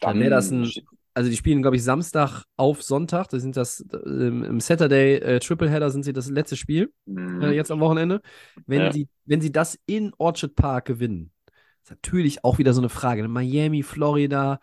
dann 0.00 0.18
wäre 0.20 0.30
das 0.30 0.50
ein, 0.50 0.70
also 1.14 1.30
die 1.30 1.36
spielen, 1.36 1.62
glaube 1.62 1.76
ich, 1.76 1.82
Samstag 1.82 2.44
auf 2.56 2.82
Sonntag, 2.82 3.28
das 3.28 3.42
sind 3.42 3.56
das, 3.56 3.84
ähm, 4.04 4.44
im 4.44 4.60
Saturday 4.60 5.16
äh, 5.16 5.38
Tripleheader 5.40 5.90
sind 5.90 6.02
sie 6.04 6.12
das 6.12 6.28
letzte 6.28 6.56
Spiel, 6.56 6.92
Mhm. 7.06 7.40
äh, 7.42 7.52
jetzt 7.52 7.70
am 7.70 7.80
Wochenende. 7.80 8.20
Wenn 8.66 8.82
Ja. 8.82 8.92
sie, 8.92 9.08
wenn 9.24 9.40
sie 9.40 9.50
das 9.52 9.78
in 9.86 10.12
Orchard 10.18 10.54
Park 10.54 10.84
gewinnen, 10.86 11.32
ist 11.82 11.90
natürlich 11.90 12.44
auch 12.44 12.58
wieder 12.58 12.74
so 12.74 12.80
eine 12.80 12.88
Frage. 12.90 13.26
Miami, 13.28 13.82
Florida, 13.82 14.60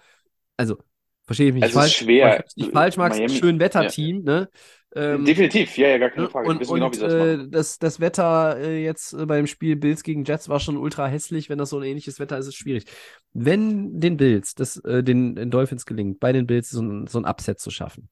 also, 0.57 0.78
verstehe 1.26 1.47
ich 1.47 1.53
mich 1.55 1.63
Es 1.63 1.69
nicht 1.69 1.76
ist 1.76 1.82
falsch, 1.82 1.95
schwer. 1.97 2.43
ich 2.47 2.55
nicht 2.57 2.71
falsch, 2.71 2.97
Max, 2.97 3.17
Miami- 3.17 3.36
schön 3.36 3.59
Wetterteam, 3.59 4.24
ne? 4.24 4.49
Ähm, 4.96 5.26
Definitiv, 5.26 5.76
ja, 5.78 5.88
ja, 5.89 5.98
gar 5.98 6.10
keine 6.12 6.24
Ne? 6.24 6.30
Frage. 6.30 6.50
Und, 6.50 6.60
wissen 6.60 6.74
genau, 6.76 6.91
wie 6.94 7.00
das 7.00 7.14
äh, 7.14 7.48
das, 7.50 7.80
das 7.80 8.00
Wetter 8.00 8.58
äh, 8.60 8.84
jetzt 8.84 9.14
äh, 9.14 9.26
beim 9.26 9.48
Spiel 9.48 9.76
Bills 9.76 10.04
gegen 10.04 10.24
Jets 10.24 10.50
war 10.50 10.60
schon 10.60 10.78
ultra 10.78 11.08
hässlich. 11.08 11.50
Wenn 11.50 11.58
das 11.58 11.72
so 11.72 11.80
ein 11.80 11.84
ähnliches 11.84 12.20
Wetter 12.20 12.38
ist, 12.38 12.46
ist 12.46 12.54
es 12.54 12.56
schwierig. 12.56 12.86
Wenn 13.34 14.00
den 14.00 14.18
Bills, 14.18 14.54
das, 14.56 14.78
äh, 14.78 15.04
den, 15.04 15.36
den 15.36 15.50
Dolphins 15.50 15.86
gelingt, 15.86 16.20
bei 16.20 16.32
den 16.32 16.46
Bills 16.46 16.70
so 16.70 16.82
ein, 16.82 17.08
so 17.08 17.20
ein 17.20 17.26
Upset 17.26 17.60
zu 17.60 17.72
schaffen 17.72 18.10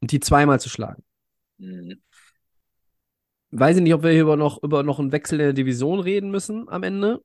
und 0.00 0.12
die 0.12 0.20
zweimal 0.20 0.60
zu 0.60 0.68
schlagen, 0.68 1.02
Mhm. 1.60 2.00
weiß 3.50 3.76
ich 3.76 3.82
nicht, 3.82 3.94
ob 3.94 4.02
wir 4.02 4.10
hier 4.10 4.22
über 4.22 4.36
noch, 4.36 4.62
über 4.62 4.82
noch 4.82 4.98
einen 4.98 5.12
Wechsel 5.12 5.40
in 5.40 5.46
der 5.46 5.52
Division 5.52 6.00
reden 6.00 6.30
müssen 6.30 6.68
am 6.68 6.82
Ende. 6.82 7.20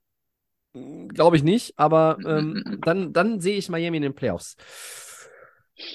Glaube 0.73 1.37
ich 1.37 1.43
nicht, 1.43 1.73
aber 1.77 2.17
ähm, 2.25 2.63
dann, 2.81 3.13
dann 3.13 3.39
sehe 3.39 3.57
ich 3.57 3.69
Miami 3.69 3.97
in 3.97 4.03
den 4.03 4.15
Playoffs. 4.15 4.55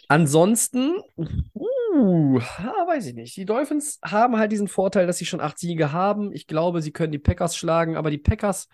Ansonsten, 0.08 1.00
weiß 2.86 3.06
ich 3.06 3.14
nicht. 3.14 3.36
Die 3.36 3.44
Dolphins 3.44 3.98
haben 4.04 4.36
halt 4.36 4.52
diesen 4.52 4.68
Vorteil, 4.68 5.06
dass 5.06 5.18
sie 5.18 5.26
schon 5.26 5.40
acht 5.40 5.58
Siege 5.58 5.92
haben. 5.92 6.32
Ich 6.32 6.46
glaube, 6.46 6.82
sie 6.82 6.92
können 6.92 7.12
die 7.12 7.18
Packers 7.18 7.56
schlagen, 7.56 7.96
aber 7.96 8.10
die 8.10 8.18
Packers, 8.18 8.68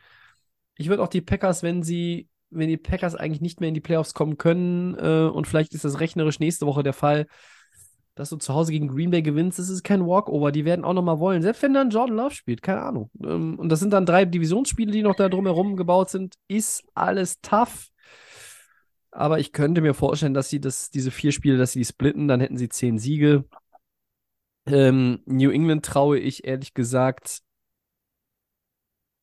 ich 0.76 0.88
würde 0.88 1.02
auch 1.02 1.08
die 1.08 1.20
Packers, 1.20 1.62
wenn 1.62 1.82
sie, 1.82 2.28
wenn 2.50 2.68
die 2.68 2.76
Packers 2.76 3.14
eigentlich 3.14 3.40
nicht 3.40 3.60
mehr 3.60 3.68
in 3.68 3.74
die 3.74 3.80
Playoffs 3.80 4.14
kommen 4.14 4.38
können, 4.38 4.94
äh, 4.98 5.28
und 5.28 5.46
vielleicht 5.46 5.74
ist 5.74 5.84
das 5.84 6.00
rechnerisch 6.00 6.40
nächste 6.40 6.66
Woche 6.66 6.82
der 6.82 6.92
Fall, 6.92 7.26
dass 8.14 8.30
du 8.30 8.36
zu 8.36 8.54
Hause 8.54 8.72
gegen 8.72 8.88
Green 8.88 9.10
Bay 9.10 9.22
gewinnst, 9.22 9.58
das 9.58 9.68
ist 9.68 9.82
kein 9.82 10.06
Walkover. 10.06 10.52
Die 10.52 10.64
werden 10.64 10.84
auch 10.84 10.92
noch 10.92 11.02
mal 11.02 11.18
wollen. 11.18 11.42
Selbst 11.42 11.62
wenn 11.62 11.74
dann 11.74 11.90
Jordan 11.90 12.16
Love 12.16 12.34
spielt, 12.34 12.62
keine 12.62 12.82
Ahnung. 12.82 13.10
Ähm, 13.22 13.58
und 13.58 13.68
das 13.68 13.80
sind 13.80 13.92
dann 13.92 14.06
drei 14.06 14.24
Divisionsspiele, 14.24 14.92
die 14.92 15.02
noch 15.02 15.16
da 15.16 15.28
drumherum 15.28 15.76
gebaut 15.76 16.10
sind. 16.10 16.36
Ist 16.48 16.84
alles 16.94 17.40
tough. 17.40 17.88
Aber 19.14 19.38
ich 19.38 19.52
könnte 19.52 19.80
mir 19.80 19.94
vorstellen, 19.94 20.34
dass 20.34 20.48
sie 20.48 20.60
das, 20.60 20.90
diese 20.90 21.12
vier 21.12 21.30
Spiele, 21.30 21.56
dass 21.56 21.70
sie 21.70 21.78
die 21.78 21.84
splitten, 21.84 22.26
dann 22.26 22.40
hätten 22.40 22.56
sie 22.56 22.68
zehn 22.68 22.98
Siege. 22.98 23.44
Ähm, 24.66 25.20
New 25.24 25.50
England 25.50 25.84
traue 25.84 26.18
ich 26.18 26.44
ehrlich 26.44 26.74
gesagt. 26.74 27.42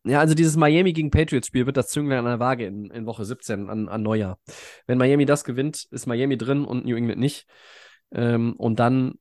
Ja, 0.05 0.21
also 0.21 0.33
dieses 0.33 0.55
Miami 0.55 0.93
gegen 0.93 1.11
Patriots-Spiel 1.11 1.65
wird 1.65 1.75
das 1.75 1.89
Zünglein 1.89 2.19
an 2.19 2.25
der 2.25 2.39
Waage 2.39 2.65
in, 2.65 2.89
in 2.89 3.05
Woche 3.05 3.25
17 3.25 3.69
an, 3.69 3.89
an 3.89 4.01
Neujahr. 4.01 4.39
Wenn 4.87 4.97
Miami 4.97 5.25
das 5.25 5.43
gewinnt, 5.43 5.87
ist 5.91 6.07
Miami 6.07 6.37
drin 6.37 6.63
und 6.63 6.85
New 6.85 6.95
England 6.95 7.19
nicht. 7.19 7.45
Ähm, 8.13 8.53
und 8.53 8.79
dann 8.79 9.15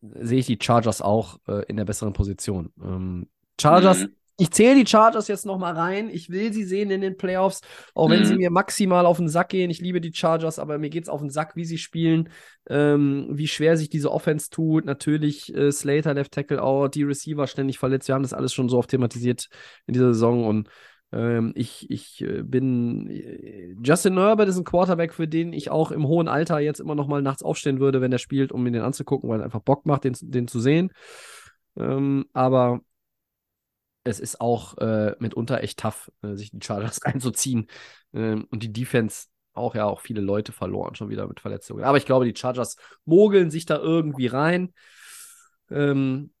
sehe 0.00 0.38
ich 0.38 0.46
die 0.46 0.58
Chargers 0.60 1.02
auch 1.02 1.38
äh, 1.46 1.66
in 1.66 1.76
der 1.76 1.84
besseren 1.84 2.14
Position. 2.14 2.72
Ähm, 2.82 3.28
Chargers, 3.60 4.04
Mhm. 4.04 4.16
Ich 4.40 4.50
zähle 4.52 4.74
die 4.74 4.86
Chargers 4.86 5.28
jetzt 5.28 5.44
noch 5.46 5.58
mal 5.58 5.74
rein. 5.74 6.08
Ich 6.10 6.30
will 6.30 6.52
sie 6.52 6.64
sehen 6.64 6.90
in 6.90 7.00
den 7.02 7.16
Playoffs, 7.16 7.60
auch 7.94 8.10
wenn 8.10 8.24
sie 8.24 8.34
Mhm. 8.34 8.38
mir 8.38 8.50
maximal 8.50 9.06
auf 9.06 9.18
den 9.18 9.28
Sack 9.28 9.50
gehen. 9.50 9.70
Ich 9.70 9.80
liebe 9.80 10.00
die 10.00 10.12
Chargers, 10.14 10.58
aber 10.58 10.78
mir 10.78 10.90
geht 10.90 11.04
es 11.04 11.08
auf 11.08 11.20
den 11.20 11.30
Sack, 11.30 11.56
wie 11.56 11.64
sie 11.64 11.78
spielen, 11.78 12.30
ähm, 12.68 13.26
wie 13.30 13.48
schwer 13.48 13.76
sich 13.76 13.90
diese 13.90 14.10
Offense 14.10 14.50
tut. 14.50 14.84
Natürlich 14.86 15.54
äh, 15.54 15.70
Slater, 15.72 16.14
Left 16.14 16.32
Tackle 16.32 16.62
out, 16.62 16.94
die 16.94 17.02
Receiver 17.02 17.46
ständig 17.46 17.78
verletzt. 17.78 18.08
Wir 18.08 18.14
haben 18.14 18.22
das 18.22 18.32
alles 18.32 18.52
schon 18.54 18.68
so 18.68 18.78
oft 18.78 18.90
thematisiert 18.90 19.48
in 19.86 19.94
dieser 19.94 20.12
Saison 20.14 20.44
und 20.46 20.68
ähm, 21.12 21.52
ich, 21.56 21.90
ich 21.90 22.22
äh, 22.22 22.42
bin. 22.42 23.08
äh, 23.10 23.74
Justin 23.82 24.16
Herbert 24.16 24.48
ist 24.48 24.56
ein 24.58 24.64
Quarterback, 24.64 25.12
für 25.12 25.26
den 25.28 25.52
ich 25.52 25.70
auch 25.70 25.90
im 25.90 26.06
hohen 26.06 26.28
Alter 26.28 26.60
jetzt 26.60 26.80
immer 26.80 26.94
noch 26.94 27.08
mal 27.08 27.20
nachts 27.22 27.42
aufstehen 27.42 27.80
würde, 27.80 28.00
wenn 28.00 28.12
er 28.12 28.18
spielt, 28.18 28.52
um 28.52 28.62
mir 28.62 28.70
den 28.70 28.82
anzugucken, 28.82 29.28
weil 29.28 29.40
er 29.40 29.44
einfach 29.44 29.60
Bock 29.60 29.86
macht, 29.86 30.04
den, 30.04 30.16
den 30.20 30.46
zu 30.48 30.60
sehen. 30.60 30.92
Ähm, 31.76 32.26
aber 32.32 32.80
es 34.04 34.20
ist 34.20 34.40
auch 34.40 34.78
äh, 34.78 35.14
mitunter 35.18 35.62
echt 35.62 35.80
tough, 35.80 36.10
äh, 36.22 36.34
sich 36.34 36.50
die 36.50 36.60
Chargers 36.62 37.00
reinzuziehen. 37.04 37.66
Ähm, 38.12 38.46
und 38.50 38.62
die 38.62 38.72
Defense 38.72 39.26
auch 39.52 39.74
ja 39.74 39.84
auch 39.84 40.00
viele 40.00 40.20
Leute 40.20 40.52
verloren, 40.52 40.94
schon 40.94 41.10
wieder 41.10 41.26
mit 41.26 41.40
Verletzungen. 41.40 41.84
Aber 41.84 41.98
ich 41.98 42.06
glaube, 42.06 42.24
die 42.24 42.38
Chargers 42.38 42.76
mogeln 43.04 43.50
sich 43.50 43.66
da 43.66 43.78
irgendwie 43.78 44.26
rein. 44.26 44.72
Ähm, 45.70 46.32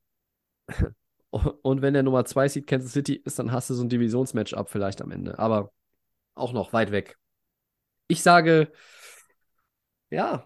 und 1.30 1.82
wenn 1.82 1.94
der 1.94 2.02
Nummer 2.02 2.24
2 2.24 2.48
Seed 2.48 2.66
Kansas 2.66 2.92
City 2.92 3.14
ist, 3.14 3.38
dann 3.38 3.52
hast 3.52 3.70
du 3.70 3.74
so 3.74 3.82
ein 3.82 3.88
Divisionsmatchup 3.88 4.68
vielleicht 4.70 5.02
am 5.02 5.10
Ende. 5.10 5.38
Aber 5.38 5.72
auch 6.34 6.52
noch 6.52 6.72
weit 6.72 6.92
weg. 6.92 7.18
Ich 8.08 8.22
sage, 8.22 8.72
ja, 10.10 10.44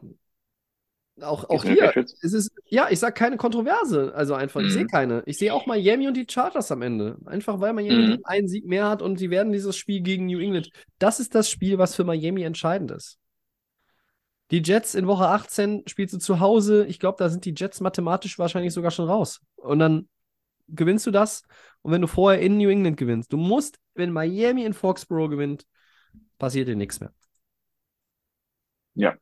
auch, 1.21 1.49
auch 1.49 1.65
hier, 1.65 1.93
es 2.23 2.33
ist, 2.33 2.51
ja, 2.69 2.89
ich 2.91 2.99
sage 2.99 3.15
keine 3.15 3.37
Kontroverse. 3.37 4.13
Also 4.15 4.35
einfach, 4.35 4.61
ich 4.61 4.67
Mhm. 4.69 4.71
sehe 4.71 4.87
keine. 4.87 5.23
Ich 5.27 5.39
sehe 5.39 5.55
auch 5.55 5.67
Miami 5.67 6.09
und 6.09 6.15
die 6.17 6.27
Chargers 6.29 6.73
am 6.73 6.83
Ende. 6.83 7.17
Einfach 7.25 7.61
weil 7.61 7.73
Miami 7.73 8.17
Mhm. 8.17 8.21
einen 8.25 8.49
Sieg 8.49 8.67
mehr 8.67 8.89
hat 8.89 9.01
und 9.03 9.19
sie 9.19 9.31
werden 9.31 9.53
dieses 9.53 9.77
Spiel 9.77 10.01
gegen 10.01 10.27
New 10.27 10.41
England. 10.41 10.71
Das 10.99 11.21
ist 11.21 11.35
das 11.35 11.49
Spiel, 11.49 11.79
was 11.79 11.95
für 11.95 12.05
Miami 12.05 12.43
entscheidend 12.43 12.91
ist. 12.91 13.19
Die 14.51 14.63
Jets 14.63 14.95
in 14.95 15.07
Woche 15.07 15.27
18 15.29 15.83
spielst 15.87 16.15
du 16.15 16.19
zu 16.19 16.41
Hause. 16.41 16.85
Ich 16.87 16.99
glaube, 17.01 17.17
da 17.19 17.29
sind 17.29 17.45
die 17.45 17.55
Jets 17.57 17.81
mathematisch 17.81 18.39
wahrscheinlich 18.39 18.73
sogar 18.75 18.91
schon 18.91 19.09
raus. 19.09 19.41
Und 19.57 19.79
dann 19.79 20.09
gewinnst 20.69 21.07
du 21.07 21.11
das. 21.11 21.43
Und 21.83 21.93
wenn 21.93 22.03
du 22.03 22.07
vorher 22.09 22.41
in 22.41 22.59
New 22.59 22.69
England 22.69 22.97
gewinnst, 22.97 23.33
du 23.33 23.37
musst, 23.37 23.79
wenn 23.95 24.13
Miami 24.13 24.65
in 24.65 24.75
Foxborough 24.75 25.31
gewinnt, 25.31 25.67
passiert 26.39 26.69
dir 26.69 26.77
nichts 26.77 27.01
mehr. 27.01 27.13
Ja. 28.95 29.17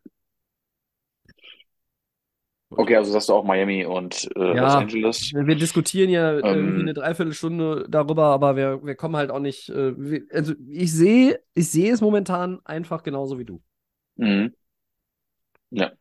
Okay, 2.76 2.96
also 2.96 3.12
sagst 3.12 3.28
du 3.28 3.34
auch 3.34 3.44
Miami 3.44 3.84
und 3.84 4.28
äh, 4.36 4.54
Ja. 4.56 4.62
Los 4.64 4.74
Angeles. 4.74 5.32
Wir 5.34 5.54
diskutieren 5.56 6.10
ja 6.10 6.32
Ähm. 6.38 6.44
irgendwie 6.44 6.80
eine 6.82 6.94
Dreiviertelstunde 6.94 7.86
darüber, 7.88 8.26
aber 8.26 8.56
wir, 8.56 8.84
wir 8.84 8.94
kommen 8.94 9.16
halt 9.16 9.30
auch 9.30 9.38
nicht. 9.40 9.68
Äh, 9.68 9.94
wir, 9.98 10.22
also 10.32 10.54
ich 10.68 10.92
sehe, 10.92 11.40
ich 11.54 11.70
sehe 11.70 11.92
es 11.92 12.00
momentan 12.00 12.60
einfach 12.64 13.02
genauso 13.02 13.38
wie 13.38 13.44
du. 13.44 13.62
Mhm. 14.16 14.54
Ja. 15.70 15.92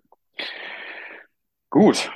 Gut. 1.69 2.11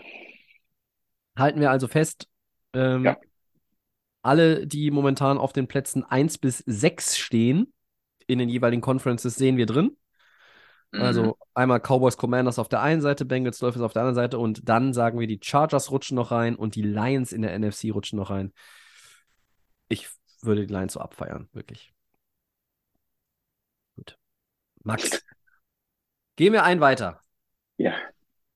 Halten 1.38 1.60
wir 1.60 1.72
also 1.72 1.88
fest, 1.88 2.28
ähm, 2.74 3.04
Ja. 3.06 3.18
alle, 4.22 4.68
die 4.68 4.92
momentan 4.92 5.38
auf 5.38 5.54
den 5.54 5.68
Plätzen 5.68 6.04
1 6.04 6.38
bis 6.38 6.60
6 6.66 7.18
stehen, 7.18 7.72
in 8.28 8.40
den 8.40 8.50
jeweiligen 8.50 8.82
Conferences 8.82 9.36
sehen 9.36 9.58
wir 9.58 9.66
drin. 9.66 9.96
Mhm. 10.96 11.02
Also 11.02 11.38
einmal 11.54 11.80
Cowboys 11.80 12.18
Commanders 12.18 12.60
auf 12.60 12.70
der 12.70 12.82
einen 12.82 13.02
Seite, 13.02 13.26
Bengals 13.26 13.60
Dolphins 13.60 13.84
auf 13.84 13.94
der 13.94 14.02
anderen 14.04 14.16
Seite 14.16 14.40
und 14.40 14.68
dann 14.68 14.94
sagen 14.94 15.20
wir, 15.20 15.28
die 15.28 15.40
Chargers 15.42 15.92
rutschen 15.92 16.16
noch 16.16 16.32
rein 16.32 16.56
und 16.56 16.76
die 16.76 16.82
Lions 16.82 17.32
in 17.32 17.42
der 17.42 17.58
NFC 17.58 17.92
rutschen 17.92 18.18
noch 18.18 18.30
rein. 18.30 18.54
Ich 19.88 20.10
würde 20.42 20.66
die 20.66 20.74
Lions 20.74 20.94
so 20.94 21.00
abfeiern, 21.00 21.50
wirklich. 21.54 21.94
Gut. 23.96 24.18
Max, 24.84 25.24
gehen 26.36 26.54
wir 26.54 26.64
einen 26.64 26.82
weiter. 26.82 27.22
Ja. 27.78 27.94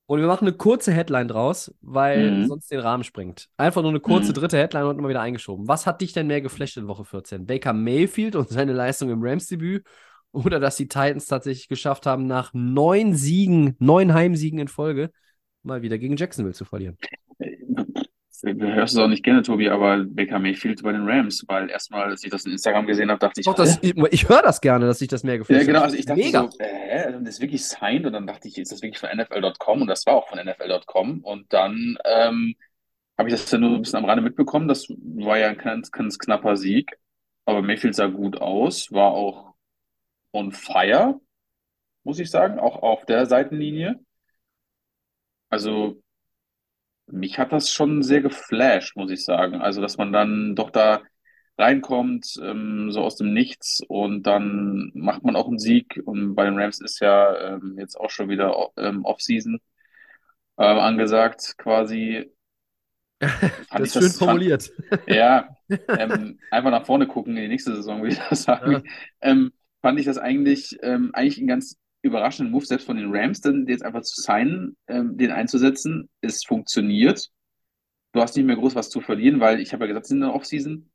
Und 0.06 0.20
wir 0.22 0.28
machen 0.28 0.48
eine 0.48 0.58
kurze 0.58 0.92
Headline 0.92 1.28
draus, 1.28 1.72
weil 1.82 2.32
Mhm. 2.32 2.48
sonst 2.48 2.72
den 2.72 2.80
Rahmen 2.80 3.04
springt. 3.04 3.48
Einfach 3.58 3.82
nur 3.84 3.92
eine 3.92 4.00
kurze 4.00 4.30
Mhm. 4.32 4.36
dritte 4.36 4.58
Headline 4.58 4.86
und 4.86 4.98
immer 4.98 5.10
wieder 5.10 5.22
eingeschoben. 5.22 5.68
Was 5.68 5.86
hat 5.86 6.02
dich 6.02 6.14
denn 6.14 6.26
mehr 6.28 6.42
geflasht 6.42 6.78
in 6.78 6.88
Woche 6.88 7.06
14? 7.06 7.46
Baker 7.46 7.74
Mayfield 7.74 8.36
und 8.36 8.50
seine 8.50 8.74
Leistung 8.74 9.12
im 9.12 9.22
Rams-Debüt 9.22 9.86
oder 10.32 10.60
dass 10.60 10.76
die 10.76 10.88
Titans 10.88 11.26
tatsächlich 11.26 11.68
geschafft 11.68 12.06
haben, 12.06 12.28
nach 12.28 12.52
neun 12.54 13.16
Siegen, 13.16 13.76
neun 13.80 14.14
Heimsiegen 14.14 14.60
in 14.60 14.68
Folge, 14.68 15.12
mal 15.64 15.82
wieder 15.82 15.98
gegen 15.98 16.18
Jacksonville 16.18 16.54
zu 16.54 16.66
verlieren? 16.66 16.98
Du 18.42 18.74
hörst 18.74 18.94
es 18.94 19.00
auch 19.00 19.08
nicht 19.08 19.24
gerne, 19.24 19.42
Tobi, 19.42 19.70
aber 19.70 20.06
Baker 20.06 20.40
Mayfield 20.40 20.82
bei 20.82 20.94
den 20.94 21.06
Rams, 21.06 21.44
weil 21.48 21.70
erstmal, 21.70 22.06
als 22.06 22.24
ich 22.24 22.30
das 22.30 22.46
in 22.46 22.54
Instagram 22.54 22.86
gesehen 22.86 23.10
habe, 23.10 23.20
dachte 23.20 23.42
ich, 23.42 23.46
Doch, 23.46 23.56
das, 23.56 23.80
ich 23.82 23.98
ich 23.98 24.30
höre 24.30 24.42
das 24.42 24.62
gerne, 24.62 24.86
dass 24.86 25.00
sich 25.00 25.10
das 25.10 25.24
mehr 25.24 25.38
geflasht 25.38 25.60
Ja, 25.60 25.68
genau, 25.68 25.82
also 25.82 25.98
ich 25.98 26.06
dachte 26.06 26.22
Mega. 26.22 26.50
so, 26.50 26.58
äh, 26.60 27.12
das 27.12 27.36
ist 27.36 27.42
wirklich 27.42 27.66
signed 27.66 28.06
und 28.06 28.14
dann 28.14 28.28
dachte 28.28 28.48
ich, 28.48 28.58
ist 28.58 28.72
das 28.72 28.82
wirklich 28.82 28.98
von 28.98 29.10
NFL.com 29.10 29.82
und 29.82 29.88
das 29.88 30.06
war 30.06 30.16
auch 30.16 30.30
von 30.30 30.40
NFL.com 30.40 31.20
und 31.20 31.52
dann 31.52 31.98
ähm, 32.06 32.56
habe 33.18 33.28
ich 33.28 33.36
das 33.36 33.52
ja 33.52 33.58
nur 33.58 33.76
ein 33.76 33.82
bisschen 33.82 34.00
am 34.00 34.06
Rande 34.06 34.24
mitbekommen, 34.24 34.70
das 34.70 34.88
war 34.88 35.38
ja 35.38 35.50
ein 35.50 35.58
ganz, 35.58 35.92
ganz 35.92 36.18
knapper 36.18 36.56
Sieg, 36.56 36.98
aber 37.46 37.62
Mayfield 37.62 37.96
sah 37.96 38.08
gut 38.08 38.40
aus, 38.40 38.90
war 38.94 39.12
auch 39.12 39.49
on 40.32 40.52
fire, 40.52 41.20
muss 42.04 42.20
ich 42.20 42.30
sagen, 42.32 42.60
auch 42.60 42.82
auf 42.84 43.06
der 43.06 43.26
Seitenlinie. 43.26 44.00
Also 45.50 46.02
mich 47.08 47.40
hat 47.40 47.52
das 47.52 47.72
schon 47.72 48.04
sehr 48.04 48.22
geflasht, 48.22 48.96
muss 48.96 49.12
ich 49.12 49.24
sagen. 49.26 49.56
Also, 49.62 49.82
dass 49.82 49.98
man 49.98 50.14
dann 50.14 50.56
doch 50.56 50.70
da 50.70 51.02
reinkommt, 51.58 52.36
ähm, 52.42 52.92
so 52.92 53.02
aus 53.02 53.16
dem 53.18 53.34
Nichts 53.34 53.82
und 53.88 54.24
dann 54.24 54.92
macht 54.94 55.24
man 55.24 55.36
auch 55.36 55.48
einen 55.48 55.60
Sieg. 55.60 56.00
Und 56.06 56.36
bei 56.36 56.46
den 56.46 56.58
Rams 56.58 56.80
ist 56.82 57.00
ja 57.02 57.56
ähm, 57.56 57.78
jetzt 57.80 57.96
auch 58.00 58.10
schon 58.12 58.30
wieder 58.30 58.70
ähm, 58.78 59.04
Off-Season 59.06 59.60
äh, 60.58 60.64
angesagt, 60.64 61.56
quasi. 61.58 62.32
Fand 63.22 63.42
Das 63.72 63.88
ist 63.88 63.94
schön 63.94 64.02
fand- 64.04 64.14
formuliert. 64.18 64.72
ja, 65.08 65.50
ähm, 65.90 66.40
einfach 66.52 66.72
nach 66.72 66.86
vorne 66.86 67.08
gucken 67.08 67.36
in 67.36 67.44
die 67.44 67.50
nächste 67.50 67.76
Saison, 67.76 68.02
würde 68.02 68.14
ich 68.14 68.20
das 68.30 68.44
sagen. 68.44 68.84
Ja. 69.22 69.32
Fand 69.82 70.00
ich 70.00 70.06
das 70.06 70.18
eigentlich, 70.18 70.78
ähm, 70.82 71.12
eigentlich 71.14 71.38
einen 71.38 71.48
ganz 71.48 71.78
überraschenden 72.02 72.52
Move, 72.52 72.66
selbst 72.66 72.86
von 72.86 72.98
den 72.98 73.14
Rams, 73.14 73.42
dann 73.42 73.68
jetzt 73.68 73.84
einfach 73.84 74.02
zu 74.02 74.22
signen, 74.22 74.78
ähm, 74.88 75.18
den 75.18 75.32
einzusetzen. 75.32 76.10
Es 76.22 76.44
funktioniert. 76.46 77.30
Du 78.14 78.22
hast 78.22 78.36
nicht 78.36 78.46
mehr 78.46 78.56
groß 78.56 78.76
was 78.76 78.90
zu 78.90 79.02
verlieren, 79.02 79.40
weil 79.40 79.60
ich 79.60 79.74
habe 79.74 79.84
ja 79.84 79.88
gesagt, 79.90 80.08
sie 80.08 80.10
sind 80.14 80.24
in 80.24 80.28
der 80.28 80.36
Offseason. 80.36 80.90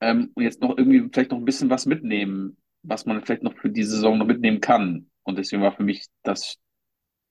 Ähm, 0.00 0.30
und 0.34 0.42
jetzt 0.42 0.60
noch 0.60 0.76
irgendwie 0.76 1.08
vielleicht 1.12 1.30
noch 1.30 1.38
ein 1.38 1.44
bisschen 1.44 1.70
was 1.70 1.86
mitnehmen, 1.86 2.56
was 2.82 3.06
man 3.06 3.22
vielleicht 3.22 3.42
noch 3.42 3.56
für 3.56 3.70
die 3.70 3.82
Saison 3.82 4.18
noch 4.18 4.26
mitnehmen 4.26 4.60
kann. 4.60 5.10
Und 5.24 5.38
deswegen 5.38 5.62
war 5.62 5.76
für 5.76 5.82
mich 5.82 6.06
das 6.22 6.56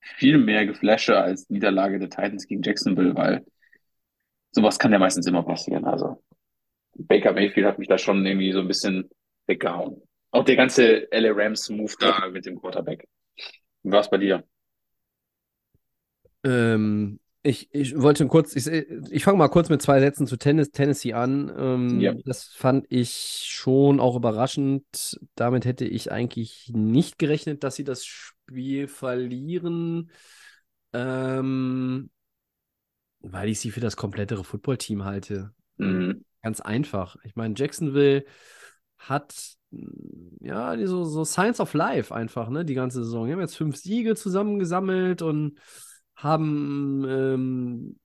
viel 0.00 0.38
mehr 0.38 0.66
Geflashe 0.66 1.18
als 1.18 1.48
Niederlage 1.50 1.98
der 1.98 2.10
Titans 2.10 2.46
gegen 2.46 2.62
Jacksonville, 2.62 3.14
weil 3.14 3.44
sowas 4.52 4.78
kann 4.78 4.92
ja 4.92 4.98
meistens 4.98 5.26
immer 5.26 5.42
passieren. 5.42 5.84
Also 5.84 6.22
Baker 6.94 7.32
Mayfield 7.32 7.66
hat 7.66 7.78
mich 7.78 7.88
da 7.88 7.98
schon 7.98 8.24
irgendwie 8.24 8.52
so 8.52 8.60
ein 8.60 8.68
bisschen 8.68 9.08
weggehauen. 9.46 10.02
Auch 10.30 10.44
der 10.44 10.56
ganze 10.56 11.10
LA 11.12 11.32
Rams 11.32 11.68
Move 11.70 11.94
da 11.98 12.28
mit 12.28 12.46
dem 12.46 12.60
Quarterback. 12.60 13.08
Wie 13.82 13.92
war 13.92 14.00
es 14.00 14.10
bei 14.10 14.18
dir? 14.18 14.44
Ähm, 16.44 17.20
ich, 17.42 17.68
ich 17.72 17.98
wollte 18.00 18.26
kurz, 18.26 18.54
ich, 18.56 18.66
ich 18.66 19.24
fange 19.24 19.38
mal 19.38 19.48
kurz 19.48 19.68
mit 19.68 19.80
zwei 19.82 20.00
Sätzen 20.00 20.26
zu 20.26 20.36
Tennis, 20.36 20.70
Tennessee 20.70 21.12
an. 21.14 21.52
Ähm, 21.56 22.00
Ja. 22.00 22.14
Das 22.24 22.44
fand 22.44 22.86
ich 22.90 23.44
schon 23.46 24.00
auch 24.00 24.16
überraschend. 24.16 25.18
Damit 25.34 25.64
hätte 25.64 25.84
ich 25.84 26.12
eigentlich 26.12 26.70
nicht 26.74 27.18
gerechnet, 27.18 27.64
dass 27.64 27.76
sie 27.76 27.84
das 27.84 28.04
Spiel 28.04 28.88
verlieren, 28.88 30.10
ähm, 30.92 32.10
weil 33.20 33.48
ich 33.48 33.60
sie 33.60 33.70
für 33.70 33.80
das 33.80 33.96
komplettere 33.96 34.44
Footballteam 34.44 35.04
halte. 35.04 35.52
Mhm. 35.78 36.24
Ganz 36.42 36.60
einfach. 36.60 37.16
Ich 37.24 37.36
meine, 37.36 37.54
Jacksonville 37.56 38.24
hat 38.98 39.57
ja 40.40 40.74
so, 40.86 41.04
so 41.04 41.24
Science 41.24 41.60
of 41.60 41.74
Life 41.74 42.14
einfach, 42.14 42.48
ne, 42.48 42.64
die 42.64 42.74
ganze 42.74 43.04
Saison. 43.04 43.26
Die 43.26 43.32
haben 43.32 43.40
jetzt 43.40 43.56
fünf 43.56 43.76
Siege 43.76 44.14
zusammengesammelt 44.14 45.22
und 45.22 45.58
haben, 46.16 47.04
ähm, 47.08 47.98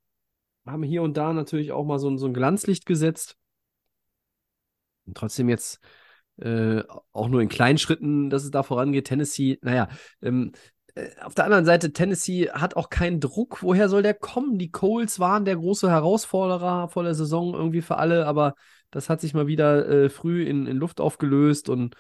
haben 0.66 0.84
hier 0.84 1.02
und 1.04 1.18
da 1.18 1.34
natürlich 1.34 1.72
auch 1.72 1.86
mal 1.86 2.00
so, 2.00 2.10
ein- 2.10 2.18
so 2.18 2.28
ein 2.28 2.34
Glanzlicht 2.34 2.86
gesetzt. 2.86 3.38
Und 5.06 5.18
trotzdem 5.18 5.50
jetzt 5.50 5.80
äh, 6.38 6.82
auch 7.12 7.28
nur 7.28 7.42
in 7.42 7.50
kleinen 7.50 7.78
Schritten, 7.78 8.30
dass 8.30 8.44
es 8.44 8.52
da 8.52 8.64
vorangeht. 8.64 9.06
Tennessee, 9.06 9.60
naja, 9.62 9.88
ähm, 10.22 10.52
äh, 10.83 10.83
auf 11.22 11.34
der 11.34 11.46
anderen 11.46 11.66
Seite, 11.66 11.92
Tennessee 11.92 12.50
hat 12.50 12.76
auch 12.76 12.90
keinen 12.90 13.20
Druck. 13.20 13.64
Woher 13.64 13.90
soll 13.90 14.04
der 14.04 14.14
kommen? 14.14 14.60
Die 14.60 14.70
Colts 14.70 15.20
waren 15.20 15.46
der 15.46 15.56
große 15.56 15.90
Herausforderer 15.90 16.88
vor 16.90 17.04
der 17.04 17.16
Saison 17.16 17.54
irgendwie 17.54 17.82
für 17.82 17.98
alle, 17.98 18.28
aber 18.28 18.54
das 18.92 19.10
hat 19.10 19.22
sich 19.22 19.34
mal 19.34 19.48
wieder 19.48 19.88
äh, 19.88 20.10
früh 20.10 20.44
in, 20.44 20.68
in 20.68 20.78
Luft 20.78 21.02
aufgelöst 21.02 21.68
und 21.68 21.96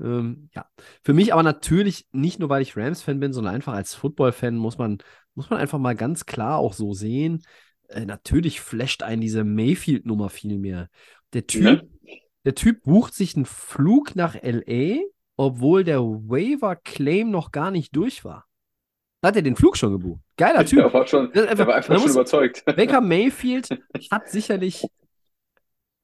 ähm, 0.00 0.48
ja, 0.54 0.64
für 1.02 1.12
mich 1.12 1.34
aber 1.34 1.42
natürlich 1.42 2.06
nicht 2.12 2.40
nur, 2.40 2.48
weil 2.48 2.62
ich 2.62 2.76
Rams-Fan 2.76 3.20
bin, 3.20 3.34
sondern 3.34 3.54
einfach 3.54 3.74
als 3.74 3.94
Football-Fan 3.94 4.56
muss 4.56 4.78
man, 4.78 4.98
muss 5.34 5.50
man 5.50 5.58
einfach 5.58 5.78
mal 5.78 5.94
ganz 5.94 6.24
klar 6.24 6.58
auch 6.58 6.72
so 6.72 6.94
sehen. 6.94 7.42
Äh, 7.88 8.06
natürlich 8.06 8.62
flasht 8.62 9.02
einen 9.02 9.20
diese 9.20 9.44
Mayfield-Nummer 9.44 10.30
viel 10.30 10.58
mehr. 10.58 10.88
Der 11.34 11.46
Typ, 11.46 11.82
Ne? 11.82 11.88
der 12.46 12.54
Typ 12.54 12.84
bucht 12.84 13.14
sich 13.14 13.36
einen 13.36 13.44
Flug 13.44 14.16
nach 14.16 14.34
LA, 14.34 15.00
obwohl 15.40 15.84
der 15.84 16.00
Waiver-Claim 16.00 17.30
noch 17.30 17.50
gar 17.50 17.70
nicht 17.70 17.96
durch 17.96 18.24
war. 18.24 18.44
Da 19.22 19.28
hat 19.28 19.36
er 19.36 19.42
den 19.42 19.56
Flug 19.56 19.76
schon 19.76 19.92
gebucht. 19.92 20.20
Geiler 20.36 20.64
Typ. 20.66 20.78
Der 20.80 20.92
war 20.92 21.06
schon, 21.06 21.32
der 21.32 21.56
war 21.66 21.74
einfach 21.74 21.94
schon 21.94 22.02
muss- 22.02 22.12
überzeugt. 22.14 22.64
Baker 22.76 23.00
Mayfield 23.00 23.68
hat 24.10 24.28
sicherlich 24.28 24.84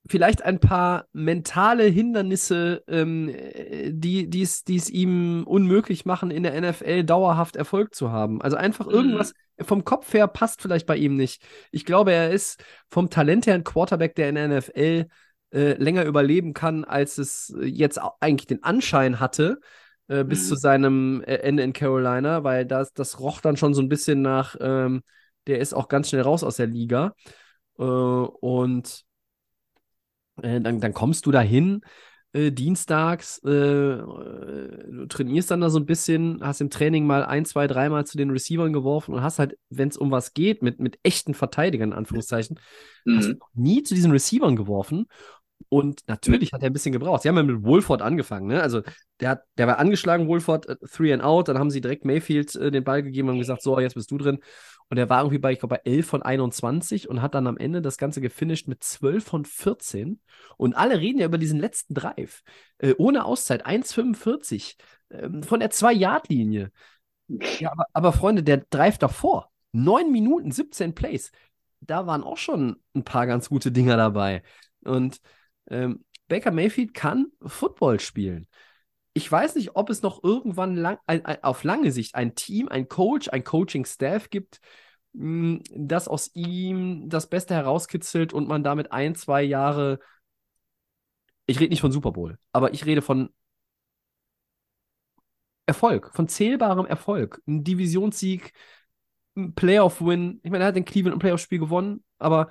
vielleicht 0.09 0.43
ein 0.43 0.61
paar 0.61 1.07
mentale 1.13 1.85
Hindernisse, 1.85 2.83
ähm, 2.89 3.29
äh, 3.29 3.91
die 3.93 4.29
es 4.43 4.89
ihm 4.91 5.43
unmöglich 5.47 6.05
machen, 6.07 6.31
in 6.31 6.45
der 6.45 6.59
NFL 6.61 7.05
dauerhaft 7.05 7.57
Erfolg 7.57 7.95
zu 7.95 8.13
haben. 8.13 8.41
Also 8.41 8.57
einfach 8.57 8.87
Mhm. 8.87 8.93
irgendwas 8.93 9.33
vom 9.61 9.85
Kopf 9.85 10.13
her 10.15 10.29
passt 10.29 10.63
vielleicht 10.63 10.87
bei 10.87 10.97
ihm 10.97 11.17
nicht. 11.17 11.43
Ich 11.73 11.85
glaube, 11.85 12.13
er 12.13 12.31
ist 12.31 12.63
vom 12.89 13.11
Talent 13.11 13.47
her 13.47 13.55
ein 13.55 13.65
Quarterback, 13.65 14.15
der 14.15 14.29
in 14.29 14.35
der 14.37 14.49
NFL 14.61 15.07
äh, 15.53 15.73
länger 15.75 16.05
überleben 16.05 16.55
kann, 16.55 16.85
als 16.85 17.19
es 17.19 17.55
äh, 17.61 17.65
jetzt 17.67 17.99
eigentlich 18.21 18.47
den 18.47 18.63
Anschein 18.63 19.21
hatte. 19.21 19.61
Äh, 20.09 20.23
bis 20.25 20.45
Mhm. 20.45 20.49
zu 20.49 20.55
seinem 20.57 21.23
äh, 21.27 21.37
Ende 21.37 21.65
in 21.65 21.73
Carolina, 21.73 22.45
weil 22.45 22.65
das, 22.65 22.93
das 22.93 23.19
roch 23.19 23.41
dann 23.41 23.57
schon 23.57 23.75
so 23.75 23.83
ein 23.83 23.89
bisschen 23.89 24.23
nach, 24.23 24.55
ähm, 24.61 25.03
der 25.49 25.59
ist 25.59 25.75
auch 25.75 25.89
ganz 25.89 26.09
schnell 26.11 26.23
raus 26.23 26.45
aus 26.45 26.57
der 26.57 26.67
Liga. 26.69 27.15
Äh, 27.79 27.83
und 27.83 29.05
dann, 30.37 30.81
dann 30.81 30.93
kommst 30.93 31.27
du 31.27 31.31
dahin, 31.31 31.81
dienstags, 32.35 33.41
du 33.41 35.07
trainierst 35.09 35.51
dann 35.51 35.63
da 35.63 35.71
so 35.71 35.79
ein 35.79 35.87
bisschen, 35.87 36.41
hast 36.43 36.61
im 36.61 36.69
Training 36.69 37.07
mal 37.07 37.25
ein, 37.25 37.47
zwei, 37.47 37.67
dreimal 37.67 38.05
zu 38.07 38.19
den 38.19 38.31
Receivern 38.31 38.75
geworfen 38.75 39.15
und 39.15 39.23
hast 39.23 39.39
halt, 39.39 39.57
wenn 39.71 39.89
es 39.89 39.97
um 39.97 40.11
was 40.11 40.35
geht, 40.35 40.63
mit, 40.63 40.79
mit 40.79 40.99
echten 41.03 41.33
Verteidigern, 41.33 41.93
in 41.93 41.99
Anführungszeichen, 41.99 42.61
hast 43.11 43.29
Mhm. 43.29 43.33
du 43.33 43.39
noch 43.39 43.49
nie 43.55 43.83
zu 43.83 43.95
diesen 43.95 44.11
Receivern 44.13 44.55
geworfen. 44.57 45.07
Und 45.69 46.03
natürlich 46.07 46.53
hat 46.53 46.63
er 46.63 46.71
ein 46.71 46.73
bisschen 46.73 46.93
gebraucht. 46.93 47.23
Sie 47.23 47.29
haben 47.29 47.37
ja 47.37 47.43
mit 47.43 47.65
Wolford 47.65 48.01
angefangen, 48.01 48.47
ne? 48.47 48.63
Also 48.63 48.83
der 49.21 49.31
hat, 49.31 49.43
der 49.59 49.67
war 49.67 49.79
angeschlagen, 49.79 50.29
Wolford, 50.29 50.69
äh, 50.69 50.77
three 50.91 51.13
and 51.13 51.23
out, 51.23 51.49
dann 51.49 51.59
haben 51.59 51.71
sie 51.71 51.81
direkt 51.81 52.05
Mayfield 52.05 52.55
äh, 52.55 52.71
den 52.71 52.85
Ball 52.85 53.03
gegeben 53.03 53.29
und 53.29 53.39
gesagt, 53.39 53.63
so, 53.63 53.79
jetzt 53.81 53.95
bist 53.95 54.11
du 54.11 54.19
drin. 54.19 54.39
Und 54.89 54.99
er 54.99 55.11
war 55.11 55.23
irgendwie 55.23 55.39
bei, 55.39 55.53
ich 55.53 55.59
glaube, 55.59 55.77
bei 55.77 55.91
11 55.91 56.07
von 56.07 56.23
21 56.23 57.09
und 57.09 57.21
hat 57.21 57.35
dann 57.35 57.49
am 57.49 57.57
Ende 57.57 57.83
das 57.83 57.99
Ganze 57.99 58.21
gefinisht 58.21 58.69
mit 58.69 58.85
12 58.85 59.25
von 59.25 59.45
14. 59.45 60.21
Und 60.57 60.75
alle 60.75 61.01
reden 61.01 61.19
ja 61.19 61.27
über 61.27 61.39
diesen 61.39 61.59
letzten 61.59 61.95
Drive. 61.95 62.43
Äh, 62.79 62.95
ohne 62.97 63.25
Auszeit, 63.25 63.67
1,45 63.67 64.77
ähm, 65.11 65.43
von 65.43 65.59
der 65.59 65.71
2-Yard-Linie. 65.71 66.71
Ja, 67.59 67.73
aber, 67.73 67.87
aber 67.93 68.13
Freunde, 68.13 68.45
der 68.45 68.59
Drive 68.71 68.99
davor, 68.99 69.51
Neun 69.73 70.13
Minuten, 70.13 70.53
17 70.53 70.95
Plays. 70.95 71.33
Da 71.81 72.07
waren 72.07 72.23
auch 72.23 72.39
schon 72.39 72.77
ein 72.95 73.05
paar 73.05 73.27
ganz 73.27 73.49
gute 73.49 73.73
Dinger 73.73 73.97
dabei. 73.97 74.43
Und 74.85 75.21
ähm, 75.71 76.05
Baker 76.29 76.51
Mayfield 76.51 76.95
kann 76.95 77.27
Football 77.45 78.01
spielen. 78.01 78.49
Ich 79.15 79.31
weiß 79.31 79.55
nicht, 79.55 79.77
ob 79.77 79.89
es 79.89 80.03
noch 80.03 80.23
irgendwann 80.23 80.77
lang, 80.77 80.99
ein, 81.07 81.25
ein, 81.25 81.43
auf 81.43 81.65
lange 81.65 81.91
Sicht 81.91 82.15
ein 82.15 82.35
Team, 82.35 82.69
ein 82.69 82.89
Coach, 82.89 83.29
ein 83.29 83.45
Coaching-Staff 83.45 84.29
gibt, 84.31 84.61
mh, 85.13 85.61
das 85.75 86.09
aus 86.09 86.31
ihm 86.35 87.09
das 87.09 87.29
Beste 87.29 87.55
herauskitzelt 87.55 88.33
und 88.33 88.49
man 88.49 88.63
damit 88.63 88.93
ein, 88.93 89.15
zwei 89.15 89.43
Jahre. 89.43 90.01
Ich 91.47 91.61
rede 91.61 91.71
nicht 91.71 91.81
von 91.81 91.93
Super 91.93 92.13
Bowl, 92.13 92.39
aber 92.53 92.75
ich 92.75 92.85
rede 92.87 93.03
von 93.03 93.31
Erfolg, 95.67 96.13
von 96.15 96.29
zählbarem 96.29 96.87
Erfolg. 96.87 97.43
Ein 97.47 97.65
Divisionssieg, 97.65 98.53
ein 99.37 99.55
Playoff-Win. 99.55 100.41
Ich 100.43 100.51
meine, 100.51 100.65
er 100.65 100.69
hat 100.69 100.77
den 100.77 100.85
Cleveland 100.85 101.21
Playoff-Spiel 101.21 101.59
gewonnen, 101.59 102.05
aber 102.19 102.51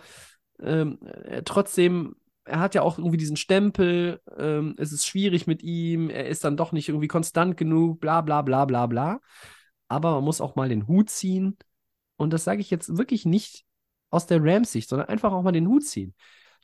ähm, 0.60 1.00
äh, 1.04 1.42
trotzdem, 1.44 2.16
er 2.46 2.60
hat 2.60 2.76
ja 2.76 2.82
auch 2.82 2.98
irgendwie 2.98 3.18
diesen 3.18 3.38
Stempel. 3.38 4.22
Ähm, 4.38 4.76
es 4.78 4.92
ist 4.92 5.06
schwierig 5.06 5.48
mit 5.48 5.64
ihm. 5.64 6.10
Er 6.10 6.28
ist 6.28 6.44
dann 6.44 6.58
doch 6.58 6.72
nicht 6.72 6.90
irgendwie 6.90 7.08
konstant 7.08 7.58
genug, 7.58 8.00
bla, 8.00 8.22
bla, 8.22 8.42
bla, 8.42 8.66
bla, 8.66 8.86
bla. 8.86 9.20
Aber 9.88 10.14
man 10.16 10.24
muss 10.24 10.42
auch 10.42 10.56
mal 10.56 10.70
den 10.70 10.88
Hut 10.88 11.10
ziehen. 11.10 11.58
Und 12.18 12.32
das 12.32 12.44
sage 12.44 12.62
ich 12.62 12.70
jetzt 12.70 12.98
wirklich 12.98 13.26
nicht 13.26 13.66
aus 14.10 14.28
der 14.28 14.44
Rams-Sicht, 14.44 14.88
sondern 14.90 15.10
einfach 15.10 15.34
auch 15.34 15.44
mal 15.44 15.52
den 15.52 15.68
Hut 15.68 15.86
ziehen. 15.86 16.16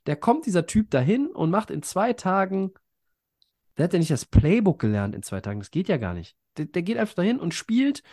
Der 0.06 0.16
kommt 0.16 0.46
dieser 0.46 0.66
Typ 0.66 0.90
dahin 0.92 1.28
und 1.28 1.50
macht 1.52 1.72
in 1.72 1.84
zwei 1.84 2.14
Tagen 2.14 2.72
der 3.78 3.86
hat 3.86 3.94
ja 3.94 4.00
nicht 4.00 4.12
das 4.12 4.26
Playbook 4.26 4.80
gelernt 4.80 5.16
in 5.16 5.24
zwei 5.24 5.42
Tagen. 5.42 5.60
Das 5.60 5.72
geht 5.72 5.88
ja 5.88 5.98
gar 5.98 6.14
nicht. 6.14 6.36
Der, 6.58 6.66
der, 6.66 6.82
geht 6.82 6.98
einfach 6.98 7.16
dahin 7.16 7.40
und 7.40 7.54
spielt. 7.54 8.04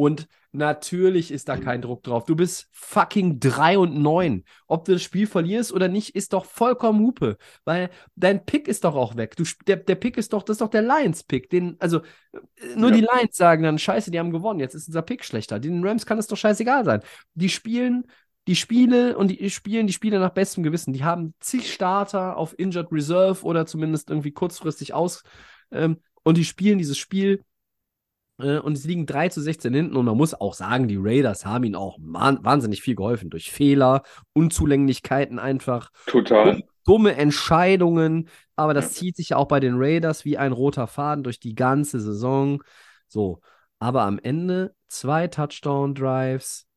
Und 0.00 0.28
natürlich 0.52 1.32
ist 1.32 1.48
da 1.48 1.56
kein 1.56 1.82
Druck 1.82 2.04
drauf. 2.04 2.24
Du 2.24 2.36
bist 2.36 2.68
fucking 2.70 3.40
3 3.40 3.78
und 3.78 4.00
9. 4.00 4.44
Ob 4.68 4.84
du 4.84 4.92
das 4.92 5.02
Spiel 5.02 5.26
verlierst 5.26 5.72
oder 5.72 5.88
nicht, 5.88 6.14
ist 6.14 6.34
doch 6.34 6.44
vollkommen 6.44 7.00
Hupe. 7.00 7.36
Weil 7.64 7.90
dein 8.14 8.44
Pick 8.44 8.68
ist 8.68 8.84
doch 8.84 8.94
auch 8.94 9.16
weg. 9.16 9.34
Du, 9.34 9.42
der, 9.66 9.76
der 9.76 9.96
Pick 9.96 10.16
ist 10.16 10.32
doch, 10.32 10.44
das 10.44 10.54
ist 10.54 10.60
doch 10.60 10.70
der 10.70 10.82
Lions-Pick. 10.82 11.52
also 11.80 12.02
nur 12.76 12.90
ja. 12.90 12.96
die 12.96 13.00
Lions 13.00 13.36
sagen 13.36 13.64
dann, 13.64 13.76
scheiße, 13.76 14.12
die 14.12 14.20
haben 14.20 14.30
gewonnen. 14.30 14.60
Jetzt 14.60 14.74
ist 14.74 14.86
unser 14.86 15.02
Pick 15.02 15.24
schlechter. 15.24 15.58
Den 15.58 15.84
Rams 15.84 16.06
kann 16.06 16.18
es 16.18 16.28
doch 16.28 16.36
scheißegal 16.36 16.84
sein. 16.84 17.00
Die 17.34 17.48
spielen 17.48 18.04
die 18.46 18.56
Spiele 18.56 19.18
und 19.18 19.32
die 19.32 19.50
spielen 19.50 19.88
die 19.88 19.92
Spiele 19.92 20.20
nach 20.20 20.30
bestem 20.30 20.62
Gewissen. 20.62 20.92
Die 20.92 21.02
haben 21.02 21.34
zig 21.40 21.72
Starter 21.74 22.36
auf 22.36 22.56
Injured 22.56 22.92
Reserve 22.92 23.44
oder 23.44 23.66
zumindest 23.66 24.10
irgendwie 24.10 24.30
kurzfristig 24.30 24.94
aus 24.94 25.24
ähm, 25.72 25.98
und 26.22 26.36
die 26.36 26.44
spielen 26.44 26.78
dieses 26.78 26.98
Spiel 26.98 27.34
äh, 27.34 27.42
und 28.38 28.76
sie 28.76 28.88
liegen 28.88 29.04
3 29.04 29.28
zu 29.28 29.40
16 29.40 29.74
hinten 29.74 29.96
und 29.96 30.04
man 30.04 30.16
muss 30.16 30.32
auch 30.32 30.54
sagen, 30.54 30.88
die 30.88 30.98
Raiders 30.98 31.44
haben 31.44 31.64
ihnen 31.64 31.74
auch 31.74 31.98
wahnsinnig 32.00 32.82
viel 32.82 32.94
geholfen 32.94 33.30
durch 33.30 33.50
Fehler, 33.50 34.02
Unzulänglichkeiten 34.32 35.38
einfach. 35.38 35.90
Total. 36.06 36.62
Dumme 36.86 37.16
Entscheidungen, 37.16 38.28
aber 38.56 38.74
das 38.74 38.92
zieht 38.94 39.16
sich 39.16 39.30
ja 39.30 39.36
auch 39.36 39.48
bei 39.48 39.60
den 39.60 39.74
Raiders 39.76 40.24
wie 40.24 40.38
ein 40.38 40.52
roter 40.52 40.86
Faden 40.86 41.24
durch 41.24 41.40
die 41.40 41.54
ganze 41.54 42.00
Saison. 42.00 42.62
So, 43.08 43.40
aber 43.78 44.02
am 44.02 44.18
Ende 44.18 44.74
zwei 44.86 45.26
Touchdown-Drives, 45.26 46.68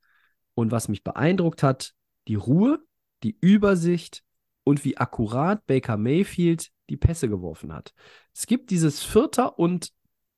und 0.54 0.72
was 0.72 0.90
mich 0.90 1.04
beeindruckt 1.04 1.64
hat, 1.64 1.94
die 2.28 2.36
Ruhe, 2.36 2.80
die 3.24 3.38
Übersicht 3.40 4.24
und 4.64 4.84
wie 4.84 4.98
akkurat 4.98 5.66
Baker 5.66 5.98
Mayfield 5.98 6.70
die 6.90 6.98
Pässe 6.98 7.30
geworfen 7.30 7.74
hat. 7.74 7.94
Es 8.34 8.48
gibt 8.48 8.70
dieses 8.70 9.04
Vierter 9.04 9.58
und 9.58 9.92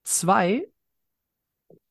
zwei 0.04 0.68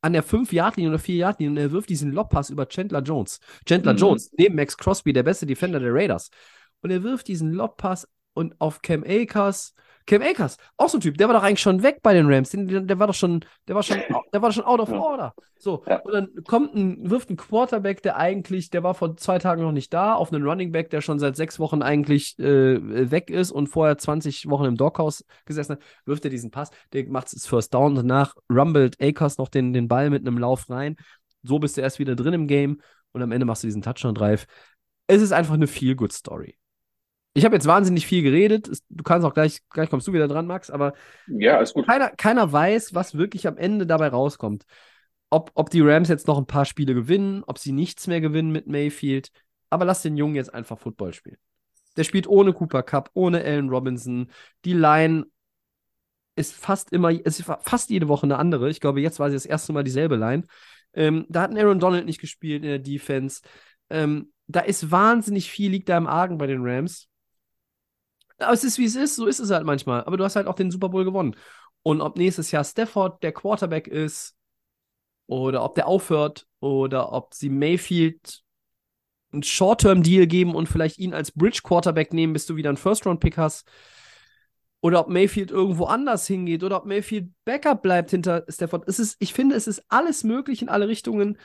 an 0.03 0.12
der 0.12 0.24
5-Yard-Linie 0.24 0.90
oder 0.90 1.00
4-Yard-Linie 1.00 1.50
und 1.50 1.57
er 1.57 1.72
wirft 1.72 1.88
diesen 1.88 2.12
Lobpass 2.12 2.50
über 2.50 2.68
Chandler 2.68 3.00
Jones. 3.00 3.40
Chandler 3.66 3.94
mhm. 3.94 3.98
Jones, 3.98 4.30
neben 4.36 4.57
Max 4.57 4.76
Crosby, 4.76 5.12
der 5.12 5.22
beste 5.22 5.46
Defender 5.46 5.80
der 5.80 5.94
Raiders. 5.94 6.30
Und 6.82 6.90
er 6.90 7.03
wirft 7.03 7.28
diesen 7.28 7.53
Lobpass 7.53 8.09
und 8.34 8.61
auf 8.61 8.82
Cam 8.82 9.05
Akers 9.07 9.74
Cam 10.07 10.22
Akers, 10.22 10.57
auch 10.76 10.88
so 10.88 10.98
ein 10.98 11.00
Typ, 11.00 11.16
der 11.18 11.28
war 11.28 11.34
doch 11.34 11.42
eigentlich 11.42 11.61
schon 11.61 11.82
weg 11.82 12.00
bei 12.03 12.12
den 12.12 12.26
Rams. 12.26 12.50
Der, 12.50 12.80
der 12.80 12.98
war 12.98 13.07
doch 13.07 13.14
schon, 13.14 13.44
der 13.68 13.74
war 13.74 13.82
schon, 13.82 13.98
der 14.32 14.42
war 14.42 14.53
schon 14.53 14.64
out 14.64 14.80
of 14.80 14.90
order. 14.90 15.34
So, 15.59 15.84
ja. 15.86 16.00
und 16.00 16.12
dann 16.12 16.28
kommt 16.44 16.74
ein, 16.74 17.09
wirft 17.09 17.30
ein 17.30 17.36
Quarterback, 17.36 18.03
der 18.03 18.16
eigentlich, 18.16 18.70
der 18.70 18.82
war 18.82 18.94
vor 18.94 19.16
zwei 19.16 19.38
Tagen 19.38 19.62
noch 19.62 19.70
nicht 19.70 19.94
da, 19.94 20.14
auf 20.14 20.32
einen 20.32 20.44
Running 20.44 20.72
Back, 20.72 20.90
der 20.90 21.00
schon 21.00 21.20
seit 21.20 21.36
sechs 21.36 21.61
Wochen 21.61 21.82
eigentlich 21.82 22.36
äh, 22.40 23.11
weg 23.11 23.30
ist 23.30 23.53
und 23.53 23.68
vorher 23.68 23.96
20 23.96 24.48
Wochen 24.50 24.64
im 24.64 24.76
Doghouse 24.76 25.24
gesessen 25.44 25.74
hat, 25.74 25.82
wirft 26.05 26.24
er 26.24 26.30
diesen 26.30 26.50
Pass, 26.50 26.70
der 26.92 27.09
macht 27.09 27.32
es 27.32 27.46
First 27.46 27.74
Down, 27.74 27.94
danach 27.94 28.34
rumbelt 28.53 29.00
Akers 29.00 29.38
noch 29.38 29.48
den, 29.48 29.72
den 29.72 29.86
Ball 29.86 30.11
mit 30.11 30.26
einem 30.26 30.38
Lauf 30.38 30.68
rein. 30.68 30.96
So 31.44 31.59
bist 31.59 31.76
du 31.76 31.80
erst 31.80 32.00
wieder 32.00 32.16
drin 32.16 32.34
im 32.34 32.46
Game 32.48 32.80
und 33.12 33.22
am 33.22 33.30
Ende 33.30 33.46
machst 33.46 33.62
du 33.62 33.68
diesen 33.68 33.82
Touchdown-Drive. 33.82 34.46
Es 35.07 35.22
ist 35.22 35.32
einfach 35.32 35.55
eine 35.55 35.66
Feel-Good-Story. 35.66 36.57
Ich 37.35 37.45
habe 37.45 37.55
jetzt 37.55 37.66
wahnsinnig 37.66 38.07
viel 38.07 38.22
geredet. 38.22 38.70
Du 38.91 39.03
kannst 39.05 39.26
auch 39.26 39.33
gleich, 39.33 39.61
gleich 39.70 39.89
kommst 39.89 40.07
du 40.07 40.12
wieder 40.12 40.28
dran, 40.28 40.47
Max, 40.47 40.70
aber 40.70 40.93
ja, 41.26 41.57
alles 41.57 41.72
gut. 41.72 41.87
Keiner, 41.87 42.11
keiner 42.11 42.53
weiß, 42.53 42.95
was 42.95 43.16
wirklich 43.16 43.47
am 43.47 43.57
Ende 43.57 43.87
dabei 43.87 44.09
rauskommt. 44.09 44.64
Ob, 45.30 45.51
ob 45.55 45.70
die 45.70 45.80
Rams 45.80 46.09
jetzt 46.09 46.26
noch 46.26 46.37
ein 46.37 46.47
paar 46.47 46.66
Spiele 46.66 46.93
gewinnen, 46.93 47.43
ob 47.47 47.59
sie 47.59 47.72
nichts 47.72 48.07
mehr 48.07 48.20
gewinnen 48.20 48.53
mit 48.53 48.66
Mayfield. 48.66 49.30
Aber 49.70 49.87
lass 49.87 50.03
den 50.03 50.18
Jungen 50.18 50.35
jetzt 50.35 50.53
einfach 50.53 50.78
Football 50.78 51.14
spielen. 51.14 51.39
Der 51.97 52.05
spielt 52.05 52.26
ohne 52.26 52.53
Cooper 52.53 52.83
Cup, 52.83 53.11
ohne 53.14 53.43
Allen 53.43 53.70
Robinson. 53.70 54.30
Die 54.66 54.74
Line 54.74 55.24
ist 56.37 56.55
fast 56.55 56.93
immer, 56.93 57.11
ist 57.11 57.43
fast 57.43 57.91
jede 57.91 58.09
Woche 58.09 58.24
eine 58.24 58.39
andere. 58.39 58.68
Ich 58.68 58.80
glaube, 58.80 59.01
jetzt 59.01 59.18
war 59.20 59.30
sie 59.30 59.37
das 59.37 59.47
erste 59.47 59.72
Mal 59.72 59.85
dieselbe 59.85 60.16
Line. 60.16 60.45
Ähm, 60.95 61.26
da 61.28 61.43
hat 61.43 61.51
ein 61.51 61.59
Aaron 61.59 61.78
Donald 61.78 62.05
nicht 62.05 62.20
gespielt 62.20 62.62
in 62.62 62.68
der 62.68 62.78
Defense. 62.78 63.41
Ähm, 63.89 64.33
da 64.47 64.61
ist 64.61 64.91
wahnsinnig 64.91 65.51
viel, 65.51 65.70
liegt 65.70 65.89
da 65.89 65.97
im 65.97 66.07
Argen 66.07 66.37
bei 66.37 66.47
den 66.47 66.61
Rams. 66.62 67.09
Aber 68.43 68.53
es 68.53 68.64
ist, 68.64 68.78
wie 68.78 68.84
es 68.84 68.97
ist, 68.97 69.16
so 69.16 69.26
ist 69.26 69.40
es 69.40 69.51
halt 69.51 69.64
manchmal. 69.64 70.05
Aber 70.05 70.16
du 70.16 70.24
hast 70.24 70.36
halt 70.36 70.47
auch 70.47 70.55
den 70.55 70.70
Super 70.70 70.88
Bowl 70.88 71.05
gewonnen. 71.05 71.36
Und 71.82 72.01
ob 72.01 72.16
nächstes 72.16 72.51
Jahr 72.51 72.64
Stafford 72.64 73.22
der 73.22 73.32
Quarterback 73.32 73.88
ist 73.88 74.36
oder 75.26 75.64
ob 75.64 75.74
der 75.74 75.86
aufhört 75.86 76.47
oder 76.61 77.12
ob 77.12 77.34
sie 77.34 77.49
Mayfield 77.49 78.43
einen 79.32 79.43
Short-Term-Deal 79.43 80.26
geben 80.26 80.55
und 80.55 80.68
vielleicht 80.68 80.99
ihn 80.99 81.14
als 81.14 81.32
Bridge-Quarterback 81.32 82.12
nehmen, 82.12 82.32
bis 82.34 82.47
du 82.47 82.57
wieder 82.57 82.68
einen 82.68 82.76
First-Round-Pick 82.76 83.38
hast. 83.38 83.66
Oder 84.80 85.01
ob 85.01 85.09
Mayfield 85.09 85.51
irgendwo 85.51 85.84
anders 85.84 86.26
hingeht 86.26 86.64
oder 86.64 86.76
ob 86.78 86.86
Mayfield 86.86 87.30
Backup 87.45 87.82
bleibt 87.82 88.11
hinter 88.11 88.45
Stafford. 88.49 88.84
Es 88.88 88.99
ist, 88.99 89.16
ich 89.20 89.32
finde, 89.32 89.55
es 89.55 89.68
ist 89.68 89.84
alles 89.88 90.24
möglich 90.24 90.61
in 90.61 90.68
alle 90.68 90.88
Richtungen. 90.88 91.38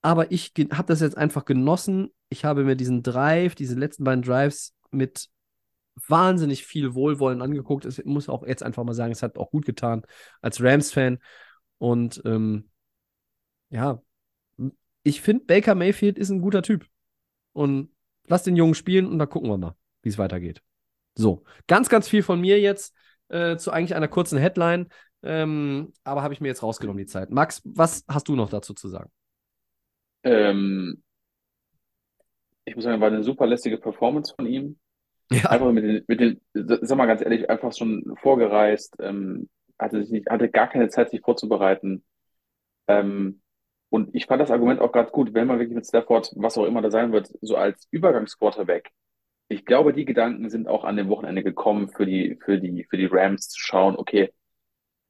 Aber 0.00 0.30
ich 0.32 0.52
habe 0.72 0.86
das 0.86 1.00
jetzt 1.00 1.16
einfach 1.16 1.44
genossen. 1.44 2.12
Ich 2.28 2.44
habe 2.44 2.64
mir 2.64 2.76
diesen 2.76 3.02
Drive, 3.02 3.54
diese 3.54 3.74
letzten 3.74 4.04
beiden 4.04 4.22
Drives 4.22 4.74
mit 4.90 5.28
wahnsinnig 6.06 6.64
viel 6.64 6.94
Wohlwollen 6.94 7.42
angeguckt. 7.42 7.84
Ich 7.84 8.04
muss 8.04 8.28
auch 8.28 8.46
jetzt 8.46 8.62
einfach 8.62 8.84
mal 8.84 8.94
sagen, 8.94 9.12
es 9.12 9.22
hat 9.22 9.38
auch 9.38 9.50
gut 9.50 9.64
getan 9.64 10.02
als 10.40 10.62
Rams-Fan. 10.62 11.18
Und 11.78 12.22
ähm, 12.24 12.70
ja, 13.70 14.02
ich 15.02 15.20
finde, 15.20 15.44
Baker 15.44 15.74
Mayfield 15.74 16.18
ist 16.18 16.30
ein 16.30 16.40
guter 16.40 16.62
Typ. 16.62 16.86
Und 17.52 17.90
lass 18.26 18.44
den 18.44 18.56
Jungen 18.56 18.74
spielen 18.74 19.06
und 19.06 19.18
dann 19.18 19.28
gucken 19.28 19.50
wir 19.50 19.58
mal, 19.58 19.76
wie 20.02 20.08
es 20.08 20.18
weitergeht. 20.18 20.62
So, 21.14 21.44
ganz, 21.66 21.88
ganz 21.88 22.08
viel 22.08 22.22
von 22.22 22.40
mir 22.40 22.60
jetzt 22.60 22.94
äh, 23.28 23.56
zu 23.56 23.70
eigentlich 23.70 23.94
einer 23.94 24.08
kurzen 24.08 24.38
Headline. 24.38 24.88
Ähm, 25.22 25.92
aber 26.04 26.22
habe 26.22 26.34
ich 26.34 26.40
mir 26.40 26.48
jetzt 26.48 26.62
rausgenommen, 26.62 26.98
die 26.98 27.06
Zeit. 27.06 27.30
Max, 27.30 27.60
was 27.64 28.04
hast 28.08 28.28
du 28.28 28.34
noch 28.34 28.50
dazu 28.50 28.74
zu 28.74 28.88
sagen? 28.88 29.10
Ähm, 30.24 31.02
ich 32.64 32.74
muss 32.74 32.84
sagen, 32.84 33.00
war 33.00 33.08
eine 33.08 33.22
super 33.22 33.46
lästige 33.46 33.78
Performance 33.78 34.34
von 34.34 34.46
ihm. 34.46 34.78
Ja. 35.32 35.50
Einfach 35.50 35.72
mit 35.72 35.84
den, 35.84 36.04
mit 36.06 36.20
den, 36.20 36.40
sag 36.54 36.96
mal 36.96 37.06
ganz 37.06 37.22
ehrlich, 37.22 37.48
einfach 37.48 37.72
schon 37.72 38.14
vorgereist, 38.20 38.96
ähm, 39.00 39.48
hatte 39.78 40.02
sich 40.02 40.10
nicht, 40.10 40.30
hatte 40.30 40.48
gar 40.48 40.68
keine 40.68 40.88
Zeit, 40.88 41.10
sich 41.10 41.20
vorzubereiten. 41.20 42.04
Ähm, 42.88 43.40
und 43.90 44.14
ich 44.14 44.26
fand 44.26 44.40
das 44.40 44.50
Argument 44.50 44.80
auch 44.80 44.92
ganz 44.92 45.12
gut, 45.12 45.34
wenn 45.34 45.46
man 45.46 45.58
wirklich 45.58 45.76
mit 45.76 45.86
Stafford, 45.86 46.32
was 46.36 46.56
auch 46.56 46.64
immer 46.64 46.80
da 46.80 46.90
sein 46.90 47.12
wird, 47.12 47.30
so 47.42 47.56
als 47.56 47.86
Übergangsquarterback. 47.90 48.90
Ich 49.48 49.66
glaube, 49.66 49.92
die 49.92 50.06
Gedanken 50.06 50.48
sind 50.48 50.66
auch 50.66 50.84
an 50.84 50.96
dem 50.96 51.08
Wochenende 51.08 51.42
gekommen 51.42 51.90
für 51.90 52.06
die, 52.06 52.38
für 52.42 52.58
die, 52.58 52.84
für 52.88 52.96
die 52.96 53.06
Rams 53.06 53.48
zu 53.50 53.60
schauen, 53.60 53.96
okay, 53.96 54.32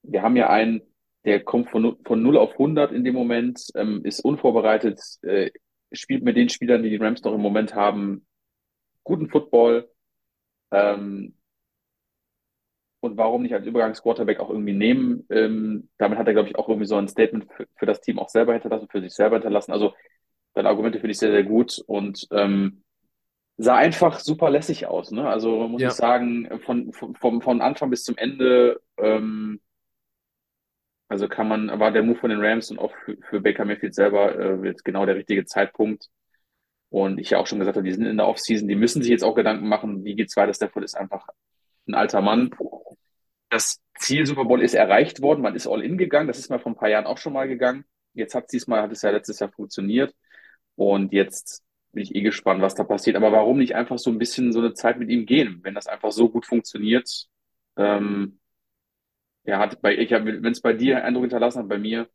wir 0.02 0.22
haben 0.22 0.36
ja 0.36 0.50
einen, 0.50 0.82
der 1.24 1.44
kommt 1.44 1.70
von, 1.70 1.96
von 2.04 2.22
0 2.22 2.36
auf 2.36 2.52
100 2.52 2.90
in 2.90 3.04
dem 3.04 3.14
Moment, 3.14 3.68
ähm, 3.76 4.04
ist 4.04 4.20
unvorbereitet, 4.20 5.00
äh, 5.22 5.52
spielt 5.92 6.24
mit 6.24 6.36
den 6.36 6.48
Spielern, 6.48 6.82
die 6.82 6.90
die 6.90 6.96
Rams 6.96 7.22
noch 7.22 7.34
im 7.34 7.40
Moment 7.40 7.76
haben, 7.76 8.26
guten 9.04 9.28
Football, 9.28 9.91
ähm, 10.72 11.34
und 13.00 13.16
warum 13.16 13.42
nicht 13.42 13.52
als 13.52 13.66
Übergangsquarterback 13.66 14.38
auch 14.38 14.48
irgendwie 14.48 14.74
nehmen? 14.74 15.26
Ähm, 15.28 15.88
damit 15.98 16.18
hat 16.18 16.28
er, 16.28 16.34
glaube 16.34 16.48
ich, 16.48 16.56
auch 16.56 16.68
irgendwie 16.68 16.86
so 16.86 16.96
ein 16.96 17.08
Statement 17.08 17.52
für, 17.52 17.66
für, 17.74 17.86
das 17.86 18.00
Team 18.00 18.20
auch 18.20 18.28
selber 18.28 18.52
hinterlassen, 18.52 18.88
für 18.88 19.00
sich 19.00 19.12
selber 19.12 19.36
hinterlassen. 19.36 19.72
Also 19.72 19.92
seine 20.54 20.68
Argumente 20.68 21.00
finde 21.00 21.10
ich 21.10 21.18
sehr, 21.18 21.32
sehr 21.32 21.42
gut 21.42 21.82
und 21.86 22.28
ähm, 22.30 22.84
sah 23.56 23.74
einfach 23.76 24.20
super 24.20 24.50
lässig 24.50 24.86
aus. 24.86 25.10
Ne? 25.10 25.28
Also 25.28 25.66
muss 25.66 25.82
ja. 25.82 25.88
ich 25.88 25.94
sagen, 25.94 26.60
von, 26.60 26.92
von, 26.92 27.42
von 27.42 27.60
Anfang 27.60 27.90
bis 27.90 28.04
zum 28.04 28.16
Ende 28.16 28.80
ähm, 28.98 29.60
Also 31.08 31.28
kann 31.28 31.48
man, 31.48 31.80
war 31.80 31.90
der 31.90 32.04
Move 32.04 32.18
von 32.18 32.30
den 32.30 32.40
Rams 32.40 32.70
und 32.70 32.78
auch 32.78 32.92
für, 33.04 33.16
für 33.28 33.40
Baker 33.40 33.64
Mayfield 33.64 33.94
selber 33.94 34.38
äh, 34.38 34.66
jetzt 34.66 34.84
genau 34.84 35.06
der 35.06 35.16
richtige 35.16 35.44
Zeitpunkt. 35.44 36.08
Und 36.93 37.18
ich 37.18 37.30
ja 37.30 37.38
auch 37.38 37.47
schon 37.47 37.59
gesagt 37.59 37.78
habe, 37.78 37.86
die 37.86 37.95
sind 37.95 38.05
in 38.05 38.18
der 38.18 38.28
Offseason, 38.28 38.68
die 38.68 38.76
müssen 38.76 39.01
sich 39.01 39.11
jetzt 39.11 39.24
auch 39.24 39.34
Gedanken 39.34 39.66
machen, 39.66 40.05
wie 40.05 40.14
geht's 40.14 40.36
weiter. 40.36 40.53
Stafford 40.53 40.84
ist 40.84 40.95
einfach 40.95 41.26
ein 41.88 41.95
alter 41.95 42.20
Mann. 42.20 42.51
Das 43.49 43.80
Ziel 43.99 44.26
Super 44.26 44.45
Bowl 44.45 44.61
ist 44.61 44.74
erreicht 44.74 45.22
worden, 45.22 45.40
man 45.40 45.55
ist 45.55 45.66
all 45.66 45.82
in 45.82 45.97
gegangen, 45.97 46.28
das 46.28 46.38
ist 46.38 46.51
mal 46.51 46.59
vor 46.59 46.72
ein 46.72 46.76
paar 46.76 46.90
Jahren 46.90 47.07
auch 47.07 47.16
schon 47.16 47.32
mal 47.32 47.49
gegangen. 47.49 47.86
Jetzt 48.12 48.34
hat 48.34 48.45
es 48.45 48.51
diesmal, 48.51 48.82
hat 48.82 48.93
es 48.93 49.01
ja 49.01 49.11
letztes 49.11 49.38
Jahr 49.38 49.51
funktioniert. 49.51 50.14
Und 50.76 51.14
jetzt 51.14 51.64
bin 51.93 52.03
ich 52.03 52.14
eh 52.14 52.20
gespannt, 52.20 52.61
was 52.61 52.74
da 52.74 52.84
passiert. 52.84 53.16
Aber 53.16 53.32
warum 53.32 53.57
nicht 53.57 53.74
einfach 53.74 53.97
so 53.99 54.11
ein 54.11 54.18
bisschen 54.18 54.53
so 54.53 54.59
eine 54.59 54.74
Zeit 54.74 54.99
mit 54.99 55.09
ihm 55.09 55.24
gehen, 55.24 55.61
wenn 55.62 55.74
das 55.74 55.86
einfach 55.86 56.12
so 56.12 56.28
gut 56.28 56.45
funktioniert? 56.45 57.26
Ähm, 57.78 58.38
ja, 59.45 59.59
hat 59.59 59.80
bei, 59.80 59.97
ich 59.97 60.12
habe, 60.12 60.43
wenn 60.43 60.53
es 60.53 60.61
bei 60.61 60.74
dir 60.74 61.03
Eindruck 61.03 61.24
hinterlassen 61.24 61.61
hat, 61.61 61.68
bei 61.70 61.78
mir, 61.78 62.07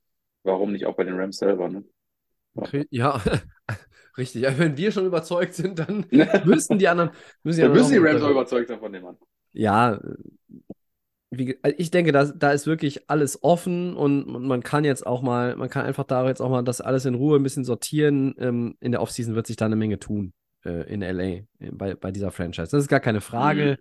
warum 0.43 0.71
nicht 0.71 0.85
auch 0.85 0.95
bei 0.95 1.03
den 1.03 1.19
Rams 1.19 1.37
selber, 1.37 1.67
ne? 1.67 1.83
Okay, 2.53 2.85
ja, 2.91 3.19
richtig. 4.17 4.43
Ja, 4.43 4.57
wenn 4.57 4.77
wir 4.77 4.91
schon 4.91 5.05
überzeugt 5.05 5.53
sind, 5.53 5.79
dann 5.79 6.05
müssen 6.45 6.77
die 6.79 6.87
anderen. 6.87 7.11
Müssen 7.43 7.59
die, 7.59 7.65
anderen 7.65 7.81
müssen 7.81 7.93
die 7.93 8.07
Rams 8.07 8.21
auch 8.21 8.31
überzeugt 8.31 8.67
sein 8.67 8.79
von 8.79 8.91
dem 8.91 9.03
Mann. 9.03 9.17
Ja, 9.53 9.99
wie, 11.29 11.57
also 11.61 11.75
ich 11.77 11.91
denke, 11.91 12.11
da, 12.11 12.25
da 12.25 12.51
ist 12.51 12.67
wirklich 12.67 13.09
alles 13.09 13.43
offen 13.43 13.95
und, 13.95 14.23
und 14.23 14.47
man 14.47 14.63
kann 14.63 14.85
jetzt 14.85 15.05
auch 15.05 15.21
mal, 15.21 15.55
man 15.57 15.69
kann 15.69 15.85
einfach 15.85 16.05
da 16.05 16.25
jetzt 16.27 16.41
auch 16.41 16.49
mal 16.49 16.63
das 16.63 16.79
alles 16.79 17.05
in 17.05 17.15
Ruhe 17.15 17.37
ein 17.37 17.43
bisschen 17.43 17.65
sortieren. 17.65 18.33
Ähm, 18.39 18.75
in 18.79 18.91
der 18.91 19.01
Offseason 19.01 19.35
wird 19.35 19.47
sich 19.47 19.57
da 19.57 19.65
eine 19.65 19.75
Menge 19.75 19.99
tun 19.99 20.33
äh, 20.63 20.91
in 20.91 21.01
LA 21.01 21.23
äh, 21.23 21.45
bei, 21.71 21.95
bei 21.95 22.11
dieser 22.11 22.31
Franchise. 22.31 22.69
Das 22.71 22.81
ist 22.81 22.87
gar 22.87 23.01
keine 23.01 23.21
Frage. 23.21 23.77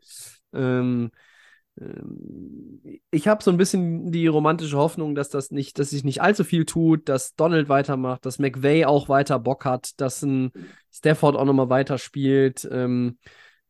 Ähm, 0.53 0.61
ähm, 0.61 1.11
ich 3.11 3.29
habe 3.29 3.43
so 3.43 3.51
ein 3.51 3.59
bisschen 3.59 4.11
die 4.11 4.27
romantische 4.27 4.79
Hoffnung, 4.79 5.15
dass 5.15 5.29
das 5.29 5.51
nicht, 5.51 5.79
dass 5.79 5.91
sich 5.91 6.05
nicht 6.05 6.23
allzu 6.23 6.43
viel 6.43 6.65
tut, 6.65 7.09
dass 7.09 7.35
Donald 7.35 7.69
weitermacht, 7.69 8.25
dass 8.25 8.39
McVay 8.39 8.87
auch 8.87 9.09
weiter 9.09 9.39
Bock 9.39 9.65
hat, 9.65 10.01
dass 10.01 10.23
ein 10.23 10.53
Stafford 10.91 11.37
auch 11.37 11.45
nochmal 11.45 11.69
weiterspielt. 11.69 12.67
Ähm, 12.71 13.19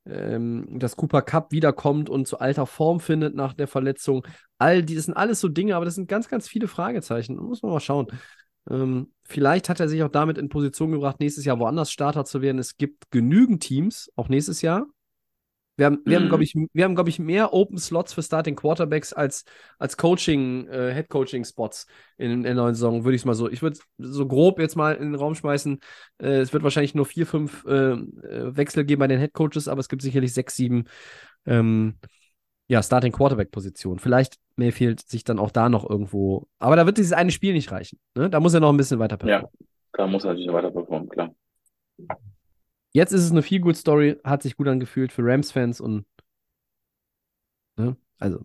ähm, 0.09 0.78
dass 0.78 0.94
Cooper 0.94 1.22
Cup 1.22 1.50
wiederkommt 1.50 2.09
und 2.09 2.28
zu 2.28 2.38
alter 2.38 2.66
Form 2.66 3.00
findet 3.00 3.34
nach 3.34 3.54
der 3.54 3.66
Verletzung. 3.66 4.24
All 4.57 4.84
die, 4.84 4.94
das 4.94 5.07
sind 5.07 5.14
alles 5.14 5.40
so 5.40 5.48
Dinge, 5.48 5.74
aber 5.74 5.84
das 5.84 5.96
sind 5.96 6.09
ganz, 6.09 6.28
ganz 6.28 6.48
viele 6.48 6.68
Fragezeichen. 6.68 7.36
Muss 7.36 7.62
man 7.62 7.72
mal 7.72 7.80
schauen. 7.80 8.07
Ähm, 8.70 9.12
vielleicht 9.24 9.68
hat 9.68 9.80
er 9.80 9.88
sich 9.88 10.02
auch 10.04 10.09
damit 10.09 10.38
in 10.38 10.48
Position 10.48 10.92
gebracht, 10.92 11.18
nächstes 11.20 11.44
Jahr 11.44 11.59
woanders 11.59 11.90
Starter 11.90 12.24
zu 12.24 12.40
werden. 12.40 12.59
Es 12.59 12.76
gibt 12.76 13.11
genügend 13.11 13.62
Teams, 13.62 14.11
auch 14.14 14.28
nächstes 14.28 14.62
Jahr. 14.62 14.86
Wir 15.77 15.87
haben, 15.87 15.99
wir 16.05 16.16
haben 16.16 16.24
Mhm. 16.24 16.29
glaube 16.29 16.45
ich, 16.45 16.55
wir 16.55 16.85
haben, 16.85 16.95
glaube 16.95 17.11
ich, 17.11 17.18
mehr 17.18 17.53
Open 17.53 17.79
Slots 17.79 18.14
für 18.14 18.22
Starting 18.22 18.57
Quarterbacks 18.57 19.12
als, 19.12 19.45
als 19.79 19.97
Coaching, 19.97 20.66
äh, 20.68 20.95
Head 20.95 21.09
Coaching 21.11 21.45
Spots 21.45 21.87
in, 22.16 22.31
in 22.31 22.43
der 22.43 22.55
neuen 22.55 22.74
Saison, 22.74 23.05
würde 23.05 23.14
ich 23.14 23.22
es 23.22 23.27
mal 23.27 23.35
so. 23.35 23.51
Ich 23.51 23.62
würde 23.62 23.79
so 23.99 24.27
grob 24.27 24.59
jetzt 24.59 24.77
mal 24.77 24.95
in 24.95 25.12
den 25.12 25.14
Raum 25.14 25.35
schmeißen. 25.35 25.79
Äh, 26.18 26.39
es 26.39 26.53
wird 26.53 26.62
wahrscheinlich 26.62 26.95
nur 26.95 27.05
vier, 27.05 27.27
fünf 27.27 27.64
äh, 27.66 27.93
äh, 27.93 28.57
Wechsel 28.57 28.85
geben 28.85 29.01
bei 29.01 29.07
den 29.07 29.20
Head 29.20 29.35
Coaches, 29.35 29.68
aber 29.68 29.81
es 29.81 29.89
gibt 29.89 30.03
sicherlich 30.03 30.33
sechs, 30.33 30.57
sieben 30.57 30.85
ähm, 31.45 31.97
ja, 32.68 32.83
Starting 32.83 33.12
Quarterback 33.12 33.51
Positionen. 33.51 33.99
Vielleicht 33.99 34.37
Mayfield 34.57 35.07
sich 35.07 35.24
dann 35.24 35.39
auch 35.39 35.51
da 35.51 35.68
noch 35.68 35.89
irgendwo. 35.89 36.49
Aber 36.59 36.77
da 36.77 36.87
wird 36.87 36.99
dieses 36.99 37.12
eine 37.12 37.31
Spiel 37.31 37.53
nicht 37.53 37.70
reichen. 37.70 37.99
Ne? 38.14 38.31
Da 38.31 38.41
muss 38.41 38.55
er 38.55 38.61
noch 38.61 38.70
ein 38.70 38.77
bisschen 38.77 38.99
weiter 38.99 39.16
performen. 39.16 39.51
Ja, 39.61 39.66
da 39.93 40.07
muss 40.07 40.24
er 40.24 40.33
natürlich 40.33 40.53
weiter 40.53 40.70
performen, 40.70 41.09
klar. 41.09 41.35
Jetzt 42.97 43.12
ist 43.12 43.24
es 43.24 43.30
eine 43.30 43.42
viel 43.42 43.61
good 43.61 43.76
Story, 43.76 44.16
hat 44.24 44.42
sich 44.42 44.57
gut 44.57 44.68
angefühlt 44.68 45.12
für 45.12 45.22
Rams-Fans 45.22 45.82
und 45.82 46.07
ne? 47.76 47.94
also 48.18 48.40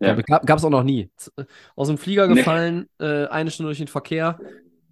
Ja. 0.00 0.14
gab 0.14 0.56
es 0.56 0.64
auch 0.64 0.70
noch 0.70 0.84
nie. 0.84 1.10
Aus 1.76 1.88
dem 1.88 1.98
Flieger 1.98 2.26
Nee. 2.26 2.36
gefallen, 2.36 2.86
äh, 2.98 3.26
eine 3.26 3.50
Stunde 3.50 3.68
durch 3.68 3.76
den 3.78 3.88
Verkehr 3.88 4.38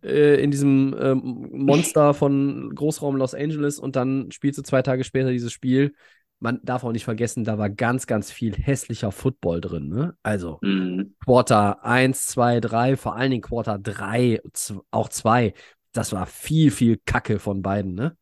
äh, 0.03 0.43
in 0.43 0.51
diesem 0.51 0.95
ähm, 1.01 1.49
Monster 1.53 2.13
von 2.13 2.75
Großraum 2.75 3.17
Los 3.17 3.33
Angeles 3.33 3.79
und 3.79 3.97
dann 3.97 4.31
spielst 4.31 4.59
du 4.59 4.63
zwei 4.63 4.83
Tage 4.83 5.05
später 5.05 5.31
dieses 5.31 5.53
Spiel. 5.53 5.95
Man 6.39 6.61
darf 6.63 6.85
auch 6.85 6.93
nicht 6.93 7.05
vergessen, 7.05 7.45
da 7.45 7.57
war 7.57 7.71
ganz, 7.71 8.07
ganz 8.07 8.31
viel 8.31 8.55
hässlicher 8.57 9.11
Football 9.11 9.63
drin. 9.63 9.89
Ne? 9.89 10.17
Also 10.23 10.59
Mhm. 10.61 11.15
Quarter 11.25 11.83
1, 11.83 12.27
2, 12.27 12.61
3, 12.61 12.99
vor 12.99 13.17
allen 13.17 13.31
Dingen 13.31 13.43
Quarter 13.43 13.79
3, 13.79 14.43
z- 14.53 14.77
auch 14.91 15.09
2. 15.09 15.55
Das 15.93 16.13
war 16.13 16.27
viel, 16.27 16.71
viel 16.71 17.01
Kacke 17.07 17.39
von 17.39 17.63
beiden. 17.63 17.95
Ne? 17.95 18.15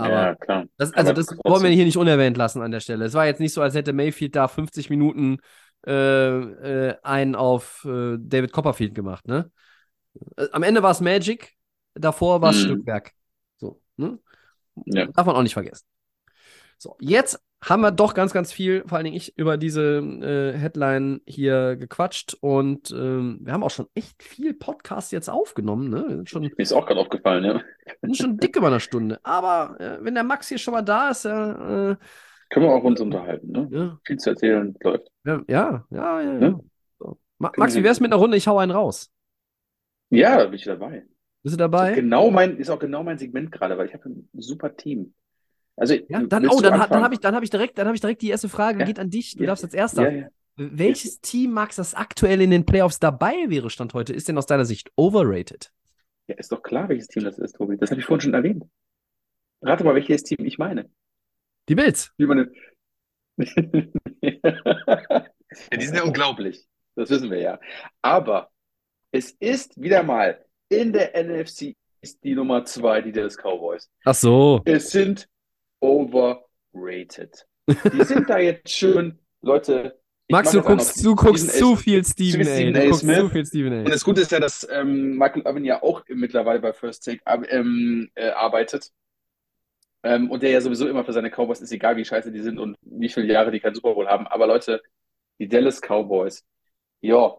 Aber 0.00 0.22
ja, 0.22 0.34
klar. 0.34 0.64
das, 0.76 0.92
also 0.94 1.12
das 1.12 1.26
wollen 1.44 1.62
wir 1.62 1.70
hier 1.70 1.84
nicht 1.84 1.96
unerwähnt 1.96 2.36
lassen 2.36 2.62
an 2.62 2.70
der 2.70 2.80
Stelle. 2.80 3.04
Es 3.04 3.14
war 3.14 3.26
jetzt 3.26 3.40
nicht 3.40 3.52
so, 3.52 3.62
als 3.62 3.74
hätte 3.74 3.92
Mayfield 3.92 4.36
da 4.36 4.48
50 4.48 4.90
Minuten 4.90 5.38
äh, 5.86 5.90
äh, 5.90 6.94
einen 7.02 7.34
auf 7.34 7.84
äh, 7.84 8.16
David 8.18 8.52
Copperfield 8.52 8.94
gemacht, 8.94 9.26
ne? 9.28 9.50
Äh, 10.36 10.48
Am 10.52 10.62
Ende 10.62 10.82
war 10.82 10.90
es 10.90 11.00
Magic, 11.00 11.54
davor 11.94 12.42
war 12.42 12.50
es 12.50 12.58
Mhm. 12.58 12.66
Stückwerk. 12.66 13.12
So, 13.58 13.80
ne? 13.96 14.18
Ja. 14.86 15.06
Darf 15.06 15.26
man 15.26 15.36
auch 15.36 15.42
nicht 15.42 15.54
vergessen. 15.54 15.84
So, 16.82 16.96
jetzt 16.98 17.38
haben 17.62 17.82
wir 17.82 17.90
doch 17.90 18.14
ganz, 18.14 18.32
ganz 18.32 18.54
viel, 18.54 18.84
vor 18.88 18.96
allen 18.96 19.04
Dingen 19.04 19.16
ich, 19.16 19.36
über 19.36 19.58
diese 19.58 19.98
äh, 19.98 20.56
Headline 20.56 21.20
hier 21.26 21.76
gequatscht 21.76 22.38
und 22.40 22.90
ähm, 22.90 23.40
wir 23.42 23.52
haben 23.52 23.62
auch 23.62 23.70
schon 23.70 23.86
echt 23.94 24.22
viel 24.22 24.54
Podcast 24.54 25.12
jetzt 25.12 25.28
aufgenommen, 25.28 25.90
ne? 25.90 26.22
Schon 26.24 26.44
Mir 26.44 26.52
ist 26.56 26.72
auch 26.72 26.86
gerade 26.86 27.00
aufgefallen, 27.00 27.44
ja. 27.44 27.54
wir 27.84 27.96
sind 28.00 28.16
schon 28.16 28.38
dick 28.38 28.56
über 28.56 28.68
eine 28.68 28.80
Stunde. 28.80 29.20
Aber 29.24 29.78
äh, 29.78 29.98
wenn 30.02 30.14
der 30.14 30.24
Max 30.24 30.48
hier 30.48 30.56
schon 30.56 30.72
mal 30.72 30.80
da 30.80 31.10
ist, 31.10 31.26
ja, 31.26 31.90
äh, 31.90 31.96
Können 32.48 32.64
wir 32.64 32.72
auch 32.72 32.82
uns 32.82 32.98
unterhalten, 32.98 33.52
ne? 33.52 33.68
ja, 33.70 33.98
Viel 34.06 34.16
zu 34.16 34.30
erzählen, 34.30 34.74
läuft. 34.82 35.08
ja, 35.26 35.42
ja, 35.48 35.86
ja. 35.90 36.20
ja, 36.22 36.32
Ne? 36.32 36.60
So. 36.98 37.18
Ma 37.36 37.52
Max, 37.58 37.76
wie 37.76 37.84
wär's 37.84 38.00
mit 38.00 38.10
einer 38.10 38.22
Runde? 38.22 38.38
Ich 38.38 38.48
hau 38.48 38.56
einen 38.56 38.72
raus. 38.72 39.10
Ja, 40.08 40.38
da 40.38 40.44
bin 40.46 40.54
ich 40.54 40.64
dabei. 40.64 41.04
Bist 41.42 41.44
du 41.44 41.48
Ist 41.56 41.60
dabei? 41.60 41.92
genau 41.92 42.30
mein, 42.30 42.56
ist 42.56 42.70
auch 42.70 42.78
genau 42.78 43.02
mein 43.02 43.18
Segment 43.18 43.52
gerade, 43.52 43.76
weil 43.76 43.86
ich 43.86 43.92
habe 43.92 44.08
ein 44.08 44.30
super 44.32 44.74
Team. 44.74 45.12
Also, 45.80 45.94
Ja, 45.94 46.22
dann, 46.22 46.46
oh, 46.46 46.60
dann, 46.60 46.78
dann 46.78 47.02
habe 47.02 47.14
ich, 47.14 47.20
dann 47.20 47.34
hab 47.34 47.42
ich, 47.42 47.48
direkt, 47.48 47.78
dann 47.78 47.86
hab 47.88 47.94
ich 47.94 48.02
direkt 48.02 48.20
die 48.20 48.28
erste 48.28 48.50
Frage. 48.50 48.80
Ja. 48.80 48.84
Geht 48.84 48.98
an 48.98 49.08
dich. 49.08 49.34
Du 49.34 49.44
Ja. 49.44 49.46
darfst 49.48 49.64
als 49.64 49.72
Erster. 49.72 50.10
Ja, 50.10 50.18
ja. 50.22 50.28
Welches 50.56 51.22
Team, 51.22 51.52
Max, 51.52 51.76
das 51.76 51.94
aktuell 51.94 52.42
in 52.42 52.50
den 52.50 52.66
Playoffs 52.66 52.98
dabei 52.98 53.34
wäre, 53.48 53.70
Stand 53.70 53.94
heute, 53.94 54.12
ist 54.12 54.28
denn 54.28 54.36
aus 54.36 54.44
deiner 54.44 54.66
Sicht 54.66 54.92
overrated? 54.96 55.72
ja, 56.26 56.36
ist 56.36 56.52
doch 56.52 56.62
klar, 56.62 56.88
welches 56.88 57.08
Team 57.08 57.24
das 57.24 57.38
ist, 57.38 57.56
Tobi. 57.56 57.76
Das 57.76 57.90
habe 57.90 58.00
ich 58.00 58.06
vorhin 58.06 58.20
schon 58.20 58.34
erwähnt. 58.34 58.64
Rate 59.62 59.82
mal, 59.84 59.94
welches 59.94 60.22
Team 60.22 60.44
ich 60.44 60.58
meine. 60.58 60.88
Die 61.68 61.74
Bills. 61.74 62.12
Wie 62.18 62.26
meine... 62.26 62.52
ja, 63.38 63.46
die 65.76 65.86
sind 65.86 65.96
ja 65.96 66.02
unglaublich. 66.04 66.66
Das 66.96 67.08
wissen 67.08 67.30
wir 67.30 67.38
ja. 67.38 67.60
Aber 68.02 68.50
es 69.10 69.30
ist 69.38 69.80
wieder 69.80 70.02
mal 70.02 70.44
in 70.68 70.92
der 70.92 71.12
NFC 71.16 71.74
ist 72.02 72.22
die 72.24 72.34
Nummer 72.34 72.64
zwei, 72.64 73.00
die 73.00 73.12
Dallas 73.12 73.36
Cowboys. 73.38 73.88
Ach 74.04 74.14
so. 74.14 74.60
Es 74.64 74.90
sind 74.90 75.26
overrated. 75.80 77.46
Die 77.92 78.04
sind 78.04 78.28
da 78.28 78.38
jetzt 78.38 78.70
schön, 78.70 79.18
Leute. 79.42 79.98
Max, 80.28 80.52
du 80.52 80.62
guckst, 80.62 80.96
noch 80.98 81.02
du 81.02 81.16
guckst 81.16 81.48
A. 81.50 81.52
zu 81.58 81.76
viel 81.76 82.04
Stephen 82.04 82.42
A. 82.42 82.44
Stephen 82.44 82.74
Du 82.74 82.80
A. 82.80 82.84
guckst 82.84 83.00
Smith. 83.00 83.18
zu 83.18 83.28
viel 83.30 83.46
Stephen 83.46 83.72
Und 83.80 83.86
A. 83.86 83.90
das 83.90 84.04
Gute 84.04 84.20
ist 84.20 84.30
ja, 84.30 84.38
dass 84.40 84.66
ähm, 84.70 85.16
Michael 85.16 85.42
Owen 85.46 85.64
ja 85.64 85.82
auch 85.82 86.04
mittlerweile 86.08 86.60
bei 86.60 86.72
First 86.72 87.04
Take 87.04 87.20
ab- 87.24 87.44
ähm, 87.48 88.10
äh, 88.14 88.30
arbeitet. 88.30 88.90
Ähm, 90.02 90.30
und 90.30 90.42
der 90.42 90.50
ja 90.50 90.60
sowieso 90.60 90.88
immer 90.88 91.04
für 91.04 91.12
seine 91.12 91.30
Cowboys 91.30 91.60
ist, 91.60 91.72
egal 91.72 91.96
wie 91.96 92.04
scheiße 92.04 92.32
die 92.32 92.40
sind 92.40 92.58
und 92.58 92.76
wie 92.82 93.08
viele 93.08 93.26
Jahre 93.32 93.50
die 93.50 93.60
keinen 93.60 93.74
Super 93.74 93.94
Bowl 93.94 94.06
haben. 94.08 94.26
Aber 94.28 94.46
Leute, 94.46 94.80
die 95.38 95.48
Dallas 95.48 95.80
Cowboys, 95.80 96.44
ja, 97.00 97.34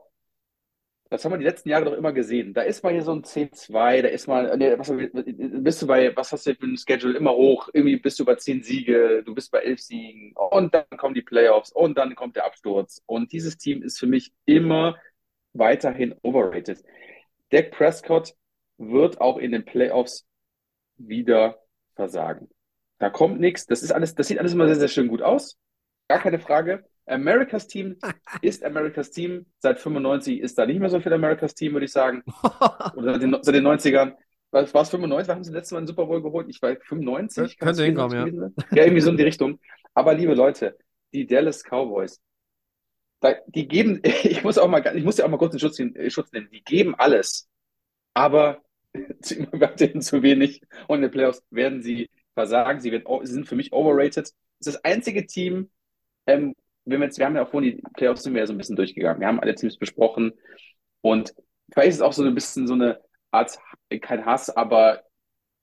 das 1.11 1.25
haben 1.25 1.33
wir 1.33 1.39
die 1.39 1.43
letzten 1.43 1.67
Jahre 1.67 1.83
doch 1.83 1.93
immer 1.93 2.13
gesehen. 2.13 2.53
Da 2.53 2.61
ist 2.61 2.85
mal 2.85 2.93
hier 2.93 3.03
so 3.03 3.11
ein 3.11 3.23
C2, 3.23 4.01
da 4.01 4.07
ist 4.07 4.27
mal, 4.27 4.55
nee, 4.57 4.77
was, 4.77 4.89
bist 5.11 5.81
du 5.81 5.87
bei, 5.87 6.15
was 6.15 6.31
hast 6.31 6.47
du 6.47 6.55
für 6.55 6.65
ein 6.65 6.77
Schedule 6.77 7.17
immer 7.17 7.33
hoch? 7.33 7.67
Irgendwie 7.73 7.97
bist 7.97 8.17
du 8.17 8.23
bei 8.23 8.35
10 8.35 8.63
Siege, 8.63 9.21
du 9.25 9.35
bist 9.35 9.51
bei 9.51 9.59
11 9.59 9.81
Siegen 9.81 10.33
und 10.35 10.73
dann 10.73 10.85
kommen 10.97 11.13
die 11.13 11.21
Playoffs 11.21 11.73
und 11.73 11.97
dann 11.97 12.15
kommt 12.15 12.37
der 12.37 12.45
Absturz. 12.45 13.03
Und 13.07 13.33
dieses 13.33 13.57
Team 13.57 13.83
ist 13.83 13.99
für 13.99 14.07
mich 14.07 14.31
immer 14.45 14.95
weiterhin 15.51 16.15
overrated. 16.21 16.81
Dak 17.49 17.71
Prescott 17.71 18.33
wird 18.77 19.19
auch 19.19 19.37
in 19.37 19.51
den 19.51 19.65
Playoffs 19.65 20.25
wieder 20.95 21.59
versagen. 21.93 22.49
Da 22.99 23.09
kommt 23.09 23.41
nichts. 23.41 23.65
Das 23.65 23.83
ist 23.83 23.91
alles, 23.91 24.15
das 24.15 24.29
sieht 24.29 24.39
alles 24.39 24.53
immer 24.53 24.67
sehr, 24.67 24.77
sehr 24.77 24.87
schön 24.87 25.09
gut 25.09 25.21
aus. 25.21 25.57
Gar 26.07 26.19
keine 26.19 26.39
Frage. 26.39 26.85
Americas 27.05 27.67
Team 27.67 27.97
ist 28.41 28.63
Americas 28.63 29.11
Team. 29.11 29.45
Seit 29.59 29.79
95 29.79 30.39
ist 30.39 30.57
da 30.57 30.65
nicht 30.65 30.79
mehr 30.79 30.89
so 30.89 30.99
viel 30.99 31.13
Americas 31.13 31.55
Team, 31.55 31.73
würde 31.73 31.85
ich 31.85 31.91
sagen. 31.91 32.23
Oder 32.95 33.13
seit 33.13 33.21
den, 33.21 33.37
seit 33.41 33.55
den 33.55 33.67
90ern. 33.67 34.13
Was 34.51 34.73
war 34.73 34.81
es 34.81 34.89
95? 34.89 35.33
Haben 35.33 35.43
sie 35.43 35.53
letztes 35.53 35.71
Mal 35.71 35.79
einen 35.79 35.87
Super 35.87 36.05
Bowl 36.05 36.21
geholt? 36.21 36.47
Ich 36.49 36.61
weiß 36.61 36.77
95. 36.83 37.57
Kann 37.57 37.67
das 37.67 37.77
Könnte 37.77 37.85
hinkommen, 37.85 38.25
gewesen 38.25 38.39
sein? 38.39 38.77
Ja, 38.77 38.83
irgendwie 38.83 39.01
so 39.01 39.09
in 39.09 39.17
die 39.17 39.23
Richtung. 39.23 39.59
Aber 39.93 40.13
liebe 40.13 40.33
Leute, 40.33 40.77
die 41.13 41.25
Dallas 41.25 41.63
Cowboys, 41.63 42.21
da, 43.21 43.35
die 43.47 43.67
geben, 43.67 44.01
ich 44.23 44.43
muss 44.43 44.57
auch 44.57 44.67
mal, 44.67 44.83
ich 44.95 45.03
muss 45.03 45.17
ja 45.17 45.25
auch 45.25 45.29
mal 45.29 45.37
kurz 45.37 45.53
in 45.53 45.59
Schutz, 45.59 45.81
Schutz 46.09 46.31
nehmen. 46.31 46.49
Die 46.51 46.63
geben 46.63 46.95
alles, 46.95 47.49
aber 48.13 48.61
weiterhin 48.93 50.01
zu 50.01 50.21
wenig. 50.21 50.61
Und 50.87 50.97
in 50.97 51.03
den 51.03 51.11
Playoffs 51.11 51.43
werden 51.49 51.81
sie 51.81 52.09
versagen. 52.33 52.79
Sie, 52.81 52.91
werden, 52.91 53.05
sie 53.23 53.33
sind 53.33 53.47
für 53.47 53.55
mich 53.55 53.71
overrated. 53.71 54.25
Das 54.25 54.33
ist 54.59 54.75
das 54.75 54.83
einzige 54.83 55.25
Team, 55.25 55.69
ähm, 56.27 56.55
wenn 56.85 56.99
wir, 56.99 57.05
jetzt, 57.05 57.17
wir 57.19 57.25
haben 57.25 57.35
ja 57.35 57.43
auch 57.43 57.49
vorhin 57.49 57.77
die 57.77 57.83
Playoffs 57.93 58.23
sind 58.23 58.33
wir 58.33 58.41
ja 58.41 58.47
so 58.47 58.53
ein 58.53 58.57
bisschen 58.57 58.75
durchgegangen. 58.75 59.19
Wir 59.19 59.27
haben 59.27 59.39
alle 59.39 59.55
Teams 59.55 59.77
besprochen. 59.77 60.33
Und 61.01 61.33
vielleicht 61.71 61.89
ist 61.89 61.95
es 61.97 62.01
auch 62.01 62.13
so 62.13 62.23
ein 62.23 62.35
bisschen 62.35 62.67
so 62.67 62.73
eine 62.73 62.99
Art, 63.31 63.57
kein 64.01 64.25
Hass, 64.25 64.49
aber 64.49 65.03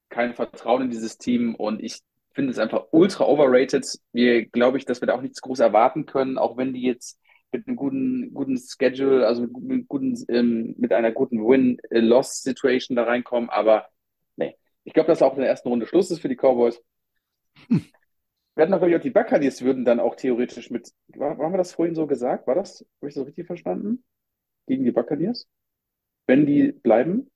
kein 0.08 0.34
Vertrauen 0.34 0.82
in 0.82 0.90
dieses 0.90 1.18
Team. 1.18 1.54
Und 1.54 1.82
ich 1.82 2.00
finde 2.32 2.52
es 2.52 2.58
einfach 2.58 2.86
ultra 2.92 3.24
overrated. 3.24 3.84
Wir 4.12 4.46
glaube 4.46 4.78
ich, 4.78 4.84
dass 4.84 5.00
wir 5.00 5.06
da 5.06 5.14
auch 5.14 5.22
nichts 5.22 5.40
groß 5.40 5.60
erwarten 5.60 6.06
können, 6.06 6.38
auch 6.38 6.56
wenn 6.56 6.72
die 6.72 6.82
jetzt 6.82 7.18
mit 7.50 7.66
einem 7.66 7.76
guten, 7.76 8.34
guten 8.34 8.58
Schedule, 8.58 9.26
also 9.26 9.42
mit, 9.42 9.88
guten, 9.88 10.22
ähm, 10.28 10.74
mit 10.78 10.92
einer 10.92 11.12
guten 11.12 11.38
Win-Loss-Situation 11.38 12.96
da 12.96 13.04
reinkommen. 13.04 13.50
Aber 13.50 13.88
nee, 14.36 14.56
ich 14.84 14.92
glaube, 14.92 15.08
dass 15.08 15.22
auch 15.22 15.34
in 15.34 15.40
der 15.40 15.48
ersten 15.48 15.68
Runde 15.68 15.86
Schluss 15.86 16.10
ist 16.10 16.20
für 16.20 16.28
die 16.28 16.36
Cowboys. 16.36 16.80
Wir 18.59 18.64
hatten 18.64 18.74
auch, 18.74 19.01
die 19.01 19.10
Buccaneers 19.10 19.62
würden 19.62 19.85
dann 19.85 20.01
auch 20.01 20.16
theoretisch 20.16 20.68
mit, 20.68 20.90
war, 21.14 21.39
haben 21.39 21.52
wir 21.52 21.59
das 21.59 21.74
vorhin 21.74 21.94
so 21.94 22.09
gesagt? 22.09 22.48
War 22.48 22.56
das, 22.56 22.85
habe 23.01 23.09
ich 23.09 23.14
das 23.14 23.24
richtig 23.24 23.47
verstanden? 23.47 24.02
Gegen 24.66 24.82
die 24.82 24.90
Buccaneers? 24.90 25.47
Wenn 26.26 26.44
die 26.44 26.72
bleiben? 26.72 27.30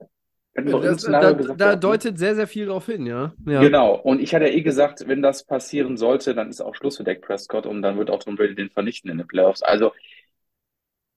Das, 0.54 1.04
da, 1.04 1.32
gesagt, 1.32 1.60
da 1.60 1.76
deutet 1.76 2.18
sehr, 2.18 2.34
sehr 2.34 2.48
viel 2.48 2.66
drauf 2.66 2.86
hin, 2.86 3.06
ja. 3.06 3.32
ja. 3.46 3.60
Genau. 3.60 3.94
Und 3.94 4.20
ich 4.20 4.34
hatte 4.34 4.46
ja 4.46 4.52
eh 4.52 4.62
gesagt, 4.62 5.06
wenn 5.06 5.22
das 5.22 5.44
passieren 5.44 5.96
sollte, 5.96 6.34
dann 6.34 6.48
ist 6.48 6.60
auch 6.60 6.74
Schluss 6.74 6.96
für 6.96 7.04
Dak 7.04 7.20
Prescott 7.20 7.66
und 7.66 7.82
dann 7.82 7.96
wird 7.98 8.10
auch 8.10 8.24
Tom 8.24 8.34
Brady 8.34 8.56
den 8.56 8.70
vernichten 8.70 9.08
in 9.08 9.18
den 9.18 9.28
Playoffs. 9.28 9.62
Also, 9.62 9.92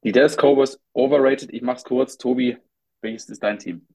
die 0.03 0.11
Dallas 0.11 0.37
Cowboys 0.37 0.79
overrated. 0.93 1.51
Ich 1.51 1.63
mach's 1.63 1.83
kurz. 1.83 2.19
Tobi, 2.19 2.57
welches 3.01 3.27
ist 3.27 3.41
dein 3.41 3.57
Team? 3.57 3.87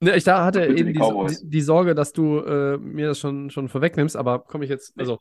Ne, 0.00 0.16
ich 0.16 0.24
da 0.24 0.44
hatte 0.44 0.64
eben 0.64 0.92
die, 0.92 0.92
die, 0.92 1.50
die, 1.50 1.60
Sorge, 1.60 1.94
dass 1.94 2.12
du 2.12 2.38
äh, 2.38 2.78
mir 2.78 3.08
das 3.08 3.18
schon, 3.18 3.50
schon 3.50 3.68
vorwegnimmst, 3.68 4.16
aber 4.16 4.40
komme 4.40 4.64
ich 4.64 4.70
jetzt, 4.70 4.92
also. 4.96 5.18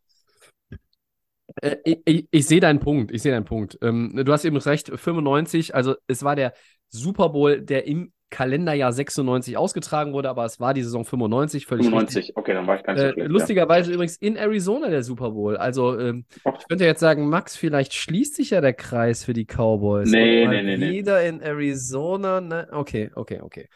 Äh, 1.61 1.77
ich, 1.83 2.01
ich, 2.05 2.27
ich 2.29 2.45
sehe 2.45 2.59
deinen 2.59 2.79
Punkt, 2.79 3.11
ich 3.11 3.23
sehe 3.23 3.31
deinen 3.31 3.45
Punkt. 3.45 3.79
Ähm, 3.81 4.13
du 4.23 4.31
hast 4.31 4.45
eben 4.45 4.57
recht, 4.57 4.91
95, 4.93 5.73
also 5.73 5.95
es 6.07 6.23
war 6.23 6.35
der 6.35 6.53
Super 6.89 7.29
Bowl, 7.29 7.61
der 7.61 7.87
im 7.87 8.11
Kalenderjahr 8.29 8.91
96 8.91 9.57
ausgetragen 9.57 10.13
wurde, 10.13 10.29
aber 10.29 10.43
es 10.45 10.59
war 10.59 10.73
die 10.73 10.83
Saison 10.83 11.05
95, 11.05 11.65
völlig 11.65 11.85
95, 11.85 12.17
richtig. 12.17 12.37
okay, 12.37 12.53
dann 12.53 12.67
war 12.67 12.75
ich 12.75 12.83
ganz 12.83 12.99
äh, 12.99 13.13
schlecht, 13.13 13.29
Lustigerweise 13.29 13.89
ja. 13.89 13.95
übrigens 13.95 14.17
in 14.17 14.35
Arizona 14.35 14.89
der 14.89 15.03
Super 15.03 15.31
Bowl. 15.31 15.55
Also 15.55 15.97
ähm, 15.97 16.25
ich 16.33 16.67
könnte 16.67 16.85
jetzt 16.85 16.99
sagen, 16.99 17.29
Max, 17.29 17.55
vielleicht 17.55 17.93
schließt 17.93 18.35
sich 18.35 18.49
ja 18.49 18.61
der 18.61 18.73
Kreis 18.73 19.23
für 19.23 19.33
die 19.33 19.45
Cowboys. 19.45 20.11
Nee, 20.11 20.45
nee, 20.45 20.61
nee, 20.61 20.77
nee. 20.77 20.91
Wieder 20.91 21.23
in 21.23 21.41
Arizona, 21.41 22.41
ne? 22.41 22.67
Okay, 22.71 23.11
okay, 23.15 23.39
okay. 23.41 23.69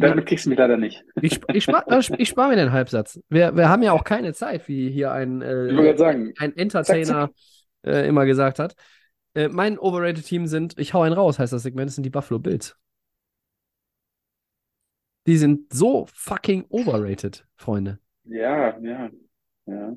Damit 0.00 0.26
kriegst 0.26 0.46
du 0.46 0.50
mich 0.50 0.58
leider 0.58 0.76
nicht. 0.76 1.04
Ich, 1.22 1.40
ich 1.52 1.64
spare 1.64 2.02
spar 2.02 2.48
mir 2.48 2.56
den 2.56 2.72
Halbsatz. 2.72 3.20
Wir, 3.28 3.56
wir 3.56 3.68
haben 3.68 3.82
ja 3.82 3.92
auch 3.92 4.04
keine 4.04 4.34
Zeit, 4.34 4.66
wie 4.68 4.90
hier 4.90 5.12
ein, 5.12 5.42
äh, 5.42 5.96
sagen, 5.96 6.34
ein 6.38 6.56
Entertainer 6.56 7.30
äh, 7.84 8.08
immer 8.08 8.26
gesagt 8.26 8.58
hat. 8.58 8.74
Äh, 9.34 9.48
mein 9.48 9.78
overrated 9.78 10.24
Team 10.24 10.46
sind, 10.46 10.74
ich 10.78 10.94
hau 10.94 11.02
einen 11.02 11.14
raus, 11.14 11.38
heißt 11.38 11.52
das 11.52 11.62
Segment, 11.62 11.92
sind 11.92 12.04
die 12.04 12.10
Buffalo 12.10 12.38
Bills. 12.38 12.76
Die 15.26 15.36
sind 15.36 15.72
so 15.72 16.06
fucking 16.12 16.66
overrated, 16.68 17.46
Freunde. 17.56 17.98
Ja, 18.24 18.78
ja, 18.78 19.10
ja. 19.66 19.96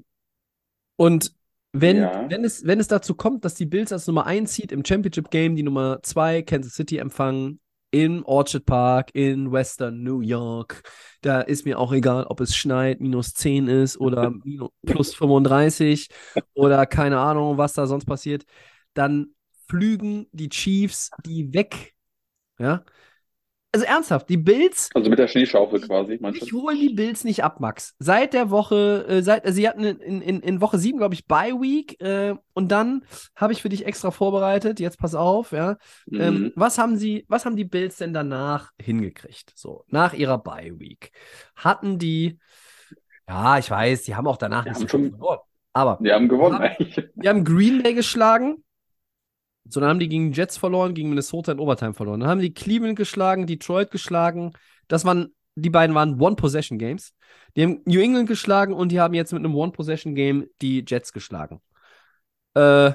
Und 0.95 1.33
wenn, 1.71 1.97
ja. 1.97 2.29
wenn, 2.29 2.43
es, 2.43 2.65
wenn 2.65 2.79
es 2.79 2.87
dazu 2.87 3.13
kommt, 3.13 3.45
dass 3.45 3.53
die 3.53 3.65
Bills 3.65 3.93
als 3.93 4.07
Nummer 4.07 4.25
1 4.25 4.51
zieht 4.51 4.71
im 4.71 4.83
Championship 4.83 5.29
Game, 5.29 5.55
die 5.55 5.63
Nummer 5.63 5.99
2 6.01 6.41
Kansas 6.41 6.73
City 6.73 6.97
empfangen, 6.97 7.59
in 7.91 8.23
Orchard 8.23 8.65
Park, 8.65 9.09
in 9.13 9.51
Western 9.51 10.03
New 10.03 10.21
York, 10.21 10.83
da 11.21 11.41
ist 11.41 11.65
mir 11.65 11.79
auch 11.79 11.91
egal, 11.91 12.25
ob 12.25 12.39
es 12.39 12.55
schneit, 12.55 13.01
minus 13.01 13.33
10 13.33 13.67
ist 13.67 13.99
oder 13.99 14.31
minus, 14.43 14.69
plus 14.85 15.15
35 15.15 16.09
oder 16.53 16.85
keine 16.85 17.19
Ahnung, 17.19 17.57
was 17.57 17.73
da 17.73 17.87
sonst 17.87 18.05
passiert, 18.05 18.45
dann 18.93 19.33
flügen 19.67 20.27
die 20.31 20.49
Chiefs 20.49 21.11
die 21.25 21.53
weg. 21.53 21.95
Ja, 22.59 22.83
also 23.71 23.85
ernsthaft, 23.85 24.29
die 24.29 24.37
Bills. 24.37 24.89
Also 24.95 25.09
mit 25.09 25.19
der 25.19 25.27
Schneeschaufel 25.27 25.81
quasi, 25.81 26.17
du? 26.17 26.29
Ich 26.29 26.53
hole 26.53 26.75
die 26.75 26.93
Bills 26.93 27.23
nicht 27.23 27.43
ab, 27.43 27.59
Max. 27.59 27.95
Seit 27.99 28.33
der 28.33 28.49
Woche, 28.49 29.05
äh, 29.07 29.21
seit, 29.21 29.45
also 29.45 29.55
sie 29.55 29.67
hatten 29.67 29.83
in, 29.83 30.21
in, 30.21 30.39
in 30.41 30.61
Woche 30.61 30.79
7, 30.79 30.97
glaube 30.97 31.13
ich, 31.13 31.27
Bye 31.27 31.53
Week. 31.61 32.01
Äh, 32.01 32.35
und 32.53 32.71
dann 32.71 33.03
habe 33.35 33.53
ich 33.53 33.61
für 33.61 33.69
dich 33.69 33.85
extra 33.85 34.09
vorbereitet, 34.09 34.79
jetzt 34.79 34.97
pass 34.97 35.13
auf, 35.13 35.51
ja. 35.51 35.77
Ähm, 36.11 36.17
mhm. 36.17 36.21
Ähm, 36.21 36.53
was 36.55 36.77
haben 36.79 36.97
sie, 36.97 37.25
was 37.27 37.45
haben 37.45 37.55
die 37.55 37.65
Bills 37.65 37.97
denn 37.97 38.13
danach 38.13 38.71
hingekriegt? 38.81 39.53
So, 39.55 39.85
nach 39.87 40.13
ihrer 40.13 40.39
Bye 40.39 40.79
Week. 40.79 41.11
Hatten 41.55 41.99
die, 41.99 42.39
ja, 43.27 43.59
ich 43.59 43.69
weiß, 43.69 44.03
die 44.03 44.15
haben 44.15 44.27
auch 44.27 44.37
danach 44.37 44.63
die 44.63 44.69
nicht 44.69 44.79
so 44.79 44.87
schon, 44.87 45.11
verloren. 45.11 45.39
Aber. 45.73 45.99
Die 46.01 46.11
haben 46.11 46.27
gewonnen, 46.27 46.57
eigentlich. 46.57 47.07
Die 47.13 47.29
haben 47.29 47.43
Green 47.43 47.83
Bay 47.83 47.93
geschlagen. 47.93 48.63
So, 49.69 49.79
dann 49.79 49.89
haben 49.89 49.99
die 49.99 50.09
gegen 50.09 50.31
Jets 50.31 50.57
verloren, 50.57 50.95
gegen 50.95 51.09
Minnesota 51.09 51.51
in 51.51 51.59
Overtime 51.59 51.93
verloren. 51.93 52.21
Dann 52.21 52.29
haben 52.29 52.41
die 52.41 52.53
Cleveland 52.53 52.97
geschlagen, 52.97 53.45
Detroit 53.45 53.91
geschlagen. 53.91 54.53
Das 54.87 55.05
waren, 55.05 55.35
die 55.55 55.69
beiden 55.69 55.95
waren 55.95 56.19
One-Possession-Games. 56.19 57.13
Die 57.55 57.63
haben 57.63 57.81
New 57.85 57.99
England 57.99 58.27
geschlagen 58.27 58.73
und 58.73 58.91
die 58.91 58.99
haben 58.99 59.13
jetzt 59.13 59.31
mit 59.31 59.43
einem 59.43 59.53
One-Possession-Game 59.55 60.47
die 60.61 60.83
Jets 60.87 61.13
geschlagen. 61.13 61.61
Äh, 62.55 62.93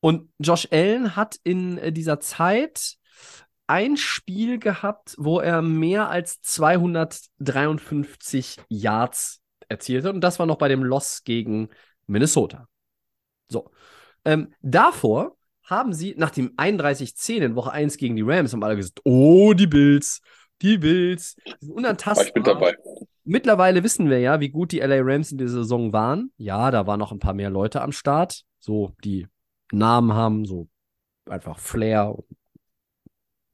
und 0.00 0.30
Josh 0.38 0.68
Allen 0.70 1.16
hat 1.16 1.38
in 1.42 1.78
äh, 1.78 1.92
dieser 1.92 2.20
Zeit 2.20 2.94
ein 3.66 3.96
Spiel 3.96 4.58
gehabt, 4.58 5.16
wo 5.18 5.40
er 5.40 5.62
mehr 5.62 6.10
als 6.10 6.40
253 6.42 8.58
Yards 8.68 9.40
erzielte. 9.68 10.12
Und 10.12 10.20
das 10.20 10.38
war 10.38 10.46
noch 10.46 10.58
bei 10.58 10.68
dem 10.68 10.84
Loss 10.84 11.24
gegen 11.24 11.70
Minnesota. 12.06 12.68
So. 13.48 13.72
Ähm, 14.24 14.54
davor 14.60 15.36
haben 15.72 15.92
sie 15.92 16.14
nach 16.16 16.30
dem 16.30 16.54
31-10 16.56 17.38
in 17.38 17.54
Woche 17.56 17.72
1 17.72 17.96
gegen 17.96 18.16
die 18.16 18.22
Rams, 18.22 18.52
haben 18.52 18.62
alle 18.62 18.76
gesagt, 18.76 19.00
oh, 19.04 19.52
die 19.54 19.66
Bills, 19.66 20.20
die 20.60 20.78
Bills, 20.78 21.36
die 21.46 21.54
sind 21.60 21.72
unantastbar. 21.72 22.26
Ich 22.26 22.32
bin 22.32 22.44
dabei. 22.44 22.76
Mittlerweile 23.24 23.82
wissen 23.82 24.10
wir 24.10 24.18
ja, 24.18 24.40
wie 24.40 24.50
gut 24.50 24.72
die 24.72 24.80
LA 24.80 25.00
Rams 25.00 25.32
in 25.32 25.38
dieser 25.38 25.58
Saison 25.58 25.92
waren. 25.92 26.32
Ja, 26.36 26.70
da 26.70 26.86
waren 26.86 26.98
noch 26.98 27.12
ein 27.12 27.18
paar 27.18 27.34
mehr 27.34 27.50
Leute 27.50 27.80
am 27.80 27.92
Start, 27.92 28.42
so 28.58 28.92
die 29.04 29.26
Namen 29.72 30.12
haben, 30.12 30.44
so 30.44 30.68
einfach 31.28 31.58
Flair 31.58 32.14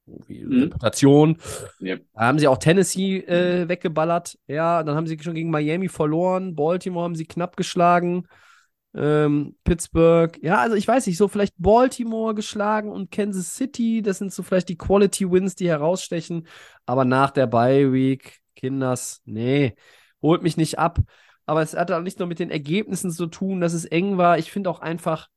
und 0.07 0.29
mhm. 0.29 0.63
Reputation. 0.63 1.37
Yep. 1.81 2.05
Da 2.15 2.21
haben 2.21 2.39
sie 2.39 2.49
auch 2.49 2.59
Tennessee 2.59 3.19
äh, 3.19 3.69
weggeballert. 3.69 4.39
Ja, 4.47 4.83
dann 4.83 4.97
haben 4.97 5.07
sie 5.07 5.19
schon 5.21 5.35
gegen 5.35 5.51
Miami 5.51 5.89
verloren. 5.89 6.55
Baltimore 6.55 7.05
haben 7.05 7.15
sie 7.15 7.27
knapp 7.27 7.57
geschlagen 7.57 8.27
ähm, 8.95 9.57
Pittsburgh, 9.65 10.39
ja, 10.43 10.59
also 10.59 10.75
ich 10.75 10.89
weiß 10.89 11.07
nicht, 11.07 11.19
so 11.19 11.29
vielleicht 11.29 11.55
Baltimore 11.59 12.35
geschlagen 12.35 12.91
und 12.91 13.11
Kansas 13.11 13.55
City, 13.55 14.03
das 14.03 14.19
sind 14.19 14.33
so 14.33 14.43
vielleicht 14.43 14.69
die 14.69 14.79
Quality 14.79 15.31
Wins, 15.31 15.55
die 15.55 15.69
herausstechen, 15.69 16.47
aber 16.87 17.05
nach 17.05 17.31
der 17.31 17.47
Bye 17.47 17.93
Week, 17.93 18.41
Kinders, 18.57 19.21
nee, 19.25 19.75
holt 20.23 20.43
mich 20.43 20.57
nicht 20.57 20.79
ab. 20.79 20.99
Aber 21.47 21.63
es 21.63 21.75
hat 21.75 21.91
auch 21.91 22.03
nicht 22.03 22.19
nur 22.19 22.29
mit 22.29 22.41
den 22.41 22.51
Ergebnissen 22.51 23.11
zu 23.11 23.27
tun, 23.27 23.63
dass 23.63 23.73
es 23.73 23.87
eng 23.87 24.19
war. 24.19 24.39
Ich 24.39 24.53
finde 24.53 24.69
auch 24.69 24.81
einfach, 24.81 25.29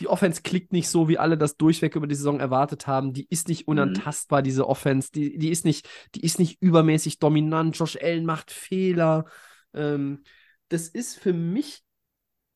die 0.00 0.08
Offense 0.08 0.42
klickt 0.42 0.72
nicht 0.72 0.88
so, 0.88 1.08
wie 1.08 1.18
alle 1.18 1.38
das 1.38 1.56
durchweg 1.56 1.94
über 1.94 2.08
die 2.08 2.16
Saison 2.16 2.40
erwartet 2.40 2.86
haben. 2.86 3.12
Die 3.12 3.26
ist 3.28 3.46
nicht 3.46 3.68
mhm. 3.68 3.72
unantastbar, 3.72 4.40
mhm. 4.40 4.44
diese 4.44 4.66
Offense. 4.66 5.10
Die, 5.12 5.38
die, 5.38 5.50
ist 5.50 5.64
nicht, 5.64 5.88
die 6.16 6.24
ist 6.24 6.40
nicht 6.40 6.60
übermäßig 6.60 7.20
dominant. 7.20 7.78
Josh 7.78 7.96
Allen 8.02 8.24
macht 8.24 8.50
Fehler. 8.50 9.26
Ähm, 9.72 10.24
das 10.68 10.88
ist 10.88 11.16
für 11.16 11.32
mich 11.32 11.84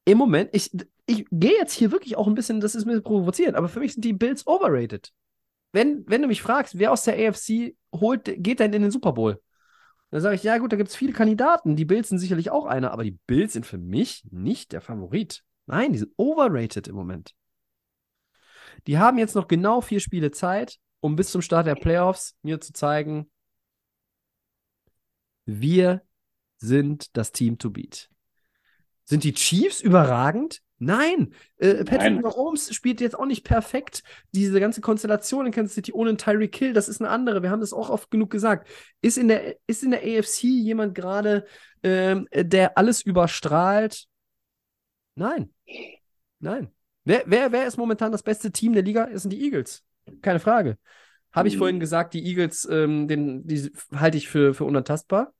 im 0.04 0.18
Moment, 0.18 0.50
ich, 0.52 0.70
ich 1.06 1.26
gehe 1.30 1.56
jetzt 1.56 1.72
hier 1.72 1.90
wirklich 1.92 2.16
auch 2.16 2.26
ein 2.26 2.34
bisschen, 2.34 2.60
das 2.60 2.74
ist 2.74 2.84
mir 2.84 3.00
provozierend, 3.00 3.56
aber 3.56 3.68
für 3.68 3.80
mich 3.80 3.94
sind 3.94 4.04
die 4.04 4.12
Bills 4.12 4.46
overrated. 4.46 5.12
Wenn, 5.72 6.04
wenn 6.06 6.22
du 6.22 6.28
mich 6.28 6.42
fragst, 6.42 6.78
wer 6.78 6.92
aus 6.92 7.04
der 7.04 7.14
AFC 7.14 7.76
holt, 7.94 8.24
geht 8.24 8.60
denn 8.60 8.72
in 8.72 8.82
den 8.82 8.90
Super 8.90 9.12
Bowl? 9.12 9.40
Dann 10.10 10.20
sage 10.20 10.36
ich, 10.36 10.44
ja 10.44 10.58
gut, 10.58 10.72
da 10.72 10.76
gibt 10.76 10.90
es 10.90 10.96
viele 10.96 11.12
Kandidaten. 11.12 11.74
Die 11.74 11.84
Bills 11.84 12.08
sind 12.08 12.20
sicherlich 12.20 12.50
auch 12.50 12.66
einer, 12.66 12.92
aber 12.92 13.02
die 13.02 13.18
Bills 13.26 13.54
sind 13.54 13.66
für 13.66 13.78
mich 13.78 14.24
nicht 14.30 14.72
der 14.72 14.80
Favorit. 14.80 15.42
Nein, 15.66 15.92
die 15.92 15.98
sind 15.98 16.12
overrated 16.16 16.86
im 16.86 16.94
Moment. 16.94 17.34
Die 18.86 18.98
haben 18.98 19.18
jetzt 19.18 19.34
noch 19.34 19.48
genau 19.48 19.80
vier 19.80 20.00
Spiele 20.00 20.30
Zeit, 20.30 20.78
um 21.00 21.16
bis 21.16 21.32
zum 21.32 21.42
Start 21.42 21.66
der 21.66 21.74
Playoffs 21.74 22.36
mir 22.42 22.60
zu 22.60 22.72
zeigen, 22.72 23.30
wir 25.46 26.02
sind 26.58 27.16
das 27.16 27.32
Team 27.32 27.58
to 27.58 27.70
beat. 27.70 28.08
Sind 29.04 29.24
die 29.24 29.34
Chiefs 29.34 29.80
überragend? 29.80 30.60
Nein, 30.78 31.32
äh, 31.58 31.84
Patrick 31.84 32.20
Mahomes 32.20 32.74
spielt 32.74 33.00
jetzt 33.00 33.18
auch 33.18 33.26
nicht 33.26 33.44
perfekt. 33.44 34.02
Diese 34.32 34.58
ganze 34.58 34.80
Konstellation 34.80 35.46
in 35.46 35.52
Kansas 35.52 35.74
City 35.74 35.92
ohne 35.92 36.16
Tyreek 36.16 36.54
Hill, 36.56 36.72
das 36.72 36.88
ist 36.88 37.00
eine 37.00 37.10
andere. 37.10 37.42
Wir 37.42 37.50
haben 37.50 37.60
das 37.60 37.72
auch 37.72 37.90
oft 37.90 38.10
genug 38.10 38.30
gesagt. 38.30 38.68
Ist 39.00 39.16
in 39.16 39.28
der, 39.28 39.56
ist 39.66 39.84
in 39.84 39.92
der 39.92 40.00
AFC 40.00 40.44
jemand 40.44 40.94
gerade, 40.94 41.46
ähm, 41.82 42.26
der 42.34 42.76
alles 42.76 43.02
überstrahlt? 43.02 44.06
Nein. 45.14 45.50
Nein. 46.40 46.70
Wer, 47.04 47.22
wer, 47.26 47.52
wer 47.52 47.66
ist 47.66 47.76
momentan 47.76 48.12
das 48.12 48.22
beste 48.22 48.50
Team 48.50 48.72
der 48.72 48.82
Liga? 48.82 49.08
Es 49.12 49.22
sind 49.22 49.30
die 49.30 49.42
Eagles. 49.44 49.84
Keine 50.22 50.40
Frage. 50.40 50.76
Habe 51.32 51.48
ich 51.48 51.54
mhm. 51.54 51.58
vorhin 51.58 51.80
gesagt, 51.80 52.14
die 52.14 52.26
Eagles, 52.26 52.68
ähm, 52.70 53.08
den, 53.08 53.46
die 53.46 53.70
halte 53.94 54.18
ich 54.18 54.28
für, 54.28 54.54
für 54.54 54.64
unantastbar? 54.64 55.32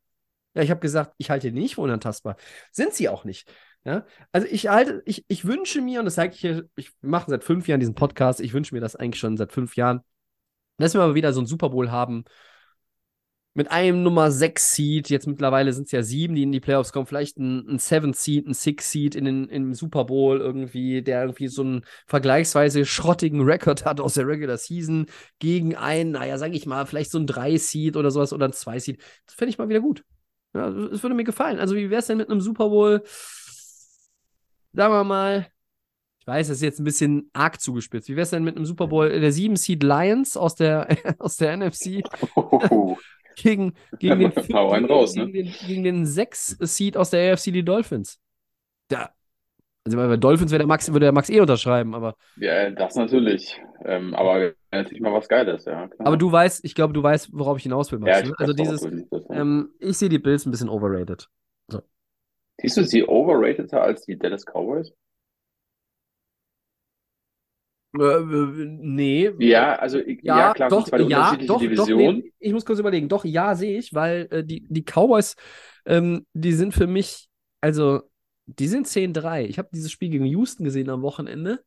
Ja, 0.55 0.62
ich 0.62 0.70
habe 0.70 0.81
gesagt, 0.81 1.14
ich 1.18 1.31
halte 1.31 1.51
die 1.51 1.60
nicht 1.60 1.74
für 1.76 1.82
unantastbar. 1.82 2.36
Sind 2.72 2.94
sie 2.94 3.09
auch 3.09 3.24
nicht. 3.24 3.51
Ja? 3.85 4.06
Also 4.32 4.47
ich 4.51 4.68
halte, 4.68 5.02
ich, 5.05 5.24
ich 5.28 5.44
wünsche 5.44 5.81
mir, 5.81 5.98
und 6.01 6.06
das 6.06 6.14
sage 6.14 6.32
ich 6.35 6.40
hier, 6.40 6.68
ich 6.76 6.93
mache 7.02 7.31
seit 7.31 7.44
fünf 7.44 7.68
Jahren 7.68 7.81
diesen 7.81 7.94
Podcast, 7.94 8.40
ich 8.40 8.52
wünsche 8.52 8.74
mir 8.74 8.81
das 8.81 8.97
eigentlich 8.97 9.20
schon 9.20 9.36
seit 9.36 9.52
fünf 9.52 9.76
Jahren, 9.76 10.01
dass 10.78 10.94
wir 10.94 11.01
mal 11.01 11.14
wieder 11.14 11.32
so 11.32 11.40
ein 11.40 11.47
Super 11.47 11.70
Bowl 11.70 11.90
haben 11.90 12.24
mit 13.56 13.70
einem 13.70 14.02
Nummer 14.02 14.32
6 14.32 14.72
Seed, 14.74 15.10
jetzt 15.10 15.28
mittlerweile 15.28 15.72
sind 15.72 15.85
es 15.85 15.93
ja 15.93 16.02
sieben, 16.02 16.35
die 16.35 16.43
in 16.43 16.51
die 16.51 16.60
Playoffs 16.60 16.93
kommen, 16.93 17.06
vielleicht 17.06 17.39
ein, 17.39 17.68
ein 17.68 17.78
7 17.78 18.12
Seed, 18.12 18.48
ein 18.48 18.55
6 18.55 18.90
Seed 18.90 19.14
in 19.14 19.24
den, 19.24 19.48
im 19.48 19.74
Super 19.74 20.05
Bowl 20.06 20.40
irgendwie, 20.40 21.02
der 21.02 21.22
irgendwie 21.22 21.47
so 21.47 21.62
einen 21.62 21.85
vergleichsweise 22.06 22.85
schrottigen 22.85 23.43
Rekord 23.43 23.85
hat 23.85 24.01
aus 24.01 24.14
der 24.14 24.26
Regular 24.26 24.59
Season 24.59 25.06
gegen 25.39 25.76
einen, 25.76 26.12
naja, 26.12 26.36
sag 26.36 26.52
ich 26.52 26.66
mal, 26.66 26.85
vielleicht 26.86 27.12
so 27.12 27.18
ein 27.18 27.28
3 27.28 27.56
Seed 27.56 27.97
oder 27.97 28.10
sowas 28.10 28.32
oder 28.32 28.48
ein 28.48 28.52
2 28.52 28.81
Seed. 28.81 29.01
Das 29.26 29.36
fände 29.36 29.51
ich 29.51 29.59
mal 29.59 29.68
wieder 29.68 29.81
gut. 29.81 30.05
Ja, 30.55 30.68
es 30.68 31.02
würde 31.02 31.14
mir 31.14 31.24
gefallen. 31.24 31.59
Also, 31.59 31.74
wie 31.74 31.90
wäre 31.90 32.01
es 32.01 32.06
denn 32.06 32.18
mit 32.18 32.31
einem 32.31 32.40
Super 32.40 32.68
Bowl? 32.68 33.02
Sagen 34.72 34.93
wir 34.93 35.05
mal, 35.05 35.47
ich 36.24 36.26
weiß, 36.26 36.48
das 36.48 36.56
ist 36.56 36.62
jetzt 36.62 36.81
ein 36.81 36.85
bisschen 36.85 37.28
arg 37.35 37.60
zugespitzt. 37.60 38.09
Wie 38.09 38.16
wäre 38.16 38.22
es 38.22 38.31
denn 38.31 38.44
mit 38.44 38.56
einem 38.56 38.64
Super 38.64 38.86
Bowl 38.86 39.20
der 39.20 39.31
7 39.31 39.56
Seed 39.56 39.82
Lions 39.82 40.39
aus 40.39 40.55
der, 40.55 40.89
aus 41.18 41.36
der 41.36 41.56
NFC? 41.56 42.02
Oh, 42.35 42.97
gegen, 43.36 43.74
gegen, 43.98 44.20
den, 44.20 44.32
Hau 44.55 44.70
einen 44.70 44.86
raus, 44.86 45.14
ne? 45.14 45.31
gegen, 45.31 45.51
den, 45.51 45.66
gegen 45.66 45.85
den 45.85 46.06
6-Seed 46.06 46.97
aus 46.97 47.10
der 47.10 47.35
AFC, 47.35 47.52
die 47.52 47.62
Dolphins. 47.62 48.20
Da, 48.89 49.10
also 49.85 49.98
bei 49.98 50.16
Dolphins 50.16 50.51
würde 50.51 50.60
der 50.60 50.66
Max, 50.66 50.89
würde 50.90 51.05
der 51.05 51.12
Max 51.12 51.28
eh 51.28 51.40
unterschreiben, 51.40 51.94
aber, 51.94 52.16
ja, 52.36 52.70
das 52.70 52.94
natürlich. 52.94 53.60
Ähm, 53.85 54.14
aber 54.14 54.55
natürlich 54.74 55.01
mal 55.02 55.12
was 55.12 55.28
Geiles, 55.28 55.64
ja. 55.64 55.88
Klar. 55.88 56.06
aber 56.06 56.16
du 56.16 56.30
weißt, 56.30 56.64
ich 56.64 56.74
glaube, 56.74 56.92
du 56.92 57.02
weißt, 57.02 57.30
worauf 57.32 57.56
ich 57.56 57.62
hinaus 57.64 57.90
will, 57.92 58.01
ja, 58.06 58.20
ich 58.20 58.28
ne? 58.28 58.34
Also 58.38 58.52
dieses, 58.52 58.80
das, 58.80 59.24
ja. 59.28 59.40
ähm, 59.40 59.70
ich 59.78 59.96
sehe 59.98 60.09
die 60.09 60.18
Bills 60.18 60.46
ein 60.46 60.51
bisschen 60.51 60.68
overrated. 60.68 61.28
Siehst 62.60 62.76
du 62.76 62.84
sie 62.84 63.05
overrateder 63.05 63.82
als 63.82 64.02
die 64.05 64.16
Dallas 64.16 64.44
Cowboys? 64.44 64.92
Äh, 67.98 68.02
äh, 68.02 68.66
nee. 68.80 69.30
Ja, 69.38 69.76
also 69.76 69.98
ich- 69.98 70.22
Ja, 70.22 70.38
ja, 70.38 70.52
klar, 70.55 70.68
doch, 70.68 70.86
ja, 71.09 71.36
doch, 71.36 71.46
doch, 71.46 71.60
Divisionen. 71.60 72.16
nee, 72.18 72.32
ich 72.38 72.52
muss 72.52 72.64
kurz 72.64 72.78
überlegen. 72.78 73.09
Doch, 73.09 73.24
ja, 73.24 73.55
sehe 73.55 73.78
ich, 73.78 73.94
weil 73.94 74.28
äh, 74.30 74.44
die, 74.44 74.66
die 74.68 74.82
Cowboys, 74.84 75.36
ähm, 75.86 76.26
die 76.32 76.52
sind 76.52 76.74
für 76.74 76.86
mich, 76.86 77.28
also, 77.60 78.02
die 78.46 78.68
sind 78.68 78.86
10-3. 78.86 79.44
Ich 79.46 79.59
habe 79.59 79.68
dieses 79.72 79.90
Spiel 79.92 80.10
gegen 80.10 80.26
Houston 80.26 80.64
gesehen 80.64 80.90
am 80.90 81.02
Wochenende. 81.02 81.62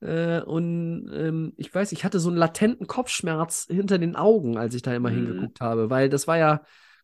Äh, 0.00 0.40
und 0.42 1.10
ähm, 1.12 1.52
ich 1.56 1.74
weiß, 1.74 1.92
ich 1.92 2.04
hatte 2.04 2.20
so 2.20 2.28
einen 2.28 2.38
latenten 2.38 2.86
Kopfschmerz 2.86 3.66
hinter 3.70 3.98
den 3.98 4.16
Augen, 4.16 4.56
als 4.56 4.74
ich 4.74 4.82
da 4.82 4.94
immer 4.94 5.10
Mhm. 5.10 5.14
hingeguckt 5.16 5.60
habe, 5.60 5.90
weil 5.90 6.08
das 6.08 6.26
war 6.28 6.38
ja 6.38 6.62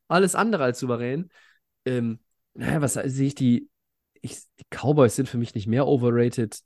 alles 0.09 0.35
andere 0.35 0.65
als 0.65 0.79
souverän. 0.81 1.31
Ähm, 1.85 2.21
naja, 2.55 2.81
was 2.83 2.95
sehe 2.95 3.27
ich 3.29 3.35
die, 3.35 3.69
ich, 4.23 4.41
die 4.61 4.65
Cowboys 4.71 5.17
sind 5.17 5.29
für 5.29 5.39
mich 5.39 5.55
nicht 5.55 5.67
mehr 5.67 5.87
overrated, 5.87 6.61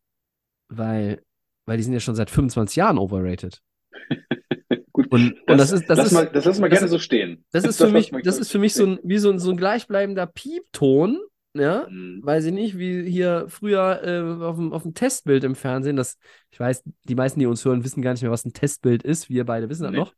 weil, 0.68 1.22
weil 1.66 1.76
die 1.78 1.82
sind 1.84 1.92
ja 1.94 2.00
schon 2.00 2.16
seit 2.16 2.30
25 2.30 2.76
Jahren 2.76 2.98
overrated. 2.98 3.62
Gut, 4.92 5.10
Und, 5.10 5.40
und 5.48 5.58
das 5.58 5.72
ist, 5.72 5.88
das 5.88 5.98
lass 5.98 6.06
ist, 6.08 6.12
mal, 6.12 6.26
das 6.30 6.44
lassen 6.44 6.62
wir 6.62 6.68
das 6.68 6.80
gerne 6.80 6.88
so 6.88 6.98
stehen. 6.98 7.44
das 7.52 7.64
ist 7.66 7.78
für 7.78 7.84
lassen 7.84 7.94
mich, 7.94 8.12
das 8.24 8.38
ist 8.38 8.50
für 8.50 8.58
mich 8.58 8.74
so 8.74 8.84
ein, 8.86 8.98
wie 9.02 9.18
so 9.18 9.30
ein, 9.30 9.38
so 9.38 9.50
ein 9.50 9.56
gleichbleibender 9.56 10.26
Piepton, 10.26 11.18
ja. 11.54 11.84
stehen. 11.84 12.20
Weiß 12.22 12.44
ich 12.44 12.52
nicht, 12.52 12.78
wie 12.78 13.08
hier 13.08 13.46
früher 13.48 14.02
äh, 14.04 14.44
auf, 14.44 14.56
dem, 14.56 14.72
auf 14.72 14.82
dem 14.82 14.94
Testbild 14.94 15.44
im 15.44 15.54
Fernsehen, 15.54 15.96
das, 15.96 16.18
ich 16.50 16.60
weiß, 16.60 16.82
die 17.04 17.14
meisten, 17.14 17.40
die 17.40 17.46
uns 17.46 17.64
hören, 17.64 17.84
wissen 17.84 18.02
gar 18.02 18.12
nicht 18.12 18.22
mehr, 18.22 18.30
was 18.30 18.44
ein 18.44 18.52
Testbild 18.52 19.02
ist. 19.02 19.28
Wir 19.28 19.44
beide 19.44 19.68
wissen 19.68 19.82
das 19.84 19.92
Nee. 19.92 19.98
noch. 19.98 20.14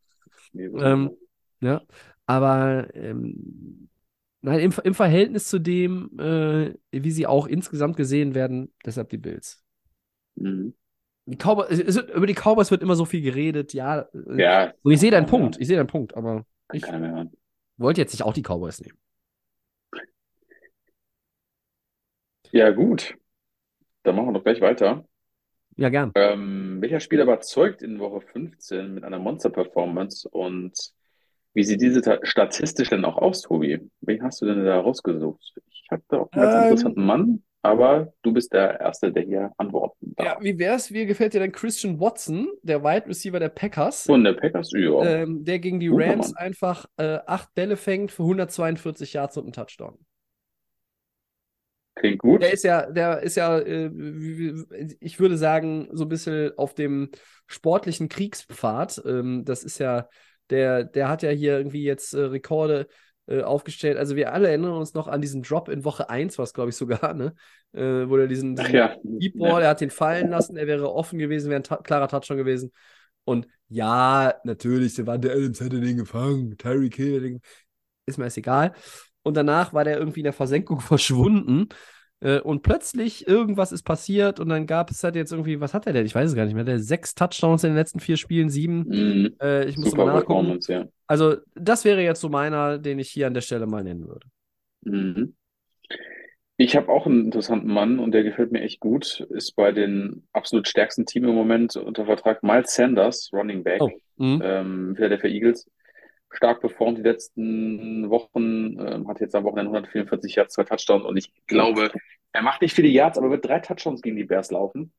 Nee, 0.53 0.65
Ähm, 0.67 1.11
Ja, 1.61 1.83
aber 2.27 2.89
ähm, 2.95 3.89
nein, 4.41 4.61
im, 4.61 4.73
im 4.85 4.95
Verhältnis 4.95 5.47
zu 5.49 5.59
dem, 5.59 6.19
äh, 6.19 6.75
wie 6.91 7.11
sie 7.11 7.27
auch 7.27 7.47
insgesamt 7.47 7.97
gesehen 7.97 8.35
werden, 8.35 8.73
deshalb 8.85 9.11
die 9.11 9.19
Bills. 9.19 9.63
mhm. 10.37 10.75
Die 11.27 11.37
Cowboys, 11.37 11.69
wird- 11.71 12.11
über 12.11 12.27
die 12.27 12.35
Cowboys 12.35 12.73
wird 12.73 12.83
immer 12.83 12.97
so 12.97 13.05
viel 13.05 13.21
geredet, 13.21 13.73
ja. 13.73 14.01
äh, 14.01 14.43
Ja, 14.43 14.73
Und 14.83 14.93
ich 14.93 14.99
sehe 14.99 15.13
deinen. 15.13 15.27
Punkt, 15.27 15.61
ich 15.61 15.69
sehe 15.69 15.77
deinen 15.77 15.87
Punkt, 15.87 16.17
aber 16.17 16.45
ich 16.73 16.83
wollte 17.77 18.01
jetzt 18.01 18.13
nicht 18.13 18.25
auch 18.25 18.33
die 18.33 18.43
Cowboys 18.43 18.81
nehmen. 18.81 18.99
Ja, 22.53 22.71
gut. 22.71 23.15
Dann 24.03 24.17
machen 24.17 24.29
wir 24.29 24.33
doch 24.35 24.45
gleich 24.45 24.61
weiter. 24.61 25.05
Ja, 25.77 25.89
gern. 25.89 26.13
Ähm, 26.15 26.79
welcher 26.81 27.01
Spieler 27.01 27.23
überzeugt 27.25 27.83
in 27.83 27.99
Woche 28.01 28.21
15 28.21 28.93
mit 28.95 29.05
einer 29.05 29.19
Monster-Performance 29.19 30.29
und 30.29 30.73
wie 31.55 31.65
sieht 31.65 31.81
diese 31.81 32.01
ta- 32.03 32.19
statistisch 32.23 32.91
denn 32.91 33.05
auch 33.05 33.17
aus, 33.17 33.43
Tobi? 33.43 33.81
Wen 34.03 34.23
hast 34.23 34.41
du 34.43 34.47
denn 34.47 34.65
da 34.65 34.81
rausgesucht? 34.81 35.55
Ich 35.71 35.87
habe 35.91 36.03
da 36.09 36.19
auch 36.19 36.33
einen 36.33 36.43
ganz 36.43 36.55
Ähm. 36.55 36.63
interessanten 36.63 37.05
Mann, 37.05 37.43
aber 37.63 38.13
du 38.23 38.33
bist 38.33 38.53
der 38.53 38.79
Erste, 38.81 39.13
der 39.13 39.23
hier 39.25 39.53
antworten 39.57 40.15
darf. 40.17 40.27
Ja, 40.27 40.39
wie 40.41 40.59
wär's? 40.59 40.93
Wie 40.93 41.07
gefällt 41.07 41.35
dir 41.35 41.41
denn 41.41 41.51
Christian 41.53 41.99
Watson, 41.99 42.49
der 42.63 42.83
Wide 42.85 43.07
Receiver 43.09 43.41
der 43.41 43.49
Packers, 43.49 44.07
Und 44.09 44.25
der 44.25 44.35
Packers, 44.35 44.71
ja. 44.75 45.03
ähm, 45.05 45.45
der 45.45 45.59
gegen 45.59 45.81
die 45.81 45.89
Guter 45.89 46.07
Rams 46.07 46.29
Mann. 46.35 46.37
einfach 46.37 46.87
äh, 46.99 47.19
acht 47.27 47.53
Bälle 47.55 47.77
fängt 47.77 48.13
für 48.13 48.23
142 48.23 49.13
Yards 49.15 49.37
und 49.37 49.45
einen 49.45 49.53
Touchdown? 49.53 49.99
Klingt 52.01 52.19
gut. 52.19 52.41
Der 52.41 52.53
ist 52.53 52.65
ja, 52.65 52.91
der 52.91 53.21
ist 53.21 53.37
ja, 53.37 53.59
äh, 53.59 53.91
ich 55.01 55.21
würde 55.21 55.37
sagen, 55.37 55.89
so 55.93 56.05
ein 56.05 56.09
bisschen 56.09 56.57
auf 56.57 56.73
dem 56.75 57.11
sportlichen 57.47 58.09
Kriegspfad. 58.09 59.03
Ähm, 59.05 59.45
das 59.45 59.65
ist 59.65 59.79
ja, 59.79 60.09
der, 60.49 60.85
der 60.85 61.11
hat 61.11 61.23
ja 61.23 61.29
hier 61.29 61.59
irgendwie 61.59 61.85
jetzt 61.85 62.15
äh, 62.15 62.21
Rekorde 62.21 62.89
äh, 63.27 63.43
aufgestellt. 63.43 63.99
Also 63.99 64.17
wir 64.17 64.33
alle 64.33 64.49
erinnern 64.49 64.73
uns 64.73 64.95
noch 64.95 65.09
an 65.09 65.21
diesen 65.21 65.43
Drop 65.43 65.69
in 65.69 65.85
Woche 65.85 66.09
1, 66.09 66.39
was 66.39 66.55
glaube 66.55 66.71
ich 66.71 66.77
sogar, 66.77 67.13
ne? 67.13 67.35
Äh, 67.73 68.09
wo 68.09 68.17
er 68.17 68.29
diesen, 68.29 68.57
diesen 68.57 68.75
ja. 68.75 68.97
Deep 69.03 69.39
Ball, 69.39 69.63
er 69.63 69.69
hat 69.69 69.83
den 69.83 69.91
fallen 69.91 70.31
lassen, 70.31 70.57
er 70.57 70.67
wäre 70.67 70.91
offen 70.91 71.19
gewesen, 71.19 71.51
wäre 71.51 71.61
ein 71.61 71.65
ta 71.65 71.77
klarer 71.77 72.09
Touchdown 72.09 72.39
gewesen. 72.39 72.73
Und 73.25 73.47
ja, 73.69 74.35
natürlich, 74.45 74.95
Devante 74.95 75.31
Adams 75.31 75.61
hätte 75.61 75.81
den 75.81 75.99
gefangen, 75.99 76.57
Tyreek 76.57 76.97
Hill 76.97 77.15
hätte 77.17 77.27
den 77.27 77.41
ist 78.07 78.19
mir 78.19 78.25
jetzt 78.25 78.39
egal. 78.39 78.73
Und 79.23 79.37
danach 79.37 79.73
war 79.73 79.85
der 79.85 79.99
irgendwie 79.99 80.21
in 80.21 80.25
der 80.25 80.33
Versenkung 80.33 80.81
verschwunden. 80.81 81.69
Äh, 82.21 82.41
und 82.41 82.63
plötzlich 82.63 83.27
irgendwas 83.27 83.73
ist 83.73 83.83
passiert 83.83 84.41
und 84.41 84.51
dann 84.51 84.67
gab 84.67 84.91
es 84.91 85.03
halt 85.03 85.17
jetzt 85.17 85.33
irgendwie, 85.33 85.61
was 85.61 85.73
hat 85.73 85.87
er 85.87 85.95
denn? 85.95 86.05
Ich 86.05 86.15
weiß 86.15 86.29
es 86.29 86.37
gar 86.37 86.45
nicht 86.45 86.55
mehr. 86.55 86.65
Der 86.65 86.79
sechs 86.79 87.15
Touchdowns 87.15 87.65
in 87.65 87.71
den 87.71 87.77
letzten 87.77 88.01
vier 88.01 88.17
Spielen, 88.19 88.51
sieben. 88.51 88.87
Mhm. 88.89 89.37
Äh, 89.41 89.67
ich 89.67 89.79
muss 89.79 89.91
Super 89.91 90.05
mal 90.07 90.15
nachgucken. 90.15 90.59
Ja. 90.69 90.85
Also, 91.07 91.37
das 91.55 91.85
wäre 91.85 92.03
jetzt 92.03 92.21
so 92.21 92.29
meiner, 92.29 92.79
den 92.79 92.99
ich 92.99 93.09
hier 93.11 93.27
an 93.27 93.35
der 93.35 93.41
Stelle 93.41 93.67
mal 93.67 93.83
nennen 93.83 94.07
würde. 94.07 94.27
Mhm. 94.83 95.35
Ich 96.59 96.77
habe 96.77 96.91
auch 96.91 97.07
einen 97.07 97.25
interessanten 97.25 97.73
Mann 97.73 97.99
und 97.99 98.13
der 98.13 98.23
gefällt 98.23 98.53
mir 98.53 98.61
echt 98.61 98.81
gut. 98.81 99.27
Ist 99.31 99.57
bei 99.57 99.73
den 99.73 100.25
absolut 100.35 100.69
stärksten 100.69 101.07
Team 101.07 101.25
im 101.25 101.35
Moment 101.35 101.75
unter 101.77 102.05
Vertrag 102.05 102.43
Miles 102.43 102.75
Sanders, 102.75 103.31
Running 103.33 103.65
Back, 103.65 103.81
Oh. 103.81 103.91
Mhm. 104.19 104.43
ähm, 104.45 104.93
Philadelphia 104.95 105.31
Eagles. 105.31 105.67
Stark 106.31 106.61
performt 106.61 106.99
die 106.99 107.03
letzten 107.03 108.09
Wochen, 108.09 108.79
ähm, 108.79 109.09
hat 109.09 109.21
jetzt 109.21 109.35
am 109.35 109.45
Wochenende 109.45 109.71
144 109.71 110.37
Yards, 110.37 110.55
zwei 110.55 110.65
Touchdowns 110.65 111.05
und 111.05 111.17
ich 111.17 111.33
glaube, 111.47 111.91
er 112.33 112.43
macht 112.43 112.63
nicht 112.63 112.75
viele 112.75 112.89
Yards, 112.89 113.19
aber 113.19 113.31
wird 113.31 113.45
drei 113.45 113.59
Touchdowns 113.59 114.03
gegen 114.03 114.17
die 114.17 114.25
Bears 114.25 114.51
laufen. 114.51 114.93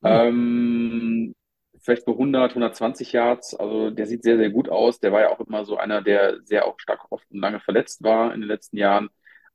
Mhm. 0.00 0.08
Ähm, 0.08 1.34
vielleicht 1.80 2.04
bei 2.04 2.12
100, 2.12 2.50
120 2.50 3.12
Yards. 3.12 3.54
Also 3.54 3.90
der 3.90 4.06
sieht 4.06 4.22
sehr, 4.22 4.36
sehr 4.36 4.50
gut 4.50 4.68
aus. 4.68 4.98
Der 5.00 5.12
war 5.12 5.20
ja 5.20 5.30
auch 5.30 5.40
immer 5.40 5.64
so 5.64 5.76
einer, 5.76 6.02
der 6.02 6.42
sehr 6.44 6.66
auch 6.66 6.78
stark 6.78 7.10
oft 7.10 7.30
und 7.30 7.38
lange 7.38 7.60
verletzt 7.60 8.02
war 8.02 8.34
in 8.34 8.40
den 8.40 8.48
letzten 8.48 8.76
Jahren. 8.76 9.08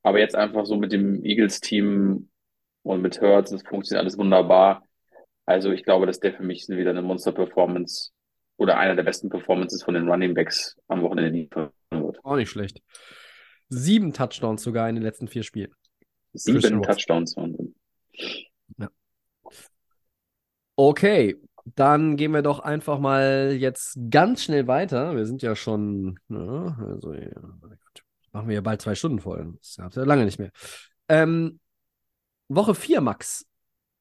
Aber 0.03 0.19
jetzt 0.19 0.35
einfach 0.35 0.65
so 0.65 0.77
mit 0.77 0.91
dem 0.91 1.23
Eagles-Team 1.23 2.29
und 2.83 3.01
mit 3.01 3.21
Hurts, 3.21 3.51
das 3.51 3.63
funktioniert 3.63 4.01
alles 4.01 4.17
wunderbar. 4.17 4.83
Also 5.45 5.71
ich 5.71 5.83
glaube, 5.83 6.05
dass 6.05 6.19
der 6.19 6.33
für 6.33 6.43
mich 6.43 6.67
wieder 6.69 6.91
eine 6.91 7.01
Monster-Performance 7.01 8.11
oder 8.61 8.77
einer 8.77 8.95
der 8.95 9.01
besten 9.01 9.29
Performances 9.29 9.81
von 9.81 9.95
den 9.95 10.07
Running 10.07 10.35
Backs 10.35 10.77
am 10.87 11.01
Wochenende 11.01 11.31
liefern 11.31 11.71
wird. 11.89 12.23
Auch 12.23 12.35
nicht 12.35 12.51
schlecht. 12.51 12.79
Sieben 13.69 14.13
Touchdowns 14.13 14.61
sogar 14.61 14.87
in 14.87 14.95
den 14.95 15.03
letzten 15.03 15.27
vier 15.27 15.41
Spielen. 15.41 15.73
Sieben 16.33 16.59
Christian 16.59 16.79
Watson. 16.79 16.93
Touchdowns. 16.93 17.35
Wahnsinn. 17.37 17.73
Okay, 20.75 21.37
dann 21.65 22.17
gehen 22.17 22.33
wir 22.33 22.43
doch 22.43 22.59
einfach 22.59 22.99
mal 22.99 23.55
jetzt 23.57 23.97
ganz 24.11 24.43
schnell 24.43 24.67
weiter. 24.67 25.15
Wir 25.15 25.25
sind 25.25 25.41
ja 25.41 25.55
schon, 25.55 26.19
ja, 26.29 26.77
also 26.79 27.13
ja, 27.13 27.29
machen 28.31 28.47
wir 28.47 28.55
ja 28.55 28.61
bald 28.61 28.81
zwei 28.81 28.93
Stunden 28.93 29.19
voll. 29.19 29.53
Das 29.57 29.77
es 29.79 29.95
ja 29.95 30.03
lange 30.03 30.25
nicht 30.25 30.39
mehr. 30.39 30.51
Ähm, 31.09 31.59
Woche 32.47 32.75
4, 32.75 33.01
Max. 33.01 33.45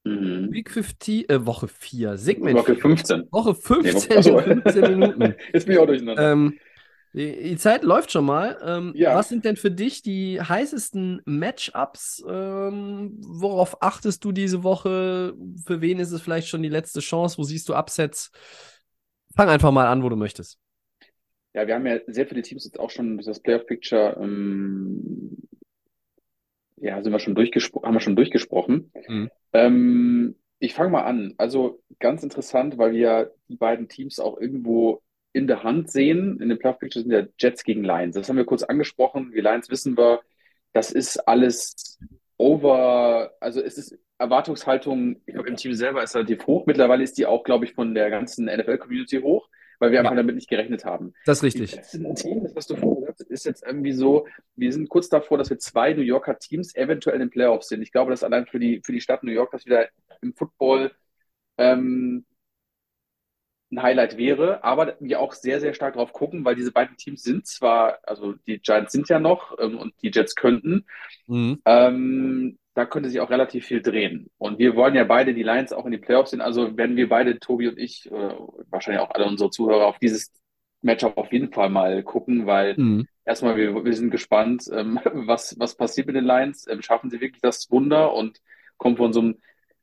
Mhm. 0.05 0.53
Week 0.53 0.71
15, 0.71 1.29
äh, 1.29 1.47
Woche 1.47 1.69
4, 1.69 2.17
Segment 2.17 2.57
Woche 2.59 2.75
4. 2.75 2.83
15. 2.83 3.29
Woche 3.31 3.55
15 3.55 4.35
Nee, 4.35 4.53
in 4.53 4.63
15 4.63 4.81
Minuten. 4.99 5.35
Jetzt 5.53 5.67
bin 5.67 5.75
ich 5.75 5.79
auch 5.79 5.87
durcheinander. 5.87 6.33
Ähm, 6.33 6.59
die, 7.13 7.57
Zeit 7.57 7.83
läuft 7.83 8.13
schon 8.13 8.25
mal. 8.25 8.57
Ähm, 8.65 8.93
Ja. 8.95 9.17
Was 9.17 9.29
sind 9.29 9.45
denn 9.45 9.57
für 9.57 9.71
dich 9.71 10.03
die 10.03 10.41
heißesten 10.41 11.21
Matchups? 11.25 12.25
Ähm, 12.27 13.19
worauf 13.21 13.83
achtest 13.83 14.25
du 14.25 14.33
diese 14.33 14.63
Woche? 14.63 15.35
Für 15.67 15.81
wen 15.81 15.99
ist 15.99 16.13
es 16.13 16.23
vielleicht 16.23 16.49
schon 16.49 16.63
die 16.63 16.69
letzte 16.69 17.01
Chance? 17.01 17.37
Wo 17.37 17.43
siehst 17.43 17.69
du 17.69 17.75
Upsets? 17.75 18.31
Fang 19.37 19.49
einfach 19.49 19.73
mal 19.73 19.87
an, 19.87 20.03
wo 20.03 20.09
du 20.09 20.17
möchtest. 20.17 20.59
Ja, 21.53 21.67
wir 21.67 21.75
haben 21.75 21.87
ja 21.87 21.99
sehr 22.07 22.27
viele 22.29 22.43
Teams 22.43 22.65
jetzt 22.65 22.79
auch 22.79 22.91
schon 22.91 23.19
das 23.19 23.41
Playoff-Picture, 23.41 24.17
ähm, 24.21 25.37
ja, 26.81 27.03
sind 27.03 27.13
wir 27.13 27.19
schon 27.21 27.35
durchgespro 27.35 27.83
haben 27.83 27.95
wir 27.95 28.01
schon 28.01 28.17
durchgesprochen. 28.17 28.91
Mhm. 29.09 29.31
Ähm, 29.53 30.35
ich 30.59 30.75
fange 30.75 30.91
mal 30.91 31.03
an. 31.05 31.35
Also 31.39 31.81
ganz 32.01 32.23
interessant, 32.23 32.77
weil 32.79 32.93
wir 32.93 33.33
die 33.49 33.57
beiden 33.57 33.89
Teams 33.89 34.19
auch 34.21 34.39
irgendwo 34.41 35.03
in 35.33 35.47
der 35.47 35.63
Hand 35.63 35.91
sehen. 35.91 36.41
In 36.41 36.49
den 36.49 36.59
Playoff 36.59 36.79
Pictures 36.79 37.05
sind 37.05 37.13
ja 37.13 37.25
Jets 37.39 37.63
gegen 37.65 37.85
Lions. 37.85 38.15
Das 38.15 38.29
haben 38.29 38.37
wir 38.37 38.45
kurz 38.45 38.63
angesprochen. 38.63 39.33
Die 39.35 39.41
Lions 39.41 39.71
wissen 39.71 39.97
wir, 39.97 40.21
das 40.73 40.91
ist 40.93 41.17
alles 41.29 41.99
over, 42.37 43.33
also 43.41 43.61
es 43.63 43.77
ist 43.79 43.99
Erwartungshaltung, 44.19 45.17
ich 45.27 45.35
glaube, 45.35 45.49
im 45.49 45.57
Team 45.57 45.75
selber 45.75 46.03
ist 46.03 46.15
relativ 46.15 46.47
hoch. 46.47 46.67
Mittlerweile 46.67 47.03
ist 47.03 47.17
die 47.19 47.27
auch, 47.27 47.45
glaube 47.45 47.65
ich, 47.65 47.73
von 47.75 47.95
der 47.95 48.11
ganzen 48.11 48.47
NFL-Community 48.47 49.21
hoch, 49.23 49.49
weil 49.79 49.91
wir 49.91 49.97
Ja. 49.97 50.01
einfach 50.03 50.17
damit 50.17 50.35
nicht 50.35 50.49
gerechnet 50.49 50.85
haben. 50.85 51.13
Das 51.27 51.43
ist 51.43 51.55
Die 51.55 51.63
richtig. 51.63 51.81
Ein 51.95 52.15
Team, 52.15 52.43
das 52.43 52.55
hast 52.55 52.71
du 52.71 52.77
vorhin 52.77 53.00
ist 53.19 53.45
jetzt 53.47 53.65
irgendwie 53.65 53.93
so, 53.93 54.27
wir 54.57 54.73
sind 54.73 54.89
kurz 54.89 55.09
davor, 55.09 55.39
dass 55.39 55.51
wir 55.51 55.59
zwei 55.59 55.93
New 55.93 56.03
Yorker 56.03 56.39
Teams 56.39 56.75
eventuell 56.77 57.17
in 57.17 57.21
den 57.21 57.31
Playoffs 57.31 57.69
sind. 57.69 57.83
Ich 57.83 57.93
glaube, 57.93 58.11
das 58.11 58.21
ist 58.21 58.25
allein 58.25 58.47
für 58.47 58.59
die, 58.61 58.81
für 58.85 58.93
die 58.93 59.01
Stadt 59.01 59.23
New 59.25 59.33
York, 59.33 59.51
dass 59.51 59.67
wieder 59.67 59.89
im 60.23 60.35
Football 60.35 60.93
ähm, 61.59 62.25
ein 63.73 63.83
Highlight 63.83 64.17
wäre, 64.17 64.65
aber 64.65 64.97
wir 65.01 65.21
auch 65.21 65.33
sehr, 65.33 65.61
sehr 65.61 65.75
stark 65.75 65.95
drauf 65.95 66.13
gucken, 66.13 66.45
weil 66.45 66.57
diese 66.57 66.73
beiden 66.73 66.97
Teams 66.97 67.23
sind 67.23 67.47
zwar, 67.47 67.99
also 68.03 68.35
die 68.47 68.59
Giants 68.59 68.93
sind 68.93 69.09
ja 69.09 69.21
noch 69.21 69.57
ähm, 69.61 69.79
und 69.79 69.95
die 70.03 70.11
Jets 70.13 70.35
könnten, 70.35 70.87
Mhm. 71.27 71.63
ähm, 71.65 72.59
da 72.75 72.87
könnte 72.87 73.11
sich 73.11 73.21
auch 73.21 73.31
relativ 73.31 73.67
viel 73.67 73.83
drehen. 73.83 74.31
Und 74.39 74.59
wir 74.59 74.75
wollen 74.77 74.95
ja 74.95 75.05
beide 75.05 75.35
die 75.35 75.43
Lions 75.43 75.73
auch 75.73 75.85
in 75.87 75.93
die 75.93 75.99
Playoffs 75.99 76.31
sehen. 76.31 76.41
Also 76.41 76.77
werden 76.77 76.97
wir 76.97 77.09
beide, 77.09 77.39
Tobi 77.39 77.69
und 77.69 77.79
ich, 77.79 78.11
äh, 78.11 78.35
wahrscheinlich 78.71 79.03
auch 79.03 79.11
alle 79.11 79.27
unsere 79.27 79.51
Zuhörer, 79.51 79.87
auf 79.87 79.99
dieses 79.99 80.33
Matchup 80.83 81.17
auf 81.19 81.33
jeden 81.33 81.53
Fall 81.53 81.71
mal 81.71 82.03
gucken, 82.03 82.47
weil 82.47 82.79
Mhm. 82.79 83.07
erstmal, 83.25 83.57
wir, 83.57 83.85
wir 83.85 83.95
sind 83.95 84.11
gespannt, 84.11 84.65
ähm, 84.73 85.01
was, 85.15 85.59
was 85.59 85.77
passiert 85.77 86.07
mit 86.07 86.17
den 86.17 86.25
Lions. 86.25 86.67
Ähm, 86.69 86.83
schaffen 86.83 87.11
sie 87.11 87.21
wirklich 87.21 87.43
das 87.43 87.71
Wunder 87.71 88.15
und 88.15 88.41
kommen 88.79 88.97
von 88.97 89.13
so 89.13 89.21
einem 89.21 89.39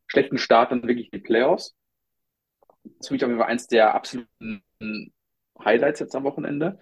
schlechten 0.07 0.37
Start 0.37 0.71
dann 0.71 0.83
wirklich 0.83 1.11
in 1.13 1.19
die 1.19 1.25
Playoffs? 1.25 1.75
Das 2.83 2.93
ist 3.01 3.07
für 3.09 3.13
mich 3.13 3.23
auf 3.23 3.29
jeden 3.29 3.39
Fall 3.39 3.49
eins 3.49 3.67
der 3.67 3.93
absoluten 3.95 4.63
Highlights 5.63 5.99
jetzt 5.99 6.15
am 6.15 6.23
Wochenende. 6.23 6.79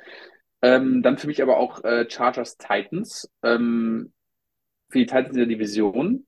Ähm, 0.61 1.01
dann 1.03 1.17
für 1.17 1.27
mich 1.27 1.41
aber 1.41 1.57
auch 1.57 1.83
äh, 1.83 2.09
Chargers 2.09 2.57
Titans. 2.57 3.29
Ähm, 3.43 4.13
für 4.89 4.99
die 4.99 5.05
Titans 5.07 5.31
in 5.31 5.37
der 5.37 5.47
Division. 5.47 6.27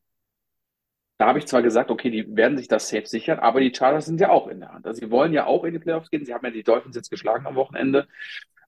Da 1.17 1.27
habe 1.27 1.39
ich 1.39 1.47
zwar 1.47 1.63
gesagt, 1.63 1.89
okay, 1.89 2.11
die 2.11 2.35
werden 2.35 2.57
sich 2.57 2.67
das 2.67 2.89
safe 2.89 3.07
sichern, 3.07 3.39
aber 3.39 3.59
die 3.59 3.73
Chargers 3.73 4.05
sind 4.05 4.19
ja 4.21 4.29
auch 4.29 4.47
in 4.47 4.59
der 4.59 4.71
Hand. 4.73 4.85
Also 4.85 4.99
sie 4.99 5.11
wollen 5.11 5.33
ja 5.33 5.45
auch 5.45 5.63
in 5.63 5.73
die 5.73 5.79
Playoffs 5.79 6.11
gehen. 6.11 6.25
Sie 6.25 6.33
haben 6.33 6.45
ja 6.45 6.51
die 6.51 6.63
Dolphins 6.63 6.95
jetzt 6.95 7.09
geschlagen 7.09 7.47
am 7.47 7.55
Wochenende. 7.55 8.07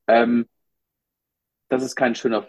Ähm, 0.07 0.47
das 1.69 1.83
ist 1.83 1.95
kein 1.95 2.15
schöner, 2.15 2.47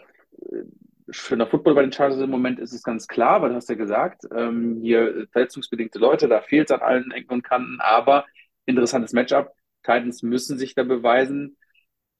äh, 0.51 0.63
schöner 1.09 1.47
Football 1.47 1.75
bei 1.75 1.81
den 1.81 1.91
Chargers 1.91 2.19
im 2.19 2.29
Moment, 2.29 2.59
ist 2.59 2.73
es 2.73 2.83
ganz 2.83 3.07
klar, 3.07 3.41
weil 3.41 3.49
du 3.49 3.55
hast 3.55 3.69
ja 3.69 3.75
gesagt, 3.75 4.23
ähm, 4.35 4.79
hier 4.81 5.27
verletzungsbedingte 5.31 5.99
Leute, 5.99 6.27
da 6.27 6.41
fehlt 6.41 6.69
es 6.69 6.75
an 6.75 6.81
allen 6.81 7.11
Ecken 7.11 7.33
und 7.33 7.43
Kanten, 7.43 7.79
aber 7.79 8.25
interessantes 8.65 9.13
Matchup. 9.13 9.53
Titans 9.83 10.23
müssen 10.23 10.57
sich 10.57 10.75
da 10.75 10.83
beweisen, 10.83 11.57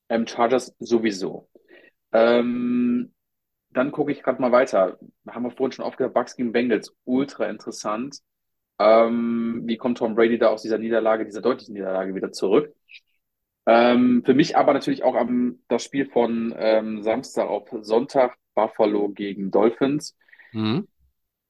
ähm, 0.09 0.27
Chargers 0.27 0.75
sowieso. 0.79 1.49
Ähm, 2.11 3.13
dann 3.73 3.91
gucke 3.91 4.11
ich 4.11 4.23
gerade 4.23 4.41
mal 4.41 4.52
weiter. 4.52 4.99
Haben 5.27 5.43
wir 5.43 5.52
vorhin 5.52 5.72
schon 5.72 5.85
aufgehört, 5.85 6.14
Bucks 6.14 6.35
gegen 6.35 6.52
Bengals, 6.52 6.95
ultra 7.06 7.45
interessant. 7.45 8.19
Ähm, 8.80 9.61
wie 9.65 9.77
kommt 9.77 9.99
Tom 9.99 10.15
Brady 10.15 10.38
da 10.38 10.48
aus 10.48 10.61
dieser 10.61 10.77
Niederlage, 10.77 11.26
dieser 11.26 11.41
deutlichen 11.41 11.73
Niederlage 11.73 12.15
wieder 12.15 12.31
zurück? 12.31 12.73
Ähm, 13.65 14.23
für 14.26 14.34
mich 14.34 14.57
aber 14.57 14.73
natürlich 14.73 15.03
auch 15.03 15.15
am, 15.15 15.60
das 15.68 15.84
Spiel 15.84 16.10
von 16.10 16.53
ähm, 16.57 17.03
Samstag 17.03 17.48
auf 17.48 17.69
Sonntag, 17.81 18.35
Buffalo 18.56 19.10
gegen 19.10 19.52
Dolphins. 19.52 20.18
Mhm. 20.52 20.88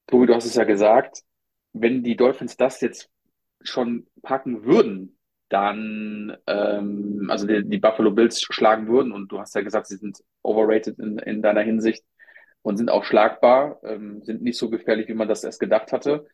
Tobi, 0.08 0.28
du 0.28 0.36
hast 0.36 0.46
es 0.46 0.56
ja 0.56 0.66
gesagt, 0.66 1.22
wenn 1.74 2.04
die 2.04 2.18
Dolphins 2.18 2.58
das 2.58 2.82
jetzt 2.82 3.10
schon 3.62 4.08
packen 4.22 4.66
würden, 4.66 5.18
dann, 5.52 6.38
ähm, 6.48 7.28
also 7.30 7.46
die, 7.48 7.64
die 7.68 7.78
Buffalo 7.78 8.12
Bills 8.12 8.42
schlagen 8.42 8.88
würden 8.88 9.12
und 9.12 9.32
du 9.32 9.40
hast 9.40 9.54
ja 9.56 9.62
gesagt, 9.62 9.88
sie 9.88 9.98
sind 9.98 10.24
overrated 10.44 10.98
in, 11.00 11.20
in 11.20 11.42
deiner 11.42 11.62
Hinsicht 11.62 12.04
und 12.62 12.78
sind 12.78 12.90
auch 12.90 13.04
schlagbar, 13.04 13.80
ähm, 13.84 14.22
sind 14.24 14.42
nicht 14.42 14.58
so 14.58 14.70
gefährlich, 14.70 15.08
wie 15.08 15.14
man 15.14 15.28
das 15.28 15.44
erst 15.44 15.60
gedacht 15.60 15.92
hatte, 15.92 16.26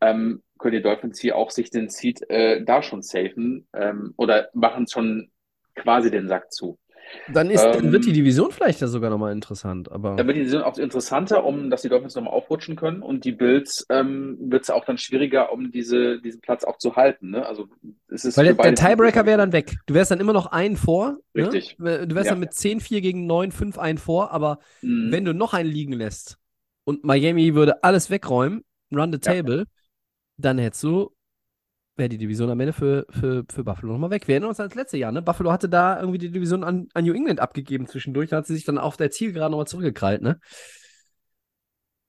ähm, 0.00 0.42
können 0.58 0.76
die 0.76 0.82
Dolphins 0.82 1.20
hier 1.20 1.36
auch 1.36 1.50
sich 1.50 1.70
den 1.70 1.88
Seed 1.88 2.28
äh, 2.30 2.64
da 2.64 2.82
schon 2.82 3.02
safen 3.02 3.68
ähm, 3.74 4.14
oder 4.16 4.48
machen 4.54 4.86
schon 4.88 5.30
quasi 5.74 6.10
den 6.10 6.28
Sack 6.28 6.52
zu. 6.52 6.78
Dann 7.26 7.50
ist, 7.50 7.74
dann 7.74 7.92
wird 7.92 8.06
die 8.06 8.12
Ähm, 8.12 8.12
Division 8.12 8.50
vielleicht 8.52 8.80
ja 8.80 8.88
sogar 8.88 9.10
nochmal 9.10 9.32
interessant, 9.32 9.90
aber 9.90 10.16
Da 10.16 10.26
wird 10.26 10.36
die 10.36 10.44
Saison 10.44 10.62
auch 10.62 10.76
interessanter, 10.76 11.44
um 11.44 11.70
dass 11.70 11.82
die 11.82 11.88
Dolphins 11.88 12.14
nochmal 12.14 12.34
aufrutschen 12.34 12.76
können 12.76 13.02
und 13.02 13.24
die 13.24 13.32
Bills 13.32 13.86
ähm, 13.88 14.36
wird 14.40 14.62
es 14.64 14.70
auch 14.70 14.84
dann 14.84 14.98
schwieriger, 14.98 15.50
um 15.52 15.70
diese, 15.72 16.20
diesen 16.20 16.40
Platz 16.42 16.64
auch 16.64 16.76
zu 16.76 16.96
halten. 16.96 17.30
Ne? 17.30 17.46
Also 17.46 17.68
es 18.08 18.26
ist 18.26 18.36
Weil 18.36 18.44
der, 18.44 18.54
der 18.54 18.74
Tiebreaker 18.74 19.24
wäre 19.24 19.38
dann 19.38 19.52
weg. 19.52 19.76
Du 19.86 19.94
wärst 19.94 20.10
dann 20.10 20.20
immer 20.20 20.34
noch 20.34 20.46
einen 20.46 20.76
vor. 20.76 21.18
Richtig. 21.34 21.78
Ne? 21.78 22.06
Du 22.06 22.14
wärst 22.14 22.26
Ja. 22.26 22.32
dann 22.32 22.40
mit 22.40 22.52
10-4 22.52 23.00
gegen 23.00 23.26
9-5 23.26 23.78
einen 23.78 23.96
vor, 23.98 24.30
aber 24.32 24.58
Mhm. 24.82 25.10
wenn 25.10 25.24
du 25.24 25.32
noch 25.32 25.54
einen 25.54 25.70
liegen 25.70 25.94
lässt 25.94 26.38
und 26.84 27.04
Miami 27.04 27.54
würde 27.54 27.82
alles 27.82 28.10
wegräumen, 28.10 28.64
run 28.94 29.12
the 29.12 29.18
Ja. 29.18 29.32
table, 29.32 29.64
dann 30.36 30.58
hättest 30.58 30.82
du, 30.82 31.14
wäre 31.96 32.08
die 32.08 32.18
Division 32.18 32.50
am 32.50 32.60
Ende 32.60 32.72
für, 32.72 33.06
für, 33.10 33.44
für 33.50 33.64
Buffalo 33.64 33.92
nochmal 33.92 34.10
weg. 34.10 34.26
Wir 34.26 34.34
erinnern 34.34 34.48
uns 34.50 34.60
ans 34.60 34.74
letzte 34.74 34.96
Jahr, 34.96 35.12
ne? 35.12 35.22
Buffalo 35.22 35.52
hatte 35.52 35.68
da 35.68 35.98
irgendwie 36.00 36.18
die 36.18 36.30
Division 36.30 36.64
an, 36.64 36.88
an 36.94 37.04
New 37.04 37.12
England 37.12 37.40
abgegeben 37.40 37.86
zwischendurch, 37.86 38.30
da 38.30 38.38
hat 38.38 38.46
sie 38.46 38.54
sich 38.54 38.64
dann 38.64 38.78
auf 38.78 38.96
der 38.96 39.10
Zielgerade 39.10 39.50
nochmal 39.50 39.66
zurückgekrallt, 39.66 40.22
ne? 40.22 40.38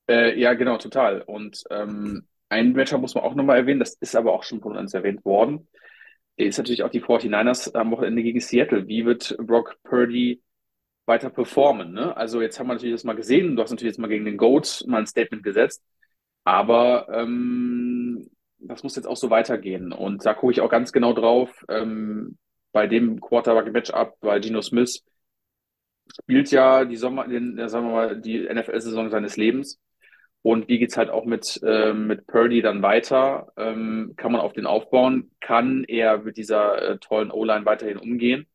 Äh, 0.10 0.40
ja, 0.40 0.54
genau, 0.54 0.78
total. 0.78 1.22
Und 1.22 1.64
ähm, 1.70 2.28
ein 2.50 2.74
Matchup 2.74 3.02
muss 3.02 3.16
man 3.16 3.24
auch 3.24 3.36
nochmal 3.36 3.58
erwähnen, 3.58 3.80
das 3.80 3.96
ist 3.96 4.16
aber 4.16 4.34
auch 4.34 4.44
schon 4.44 4.62
von 4.62 4.78
uns 4.78 4.94
erwähnt 4.94 5.24
worden, 5.26 5.68
ist 6.36 6.58
natürlich 6.58 6.84
auch 6.84 6.90
die 6.90 7.02
49ers 7.02 7.76
am 7.76 7.92
Wochenende 7.92 8.24
gegen 8.24 8.40
Seattle. 8.40 8.88
Wie 8.88 9.06
wird 9.06 9.36
Brock 9.38 9.78
Purdy 9.84 10.42
weiter 11.06 11.30
performen? 11.30 11.94
Ne? 11.94 12.16
Also 12.16 12.42
jetzt 12.42 12.60
haben 12.60 12.68
wir 12.68 12.74
natürlich 12.74 12.96
das 12.96 13.04
mal 13.04 13.16
gesehen, 13.16 13.56
du 13.56 13.62
hast 13.62 13.72
natürlich 13.72 13.92
jetzt 13.92 14.00
mal 14.00 14.08
gegen 14.08 14.26
den 14.26 14.38
GOAT 14.38 14.86
mal 14.88 15.00
ein 15.00 15.08
Statement 15.08 15.44
gesetzt, 15.44 15.84
aber 16.44 17.08
ähm, 17.12 18.30
das 18.68 18.84
muss 18.84 18.96
jetzt 18.96 19.08
auch 19.08 19.18
so 19.18 19.30
weitergehen. 19.30 19.92
Und 19.94 20.26
da 20.26 20.34
gucke 20.34 20.54
ich 20.54 20.62
auch 20.62 20.70
ganz 20.70 20.92
genau 20.92 21.14
drauf, 21.14 21.50
ähm, 21.70 22.38
bei 22.72 22.88
dem 22.88 23.22
Quarterback-Matchup, 23.22 24.18
weil 24.22 24.42
Geno 24.42 24.62
Smith 24.62 25.04
spielt 26.22 26.52
ja 26.52 26.86
die 26.86 26.98
Sommer, 26.98 27.28
den, 27.28 27.58
sagen 27.70 27.88
wir 27.88 27.94
mal, 27.94 28.22
die 28.22 28.48
NFL-Saison 28.48 29.10
seines 29.10 29.38
Lebens. 29.38 29.80
Und 30.42 30.68
wie 30.68 30.78
geht's 30.80 30.98
halt 30.98 31.10
auch 31.10 31.26
mit, 31.26 31.62
ähm, 31.66 32.08
mit 32.08 32.28
Purdy 32.28 32.62
dann 32.62 32.82
weiter? 32.82 33.54
Ähm, 33.56 34.14
kann 34.18 34.32
man 34.34 34.42
auf 34.42 34.54
den 34.54 34.66
aufbauen? 34.66 35.32
Kann 35.40 35.86
er 35.86 36.18
mit 36.18 36.36
dieser 36.38 36.82
äh, 36.82 36.98
tollen 37.00 37.32
O-Line 37.32 37.66
weiterhin 37.66 37.98
umgehen? 37.98 38.48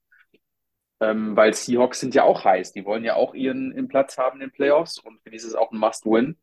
Ähm, 1.01 1.37
weil 1.37 1.55
Seahawks 1.55 2.01
sind 2.01 2.15
ja 2.15 2.25
auch 2.25 2.45
heiß. 2.45 2.73
Die 2.73 2.85
wollen 2.85 3.05
ja 3.05 3.15
auch 3.15 3.35
ihren, 3.35 3.73
ihren 3.73 3.89
Platz 3.89 4.19
haben 4.19 4.41
in 4.41 4.49
den 4.49 4.53
Playoffs. 4.53 4.99
Und 4.99 5.23
für 5.23 5.31
die 5.31 5.37
ist 5.37 5.45
es 5.45 5.55
auch 5.55 5.73
ein 5.73 5.79
Must-Win 5.79 6.37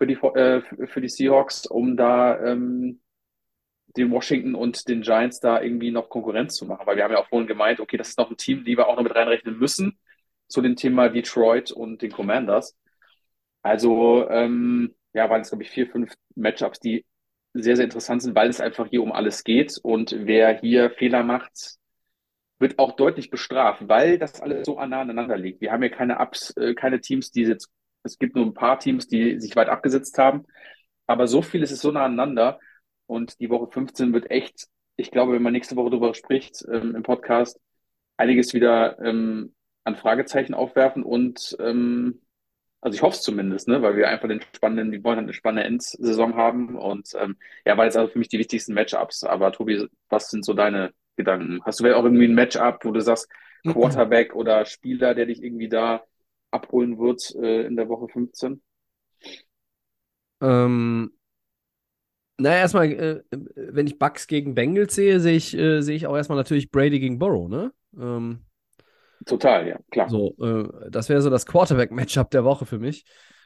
für 0.00 0.06
die, 0.06 0.14
äh, 0.14 0.62
für 0.86 1.00
die 1.02 1.08
Seahawks, 1.10 1.66
um 1.66 1.96
da 1.96 2.42
ähm, 2.42 3.00
den 3.96 4.10
Washington 4.10 4.54
und 4.54 4.88
den 4.88 5.02
Giants 5.02 5.40
da 5.40 5.60
irgendwie 5.60 5.90
noch 5.90 6.08
Konkurrenz 6.08 6.54
zu 6.54 6.64
machen. 6.64 6.86
Weil 6.86 6.96
wir 6.96 7.04
haben 7.04 7.12
ja 7.12 7.18
auch 7.18 7.28
vorhin 7.28 7.48
gemeint, 7.48 7.80
okay, 7.80 7.98
das 7.98 8.10
ist 8.10 8.18
noch 8.18 8.30
ein 8.30 8.36
Team, 8.36 8.64
die 8.64 8.76
wir 8.78 8.88
auch 8.88 8.96
noch 8.96 9.02
mit 9.02 9.14
reinrechnen 9.14 9.58
müssen 9.58 9.98
zu 10.48 10.62
dem 10.62 10.76
Thema 10.76 11.08
Detroit 11.10 11.70
und 11.70 12.00
den 12.00 12.12
Commanders. 12.12 12.76
Also, 13.62 14.26
ähm, 14.30 14.94
ja, 15.12 15.28
waren 15.28 15.42
es, 15.42 15.50
glaube 15.50 15.64
ich, 15.64 15.70
vier, 15.70 15.86
fünf 15.86 16.14
Matchups, 16.34 16.80
die 16.80 17.04
sehr, 17.52 17.76
sehr 17.76 17.84
interessant 17.84 18.22
sind, 18.22 18.34
weil 18.34 18.48
es 18.48 18.60
einfach 18.60 18.86
hier 18.88 19.02
um 19.02 19.12
alles 19.12 19.44
geht. 19.44 19.78
Und 19.82 20.14
wer 20.18 20.58
hier 20.60 20.90
Fehler 20.92 21.24
macht, 21.24 21.76
wird 22.58 22.78
auch 22.78 22.92
deutlich 22.92 23.28
bestraft, 23.28 23.86
weil 23.86 24.18
das 24.18 24.40
alles 24.40 24.64
so 24.64 24.78
aneinander 24.78 25.36
liegt. 25.36 25.60
Wir 25.60 25.72
haben 25.72 25.82
hier 25.82 25.90
keine 25.90 26.20
Ups, 26.20 26.56
äh, 26.56 26.74
keine 26.74 27.00
Teams, 27.00 27.32
die 27.32 27.42
jetzt, 27.42 27.68
es 28.02 28.18
gibt 28.18 28.36
nur 28.36 28.46
ein 28.46 28.54
paar 28.54 28.78
Teams, 28.78 29.06
die 29.08 29.40
sich 29.40 29.56
weit 29.56 29.68
abgesetzt 29.68 30.18
haben. 30.18 30.46
Aber 31.06 31.26
so 31.26 31.42
viel 31.42 31.62
ist 31.62 31.72
es 31.72 31.80
so 31.80 31.90
nah 31.90 32.04
aneinander. 32.04 32.58
Und 33.06 33.40
die 33.40 33.50
Woche 33.50 33.68
15 33.70 34.12
wird 34.12 34.30
echt, 34.30 34.68
ich 34.96 35.10
glaube, 35.10 35.32
wenn 35.32 35.42
man 35.42 35.52
nächste 35.52 35.76
Woche 35.76 35.90
darüber 35.90 36.14
spricht 36.14 36.64
ähm, 36.70 36.94
im 36.94 37.02
Podcast, 37.02 37.60
einiges 38.16 38.54
wieder 38.54 38.98
ähm, 39.00 39.54
an 39.84 39.96
Fragezeichen 39.96 40.54
aufwerfen 40.54 41.02
und 41.02 41.56
ähm, 41.58 42.20
also 42.80 42.96
ich 42.96 43.02
hoffe 43.02 43.16
es 43.16 43.22
zumindest, 43.22 43.68
ne, 43.68 43.82
weil 43.82 43.96
wir 43.96 44.08
einfach 44.08 44.28
den 44.28 44.40
spannenden, 44.54 44.90
die 44.92 45.04
wollen 45.04 45.16
halt 45.16 45.26
eine 45.26 45.34
spannende 45.34 45.64
Endsaison 45.64 46.34
haben 46.36 46.76
und 46.76 47.10
ähm, 47.18 47.36
ja, 47.66 47.76
war 47.76 47.84
jetzt 47.84 47.96
also 47.96 48.10
für 48.12 48.18
mich 48.18 48.28
die 48.28 48.38
wichtigsten 48.38 48.72
Matchups. 48.74 49.24
Aber 49.24 49.52
Tobi, 49.52 49.86
was 50.08 50.30
sind 50.30 50.44
so 50.44 50.54
deine 50.54 50.92
Gedanken? 51.16 51.60
Hast 51.64 51.80
du 51.80 51.84
vielleicht 51.84 51.98
auch 51.98 52.04
irgendwie 52.04 52.26
ein 52.26 52.34
Matchup, 52.34 52.84
wo 52.84 52.92
du 52.92 53.00
sagst, 53.00 53.28
Quarterback 53.66 54.34
oder 54.34 54.64
Spieler, 54.64 55.14
der 55.14 55.26
dich 55.26 55.42
irgendwie 55.42 55.68
da 55.68 56.02
abholen 56.50 56.98
wird 56.98 57.34
äh, 57.36 57.66
in 57.66 57.76
der 57.76 57.88
Woche 57.88 58.08
15? 58.08 58.62
Ähm, 60.40 61.12
naja, 62.38 62.60
erstmal, 62.60 62.90
äh, 62.92 63.22
wenn 63.54 63.86
ich 63.86 63.98
Bucks 63.98 64.26
gegen 64.26 64.54
Bengals 64.54 64.94
sehe, 64.94 65.20
sehe 65.20 65.36
ich, 65.36 65.56
äh, 65.56 65.82
sehe 65.82 65.96
ich 65.96 66.06
auch 66.06 66.16
erstmal 66.16 66.38
natürlich 66.38 66.70
Brady 66.70 66.98
gegen 66.98 67.18
Burrow, 67.18 67.48
ne? 67.48 67.72
Ähm, 67.98 68.40
Total, 69.26 69.68
ja, 69.68 69.78
klar. 69.90 70.08
so, 70.08 70.34
äh, 70.40 70.90
das 70.90 71.10
wäre 71.10 71.20
so 71.20 71.28
das 71.28 71.44
Quarterback-Matchup 71.44 72.30
der 72.30 72.44
Woche 72.44 72.64
für 72.64 72.78
mich. 72.78 73.04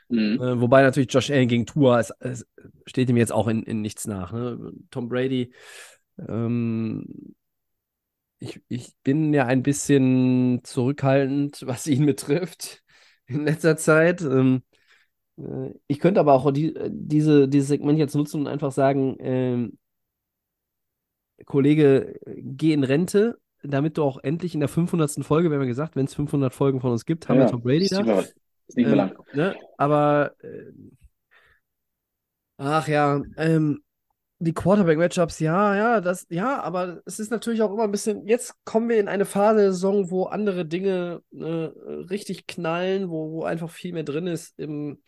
Mhm. 0.08 0.40
Äh, 0.40 0.60
wobei 0.60 0.82
natürlich 0.82 1.12
Josh 1.12 1.30
Allen 1.30 1.48
gegen 1.48 1.66
Tua, 1.66 1.98
es, 1.98 2.12
es 2.20 2.46
steht 2.86 3.10
ihm 3.10 3.16
jetzt 3.16 3.32
auch 3.32 3.48
in, 3.48 3.64
in 3.64 3.80
nichts 3.80 4.06
nach. 4.06 4.32
Ne? 4.32 4.72
Tom 4.90 5.08
Brady, 5.08 5.52
ähm, 6.28 7.34
ich, 8.38 8.60
ich 8.68 8.92
bin 9.02 9.34
ja 9.34 9.46
ein 9.46 9.64
bisschen 9.64 10.60
zurückhaltend, 10.62 11.62
was 11.66 11.88
ihn 11.88 12.06
betrifft 12.06 12.83
in 13.34 13.44
letzter 13.44 13.76
Zeit. 13.76 14.22
Ähm, 14.22 14.62
äh, 15.38 15.70
ich 15.88 16.00
könnte 16.00 16.20
aber 16.20 16.34
auch 16.34 16.52
die, 16.52 16.74
diese, 16.90 17.48
dieses 17.48 17.68
Segment 17.68 17.98
jetzt 17.98 18.14
nutzen 18.16 18.42
und 18.42 18.48
einfach 18.48 18.72
sagen, 18.72 19.16
ähm, 19.20 19.78
Kollege, 21.46 22.18
geh 22.26 22.72
in 22.72 22.84
Rente, 22.84 23.38
damit 23.62 23.96
du 23.98 24.02
auch 24.04 24.18
endlich 24.22 24.54
in 24.54 24.60
der 24.60 24.68
500. 24.68 25.24
Folge, 25.24 25.50
wir 25.50 25.56
haben 25.56 25.62
ja 25.62 25.68
gesagt, 25.68 25.96
wenn 25.96 26.06
es 26.06 26.14
500 26.14 26.54
Folgen 26.54 26.80
von 26.80 26.92
uns 26.92 27.04
gibt, 27.06 27.28
haben 27.28 27.38
Ja, 27.38 27.38
wir 27.38 27.46
Tom 27.46 27.62
Brady 27.62 27.88
da. 27.88 28.06
ist 28.66 28.76
nicht 28.76 28.86
mehr 28.86 28.96
Ähm, 28.96 28.96
lang. 28.96 29.16
ne? 29.32 29.56
Aber 29.76 30.34
äh, 30.42 30.72
ach 32.58 32.88
ja, 32.88 33.20
ähm, 33.36 33.82
die 34.38 34.52
Quarterback-Matchups, 34.52 35.38
ja, 35.40 35.76
ja, 35.76 36.00
das, 36.00 36.26
ja, 36.28 36.60
aber 36.60 37.00
es 37.06 37.18
ist 37.18 37.30
natürlich 37.30 37.62
auch 37.62 37.72
immer 37.72 37.84
ein 37.84 37.92
bisschen, 37.92 38.26
jetzt 38.26 38.54
kommen 38.64 38.88
wir 38.88 38.98
in 38.98 39.08
eine 39.08 39.24
Phase 39.24 39.60
der 39.60 39.72
Saison, 39.72 40.10
wo 40.10 40.24
andere 40.24 40.66
Dinge 40.66 41.22
äh, 41.32 41.44
richtig 41.44 42.46
knallen, 42.46 43.10
wo, 43.10 43.30
wo 43.32 43.44
einfach 43.44 43.70
viel 43.70 43.92
mehr 43.92 44.02
drin 44.02 44.26
ist. 44.26 44.58
Im, 44.58 44.98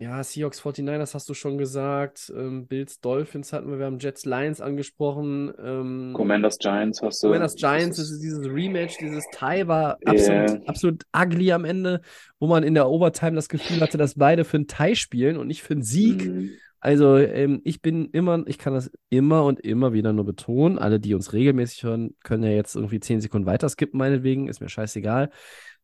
ja, 0.00 0.22
Seahawks 0.22 0.60
49ers 0.60 1.14
hast 1.14 1.28
du 1.28 1.34
schon 1.34 1.58
gesagt, 1.58 2.32
ähm, 2.34 2.68
Bills 2.68 3.00
Dolphins 3.00 3.52
hatten 3.52 3.68
wir, 3.68 3.80
wir 3.80 3.86
haben 3.86 3.98
Jets 3.98 4.24
Lions 4.24 4.60
angesprochen, 4.60 5.52
ähm, 5.60 6.12
Commanders 6.14 6.58
Giants 6.58 7.02
hast 7.02 7.22
du. 7.22 7.26
Commanders 7.26 7.56
Giants, 7.56 7.96
das 7.96 8.10
ist 8.10 8.22
dieses 8.22 8.46
Rematch, 8.46 8.96
dieses 8.98 9.26
Tie 9.30 9.66
war 9.66 9.98
absolut, 10.04 10.68
absolut 10.68 11.02
ugly 11.14 11.50
am 11.50 11.64
Ende, 11.64 12.00
wo 12.38 12.46
man 12.46 12.62
in 12.62 12.74
der 12.74 12.88
Overtime 12.88 13.34
das 13.34 13.48
Gefühl 13.48 13.80
hatte, 13.80 13.98
dass 13.98 14.14
beide 14.14 14.44
für 14.44 14.58
ein 14.58 14.68
Tie 14.68 14.94
spielen 14.94 15.36
und 15.36 15.48
nicht 15.48 15.62
für 15.62 15.74
einen 15.74 15.82
Sieg. 15.82 16.26
Mhm. 16.26 16.50
Also 16.80 17.16
ähm, 17.16 17.60
ich 17.64 17.82
bin 17.82 18.10
immer, 18.10 18.46
ich 18.46 18.58
kann 18.58 18.74
das 18.74 18.90
immer 19.10 19.44
und 19.44 19.60
immer 19.60 19.92
wieder 19.92 20.12
nur 20.12 20.24
betonen. 20.24 20.78
Alle, 20.78 21.00
die 21.00 21.14
uns 21.14 21.32
regelmäßig 21.32 21.82
hören, 21.82 22.14
können 22.22 22.44
ja 22.44 22.50
jetzt 22.50 22.76
irgendwie 22.76 23.00
10 23.00 23.20
Sekunden 23.20 23.46
weiter 23.46 23.68
skippen, 23.68 23.98
meinetwegen, 23.98 24.48
ist 24.48 24.60
mir 24.60 24.68
scheißegal. 24.68 25.30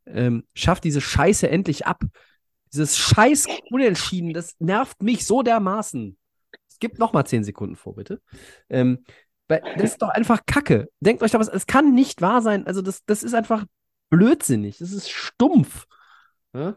Ähm, 0.06 0.44
schafft 0.54 0.84
diese 0.84 1.00
Scheiße 1.00 1.48
endlich 1.48 1.86
ab. 1.86 2.02
Dieses 2.72 2.96
scheiß 2.96 3.46
Unentschieden, 3.70 4.32
das 4.32 4.56
nervt 4.58 5.02
mich 5.02 5.26
so 5.26 5.42
dermaßen. 5.42 6.16
Es 6.68 6.78
gibt 6.78 6.98
nochmal 6.98 7.26
10 7.26 7.44
Sekunden 7.44 7.76
vor, 7.76 7.94
bitte. 7.94 8.20
Ähm, 8.68 9.04
das 9.48 9.62
ist 9.92 10.02
doch 10.02 10.08
einfach 10.08 10.40
Kacke. 10.46 10.88
Denkt 11.00 11.22
euch 11.22 11.30
da 11.30 11.38
was, 11.38 11.48
es 11.48 11.66
kann 11.66 11.94
nicht 11.94 12.22
wahr 12.22 12.40
sein. 12.42 12.66
Also 12.66 12.82
das, 12.82 13.04
das 13.04 13.22
ist 13.22 13.34
einfach 13.34 13.64
blödsinnig. 14.10 14.78
Das 14.78 14.92
ist 14.92 15.10
stumpf. 15.10 15.86
Ja? 16.52 16.76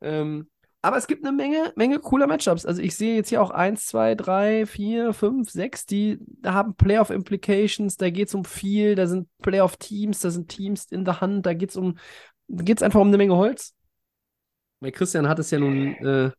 Ähm, 0.00 0.48
aber 0.84 0.98
es 0.98 1.06
gibt 1.06 1.24
eine 1.24 1.34
Menge, 1.34 1.72
Menge 1.76 1.98
cooler 1.98 2.26
Matchups. 2.26 2.66
Also 2.66 2.82
ich 2.82 2.94
sehe 2.94 3.16
jetzt 3.16 3.30
hier 3.30 3.40
auch 3.40 3.50
1, 3.50 3.86
2, 3.86 4.14
3, 4.16 4.66
4, 4.66 5.14
5, 5.14 5.50
6, 5.50 5.86
die 5.86 6.18
haben 6.44 6.74
Playoff-Implications, 6.74 7.96
da 7.96 8.10
geht 8.10 8.28
es 8.28 8.34
um 8.34 8.44
viel, 8.44 8.94
da 8.94 9.06
sind 9.06 9.26
Playoff-Teams, 9.40 10.20
da 10.20 10.28
sind 10.28 10.48
Teams 10.50 10.84
in 10.92 11.06
der 11.06 11.22
Hand, 11.22 11.46
da 11.46 11.54
geht 11.54 11.70
es 11.70 11.76
um, 11.76 11.96
geht's 12.48 12.82
einfach 12.82 13.00
um 13.00 13.08
eine 13.08 13.16
Menge 13.16 13.34
Holz. 13.34 13.74
Weil 14.80 14.92
Christian 14.92 15.26
hat 15.26 15.38
es 15.38 15.50
ja 15.50 15.58
nun 15.58 15.94
äh, 15.94 16.30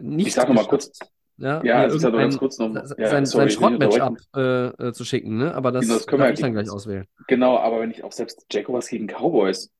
nicht 0.00 0.28
Ich 0.28 0.34
sag 0.34 0.46
nochmal 0.46 0.66
kurz, 0.66 0.96
ja, 1.38 1.64
ja, 1.64 1.80
also 1.80 1.96
ich 1.96 2.02
sag 2.02 2.12
nur 2.12 2.20
ganz 2.20 2.38
kurz 2.38 2.58
noch, 2.58 2.72
ja, 2.74 2.86
sein, 2.86 3.26
sorry, 3.26 3.50
sein 3.50 3.50
Schrottmatchup 3.50 4.18
äh, 4.36 4.66
äh, 4.88 4.92
zu 4.92 5.04
schicken, 5.04 5.36
ne? 5.36 5.52
Aber 5.52 5.72
das, 5.72 5.82
Genau, 5.82 5.94
das 5.94 6.06
können 6.06 6.22
wir 6.22 6.30
ich 6.30 6.38
dann 6.38 6.54
ja- 6.54 6.62
gleich 6.62 6.72
auswählen. 6.72 7.06
Genau, 7.26 7.58
aber 7.58 7.80
wenn 7.80 7.90
ich 7.90 8.04
auch 8.04 8.12
selbst 8.12 8.46
Jaguars 8.52 8.86
gegen 8.86 9.08
Cowboys, 9.08 9.72